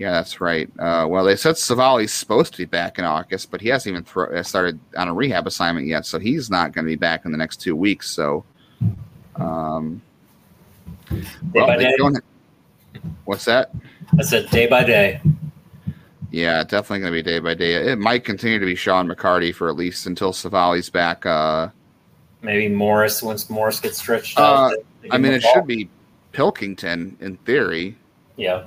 Yeah, 0.00 0.12
that's 0.12 0.40
right. 0.40 0.66
Uh, 0.78 1.04
well, 1.10 1.24
they 1.24 1.36
said 1.36 1.58
Civale's 1.58 2.10
supposed 2.10 2.52
to 2.52 2.58
be 2.58 2.64
back 2.64 2.98
in 2.98 3.04
August, 3.04 3.50
but 3.50 3.60
he 3.60 3.68
hasn't 3.68 3.92
even 3.92 4.02
thro- 4.02 4.34
uh, 4.34 4.42
started 4.42 4.80
on 4.96 5.08
a 5.08 5.12
rehab 5.12 5.46
assignment 5.46 5.86
yet, 5.86 6.06
so 6.06 6.18
he's 6.18 6.48
not 6.48 6.72
going 6.72 6.86
to 6.86 6.88
be 6.90 6.96
back 6.96 7.26
in 7.26 7.32
the 7.32 7.36
next 7.36 7.58
two 7.60 7.76
weeks. 7.76 8.08
So, 8.08 8.42
um, 9.36 10.00
Day 11.10 11.22
well, 11.54 11.66
they 11.66 11.84
day. 11.84 11.96
don't- 11.98 12.24
what's 13.26 13.44
that? 13.44 13.72
I 14.18 14.22
said 14.22 14.48
day 14.48 14.66
by 14.68 14.84
day. 14.84 15.20
Yeah, 16.30 16.62
definitely 16.64 17.00
going 17.00 17.12
to 17.12 17.18
be 17.18 17.22
day 17.22 17.38
by 17.38 17.52
day. 17.52 17.74
It 17.92 17.98
might 17.98 18.24
continue 18.24 18.58
to 18.58 18.64
be 18.64 18.76
Sean 18.76 19.06
McCarty 19.06 19.54
for 19.54 19.68
at 19.68 19.76
least 19.76 20.06
until 20.06 20.32
Civale's 20.32 20.88
back. 20.88 21.26
Uh, 21.26 21.68
Maybe 22.40 22.68
Morris 22.68 23.22
once 23.22 23.50
Morris 23.50 23.80
gets 23.80 23.98
stretched 23.98 24.38
Uh, 24.38 24.42
out. 24.70 24.72
they 25.02 25.10
I 25.10 25.18
mean, 25.18 25.32
it 25.34 25.42
should 25.42 25.66
be 25.66 25.90
Pilkington 26.32 27.18
in 27.20 27.36
theory. 27.38 27.98
Yeah, 28.36 28.64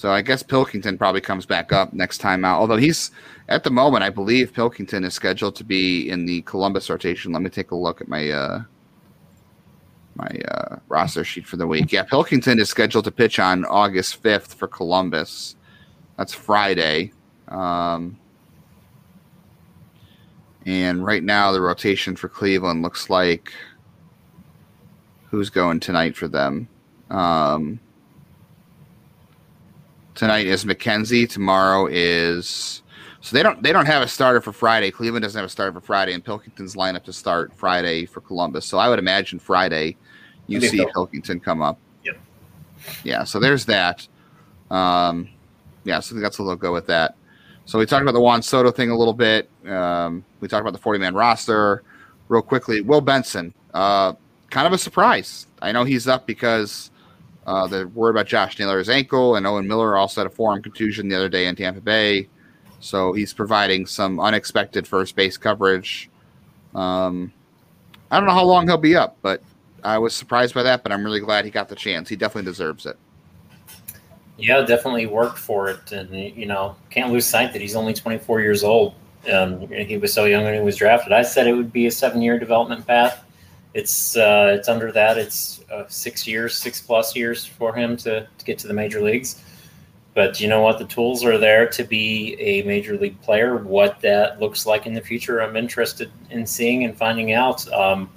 So 0.00 0.10
I 0.10 0.22
guess 0.22 0.42
Pilkington 0.42 0.96
probably 0.96 1.20
comes 1.20 1.44
back 1.44 1.74
up 1.74 1.92
next 1.92 2.22
time 2.22 2.42
out. 2.42 2.58
Although 2.58 2.78
he's 2.78 3.10
at 3.50 3.64
the 3.64 3.70
moment, 3.70 4.02
I 4.02 4.08
believe 4.08 4.50
Pilkington 4.50 5.04
is 5.04 5.12
scheduled 5.12 5.56
to 5.56 5.62
be 5.62 6.08
in 6.08 6.24
the 6.24 6.40
Columbus 6.40 6.88
rotation. 6.88 7.34
Let 7.34 7.42
me 7.42 7.50
take 7.50 7.70
a 7.70 7.76
look 7.76 8.00
at 8.00 8.08
my 8.08 8.30
uh, 8.30 8.62
my 10.14 10.30
uh, 10.48 10.76
roster 10.88 11.22
sheet 11.22 11.46
for 11.46 11.58
the 11.58 11.66
week. 11.66 11.92
Yeah, 11.92 12.04
Pilkington 12.04 12.58
is 12.58 12.70
scheduled 12.70 13.04
to 13.04 13.10
pitch 13.10 13.38
on 13.38 13.66
August 13.66 14.22
fifth 14.22 14.54
for 14.54 14.66
Columbus. 14.66 15.56
That's 16.16 16.32
Friday. 16.32 17.12
Um, 17.48 18.18
and 20.64 21.04
right 21.04 21.22
now, 21.22 21.52
the 21.52 21.60
rotation 21.60 22.16
for 22.16 22.30
Cleveland 22.30 22.80
looks 22.80 23.10
like 23.10 23.52
who's 25.28 25.50
going 25.50 25.78
tonight 25.78 26.16
for 26.16 26.26
them. 26.26 26.68
Um, 27.10 27.80
tonight 30.14 30.46
is 30.46 30.64
McKenzie. 30.64 31.28
Tomorrow 31.28 31.88
is 31.90 32.82
so 33.20 33.36
they 33.36 33.42
don't 33.42 33.62
they 33.62 33.72
don't 33.72 33.86
have 33.86 34.02
a 34.02 34.08
starter 34.08 34.40
for 34.40 34.52
Friday. 34.52 34.90
Cleveland 34.90 35.22
doesn't 35.22 35.38
have 35.38 35.46
a 35.46 35.50
starter 35.50 35.72
for 35.72 35.84
Friday, 35.84 36.12
and 36.12 36.24
Pilkington's 36.24 36.74
lineup 36.74 37.04
to 37.04 37.12
start 37.12 37.52
Friday 37.54 38.06
for 38.06 38.20
Columbus. 38.20 38.66
So 38.66 38.78
I 38.78 38.88
would 38.88 38.98
imagine 38.98 39.38
Friday 39.38 39.96
you 40.46 40.60
see 40.60 40.78
Pil- 40.78 40.90
Pilkington 40.92 41.40
come 41.40 41.62
up. 41.62 41.78
Yep. 42.04 42.18
Yeah. 43.04 43.24
So 43.24 43.38
there's 43.38 43.66
that. 43.66 44.06
Um, 44.70 45.28
yeah. 45.84 46.00
So 46.00 46.12
I 46.12 46.14
think 46.14 46.22
that's 46.22 46.38
a 46.38 46.42
little 46.42 46.56
go 46.56 46.72
with 46.72 46.86
that. 46.86 47.16
So 47.66 47.78
we 47.78 47.86
talked 47.86 48.02
about 48.02 48.14
the 48.14 48.20
Juan 48.20 48.42
Soto 48.42 48.70
thing 48.72 48.90
a 48.90 48.96
little 48.96 49.14
bit. 49.14 49.48
Um, 49.66 50.24
we 50.40 50.48
talked 50.48 50.62
about 50.62 50.72
the 50.72 50.82
40 50.82 50.98
man 50.98 51.14
roster 51.14 51.82
real 52.28 52.42
quickly. 52.42 52.80
Will 52.80 53.00
Benson, 53.00 53.54
uh, 53.74 54.14
kind 54.50 54.66
of 54.66 54.72
a 54.72 54.78
surprise. 54.78 55.46
I 55.62 55.72
know 55.72 55.84
he's 55.84 56.08
up 56.08 56.26
because 56.26 56.90
uh, 57.46 57.66
they're 57.66 57.88
worried 57.88 58.12
about 58.12 58.26
Josh 58.26 58.58
Naylor's 58.58 58.88
ankle, 58.88 59.36
and 59.36 59.46
Owen 59.46 59.66
Miller 59.66 59.96
also 59.96 60.20
had 60.20 60.26
a 60.26 60.34
forearm 60.34 60.62
contusion 60.62 61.08
the 61.08 61.16
other 61.16 61.28
day 61.28 61.46
in 61.46 61.56
Tampa 61.56 61.80
Bay. 61.80 62.28
So 62.80 63.12
he's 63.12 63.32
providing 63.32 63.86
some 63.86 64.20
unexpected 64.20 64.86
first 64.86 65.16
base 65.16 65.36
coverage. 65.36 66.10
Um, 66.74 67.32
I 68.10 68.18
don't 68.18 68.26
know 68.26 68.34
how 68.34 68.44
long 68.44 68.66
he'll 68.66 68.78
be 68.78 68.96
up, 68.96 69.16
but 69.22 69.42
I 69.84 69.98
was 69.98 70.14
surprised 70.14 70.54
by 70.54 70.62
that. 70.62 70.82
But 70.82 70.92
I'm 70.92 71.04
really 71.04 71.20
glad 71.20 71.44
he 71.44 71.50
got 71.50 71.68
the 71.68 71.76
chance. 71.76 72.08
He 72.08 72.16
definitely 72.16 72.50
deserves 72.50 72.86
it. 72.86 72.96
yeah, 74.38 74.62
definitely 74.62 75.06
worked 75.06 75.38
for 75.38 75.68
it, 75.68 75.92
and 75.92 76.10
you 76.14 76.46
know 76.46 76.76
can't 76.90 77.12
lose 77.12 77.26
sight 77.26 77.52
that 77.52 77.60
he's 77.60 77.76
only 77.76 77.94
24 77.94 78.40
years 78.40 78.64
old. 78.64 78.94
Um, 79.30 79.68
he 79.68 79.98
was 79.98 80.12
so 80.12 80.24
young 80.24 80.44
when 80.44 80.54
he 80.54 80.60
was 80.60 80.76
drafted. 80.76 81.12
I 81.12 81.22
said 81.22 81.46
it 81.46 81.52
would 81.52 81.72
be 81.72 81.86
a 81.86 81.90
seven-year 81.90 82.38
development 82.38 82.86
path. 82.86 83.22
It's 83.72 84.16
uh, 84.16 84.54
it's 84.58 84.68
under 84.68 84.90
that. 84.92 85.16
It's 85.16 85.62
uh, 85.70 85.84
six 85.88 86.26
years, 86.26 86.56
six 86.56 86.80
plus 86.80 87.14
years 87.14 87.44
for 87.44 87.74
him 87.74 87.96
to, 87.98 88.26
to 88.26 88.44
get 88.44 88.58
to 88.60 88.68
the 88.68 88.74
major 88.74 89.00
leagues. 89.00 89.42
But 90.12 90.40
you 90.40 90.48
know 90.48 90.60
what? 90.60 90.78
The 90.78 90.86
tools 90.86 91.24
are 91.24 91.38
there 91.38 91.68
to 91.68 91.84
be 91.84 92.36
a 92.40 92.62
major 92.62 92.96
league 92.96 93.20
player. 93.22 93.56
What 93.56 94.00
that 94.00 94.40
looks 94.40 94.66
like 94.66 94.86
in 94.86 94.92
the 94.92 95.00
future, 95.00 95.40
I'm 95.40 95.56
interested 95.56 96.10
in 96.30 96.46
seeing 96.46 96.84
and 96.84 96.96
finding 96.96 97.32
out. 97.32 97.72
Um, 97.72 98.10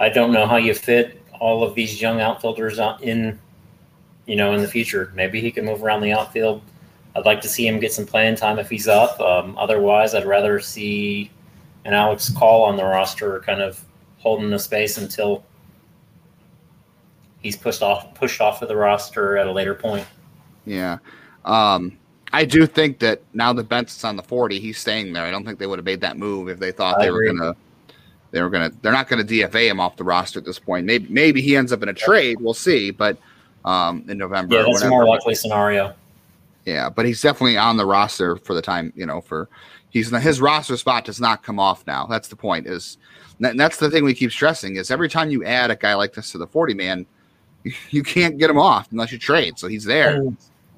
I 0.00 0.08
don't 0.08 0.32
know 0.32 0.46
how 0.46 0.56
you 0.56 0.74
fit 0.74 1.22
all 1.38 1.62
of 1.62 1.74
these 1.74 2.02
young 2.02 2.20
outfielders 2.20 2.80
in, 3.00 3.38
you 4.26 4.34
know, 4.34 4.52
in 4.52 4.62
the 4.62 4.68
future. 4.68 5.12
Maybe 5.14 5.40
he 5.40 5.52
can 5.52 5.64
move 5.64 5.82
around 5.82 6.00
the 6.00 6.12
outfield. 6.12 6.60
I'd 7.14 7.24
like 7.24 7.40
to 7.42 7.48
see 7.48 7.66
him 7.66 7.78
get 7.78 7.92
some 7.92 8.04
playing 8.04 8.34
time 8.34 8.58
if 8.58 8.68
he's 8.68 8.88
up. 8.88 9.18
Um, 9.20 9.56
otherwise, 9.56 10.14
I'd 10.14 10.26
rather 10.26 10.58
see 10.58 11.30
an 11.84 11.94
Alex 11.94 12.30
Call 12.30 12.64
on 12.64 12.76
the 12.76 12.84
roster, 12.84 13.40
kind 13.40 13.62
of 13.62 13.82
holding 14.18 14.50
the 14.50 14.58
space 14.58 14.98
until 14.98 15.44
he's 17.40 17.56
pushed 17.56 17.82
off 17.82 18.14
pushed 18.14 18.40
off 18.40 18.62
of 18.62 18.68
the 18.68 18.76
roster 18.76 19.36
at 19.36 19.46
a 19.46 19.52
later 19.52 19.74
point. 19.74 20.06
Yeah. 20.64 20.98
Um, 21.44 21.96
I 22.32 22.44
do 22.44 22.66
think 22.66 22.98
that 22.98 23.22
now 23.34 23.52
that 23.52 23.68
Benson's 23.68 24.04
on 24.04 24.16
the 24.16 24.22
40, 24.22 24.58
he's 24.58 24.78
staying 24.78 25.12
there. 25.12 25.24
I 25.24 25.30
don't 25.30 25.44
think 25.44 25.58
they 25.58 25.66
would 25.66 25.78
have 25.78 25.86
made 25.86 26.00
that 26.00 26.18
move 26.18 26.48
if 26.48 26.58
they 26.58 26.72
thought 26.72 26.98
I 26.98 27.04
they 27.04 27.10
were 27.10 27.24
gonna 27.24 27.54
they 28.32 28.42
were 28.42 28.50
gonna 28.50 28.70
they're 28.82 28.92
not 28.92 29.08
gonna 29.08 29.24
DFA 29.24 29.68
him 29.68 29.80
off 29.80 29.96
the 29.96 30.04
roster 30.04 30.38
at 30.38 30.44
this 30.44 30.58
point. 30.58 30.86
Maybe 30.86 31.06
maybe 31.08 31.40
he 31.40 31.56
ends 31.56 31.72
up 31.72 31.82
in 31.82 31.88
a 31.88 31.94
trade, 31.94 32.38
we'll 32.40 32.54
see, 32.54 32.90
but 32.90 33.16
um 33.64 34.04
in 34.08 34.18
November 34.18 34.56
Yeah, 34.56 34.64
that's 34.66 34.82
a 34.82 34.88
more 34.88 35.06
likely 35.06 35.34
scenario. 35.34 35.94
Yeah, 36.64 36.90
but 36.90 37.06
he's 37.06 37.22
definitely 37.22 37.56
on 37.56 37.76
the 37.76 37.86
roster 37.86 38.36
for 38.36 38.54
the 38.54 38.62
time, 38.62 38.92
you 38.96 39.06
know, 39.06 39.20
for 39.20 39.48
he's 39.96 40.10
his 40.10 40.40
roster 40.40 40.76
spot 40.76 41.04
does 41.04 41.20
not 41.20 41.42
come 41.42 41.58
off 41.58 41.86
now. 41.86 42.06
That's 42.06 42.28
the 42.28 42.36
point 42.36 42.66
is 42.66 42.98
and 43.40 43.58
that's 43.58 43.78
the 43.78 43.90
thing 43.90 44.04
we 44.04 44.14
keep 44.14 44.30
stressing 44.30 44.76
is 44.76 44.90
every 44.90 45.08
time 45.08 45.30
you 45.30 45.44
add 45.44 45.70
a 45.70 45.76
guy 45.76 45.94
like 45.94 46.12
this 46.12 46.32
to 46.32 46.38
the 46.38 46.46
40 46.46 46.74
man, 46.74 47.06
you 47.90 48.02
can't 48.02 48.38
get 48.38 48.50
him 48.50 48.58
off 48.58 48.88
unless 48.90 49.12
you 49.12 49.18
trade. 49.18 49.58
So 49.58 49.68
he's 49.68 49.84
there. 49.84 50.16
And, 50.16 50.36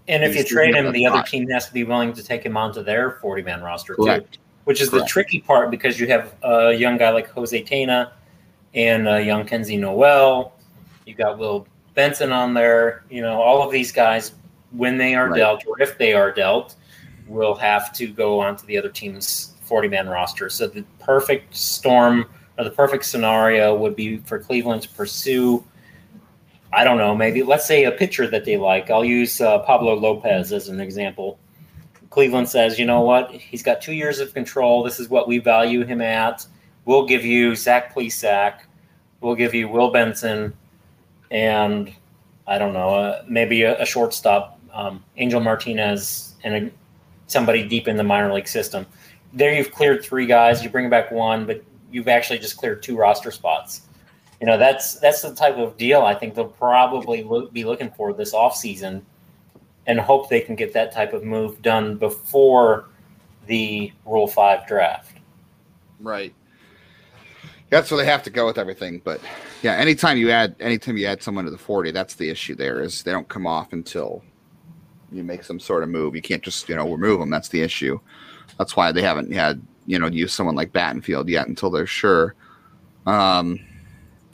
and 0.08 0.24
if 0.24 0.36
you 0.36 0.44
trade 0.44 0.74
him, 0.74 0.90
the 0.92 1.06
other 1.06 1.18
spot. 1.18 1.26
team 1.26 1.48
has 1.50 1.66
to 1.66 1.72
be 1.72 1.84
willing 1.84 2.12
to 2.14 2.22
take 2.22 2.44
him 2.44 2.56
onto 2.56 2.82
their 2.82 3.12
40 3.12 3.42
man 3.42 3.62
roster 3.62 3.94
too. 3.94 4.24
Which 4.64 4.82
is 4.82 4.90
Correct. 4.90 5.06
the 5.06 5.08
tricky 5.08 5.40
part 5.40 5.70
because 5.70 5.98
you 5.98 6.06
have 6.08 6.34
a 6.42 6.72
young 6.72 6.98
guy 6.98 7.10
like 7.10 7.28
Jose 7.30 7.62
Tena 7.64 8.12
and 8.74 9.08
a 9.08 9.22
young 9.22 9.46
Kenzie 9.46 9.78
Noel. 9.78 10.52
You 11.06 11.14
got 11.14 11.38
Will 11.38 11.66
Benson 11.94 12.32
on 12.32 12.52
there. 12.52 13.04
You 13.10 13.22
know, 13.22 13.40
all 13.40 13.62
of 13.62 13.72
these 13.72 13.92
guys, 13.92 14.32
when 14.72 14.98
they 14.98 15.14
are 15.14 15.30
Right. 15.30 15.38
dealt 15.38 15.66
or 15.66 15.80
if 15.80 15.96
they 15.96 16.12
are 16.12 16.30
dealt, 16.30 16.74
will 17.28 17.54
have 17.54 17.92
to 17.94 18.08
go 18.08 18.40
onto 18.40 18.66
the 18.66 18.76
other 18.78 18.88
team's 18.88 19.54
40 19.62 19.88
man 19.88 20.08
roster. 20.08 20.48
So 20.48 20.66
the 20.66 20.84
perfect 20.98 21.54
storm 21.54 22.26
or 22.56 22.64
the 22.64 22.70
perfect 22.70 23.04
scenario 23.04 23.76
would 23.76 23.94
be 23.94 24.18
for 24.18 24.38
Cleveland 24.38 24.82
to 24.82 24.88
pursue 24.90 25.64
I 26.72 26.84
don't 26.84 26.98
know, 26.98 27.14
maybe 27.14 27.42
let's 27.42 27.66
say 27.66 27.84
a 27.84 27.90
pitcher 27.90 28.26
that 28.26 28.44
they 28.44 28.56
like. 28.56 28.90
I'll 28.90 29.04
use 29.04 29.40
uh, 29.40 29.60
Pablo 29.60 29.94
Lopez 29.94 30.52
as 30.52 30.68
an 30.68 30.80
example. 30.80 31.38
Cleveland 32.10 32.48
says, 32.48 32.78
you 32.78 32.84
know 32.84 33.00
what? 33.00 33.30
He's 33.30 33.62
got 33.62 33.80
two 33.80 33.92
years 33.94 34.18
of 34.18 34.34
control. 34.34 34.82
This 34.82 35.00
is 35.00 35.08
what 35.08 35.28
we 35.28 35.38
value 35.38 35.84
him 35.84 36.00
at. 36.00 36.46
We'll 36.84 37.06
give 37.06 37.24
you 37.24 37.54
Zach 37.54 37.94
Plesac. 37.94 38.60
We'll 39.20 39.34
give 39.34 39.54
you 39.54 39.68
Will 39.68 39.90
Benson, 39.90 40.52
and 41.30 41.92
I 42.46 42.58
don't 42.58 42.72
know, 42.72 42.94
uh, 42.94 43.24
maybe 43.28 43.62
a, 43.62 43.80
a 43.80 43.84
shortstop, 43.84 44.60
um, 44.72 45.02
Angel 45.16 45.40
Martinez, 45.40 46.34
and 46.44 46.54
a, 46.54 46.70
somebody 47.28 47.66
deep 47.66 47.86
in 47.86 47.96
the 47.96 48.02
minor 48.02 48.32
league 48.32 48.48
system. 48.48 48.84
There, 49.32 49.54
you've 49.54 49.70
cleared 49.70 50.04
three 50.04 50.26
guys. 50.26 50.62
You 50.64 50.70
bring 50.70 50.90
back 50.90 51.12
one, 51.12 51.46
but 51.46 51.62
you've 51.92 52.08
actually 52.08 52.40
just 52.40 52.56
cleared 52.56 52.82
two 52.82 52.96
roster 52.96 53.30
spots. 53.30 53.82
You 54.40 54.46
know, 54.46 54.58
that's 54.58 54.98
that's 54.98 55.22
the 55.22 55.34
type 55.34 55.56
of 55.56 55.76
deal 55.76 56.02
I 56.02 56.14
think 56.14 56.34
they'll 56.34 56.46
probably 56.46 57.22
lo- 57.22 57.48
be 57.48 57.64
looking 57.64 57.90
for 57.90 58.12
this 58.12 58.34
offseason 58.34 59.02
and 59.86 59.98
hope 59.98 60.28
they 60.28 60.40
can 60.40 60.54
get 60.54 60.72
that 60.74 60.92
type 60.92 61.12
of 61.12 61.24
move 61.24 61.60
done 61.62 61.96
before 61.96 62.88
the 63.46 63.90
Rule 64.04 64.28
5 64.28 64.66
draft. 64.66 65.16
Right. 65.98 66.34
That's 67.70 67.90
where 67.90 67.98
they 67.98 68.06
have 68.06 68.22
to 68.24 68.30
go 68.30 68.46
with 68.46 68.58
everything. 68.58 69.00
But 69.02 69.20
yeah, 69.62 69.72
anytime 69.72 70.16
you 70.18 70.30
add 70.30 70.54
anytime 70.60 70.96
you 70.96 71.06
add 71.06 71.22
someone 71.22 71.44
to 71.44 71.50
the 71.50 71.58
40, 71.58 71.90
that's 71.90 72.14
the 72.14 72.30
issue 72.30 72.54
there 72.54 72.80
is 72.80 73.02
they 73.02 73.10
don't 73.10 73.28
come 73.28 73.46
off 73.46 73.72
until 73.72 74.22
you 75.12 75.24
make 75.24 75.42
some 75.42 75.60
sort 75.60 75.82
of 75.82 75.88
move. 75.88 76.14
You 76.14 76.22
can't 76.22 76.42
just, 76.42 76.68
you 76.68 76.76
know, 76.76 76.90
remove 76.90 77.20
them. 77.20 77.30
That's 77.30 77.48
the 77.48 77.62
issue. 77.62 77.98
That's 78.58 78.76
why 78.76 78.92
they 78.92 79.02
haven't 79.02 79.32
had, 79.32 79.62
you 79.86 79.98
know, 79.98 80.06
use 80.08 80.32
someone 80.32 80.54
like 80.54 80.72
Battenfield 80.72 81.28
yet 81.28 81.48
until 81.48 81.70
they're 81.70 81.86
sure. 81.86 82.34
Um, 83.06 83.60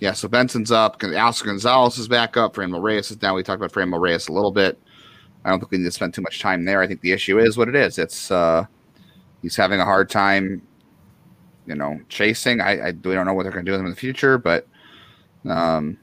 yeah, 0.00 0.12
so 0.12 0.28
Benson's 0.28 0.72
up. 0.72 1.02
Oscar 1.02 1.48
Gonzalez 1.48 1.98
is 1.98 2.08
back 2.08 2.36
up. 2.36 2.54
Franmil 2.54 2.82
Reyes 2.82 3.10
is 3.10 3.16
down. 3.16 3.34
We 3.34 3.42
talked 3.42 3.62
about 3.62 3.72
Franmil 3.72 4.00
Reyes 4.00 4.28
a 4.28 4.32
little 4.32 4.50
bit. 4.50 4.78
I 5.44 5.50
don't 5.50 5.60
think 5.60 5.70
we 5.70 5.78
need 5.78 5.84
to 5.84 5.90
spend 5.92 6.14
too 6.14 6.22
much 6.22 6.40
time 6.40 6.64
there. 6.64 6.80
I 6.80 6.86
think 6.86 7.00
the 7.00 7.12
issue 7.12 7.38
is 7.38 7.56
what 7.56 7.68
it 7.68 7.76
is. 7.76 7.98
It's 7.98 8.30
uh, 8.30 8.66
he's 9.42 9.56
having 9.56 9.80
a 9.80 9.84
hard 9.84 10.08
time, 10.08 10.62
you 11.66 11.74
know, 11.74 12.00
chasing. 12.08 12.60
I, 12.60 12.88
I 12.88 12.90
we 12.90 13.14
don't 13.14 13.26
know 13.26 13.34
what 13.34 13.42
they're 13.44 13.52
going 13.52 13.64
to 13.64 13.68
do 13.68 13.72
with 13.72 13.80
him 13.80 13.86
in 13.86 13.92
the 13.92 13.98
future, 13.98 14.38
but 14.38 14.66
um, 15.44 15.98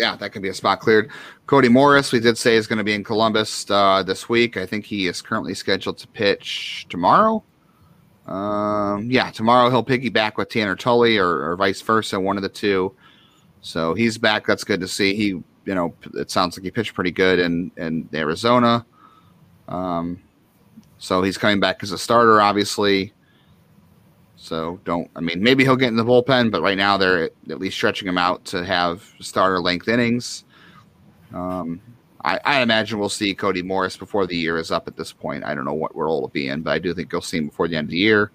yeah, 0.00 0.16
that 0.16 0.32
could 0.32 0.42
be 0.42 0.48
a 0.48 0.54
spot 0.54 0.80
cleared. 0.80 1.10
Cody 1.46 1.68
Morris, 1.68 2.10
we 2.10 2.20
did 2.20 2.38
say 2.38 2.56
is 2.56 2.66
going 2.66 2.78
to 2.78 2.84
be 2.84 2.94
in 2.94 3.04
Columbus 3.04 3.70
uh, 3.70 4.02
this 4.02 4.28
week. 4.28 4.56
I 4.56 4.66
think 4.66 4.86
he 4.86 5.06
is 5.06 5.20
currently 5.20 5.54
scheduled 5.54 5.98
to 5.98 6.08
pitch 6.08 6.86
tomorrow. 6.88 7.44
Um, 8.26 9.10
yeah, 9.10 9.30
tomorrow 9.30 9.70
he'll 9.70 9.84
piggyback 9.84 10.36
with 10.36 10.48
Tanner 10.48 10.76
Tully 10.76 11.18
or, 11.18 11.50
or 11.50 11.56
vice 11.56 11.80
versa, 11.82 12.18
one 12.18 12.36
of 12.36 12.42
the 12.42 12.48
two. 12.48 12.94
So 13.60 13.94
he's 13.94 14.16
back. 14.16 14.46
That's 14.46 14.64
good 14.64 14.80
to 14.80 14.88
see. 14.88 15.14
He 15.14 15.42
you 15.66 15.74
know, 15.74 15.94
it 16.14 16.30
sounds 16.30 16.56
like 16.56 16.64
he 16.64 16.70
pitched 16.70 16.94
pretty 16.94 17.10
good 17.10 17.38
in 17.38 17.70
in 17.76 18.08
Arizona. 18.14 18.84
Um, 19.68 20.20
so 20.98 21.22
he's 21.22 21.38
coming 21.38 21.60
back 21.60 21.82
as 21.82 21.92
a 21.92 21.98
starter, 21.98 22.40
obviously. 22.40 23.12
So 24.42 24.80
don't. 24.84 25.10
I 25.14 25.20
mean, 25.20 25.42
maybe 25.42 25.64
he'll 25.64 25.76
get 25.76 25.88
in 25.88 25.96
the 25.96 26.04
bullpen, 26.04 26.50
but 26.50 26.62
right 26.62 26.78
now 26.78 26.96
they're 26.96 27.24
at 27.50 27.60
least 27.60 27.76
stretching 27.76 28.08
him 28.08 28.16
out 28.16 28.44
to 28.46 28.64
have 28.64 29.04
starter 29.20 29.60
length 29.60 29.86
innings. 29.86 30.44
Um, 31.34 31.80
I, 32.24 32.40
I, 32.44 32.60
imagine 32.62 32.98
we'll 32.98 33.08
see 33.08 33.34
Cody 33.34 33.62
Morris 33.62 33.96
before 33.96 34.26
the 34.26 34.36
year 34.36 34.56
is 34.56 34.72
up. 34.72 34.88
At 34.88 34.96
this 34.96 35.12
point, 35.12 35.44
I 35.44 35.54
don't 35.54 35.64
know 35.64 35.74
what 35.74 35.94
role 35.94 36.20
will 36.20 36.28
be 36.28 36.48
in, 36.48 36.62
but 36.62 36.72
I 36.72 36.78
do 36.78 36.94
think 36.94 37.12
you'll 37.12 37.20
see 37.20 37.38
him 37.38 37.46
before 37.48 37.68
the 37.68 37.76
end 37.76 37.86
of 37.86 37.90
the 37.90 37.98
year. 37.98 38.32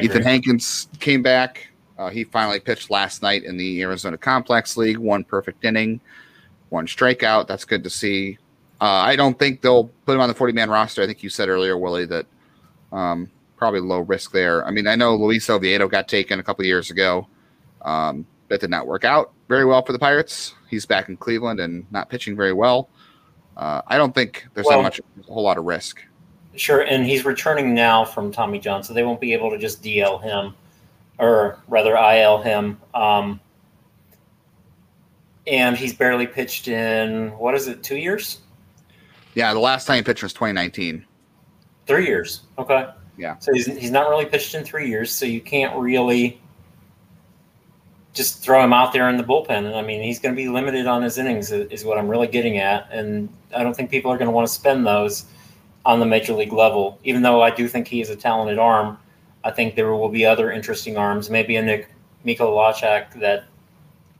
Ethan 0.00 0.22
Hankins 0.22 0.88
came 1.00 1.22
back. 1.22 1.68
Uh, 1.98 2.08
he 2.08 2.24
finally 2.24 2.58
pitched 2.58 2.90
last 2.90 3.20
night 3.20 3.44
in 3.44 3.58
the 3.58 3.82
Arizona 3.82 4.16
Complex 4.16 4.76
League, 4.76 4.96
one 4.96 5.24
perfect 5.24 5.64
inning 5.64 6.00
one 6.72 6.86
strikeout. 6.86 7.46
That's 7.46 7.64
good 7.64 7.84
to 7.84 7.90
see. 7.90 8.38
Uh, 8.80 8.86
I 8.86 9.14
don't 9.14 9.38
think 9.38 9.60
they'll 9.60 9.84
put 10.06 10.14
him 10.14 10.20
on 10.20 10.28
the 10.28 10.34
40 10.34 10.54
man 10.54 10.70
roster. 10.70 11.02
I 11.02 11.06
think 11.06 11.22
you 11.22 11.28
said 11.28 11.48
earlier, 11.48 11.78
Willie, 11.78 12.06
that 12.06 12.26
um, 12.90 13.30
probably 13.62 13.78
low 13.78 14.00
risk 14.00 14.32
there. 14.32 14.66
I 14.66 14.72
mean, 14.72 14.88
I 14.88 14.96
know 14.96 15.14
Luis 15.14 15.48
Oviedo 15.48 15.86
got 15.86 16.08
taken 16.08 16.40
a 16.40 16.42
couple 16.42 16.64
years 16.64 16.90
ago. 16.90 17.28
Um, 17.82 18.26
that 18.48 18.60
did 18.60 18.70
not 18.70 18.88
work 18.88 19.04
out 19.04 19.32
very 19.48 19.64
well 19.64 19.84
for 19.84 19.92
the 19.92 20.00
Pirates. 20.00 20.56
He's 20.68 20.84
back 20.84 21.08
in 21.08 21.16
Cleveland 21.16 21.60
and 21.60 21.86
not 21.92 22.08
pitching 22.08 22.34
very 22.34 22.52
well. 22.52 22.88
Uh, 23.56 23.82
I 23.86 23.98
don't 23.98 24.12
think 24.16 24.48
there's 24.54 24.66
well, 24.66 24.82
much, 24.82 24.98
a 24.98 25.32
whole 25.32 25.44
lot 25.44 25.58
of 25.58 25.64
risk. 25.64 26.02
Sure, 26.56 26.80
and 26.80 27.06
he's 27.06 27.24
returning 27.24 27.72
now 27.72 28.04
from 28.04 28.32
Tommy 28.32 28.58
John, 28.58 28.82
so 28.82 28.92
they 28.92 29.04
won't 29.04 29.20
be 29.20 29.32
able 29.32 29.48
to 29.50 29.58
just 29.58 29.80
DL 29.80 30.20
him, 30.20 30.56
or 31.20 31.60
rather 31.68 31.94
IL 31.94 32.42
him. 32.42 32.80
Um, 32.94 33.38
and 35.46 35.76
he's 35.76 35.94
barely 35.94 36.26
pitched 36.26 36.66
in 36.66 37.28
what 37.38 37.54
is 37.54 37.68
it, 37.68 37.84
two 37.84 37.96
years? 37.96 38.40
Yeah, 39.34 39.54
the 39.54 39.60
last 39.60 39.86
time 39.86 39.98
he 39.98 40.02
pitched 40.02 40.24
was 40.24 40.32
2019. 40.32 41.06
Three 41.86 42.06
years. 42.06 42.40
Okay. 42.58 42.88
Yeah. 43.16 43.38
So 43.38 43.52
he's 43.52 43.66
he's 43.66 43.90
not 43.90 44.08
really 44.08 44.24
pitched 44.24 44.54
in 44.54 44.64
three 44.64 44.88
years, 44.88 45.12
so 45.12 45.26
you 45.26 45.40
can't 45.40 45.76
really 45.78 46.40
just 48.12 48.42
throw 48.42 48.62
him 48.62 48.72
out 48.72 48.92
there 48.92 49.08
in 49.08 49.16
the 49.16 49.24
bullpen. 49.24 49.50
And 49.50 49.74
I 49.74 49.82
mean, 49.82 50.02
he's 50.02 50.18
going 50.18 50.34
to 50.34 50.36
be 50.36 50.48
limited 50.48 50.86
on 50.86 51.02
his 51.02 51.16
innings, 51.18 51.50
is 51.50 51.84
what 51.84 51.98
I'm 51.98 52.08
really 52.08 52.26
getting 52.26 52.58
at. 52.58 52.88
And 52.90 53.28
I 53.54 53.62
don't 53.62 53.74
think 53.74 53.90
people 53.90 54.10
are 54.12 54.18
going 54.18 54.26
to 54.26 54.32
want 54.32 54.46
to 54.46 54.52
spend 54.52 54.86
those 54.86 55.24
on 55.84 55.98
the 55.98 56.06
major 56.06 56.34
league 56.34 56.52
level. 56.52 56.98
Even 57.04 57.22
though 57.22 57.42
I 57.42 57.50
do 57.50 57.68
think 57.68 57.88
he 57.88 58.00
is 58.00 58.10
a 58.10 58.16
talented 58.16 58.58
arm, 58.58 58.98
I 59.44 59.50
think 59.50 59.76
there 59.76 59.94
will 59.94 60.10
be 60.10 60.26
other 60.26 60.50
interesting 60.50 60.98
arms. 60.98 61.30
Maybe 61.30 61.56
a 61.56 61.62
Nick 61.62 61.88
Mikolajchak 62.24 63.18
that 63.20 63.44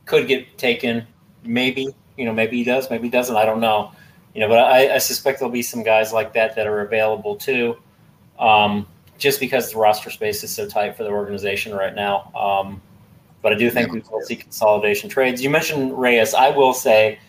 could 0.05 0.27
get 0.27 0.57
taken 0.57 1.07
maybe 1.45 1.93
you 2.17 2.25
know 2.25 2.33
maybe 2.33 2.57
he 2.57 2.63
does 2.63 2.89
maybe 2.89 3.03
he 3.03 3.09
doesn't 3.09 3.35
i 3.35 3.45
don't 3.45 3.59
know 3.59 3.91
you 4.33 4.41
know 4.41 4.47
but 4.47 4.59
i, 4.59 4.95
I 4.95 4.97
suspect 4.97 5.39
there'll 5.39 5.51
be 5.51 5.61
some 5.61 5.83
guys 5.83 6.13
like 6.13 6.33
that 6.33 6.55
that 6.55 6.67
are 6.67 6.81
available 6.81 7.35
too 7.35 7.77
um, 8.39 8.87
just 9.17 9.39
because 9.39 9.71
the 9.71 9.77
roster 9.77 10.09
space 10.09 10.43
is 10.43 10.53
so 10.53 10.67
tight 10.67 10.95
for 10.97 11.03
the 11.03 11.09
organization 11.09 11.73
right 11.73 11.95
now. 11.95 12.31
Um, 12.35 12.81
but 13.41 13.51
i 13.51 13.55
do 13.55 13.69
think 13.69 13.89
yeah. 13.89 13.93
we 13.93 14.03
will 14.09 14.21
see 14.21 14.35
consolidation 14.35 15.09
trades. 15.09 15.43
You 15.43 15.49
mentioned 15.49 15.99
reyes. 15.99 16.33
I 16.33 16.49
will 16.49 16.73
say 16.73 17.19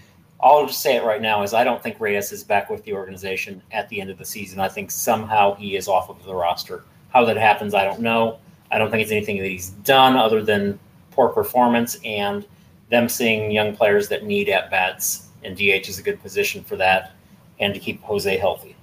i'll 0.42 0.66
just 0.66 0.80
say 0.80 0.96
it 0.96 1.04
right 1.04 1.22
now 1.22 1.42
is 1.42 1.54
i 1.54 1.64
don't 1.64 1.82
think 1.82 1.98
reyes 2.00 2.32
is 2.32 2.42
back 2.44 2.68
with 2.68 2.82
the 2.84 2.92
organization 2.92 3.62
at 3.70 3.88
the 3.88 4.00
end 4.00 4.10
of 4.10 4.18
the 4.18 4.24
season. 4.24 4.60
I 4.60 4.68
think 4.68 4.90
somehow 4.90 5.54
he 5.54 5.76
is 5.76 5.88
off 5.88 6.08
of 6.08 6.22
the 6.24 6.34
roster. 6.34 6.84
How 7.10 7.24
that 7.24 7.36
happens 7.36 7.74
i 7.74 7.84
don't 7.84 8.00
know. 8.00 8.38
I 8.70 8.78
don't 8.78 8.90
think 8.90 9.02
it's 9.02 9.12
anything 9.12 9.38
that 9.38 9.48
he's 9.48 9.70
done 9.70 10.16
other 10.16 10.42
than 10.42 10.78
poor 11.10 11.28
performance 11.28 11.96
and 12.04 12.46
them 12.90 13.08
seeing 13.08 13.50
young 13.50 13.76
players 13.76 14.08
that 14.08 14.24
need 14.24 14.48
at 14.48 14.70
bats, 14.70 15.28
and 15.42 15.56
DH 15.56 15.88
is 15.88 15.98
a 15.98 16.02
good 16.02 16.20
position 16.20 16.62
for 16.62 16.76
that, 16.76 17.12
and 17.60 17.72
to 17.72 17.80
keep 17.80 18.02
Jose 18.02 18.36
healthy. 18.36 18.73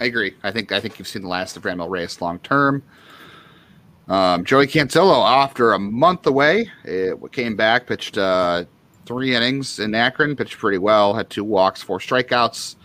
I 0.00 0.04
agree. 0.04 0.34
I 0.42 0.50
think 0.50 0.72
I 0.72 0.80
think 0.80 0.98
you've 0.98 1.08
seen 1.08 1.22
the 1.22 1.28
last 1.28 1.56
of 1.56 1.62
Franmil 1.62 1.88
Reyes 1.88 2.20
long 2.20 2.38
term. 2.40 2.82
Um, 4.08 4.44
Joey 4.44 4.66
Cantillo, 4.66 5.26
after 5.26 5.72
a 5.72 5.78
month 5.78 6.26
away, 6.26 6.70
it 6.84 7.18
came 7.32 7.56
back, 7.56 7.86
pitched 7.86 8.16
uh, 8.16 8.64
three 9.04 9.34
innings 9.34 9.80
in 9.80 9.94
Akron, 9.94 10.36
pitched 10.36 10.58
pretty 10.58 10.78
well, 10.78 11.12
had 11.12 11.28
two 11.28 11.42
walks, 11.42 11.82
four 11.82 11.98
strikeouts, 11.98 12.76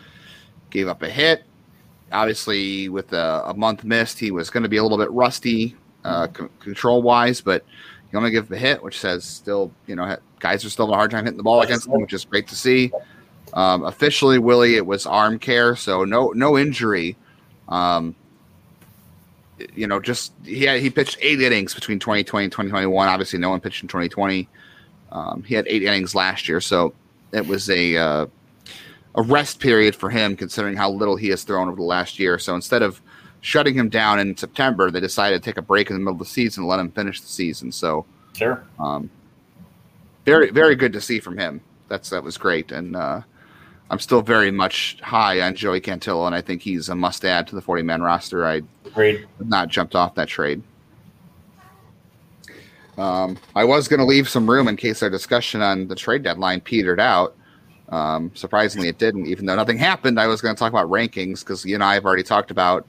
gave 0.71 0.87
up 0.87 1.03
a 1.03 1.09
hit. 1.09 1.43
Obviously, 2.11 2.89
with 2.89 3.13
a, 3.13 3.43
a 3.45 3.53
month 3.53 3.83
missed, 3.83 4.17
he 4.17 4.31
was 4.31 4.49
going 4.49 4.63
to 4.63 4.69
be 4.69 4.77
a 4.77 4.83
little 4.83 4.97
bit 4.97 5.11
rusty 5.11 5.75
uh, 6.03 6.27
c- 6.35 6.45
control 6.59 7.03
wise, 7.03 7.39
but 7.39 7.63
you 8.11 8.17
only 8.17 8.31
give 8.31 8.47
him 8.47 8.55
a 8.55 8.59
hit, 8.59 8.81
which 8.83 8.99
says 8.99 9.23
still, 9.23 9.71
you 9.85 9.95
know, 9.95 10.17
guys 10.39 10.65
are 10.65 10.69
still 10.69 10.87
having 10.87 10.95
a 10.95 10.97
hard 10.97 11.11
time 11.11 11.23
hitting 11.23 11.37
the 11.37 11.43
ball 11.43 11.61
against 11.61 11.87
him, 11.87 12.01
which 12.01 12.13
is 12.13 12.25
great 12.25 12.47
to 12.47 12.55
see. 12.55 12.91
Um, 13.53 13.83
officially, 13.83 14.39
Willie, 14.39 14.75
it 14.75 14.85
was 14.85 15.05
arm 15.05 15.39
care, 15.39 15.75
so 15.75 16.05
no 16.05 16.29
no 16.29 16.57
injury. 16.57 17.17
Um, 17.67 18.15
you 19.75 19.87
know, 19.87 19.99
just 19.99 20.33
he 20.43 20.63
had, 20.63 20.81
he 20.81 20.89
pitched 20.89 21.17
eight 21.21 21.41
innings 21.41 21.73
between 21.73 21.99
2020 21.99 22.45
and 22.45 22.51
2021. 22.51 23.07
Obviously, 23.07 23.39
no 23.39 23.49
one 23.49 23.59
pitched 23.59 23.81
in 23.83 23.87
2020. 23.87 24.47
Um, 25.11 25.43
he 25.43 25.55
had 25.55 25.65
eight 25.67 25.83
innings 25.83 26.15
last 26.15 26.47
year, 26.47 26.61
so 26.61 26.93
it 27.31 27.45
was 27.45 27.69
a 27.69 27.97
uh, 27.97 28.25
a 29.15 29.21
rest 29.21 29.59
period 29.59 29.95
for 29.95 30.09
him, 30.09 30.35
considering 30.35 30.75
how 30.75 30.89
little 30.89 31.15
he 31.15 31.29
has 31.29 31.43
thrown 31.43 31.67
over 31.67 31.77
the 31.77 31.83
last 31.83 32.19
year. 32.19 32.39
So 32.39 32.55
instead 32.55 32.81
of 32.81 33.01
shutting 33.41 33.73
him 33.73 33.89
down 33.89 34.19
in 34.19 34.37
September, 34.37 34.89
they 34.89 34.99
decided 34.99 35.41
to 35.41 35.49
take 35.49 35.57
a 35.57 35.61
break 35.61 35.89
in 35.89 35.95
the 35.95 35.99
middle 35.99 36.13
of 36.13 36.19
the 36.19 36.25
season 36.25 36.63
and 36.63 36.69
let 36.69 36.79
him 36.79 36.91
finish 36.91 37.19
the 37.19 37.27
season. 37.27 37.71
So, 37.71 38.05
sure, 38.33 38.63
um, 38.79 39.09
very 40.25 40.51
very 40.51 40.75
good 40.75 40.93
to 40.93 41.01
see 41.01 41.19
from 41.19 41.37
him. 41.37 41.61
That's 41.87 42.09
that 42.11 42.23
was 42.23 42.37
great, 42.37 42.71
and 42.71 42.95
uh, 42.95 43.21
I'm 43.91 43.99
still 43.99 44.21
very 44.21 44.51
much 44.51 44.97
high 45.01 45.41
on 45.41 45.53
Joey 45.53 45.81
Cantillo, 45.81 46.25
and 46.25 46.33
I 46.33 46.39
think 46.39 46.61
he's 46.61 46.87
a 46.87 46.95
must 46.95 47.25
add 47.25 47.45
to 47.47 47.55
the 47.55 47.61
40 47.61 47.83
man 47.83 48.01
roster. 48.01 48.47
I 48.47 48.61
Agreed. 48.85 49.27
not 49.43 49.67
jumped 49.67 49.95
off 49.95 50.15
that 50.15 50.29
trade. 50.29 50.63
Um, 52.97 53.37
I 53.53 53.65
was 53.65 53.89
going 53.89 53.99
to 53.99 54.05
leave 54.05 54.29
some 54.29 54.49
room 54.49 54.69
in 54.69 54.77
case 54.77 55.03
our 55.03 55.09
discussion 55.09 55.61
on 55.61 55.89
the 55.89 55.95
trade 55.95 56.23
deadline 56.23 56.61
petered 56.61 57.01
out. 57.01 57.35
Um, 57.89 58.31
surprisingly, 58.33 58.87
it 58.87 58.97
didn't. 58.97 59.25
Even 59.25 59.45
though 59.45 59.57
nothing 59.57 59.77
happened, 59.77 60.21
I 60.21 60.27
was 60.27 60.39
going 60.39 60.55
to 60.55 60.59
talk 60.59 60.71
about 60.71 60.89
rankings 60.89 61.41
because 61.41 61.65
you 61.65 61.75
and 61.75 61.83
I 61.83 61.95
have 61.95 62.05
already 62.05 62.23
talked 62.23 62.49
about 62.49 62.87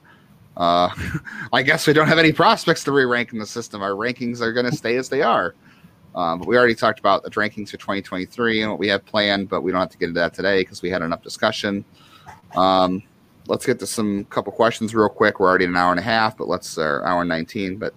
uh, 0.55 0.89
I 1.53 1.63
guess 1.63 1.85
we 1.85 1.91
don't 1.91 2.07
have 2.07 2.19
any 2.19 2.31
prospects 2.31 2.85
to 2.85 2.93
re-rank 2.93 3.33
in 3.33 3.39
the 3.39 3.45
system. 3.45 3.81
Our 3.81 3.91
rankings 3.91 4.39
are 4.39 4.53
going 4.53 4.69
to 4.69 4.75
stay 4.75 4.95
as 4.95 5.09
they 5.09 5.21
are. 5.21 5.53
Um, 6.15 6.39
but 6.39 6.47
we 6.47 6.57
already 6.57 6.75
talked 6.75 6.99
about 6.99 7.23
the 7.23 7.31
rankings 7.31 7.69
for 7.69 7.77
2023 7.77 8.61
and 8.61 8.71
what 8.71 8.79
we 8.79 8.87
have 8.87 9.05
planned, 9.05 9.49
but 9.49 9.61
we 9.61 9.71
don't 9.71 9.81
have 9.81 9.89
to 9.89 9.97
get 9.97 10.09
into 10.09 10.19
that 10.19 10.33
today 10.33 10.61
because 10.61 10.81
we 10.81 10.89
had 10.89 11.01
enough 11.01 11.23
discussion. 11.23 11.83
Um, 12.55 13.01
let's 13.47 13.65
get 13.65 13.79
to 13.79 13.87
some 13.87 14.25
couple 14.25 14.51
questions 14.51 14.93
real 14.93 15.09
quick. 15.09 15.39
We're 15.39 15.49
already 15.49 15.65
an 15.65 15.75
hour 15.75 15.91
and 15.91 15.99
a 15.99 16.03
half, 16.03 16.37
but 16.37 16.47
let's 16.47 16.77
uh, 16.77 17.01
hour 17.03 17.21
and 17.21 17.29
19. 17.29 17.77
But 17.77 17.93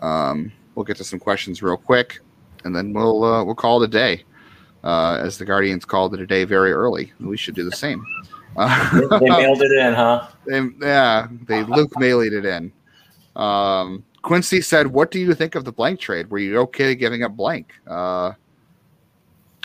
um, 0.00 0.52
we'll 0.74 0.84
get 0.84 0.96
to 0.98 1.04
some 1.04 1.18
questions 1.18 1.62
real 1.62 1.76
quick, 1.76 2.20
and 2.64 2.74
then 2.74 2.92
we'll 2.92 3.24
uh, 3.24 3.44
we'll 3.44 3.54
call 3.54 3.82
it 3.82 3.86
a 3.86 3.90
day. 3.90 4.24
Uh, 4.84 5.16
as 5.20 5.38
the 5.38 5.44
Guardians 5.44 5.84
called 5.84 6.12
it 6.12 6.20
a 6.20 6.26
day 6.26 6.44
very 6.44 6.72
early, 6.72 7.12
we 7.20 7.36
should 7.36 7.54
do 7.54 7.64
the 7.64 7.76
same. 7.76 8.04
they, 8.56 9.18
they 9.20 9.28
mailed 9.28 9.62
it 9.62 9.72
in, 9.72 9.94
huh? 9.94 10.28
They, 10.46 10.60
yeah, 10.80 11.28
they 11.46 11.62
Luke 11.62 11.98
mailed 11.98 12.24
it 12.24 12.44
in. 12.44 12.72
Um, 13.36 14.04
Quincy 14.22 14.60
said, 14.60 14.86
"What 14.86 15.10
do 15.10 15.18
you 15.18 15.34
think 15.34 15.54
of 15.54 15.64
the 15.64 15.72
blank 15.72 16.00
trade? 16.00 16.30
Were 16.30 16.38
you 16.38 16.58
okay 16.60 16.94
giving 16.94 17.22
up 17.22 17.36
blank?" 17.36 17.72
Uh, 17.86 18.32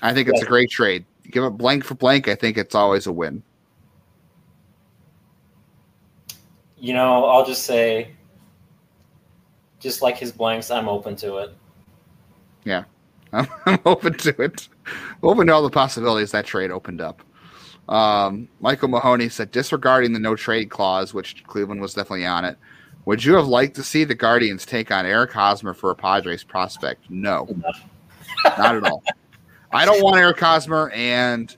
I 0.01 0.13
think 0.13 0.27
it's 0.27 0.41
a 0.41 0.45
great 0.45 0.69
trade. 0.69 1.05
give 1.29 1.43
up 1.43 1.57
blank 1.57 1.83
for 1.83 1.95
blank. 1.95 2.27
I 2.27 2.35
think 2.35 2.57
it's 2.57 2.75
always 2.75 3.07
a 3.07 3.11
win. 3.11 3.43
You 6.77 6.93
know, 6.93 7.25
I'll 7.25 7.45
just 7.45 7.63
say, 7.63 8.11
just 9.79 10.01
like 10.01 10.17
his 10.17 10.31
blanks, 10.31 10.69
I'm 10.69 10.87
open 10.87 11.15
to 11.17 11.37
it. 11.37 11.55
Yeah, 12.63 12.83
I'm, 13.33 13.47
I'm 13.65 13.79
open 13.85 14.13
to 14.13 14.41
it. 14.41 14.67
Open 15.23 15.47
to 15.47 15.53
all 15.53 15.63
the 15.63 15.69
possibilities 15.69 16.31
that 16.31 16.45
trade 16.45 16.71
opened 16.71 17.01
up. 17.01 17.23
Um, 17.89 18.49
Michael 18.59 18.89
Mahoney 18.89 19.29
said, 19.29 19.51
disregarding 19.51 20.13
the 20.13 20.19
no 20.19 20.35
trade 20.35 20.69
clause, 20.69 21.13
which 21.13 21.43
Cleveland 21.45 21.81
was 21.81 21.93
definitely 21.93 22.25
on 22.25 22.45
it. 22.45 22.57
Would 23.07 23.23
you 23.23 23.35
have 23.35 23.47
liked 23.47 23.73
to 23.77 23.83
see 23.83 24.03
the 24.03 24.15
Guardians 24.15 24.65
take 24.65 24.91
on 24.91 25.05
Eric 25.05 25.31
Hosmer 25.31 25.73
for 25.73 25.91
a 25.91 25.95
Padres 25.95 26.43
prospect? 26.43 27.09
No, 27.09 27.47
not 28.43 28.75
at 28.75 28.83
all. 28.83 29.01
I 29.71 29.85
don't 29.85 30.03
want 30.03 30.17
Eric 30.17 30.37
Hosmer, 30.37 30.89
and 30.89 31.55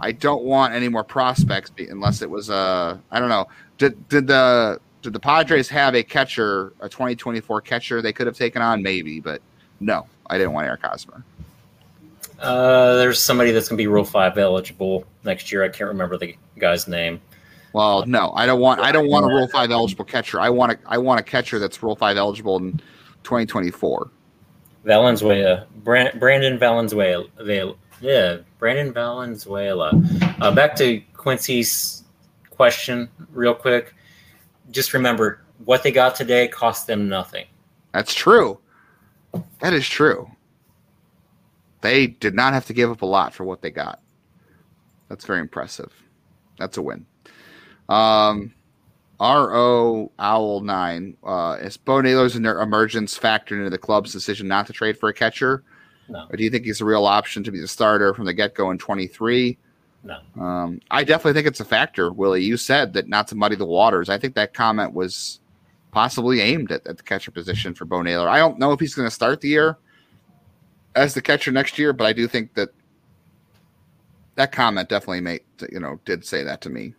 I 0.00 0.10
don't 0.10 0.42
want 0.42 0.74
any 0.74 0.88
more 0.88 1.04
prospects 1.04 1.70
unless 1.78 2.20
it 2.20 2.28
was 2.28 2.50
a. 2.50 2.52
Uh, 2.52 2.98
I 3.12 3.20
don't 3.20 3.28
know. 3.28 3.46
Did 3.78 4.08
did 4.08 4.26
the 4.26 4.80
did 5.02 5.12
the 5.12 5.20
Padres 5.20 5.68
have 5.68 5.94
a 5.94 6.02
catcher, 6.02 6.72
a 6.80 6.88
2024 6.88 7.60
catcher 7.60 8.02
they 8.02 8.12
could 8.12 8.26
have 8.26 8.36
taken 8.36 8.60
on? 8.60 8.82
Maybe, 8.82 9.20
but 9.20 9.40
no, 9.78 10.04
I 10.28 10.36
didn't 10.36 10.52
want 10.52 10.66
Eric 10.66 10.82
Hosmer. 10.82 11.22
Uh, 12.40 12.96
there's 12.96 13.22
somebody 13.22 13.52
that's 13.52 13.68
going 13.68 13.76
to 13.76 13.80
be 13.80 13.86
Rule 13.86 14.02
Five 14.02 14.36
eligible 14.36 15.04
next 15.22 15.52
year. 15.52 15.62
I 15.62 15.68
can't 15.68 15.86
remember 15.86 16.18
the 16.18 16.34
guy's 16.58 16.88
name. 16.88 17.20
Well, 17.72 18.06
no, 18.06 18.32
I 18.34 18.46
don't 18.46 18.60
want. 18.60 18.80
I 18.80 18.92
don't 18.92 19.08
want 19.08 19.26
a 19.26 19.28
Rule 19.28 19.48
Five 19.48 19.70
eligible 19.70 20.04
catcher. 20.04 20.40
I 20.40 20.50
want 20.50 20.72
a. 20.72 20.78
I 20.86 20.98
want 20.98 21.20
a 21.20 21.22
catcher 21.22 21.58
that's 21.58 21.82
Rule 21.82 21.96
Five 21.96 22.16
eligible 22.16 22.56
in 22.56 22.80
2024. 23.24 24.10
Valenzuela, 24.84 25.66
Brandon 25.84 26.58
Valenzuela, 26.58 27.24
yeah, 28.00 28.36
Brandon 28.58 28.92
Valenzuela. 28.92 29.92
Uh, 30.40 30.50
back 30.50 30.76
to 30.76 31.00
Quincy's 31.14 32.04
question, 32.50 33.08
real 33.32 33.54
quick. 33.54 33.94
Just 34.70 34.94
remember, 34.94 35.42
what 35.64 35.82
they 35.82 35.92
got 35.92 36.14
today 36.14 36.48
cost 36.48 36.86
them 36.86 37.08
nothing. 37.08 37.46
That's 37.92 38.14
true. 38.14 38.58
That 39.60 39.72
is 39.72 39.88
true. 39.88 40.30
They 41.80 42.06
did 42.06 42.34
not 42.34 42.54
have 42.54 42.66
to 42.66 42.72
give 42.72 42.90
up 42.90 43.02
a 43.02 43.06
lot 43.06 43.34
for 43.34 43.44
what 43.44 43.62
they 43.62 43.70
got. 43.70 44.00
That's 45.08 45.24
very 45.24 45.40
impressive. 45.40 45.92
That's 46.58 46.76
a 46.76 46.82
win. 46.82 47.06
Um, 47.88 48.52
RO 49.20 50.12
Owl 50.18 50.60
nine. 50.60 51.16
Uh, 51.24 51.56
is 51.60 51.76
Bo 51.76 52.00
Naylor's 52.00 52.36
emergence 52.36 53.18
factored 53.18 53.58
into 53.58 53.70
the 53.70 53.78
club's 53.78 54.12
decision 54.12 54.46
not 54.46 54.66
to 54.68 54.72
trade 54.72 54.98
for 54.98 55.08
a 55.08 55.14
catcher? 55.14 55.64
No. 56.08 56.26
Or 56.30 56.36
do 56.36 56.44
you 56.44 56.50
think 56.50 56.64
he's 56.64 56.80
a 56.80 56.84
real 56.84 57.04
option 57.04 57.42
to 57.44 57.50
be 57.50 57.60
the 57.60 57.68
starter 57.68 58.14
from 58.14 58.24
the 58.24 58.32
get 58.32 58.54
go 58.54 58.70
in 58.70 58.78
23? 58.78 59.58
No. 60.04 60.18
Um, 60.40 60.80
I 60.90 61.04
definitely 61.04 61.34
think 61.34 61.46
it's 61.46 61.60
a 61.60 61.64
factor, 61.64 62.12
Willie. 62.12 62.42
You 62.42 62.56
said 62.56 62.92
that 62.94 63.08
not 63.08 63.28
to 63.28 63.34
muddy 63.34 63.56
the 63.56 63.66
waters. 63.66 64.08
I 64.08 64.18
think 64.18 64.34
that 64.36 64.54
comment 64.54 64.94
was 64.94 65.40
possibly 65.90 66.40
aimed 66.40 66.70
at, 66.70 66.86
at 66.86 66.96
the 66.96 67.02
catcher 67.02 67.30
position 67.30 67.74
for 67.74 67.84
Bo 67.84 68.02
Naylor. 68.02 68.28
I 68.28 68.38
don't 68.38 68.58
know 68.58 68.72
if 68.72 68.80
he's 68.80 68.94
going 68.94 69.08
to 69.08 69.14
start 69.14 69.40
the 69.40 69.48
year 69.48 69.76
as 70.94 71.14
the 71.14 71.22
catcher 71.22 71.50
next 71.50 71.78
year, 71.78 71.92
but 71.92 72.06
I 72.06 72.12
do 72.12 72.28
think 72.28 72.54
that 72.54 72.70
that 74.36 74.52
comment 74.52 74.88
definitely 74.88 75.20
made 75.20 75.40
you 75.72 75.80
know 75.80 75.98
did 76.04 76.24
say 76.24 76.44
that 76.44 76.60
to 76.62 76.70
me. 76.70 76.94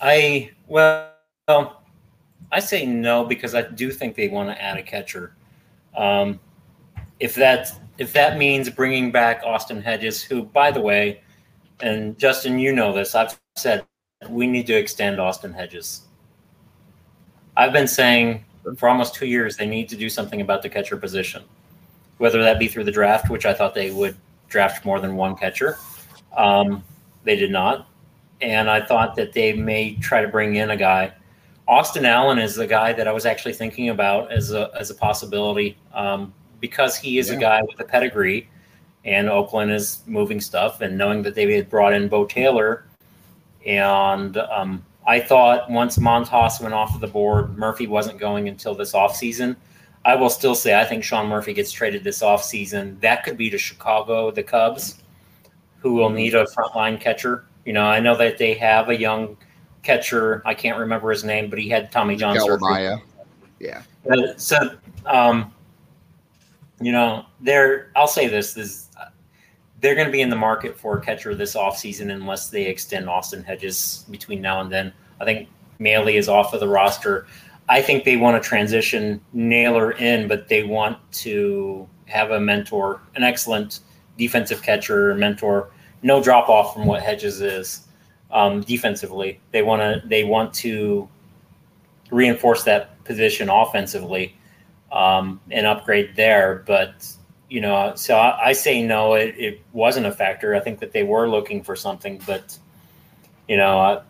I 0.00 0.50
well, 0.66 1.12
I 1.48 2.60
say 2.60 2.86
no 2.86 3.24
because 3.24 3.54
I 3.54 3.62
do 3.62 3.90
think 3.90 4.14
they 4.14 4.28
want 4.28 4.48
to 4.50 4.62
add 4.62 4.76
a 4.76 4.82
catcher. 4.82 5.34
Um, 5.96 6.40
if 7.20 7.34
that 7.34 7.72
if 7.98 8.12
that 8.12 8.38
means 8.38 8.70
bringing 8.70 9.10
back 9.10 9.42
Austin 9.44 9.82
Hedges, 9.82 10.22
who, 10.22 10.44
by 10.44 10.70
the 10.70 10.80
way, 10.80 11.22
and 11.80 12.16
Justin, 12.18 12.58
you 12.58 12.72
know 12.72 12.92
this, 12.92 13.14
I've 13.14 13.38
said 13.56 13.84
we 14.28 14.46
need 14.46 14.66
to 14.68 14.74
extend 14.74 15.20
Austin 15.20 15.52
Hedges. 15.52 16.02
I've 17.56 17.72
been 17.72 17.88
saying 17.88 18.44
for 18.76 18.88
almost 18.88 19.14
two 19.14 19.26
years 19.26 19.56
they 19.56 19.66
need 19.66 19.88
to 19.88 19.96
do 19.96 20.08
something 20.08 20.40
about 20.40 20.62
the 20.62 20.68
catcher 20.68 20.96
position, 20.96 21.42
whether 22.18 22.40
that 22.42 22.58
be 22.58 22.68
through 22.68 22.84
the 22.84 22.92
draft, 22.92 23.30
which 23.30 23.46
I 23.46 23.54
thought 23.54 23.74
they 23.74 23.90
would 23.90 24.16
draft 24.48 24.84
more 24.84 25.00
than 25.00 25.16
one 25.16 25.36
catcher. 25.36 25.76
Um, 26.36 26.84
they 27.24 27.34
did 27.34 27.50
not 27.50 27.88
and 28.40 28.70
I 28.70 28.84
thought 28.84 29.16
that 29.16 29.32
they 29.32 29.52
may 29.52 29.94
try 29.96 30.22
to 30.22 30.28
bring 30.28 30.56
in 30.56 30.70
a 30.70 30.76
guy. 30.76 31.12
Austin 31.66 32.06
Allen 32.06 32.38
is 32.38 32.54
the 32.54 32.66
guy 32.66 32.92
that 32.92 33.06
I 33.06 33.12
was 33.12 33.26
actually 33.26 33.52
thinking 33.52 33.90
about 33.90 34.32
as 34.32 34.52
a 34.52 34.70
as 34.78 34.90
a 34.90 34.94
possibility 34.94 35.76
um, 35.92 36.32
because 36.60 36.96
he 36.96 37.18
is 37.18 37.28
yeah. 37.28 37.36
a 37.36 37.40
guy 37.40 37.62
with 37.62 37.78
a 37.80 37.84
pedigree, 37.84 38.48
and 39.04 39.28
Oakland 39.28 39.70
is 39.70 40.02
moving 40.06 40.40
stuff, 40.40 40.80
and 40.80 40.96
knowing 40.96 41.22
that 41.22 41.34
they 41.34 41.52
had 41.52 41.68
brought 41.68 41.92
in 41.92 42.08
Bo 42.08 42.24
Taylor, 42.24 42.86
and 43.66 44.36
um, 44.38 44.84
I 45.06 45.20
thought 45.20 45.70
once 45.70 45.98
Montas 45.98 46.60
went 46.60 46.74
off 46.74 46.94
of 46.94 47.00
the 47.00 47.06
board, 47.06 47.56
Murphy 47.58 47.86
wasn't 47.86 48.18
going 48.18 48.48
until 48.48 48.74
this 48.74 48.92
offseason. 48.92 49.56
I 50.04 50.14
will 50.14 50.30
still 50.30 50.54
say 50.54 50.80
I 50.80 50.84
think 50.84 51.04
Sean 51.04 51.26
Murphy 51.28 51.52
gets 51.52 51.70
traded 51.70 52.02
this 52.02 52.22
offseason. 52.22 52.98
That 53.00 53.24
could 53.24 53.36
be 53.36 53.50
to 53.50 53.58
Chicago, 53.58 54.30
the 54.30 54.42
Cubs, 54.42 55.02
who 55.80 55.94
will 55.94 56.08
need 56.08 56.34
a 56.34 56.46
frontline 56.46 56.98
catcher 56.98 57.44
you 57.68 57.74
know, 57.74 57.84
I 57.84 58.00
know 58.00 58.16
that 58.16 58.38
they 58.38 58.54
have 58.54 58.88
a 58.88 58.98
young 58.98 59.36
catcher. 59.82 60.40
I 60.46 60.54
can't 60.54 60.78
remember 60.78 61.10
his 61.10 61.22
name, 61.22 61.50
but 61.50 61.58
he 61.58 61.68
had 61.68 61.92
Tommy 61.92 62.16
John 62.16 62.40
surgery. 62.40 62.96
Yeah. 63.60 63.82
But, 64.06 64.40
so, 64.40 64.56
um, 65.04 65.52
you 66.80 66.92
know, 66.92 67.26
they're. 67.42 67.92
I'll 67.94 68.08
say 68.08 68.26
this: 68.26 68.56
is 68.56 68.88
they're 69.82 69.94
going 69.94 70.06
to 70.06 70.12
be 70.12 70.22
in 70.22 70.30
the 70.30 70.36
market 70.36 70.78
for 70.78 70.96
a 70.96 71.00
catcher 71.02 71.34
this 71.34 71.54
offseason 71.54 72.10
unless 72.10 72.48
they 72.48 72.64
extend 72.64 73.06
Austin 73.06 73.42
Hedges 73.42 74.06
between 74.10 74.40
now 74.40 74.62
and 74.62 74.72
then. 74.72 74.90
I 75.20 75.26
think 75.26 75.50
Maile 75.78 76.08
is 76.08 76.26
off 76.26 76.54
of 76.54 76.60
the 76.60 76.68
roster. 76.68 77.26
I 77.68 77.82
think 77.82 78.04
they 78.04 78.16
want 78.16 78.42
to 78.42 78.48
transition 78.48 79.20
Naylor 79.34 79.92
in, 79.92 80.26
but 80.26 80.48
they 80.48 80.62
want 80.62 80.96
to 81.12 81.86
have 82.06 82.30
a 82.30 82.40
mentor, 82.40 83.02
an 83.14 83.24
excellent 83.24 83.80
defensive 84.16 84.62
catcher, 84.62 85.14
mentor 85.16 85.68
no 86.02 86.22
drop 86.22 86.48
off 86.48 86.74
from 86.74 86.86
what 86.86 87.02
Hedges 87.02 87.40
is 87.40 87.86
um, 88.30 88.60
defensively. 88.62 89.40
They 89.52 89.62
want 89.62 89.82
to 89.82 90.06
they 90.08 90.24
want 90.24 90.54
to 90.54 91.08
reinforce 92.10 92.64
that 92.64 93.02
position 93.04 93.48
offensively 93.48 94.34
um, 94.92 95.40
and 95.50 95.66
upgrade 95.66 96.14
there. 96.16 96.62
But 96.66 97.10
you 97.48 97.60
know, 97.60 97.94
so 97.94 98.16
I, 98.16 98.48
I 98.48 98.52
say 98.52 98.82
no. 98.82 99.14
It, 99.14 99.34
it, 99.38 99.60
wasn't 99.72 100.06
a 100.06 100.12
factor. 100.12 100.54
I 100.54 100.60
think 100.60 100.80
that 100.80 100.92
they 100.92 101.02
were 101.02 101.28
looking 101.28 101.62
for 101.62 101.74
something, 101.74 102.20
but 102.26 102.58
you 103.48 103.56
know, 103.56 103.80
uh, 103.80 104.02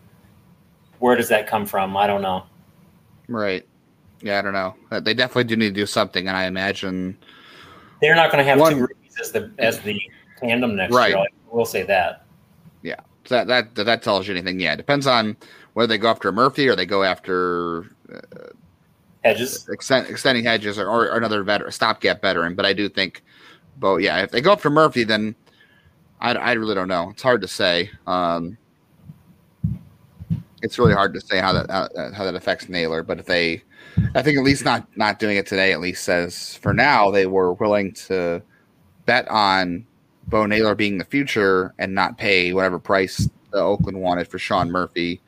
where 0.99 1.15
does 1.15 1.29
that 1.29 1.47
come 1.47 1.65
from? 1.65 1.95
I 1.95 2.07
don't 2.07 2.21
know. 2.21 2.43
Right. 3.27 3.65
Yeah, 4.21 4.39
I 4.39 4.41
don't 4.41 4.53
know. 4.53 4.75
Uh, 4.91 4.99
they 4.99 5.13
definitely 5.13 5.45
do 5.45 5.55
need 5.55 5.69
to 5.69 5.81
do 5.81 5.85
something, 5.85 6.27
and 6.27 6.35
I 6.35 6.45
imagine 6.45 7.17
they're 8.01 8.15
not 8.15 8.31
going 8.31 8.43
to 8.43 8.49
have 8.49 8.59
one, 8.59 8.73
two 8.73 8.81
rookies 8.81 9.17
as 9.21 9.31
the 9.31 9.51
as 9.59 9.79
the 9.79 9.99
tandem 10.37 10.75
next 10.75 10.93
right. 10.93 11.15
year. 11.15 11.25
We'll 11.51 11.65
say 11.65 11.83
that. 11.83 12.25
Yeah. 12.81 12.99
So 13.25 13.43
that 13.43 13.75
that 13.75 13.85
that 13.85 14.03
tells 14.03 14.27
you 14.27 14.33
anything. 14.33 14.59
Yeah, 14.59 14.73
it 14.73 14.77
depends 14.77 15.07
on 15.07 15.37
whether 15.73 15.87
they 15.87 15.97
go 15.97 16.09
after 16.09 16.31
Murphy 16.31 16.67
or 16.67 16.75
they 16.75 16.85
go 16.85 17.03
after 17.03 17.85
uh, 18.13 18.49
Hedges, 19.23 19.67
extend, 19.69 20.07
extending 20.07 20.45
Hedges, 20.45 20.79
or, 20.79 20.87
or 20.87 21.17
another 21.17 21.43
veteran, 21.43 21.71
stopgap 21.71 22.21
veteran. 22.21 22.55
But 22.55 22.65
I 22.65 22.73
do 22.73 22.87
think, 22.87 23.23
but 23.77 23.97
yeah, 23.97 24.21
if 24.23 24.31
they 24.31 24.41
go 24.41 24.53
after 24.53 24.69
Murphy, 24.69 25.03
then 25.03 25.35
I, 26.21 26.33
I 26.33 26.51
really 26.53 26.75
don't 26.75 26.87
know. 26.87 27.09
It's 27.09 27.21
hard 27.21 27.41
to 27.41 27.47
say. 27.47 27.91
Um, 28.07 28.57
it's 30.61 30.77
really 30.79 30.93
hard 30.93 31.13
to 31.13 31.21
say 31.21 31.39
how 31.39 31.53
that 31.53 31.69
how, 31.69 31.87
how 32.13 32.23
that 32.23 32.35
affects 32.35 32.69
Naylor. 32.69 33.03
But 33.03 33.19
if 33.19 33.25
they, 33.25 33.63
I 34.15 34.21
think 34.21 34.37
at 34.37 34.43
least 34.43 34.65
not 34.65 34.87
not 34.97 35.19
doing 35.19 35.37
it 35.37 35.45
today 35.45 35.71
at 35.71 35.79
least 35.79 36.03
says 36.03 36.55
for 36.55 36.73
now 36.73 37.11
they 37.11 37.25
were 37.25 37.53
willing 37.53 37.93
to 37.93 38.41
bet 39.05 39.27
on 39.29 39.85
Bo 40.29 40.45
Naylor 40.45 40.75
being 40.75 40.97
the 40.97 41.05
future 41.05 41.73
and 41.79 41.93
not 41.93 42.17
pay 42.17 42.53
whatever 42.53 42.79
price 42.79 43.29
the 43.51 43.57
Oakland 43.57 43.99
wanted 43.99 44.27
for 44.27 44.37
Sean 44.37 44.71
Murphy. 44.71 45.21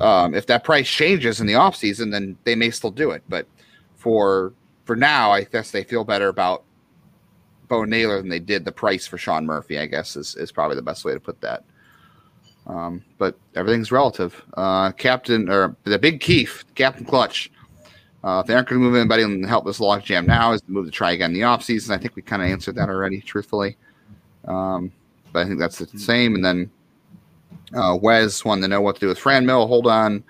Um, 0.00 0.34
if 0.34 0.46
that 0.46 0.64
price 0.64 0.88
changes 0.88 1.40
in 1.40 1.46
the 1.46 1.54
offseason, 1.54 2.12
then 2.12 2.36
they 2.44 2.54
may 2.54 2.70
still 2.70 2.90
do 2.90 3.10
it. 3.10 3.22
But 3.28 3.46
for 3.96 4.52
for 4.84 4.96
now, 4.96 5.32
I 5.32 5.44
guess 5.44 5.70
they 5.70 5.84
feel 5.84 6.04
better 6.04 6.28
about 6.28 6.64
Bo 7.68 7.84
Naylor 7.84 8.20
than 8.20 8.28
they 8.28 8.38
did 8.38 8.64
the 8.64 8.72
price 8.72 9.06
for 9.06 9.18
Sean 9.18 9.44
Murphy. 9.44 9.78
I 9.78 9.86
guess 9.86 10.16
is 10.16 10.36
is 10.36 10.52
probably 10.52 10.76
the 10.76 10.82
best 10.82 11.04
way 11.04 11.14
to 11.14 11.20
put 11.20 11.40
that. 11.40 11.64
Um, 12.66 13.02
but 13.16 13.38
everything's 13.56 13.90
relative. 13.90 14.44
Uh, 14.54 14.92
Captain 14.92 15.48
or 15.48 15.74
the 15.84 15.98
Big 15.98 16.20
Keef, 16.20 16.64
Captain 16.74 17.04
Clutch. 17.04 17.50
Uh, 18.22 18.40
if 18.40 18.46
they 18.46 18.54
aren't 18.54 18.68
going 18.68 18.80
to 18.80 18.86
move 18.86 18.96
anybody 18.96 19.22
and 19.22 19.46
help 19.46 19.64
this 19.64 19.78
logjam 19.78 20.26
now, 20.26 20.52
is 20.52 20.60
the 20.62 20.72
move 20.72 20.84
to 20.84 20.90
try 20.90 21.12
again 21.12 21.30
in 21.30 21.34
the 21.34 21.46
offseason. 21.46 21.90
I 21.90 21.98
think 21.98 22.16
we 22.16 22.20
kind 22.20 22.42
of 22.42 22.48
answered 22.48 22.74
that 22.74 22.88
already, 22.88 23.20
truthfully. 23.20 23.76
Um, 24.48 24.92
but 25.32 25.40
I 25.40 25.44
think 25.44 25.60
that's 25.60 25.78
the 25.78 25.98
same. 25.98 26.34
And 26.34 26.44
then 26.44 26.70
uh, 27.74 27.96
Wes 28.00 28.44
wanted 28.44 28.62
to 28.62 28.68
know 28.68 28.80
what 28.80 28.96
to 28.96 29.00
do 29.00 29.08
with 29.08 29.18
Franmil. 29.20 29.68
Hold 29.68 29.86
on, 29.86 30.24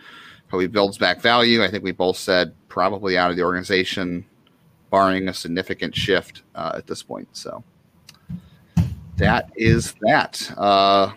how 0.48 0.58
he 0.58 0.66
builds 0.66 0.98
back 0.98 1.20
value. 1.20 1.62
I 1.62 1.70
think 1.70 1.84
we 1.84 1.92
both 1.92 2.16
said 2.16 2.52
probably 2.68 3.16
out 3.16 3.30
of 3.30 3.36
the 3.36 3.42
organization, 3.42 4.24
barring 4.90 5.28
a 5.28 5.34
significant 5.34 5.94
shift 5.94 6.42
uh, 6.54 6.72
at 6.74 6.86
this 6.86 7.02
point. 7.02 7.28
So 7.32 7.62
that 9.16 9.50
is 9.56 9.94
that. 10.02 10.50
Uh, 10.56 11.12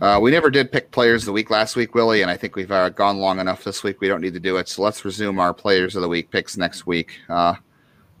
uh, 0.00 0.18
we 0.18 0.30
never 0.30 0.50
did 0.50 0.72
pick 0.72 0.90
players 0.92 1.22
of 1.22 1.26
the 1.26 1.32
week 1.32 1.50
last 1.50 1.76
week, 1.76 1.94
Willie, 1.94 2.22
and 2.22 2.30
I 2.30 2.36
think 2.36 2.56
we've 2.56 2.70
uh, 2.70 2.88
gone 2.88 3.18
long 3.18 3.38
enough 3.38 3.64
this 3.64 3.82
week. 3.82 4.00
We 4.00 4.08
don't 4.08 4.22
need 4.22 4.32
to 4.32 4.40
do 4.40 4.56
it. 4.56 4.66
So 4.66 4.80
let's 4.80 5.04
resume 5.04 5.38
our 5.38 5.52
players 5.52 5.94
of 5.94 6.00
the 6.00 6.08
week 6.08 6.30
picks 6.30 6.56
next 6.56 6.86
week. 6.86 7.18
Uh, 7.28 7.54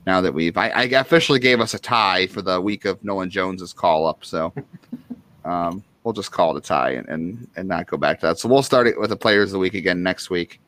now 0.06 0.20
that 0.20 0.32
we've, 0.32 0.56
I, 0.56 0.68
I, 0.70 0.82
officially 0.84 1.38
gave 1.38 1.60
us 1.60 1.74
a 1.74 1.78
tie 1.78 2.26
for 2.26 2.42
the 2.42 2.60
week 2.60 2.84
of 2.84 3.02
Nolan 3.04 3.30
Jones's 3.30 3.72
call 3.72 4.06
up. 4.06 4.24
So 4.24 4.52
um, 5.44 5.84
we'll 6.04 6.14
just 6.14 6.32
call 6.32 6.56
it 6.56 6.64
a 6.64 6.66
tie 6.66 6.90
and, 6.92 7.08
and, 7.08 7.48
and 7.56 7.68
not 7.68 7.86
go 7.86 7.96
back 7.96 8.20
to 8.20 8.26
that. 8.26 8.38
So 8.38 8.48
we'll 8.48 8.62
start 8.62 8.86
it 8.86 8.98
with 8.98 9.10
the 9.10 9.16
players 9.16 9.50
of 9.50 9.52
the 9.52 9.58
week 9.58 9.74
again 9.74 10.02
next 10.02 10.30
week, 10.30 10.60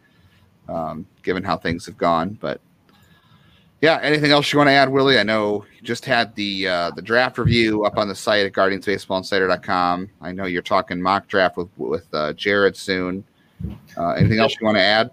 um, 0.69 1.07
given 1.23 1.43
how 1.43 1.57
things 1.57 1.87
have 1.87 1.97
gone. 1.97 2.37
But 2.41 2.61
yeah, 3.81 3.99
anything 4.01 4.31
else 4.31 4.53
you 4.53 4.59
want 4.59 4.69
to 4.69 4.73
add, 4.73 4.89
Willie? 4.89 5.19
I 5.19 5.25
know 5.25 5.65
you 5.75 5.83
just 5.83 6.05
had 6.05 6.33
the 6.37 6.69
uh, 6.69 6.91
the 6.93 7.03
draft 7.03 7.37
review 7.37 7.85
up 7.85 7.99
on 7.99 8.07
the 8.07 8.15
site 8.15 8.47
at 8.47 8.53
guardiansbaseballinsider.com. 8.53 10.09
I 10.21 10.31
know 10.31 10.45
you're 10.45 10.63
talking 10.63 11.03
mock 11.03 11.27
draft 11.27 11.57
with 11.57 11.69
with 11.77 12.07
uh, 12.15 12.33
Jared 12.35 12.77
soon. 12.77 13.25
Uh, 13.97 14.11
anything 14.11 14.39
else 14.39 14.57
you 14.61 14.67
want 14.67 14.77
to 14.77 14.83
add? 14.83 15.11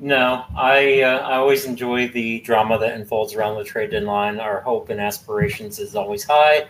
No, 0.00 0.46
I 0.56 1.02
uh, 1.02 1.18
I 1.18 1.36
always 1.36 1.66
enjoy 1.66 2.08
the 2.08 2.40
drama 2.40 2.78
that 2.78 2.94
unfolds 2.94 3.34
around 3.34 3.56
the 3.56 3.64
trade 3.64 3.90
deadline. 3.90 4.40
Our 4.40 4.60
hope 4.62 4.88
and 4.88 4.98
aspirations 4.98 5.78
is 5.78 5.94
always 5.94 6.24
high, 6.24 6.68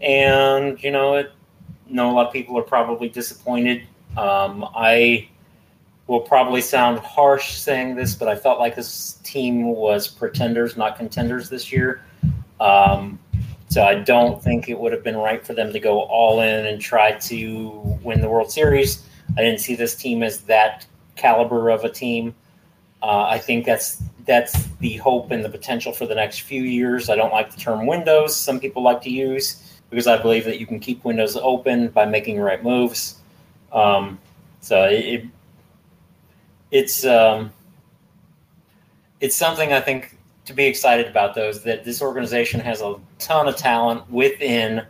and 0.00 0.80
you 0.82 0.92
know, 0.92 1.16
it, 1.16 1.32
know 1.88 2.10
a 2.10 2.12
lot 2.12 2.28
of 2.28 2.32
people 2.32 2.56
are 2.56 2.62
probably 2.62 3.08
disappointed. 3.08 3.82
Um, 4.16 4.64
I 4.74 5.28
will 6.06 6.20
probably 6.20 6.60
sound 6.60 6.98
harsh 7.00 7.54
saying 7.54 7.96
this, 7.96 8.14
but 8.14 8.28
I 8.28 8.36
felt 8.36 8.58
like 8.58 8.76
this 8.76 9.18
team 9.24 9.64
was 9.64 10.08
pretenders, 10.08 10.76
not 10.76 10.96
contenders 10.96 11.48
this 11.48 11.72
year. 11.72 12.02
Um, 12.60 13.18
so 13.68 13.84
I 13.84 13.94
don't 13.94 14.42
think 14.42 14.68
it 14.68 14.78
would 14.78 14.92
have 14.92 15.04
been 15.04 15.16
right 15.16 15.44
for 15.44 15.54
them 15.54 15.72
to 15.72 15.78
go 15.78 16.00
all 16.02 16.40
in 16.40 16.66
and 16.66 16.80
try 16.80 17.12
to 17.12 17.98
win 18.02 18.20
the 18.20 18.28
World 18.28 18.50
Series. 18.50 19.06
I 19.38 19.42
didn't 19.42 19.60
see 19.60 19.76
this 19.76 19.94
team 19.94 20.24
as 20.24 20.40
that 20.42 20.86
caliber 21.20 21.70
of 21.70 21.84
a 21.84 21.90
team. 21.90 22.34
Uh, 23.02 23.22
I 23.22 23.38
think 23.38 23.64
that's 23.64 24.02
that's 24.26 24.66
the 24.78 24.96
hope 24.96 25.30
and 25.30 25.44
the 25.44 25.48
potential 25.48 25.92
for 25.92 26.06
the 26.06 26.14
next 26.14 26.40
few 26.42 26.62
years. 26.62 27.08
I 27.08 27.16
don't 27.16 27.32
like 27.32 27.50
the 27.50 27.60
term 27.60 27.86
windows. 27.86 28.36
Some 28.36 28.60
people 28.60 28.82
like 28.82 29.00
to 29.02 29.10
use 29.10 29.80
because 29.88 30.06
I 30.06 30.20
believe 30.20 30.44
that 30.44 30.60
you 30.60 30.66
can 30.66 30.78
keep 30.78 31.04
windows 31.04 31.36
open 31.36 31.88
by 31.88 32.04
making 32.04 32.36
the 32.36 32.42
right 32.42 32.62
moves. 32.62 33.16
Um, 33.72 34.18
so 34.60 34.84
it, 34.84 35.24
it's 36.70 37.04
um, 37.04 37.52
it's 39.20 39.36
something 39.36 39.72
I 39.72 39.80
think 39.80 40.16
to 40.46 40.52
be 40.52 40.66
excited 40.66 41.06
about. 41.06 41.34
Those 41.34 41.62
that 41.64 41.84
this 41.84 42.02
organization 42.02 42.60
has 42.60 42.80
a 42.80 42.96
ton 43.18 43.48
of 43.48 43.56
talent 43.56 44.08
within. 44.10 44.82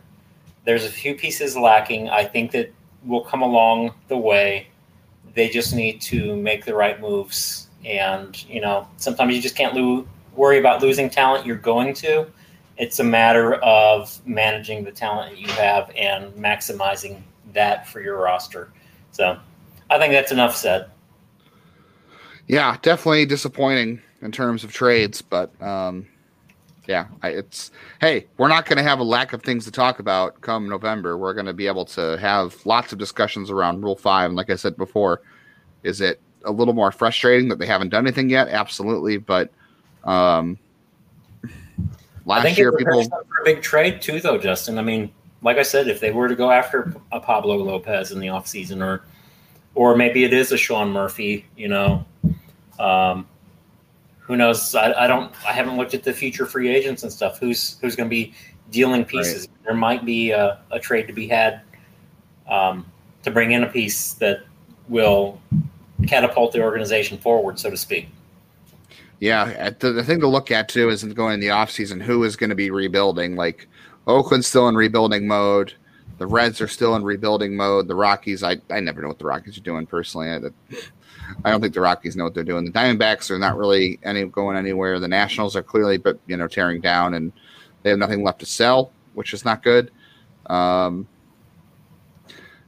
There's 0.65 0.85
a 0.85 0.89
few 0.89 1.15
pieces 1.15 1.57
lacking. 1.57 2.09
I 2.09 2.25
think 2.25 2.51
that 2.51 2.71
will 3.05 3.23
come 3.23 3.41
along 3.41 3.93
the 4.09 4.17
way. 4.17 4.67
They 5.33 5.49
just 5.49 5.73
need 5.73 6.01
to 6.01 6.35
make 6.35 6.65
the 6.65 6.75
right 6.75 6.99
moves, 6.99 7.67
and 7.85 8.43
you 8.49 8.61
know 8.61 8.87
sometimes 8.97 9.35
you 9.35 9.41
just 9.41 9.55
can't 9.55 9.75
lo- 9.75 10.07
worry 10.35 10.59
about 10.59 10.81
losing 10.81 11.09
talent. 11.09 11.45
You're 11.45 11.55
going 11.55 11.93
to. 11.95 12.27
It's 12.77 12.99
a 12.99 13.03
matter 13.03 13.55
of 13.55 14.19
managing 14.25 14.83
the 14.83 14.91
talent 14.91 15.31
that 15.31 15.39
you 15.39 15.47
have 15.49 15.91
and 15.95 16.33
maximizing 16.33 17.21
that 17.53 17.87
for 17.87 18.01
your 18.01 18.17
roster. 18.17 18.71
So, 19.11 19.37
I 19.89 19.99
think 19.99 20.13
that's 20.13 20.31
enough 20.31 20.55
said 20.55 20.89
yeah, 22.51 22.75
definitely 22.81 23.25
disappointing 23.25 24.01
in 24.21 24.33
terms 24.33 24.65
of 24.65 24.73
trades, 24.73 25.21
but 25.21 25.59
um, 25.61 26.05
yeah, 26.87 27.07
I, 27.21 27.29
it's 27.29 27.71
hey, 27.99 28.27
we're 28.37 28.47
not 28.47 28.65
going 28.65 28.77
to 28.77 28.83
have 28.83 28.99
a 28.99 29.03
lack 29.03 29.33
of 29.33 29.43
things 29.43 29.65
to 29.65 29.71
talk 29.71 29.99
about 29.99 30.41
come 30.41 30.67
November. 30.67 31.17
We're 31.17 31.33
going 31.33 31.45
to 31.45 31.53
be 31.53 31.67
able 31.67 31.85
to 31.85 32.17
have 32.17 32.65
lots 32.65 32.91
of 32.91 32.99
discussions 32.99 33.51
around 33.51 33.81
Rule 33.81 33.95
Five, 33.95 34.29
and 34.29 34.35
like 34.35 34.49
I 34.49 34.55
said 34.55 34.77
before, 34.77 35.21
is 35.83 36.01
it 36.01 36.19
a 36.43 36.51
little 36.51 36.73
more 36.73 36.91
frustrating 36.91 37.49
that 37.49 37.59
they 37.59 37.67
haven't 37.67 37.89
done 37.89 38.05
anything 38.05 38.29
yet? 38.29 38.47
Absolutely, 38.49 39.17
but 39.17 39.51
um, 40.03 40.57
last 42.25 42.39
I 42.39 42.43
think 42.43 42.57
year 42.57 42.71
people 42.71 43.03
for 43.03 43.41
a 43.41 43.45
big 43.45 43.61
trade 43.61 44.01
too, 44.01 44.19
though, 44.19 44.37
Justin. 44.37 44.79
I 44.79 44.81
mean, 44.81 45.11
like 45.43 45.57
I 45.57 45.63
said, 45.63 45.87
if 45.87 45.99
they 45.99 46.11
were 46.11 46.27
to 46.27 46.35
go 46.35 46.51
after 46.51 46.95
a 47.11 47.19
Pablo 47.19 47.57
Lopez 47.57 48.11
in 48.11 48.19
the 48.19 48.27
offseason 48.27 48.83
or 48.83 49.03
or 49.75 49.95
maybe 49.95 50.23
it 50.23 50.33
is 50.33 50.51
a 50.51 50.57
Sean 50.57 50.91
Murphy, 50.91 51.45
you 51.55 51.67
know, 51.67 52.05
um, 52.79 53.27
who 54.31 54.37
knows? 54.37 54.73
I, 54.75 54.93
I, 54.93 55.07
don't. 55.07 55.29
I 55.45 55.51
haven't 55.51 55.75
looked 55.75 55.93
at 55.93 56.03
the 56.03 56.13
future 56.13 56.45
free 56.45 56.69
agents 56.69 57.03
and 57.03 57.11
stuff. 57.11 57.37
Who's 57.37 57.77
who's 57.81 57.97
going 57.97 58.07
to 58.07 58.09
be 58.09 58.33
dealing 58.69 59.03
pieces? 59.03 59.41
Right. 59.41 59.65
There 59.65 59.73
might 59.73 60.05
be 60.05 60.31
a, 60.31 60.61
a, 60.71 60.79
trade 60.79 61.07
to 61.07 61.13
be 61.13 61.27
had 61.27 61.59
um, 62.47 62.89
to 63.23 63.31
bring 63.31 63.51
in 63.51 63.63
a 63.63 63.67
piece 63.67 64.13
that 64.13 64.45
will 64.87 65.41
catapult 66.07 66.53
the 66.53 66.61
organization 66.61 67.17
forward, 67.17 67.59
so 67.59 67.69
to 67.69 67.75
speak. 67.75 68.07
Yeah, 69.19 69.71
the, 69.71 69.91
the 69.91 70.03
thing 70.03 70.21
to 70.21 70.29
look 70.29 70.49
at 70.49 70.69
too 70.69 70.87
is 70.87 71.03
going 71.03 71.33
in 71.33 71.39
the 71.41 71.47
offseason, 71.47 72.01
who 72.01 72.23
is 72.23 72.37
going 72.37 72.51
to 72.51 72.55
be 72.55 72.71
rebuilding. 72.71 73.35
Like 73.35 73.67
Oakland's 74.07 74.47
still 74.47 74.69
in 74.69 74.75
rebuilding 74.75 75.27
mode. 75.27 75.73
The 76.19 76.27
Reds 76.27 76.61
are 76.61 76.69
still 76.69 76.95
in 76.95 77.03
rebuilding 77.03 77.57
mode. 77.57 77.89
The 77.89 77.95
Rockies, 77.95 78.43
I, 78.43 78.61
I 78.69 78.79
never 78.79 79.01
know 79.01 79.09
what 79.09 79.19
the 79.19 79.25
Rockies 79.25 79.57
are 79.57 79.61
doing 79.61 79.85
personally. 79.85 80.29
I, 80.29 80.39
I 81.43 81.51
don't 81.51 81.61
think 81.61 81.73
the 81.73 81.81
Rockies 81.81 82.15
know 82.15 82.23
what 82.23 82.33
they're 82.33 82.43
doing. 82.43 82.65
The 82.65 82.71
Diamondbacks 82.71 83.29
are 83.31 83.39
not 83.39 83.57
really 83.57 83.99
any 84.03 84.25
going 84.25 84.57
anywhere. 84.57 84.99
The 84.99 85.07
Nationals 85.07 85.55
are 85.55 85.63
clearly, 85.63 85.97
but 85.97 86.19
you 86.27 86.37
know, 86.37 86.47
tearing 86.47 86.81
down, 86.81 87.13
and 87.13 87.31
they 87.83 87.89
have 87.89 87.99
nothing 87.99 88.23
left 88.23 88.39
to 88.39 88.45
sell, 88.45 88.91
which 89.13 89.33
is 89.33 89.45
not 89.45 89.63
good. 89.63 89.91
Um, 90.47 91.07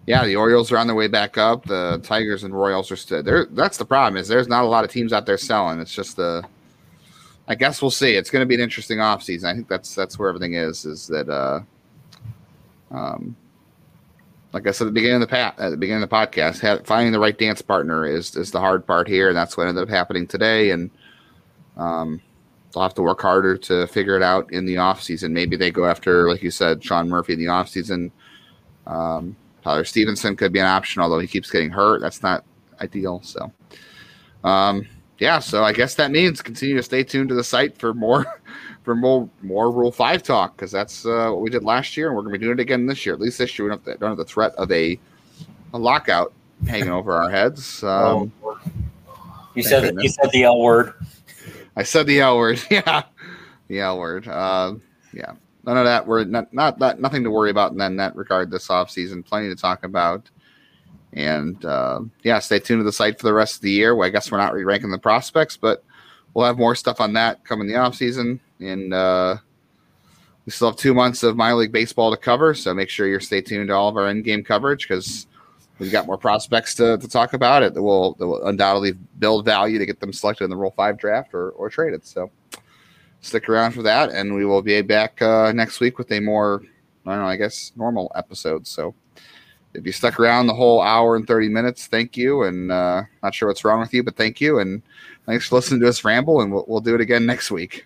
yeah, 0.06 0.26
the 0.26 0.35
Orioles 0.35 0.72
are 0.72 0.77
on 0.77 0.88
their 0.88 0.95
way 0.95 1.07
back 1.07 1.38
up. 1.38 1.65
The 1.65 1.99
Tigers 2.03 2.44
and 2.44 2.53
Royals 2.53 2.91
are 2.91 2.95
still 2.95 3.23
there. 3.23 3.45
That's 3.45 3.77
the 3.77 3.85
problem 3.85 4.18
is 4.18 4.27
there's 4.27 4.48
not 4.48 4.64
a 4.64 4.68
lot 4.68 4.84
of 4.84 4.91
teams 4.91 5.14
out 5.14 5.26
there 5.26 5.38
selling. 5.38 5.80
It's 5.80 5.94
just 5.94 6.18
the. 6.18 6.44
I 7.48 7.56
guess 7.56 7.81
we'll 7.81 7.91
see. 7.91 8.14
It's 8.14 8.30
going 8.30 8.41
to 8.41 8.45
be 8.45 8.56
an 8.56 8.61
interesting 8.61 8.99
offseason. 8.99 9.45
I 9.45 9.53
think 9.53 9.68
that's 9.68 9.95
that's 9.95 10.18
where 10.18 10.30
everything 10.30 10.53
is. 10.53 10.85
Is 10.85 11.07
that 11.07 11.30
uh, 11.30 11.61
um, 12.91 13.35
like 14.54 14.68
I 14.68 14.72
said 14.72 14.86
at 14.86 14.90
the 14.90 14.94
beginning 14.94 15.24
of 15.24 15.30
the 15.30 15.36
at 15.36 15.70
the 15.72 15.78
beginning 15.78 16.04
of 16.04 16.10
the 16.10 16.16
podcast, 16.16 16.86
finding 16.86 17.12
the 17.12 17.20
right 17.20 17.38
dance 17.38 17.62
partner 17.62 18.06
is 18.06 18.36
is 18.36 18.52
the 18.52 18.60
hard 18.60 18.86
part 18.86 19.08
here, 19.08 19.28
and 19.28 19.36
that's 19.36 19.58
what 19.58 19.68
ended 19.68 19.84
up 19.84 19.90
happening 19.90 20.28
today. 20.28 20.70
And 20.70 20.92
um, 21.76 22.22
they'll 22.72 22.84
have 22.84 22.94
to 22.94 23.02
work 23.02 23.20
harder 23.20 23.58
to 23.58 23.88
figure 23.88 24.16
it 24.16 24.22
out 24.22 24.52
in 24.54 24.66
the 24.66 24.78
off 24.78 25.02
season. 25.02 25.34
Maybe 25.34 25.56
they 25.56 25.72
go 25.72 25.86
after, 25.86 26.30
like 26.30 26.44
you 26.44 26.52
said, 26.52 26.84
Sean 26.84 27.10
Murphy 27.10 27.34
in 27.34 27.40
the 27.40 27.48
off 27.48 27.68
season. 27.68 28.12
Um, 28.86 29.36
Tyler 29.64 29.86
Stephenson 29.86 30.36
could 30.36 30.54
be 30.54 30.60
an 30.60 30.68
option, 30.68 31.02
although 31.02 31.20
he 31.20 31.28
keeps 31.28 31.50
getting 31.50 31.72
hurt. 31.72 32.02
That's 32.02 32.22
not 32.22 32.44
ideal. 32.80 33.22
So, 33.24 33.52
um, 34.44 34.88
yeah. 35.18 35.40
So 35.40 35.64
I 35.64 35.74
guess 35.74 35.96
that 35.96 36.12
means 36.12 36.44
continue 36.44 36.76
to 36.76 36.84
stay 36.84 37.04
tuned 37.04 37.30
to 37.30 37.36
the 37.36 37.44
site 37.44 37.78
for 37.80 37.94
more 37.94 38.26
for 38.84 38.95
more 38.95 39.30
more 39.41 39.72
Rule 39.72 39.91
Five 39.91 40.23
talk 40.23 40.55
because 40.55 40.72
that's 40.72 41.05
uh, 41.05 41.30
what 41.30 41.41
we 41.41 41.49
did 41.49 41.64
last 41.64 41.97
year, 41.97 42.07
and 42.07 42.15
we're 42.15 42.22
going 42.22 42.34
to 42.34 42.39
be 42.39 42.45
doing 42.45 42.60
it 42.60 42.61
again 42.61 42.85
this 42.85 43.05
year. 43.05 43.15
At 43.15 43.22
least 43.22 43.38
this 43.38 43.57
year, 43.57 43.65
we 43.65 43.69
don't 43.69 43.80
have, 43.80 43.85
the, 43.85 43.99
don't 43.99 44.11
have 44.11 44.18
the 44.18 44.26
threat 44.26 44.53
of 44.55 44.72
a 44.72 44.99
a 45.73 45.77
lockout 45.77 46.34
hanging 46.68 46.89
over 46.91 47.14
our 47.14 47.30
heads. 47.30 47.84
Um, 47.84 48.31
oh, 48.43 48.60
you 49.55 49.64
said 49.64 49.84
goodness. 49.84 50.03
you 50.03 50.10
said 50.10 50.31
the 50.31 50.43
L 50.43 50.60
word. 50.60 50.93
I 51.76 51.84
said 51.84 52.05
the 52.05 52.19
L 52.19 52.38
word. 52.38 52.61
Yeah, 52.69 53.03
the 53.68 53.80
L 53.80 53.97
word. 53.97 54.27
Uh, 54.27 54.76
yeah, 55.14 55.34
none 55.64 55.77
of 55.77 55.85
that. 55.85 56.05
We're 56.05 56.26
not 56.26 56.53
not 56.53 56.80
that 56.80 56.99
nothing 56.99 57.23
to 57.23 57.31
worry 57.31 57.49
about 57.49 57.72
in 57.72 57.77
that, 57.77 57.95
that 57.97 58.15
regard 58.15 58.51
this 58.51 58.69
off 58.69 58.91
season. 58.91 59.23
Plenty 59.23 59.49
to 59.49 59.55
talk 59.55 59.84
about. 59.84 60.30
And 61.14 61.64
uh, 61.64 62.01
yeah, 62.23 62.39
stay 62.39 62.60
tuned 62.60 62.80
to 62.80 62.84
the 62.84 62.91
site 62.91 63.19
for 63.19 63.27
the 63.27 63.34
rest 63.34 63.55
of 63.55 63.61
the 63.61 63.69
year. 63.69 63.95
Well, 63.95 64.07
I 64.07 64.10
guess 64.10 64.31
we're 64.31 64.39
not 64.39 64.53
re-ranking 64.53 64.89
the 64.89 64.97
prospects, 64.97 65.55
but 65.55 65.84
we'll 66.34 66.47
have 66.47 66.57
more 66.57 66.73
stuff 66.73 66.99
on 66.99 67.14
that 67.14 67.45
coming 67.45 67.68
the 67.68 67.76
off 67.76 67.93
season 67.93 68.39
and 68.60 68.94
uh, 68.94 69.38
we 70.46 70.52
still 70.52 70.70
have 70.70 70.78
two 70.78 70.94
months 70.94 71.24
of 71.24 71.36
minor 71.38 71.56
league 71.56 71.72
baseball 71.72 72.12
to 72.12 72.18
cover. 72.18 72.54
So 72.54 72.74
make 72.74 72.90
sure 72.90 73.08
you're 73.08 73.20
stay 73.20 73.42
tuned 73.42 73.70
to 73.70 73.74
all 73.74 73.90
of 73.90 73.98
our 73.98 74.08
end 74.08 74.24
game 74.24 74.44
coverage 74.44 74.88
because 74.88 75.28
we've 75.80 75.92
got 75.92 76.06
more 76.06 76.18
prospects 76.18 76.76
to, 76.76 76.98
to 76.98 77.08
talk 77.08 77.34
about 77.34 77.64
it 77.64 77.74
that 77.74 77.82
will, 77.82 78.14
that 78.16 78.28
will 78.28 78.46
undoubtedly 78.46 78.94
build 79.20 79.46
value 79.46 79.80
to 79.80 79.86
get 79.86 80.00
them 80.00 80.14
selected 80.14 80.44
in 80.44 80.50
the 80.50 80.58
Rule 80.58 80.74
Five 80.76 80.98
draft 80.98 81.34
or, 81.34 81.52
or 81.52 81.70
traded. 81.70 82.06
So 82.06 82.30
stick 83.22 83.48
around 83.48 83.72
for 83.72 83.84
that, 83.84 84.10
and 84.10 84.36
we 84.36 84.46
will 84.46 84.62
be 84.62 84.82
back 84.82 85.22
uh, 85.22 85.52
next 85.54 85.80
week 85.80 85.98
with 85.98 86.12
a 86.12 86.20
more, 86.20 86.62
I 87.06 87.12
don't 87.12 87.22
know, 87.22 87.28
I 87.28 87.38
guess 87.38 87.72
normal 87.76 88.12
episode. 88.16 88.68
So 88.68 88.94
if 89.74 89.86
you 89.86 89.92
stuck 89.92 90.20
around 90.20 90.48
the 90.48 90.54
whole 90.54 90.82
hour 90.82 91.16
and 91.16 91.26
30 91.26 91.50
minutes, 91.50 91.88
thank 91.88 92.18
you. 92.18 92.44
And 92.44 92.72
uh, 92.72 93.04
not 93.24 93.34
sure 93.34 93.48
what's 93.48 93.66
wrong 93.66 93.80
with 93.80 93.94
you, 93.94 94.04
but 94.04 94.16
thank 94.16 94.40
you. 94.40 94.60
And 94.60 94.84
thanks 95.26 95.48
for 95.48 95.56
listening 95.56 95.80
to 95.82 95.88
us 95.88 96.04
ramble, 96.04 96.42
and 96.42 96.52
we'll, 96.52 96.66
we'll 96.68 96.82
do 96.82 96.96
it 96.96 97.02
again 97.02 97.26
next 97.26 97.50
week. 97.50 97.86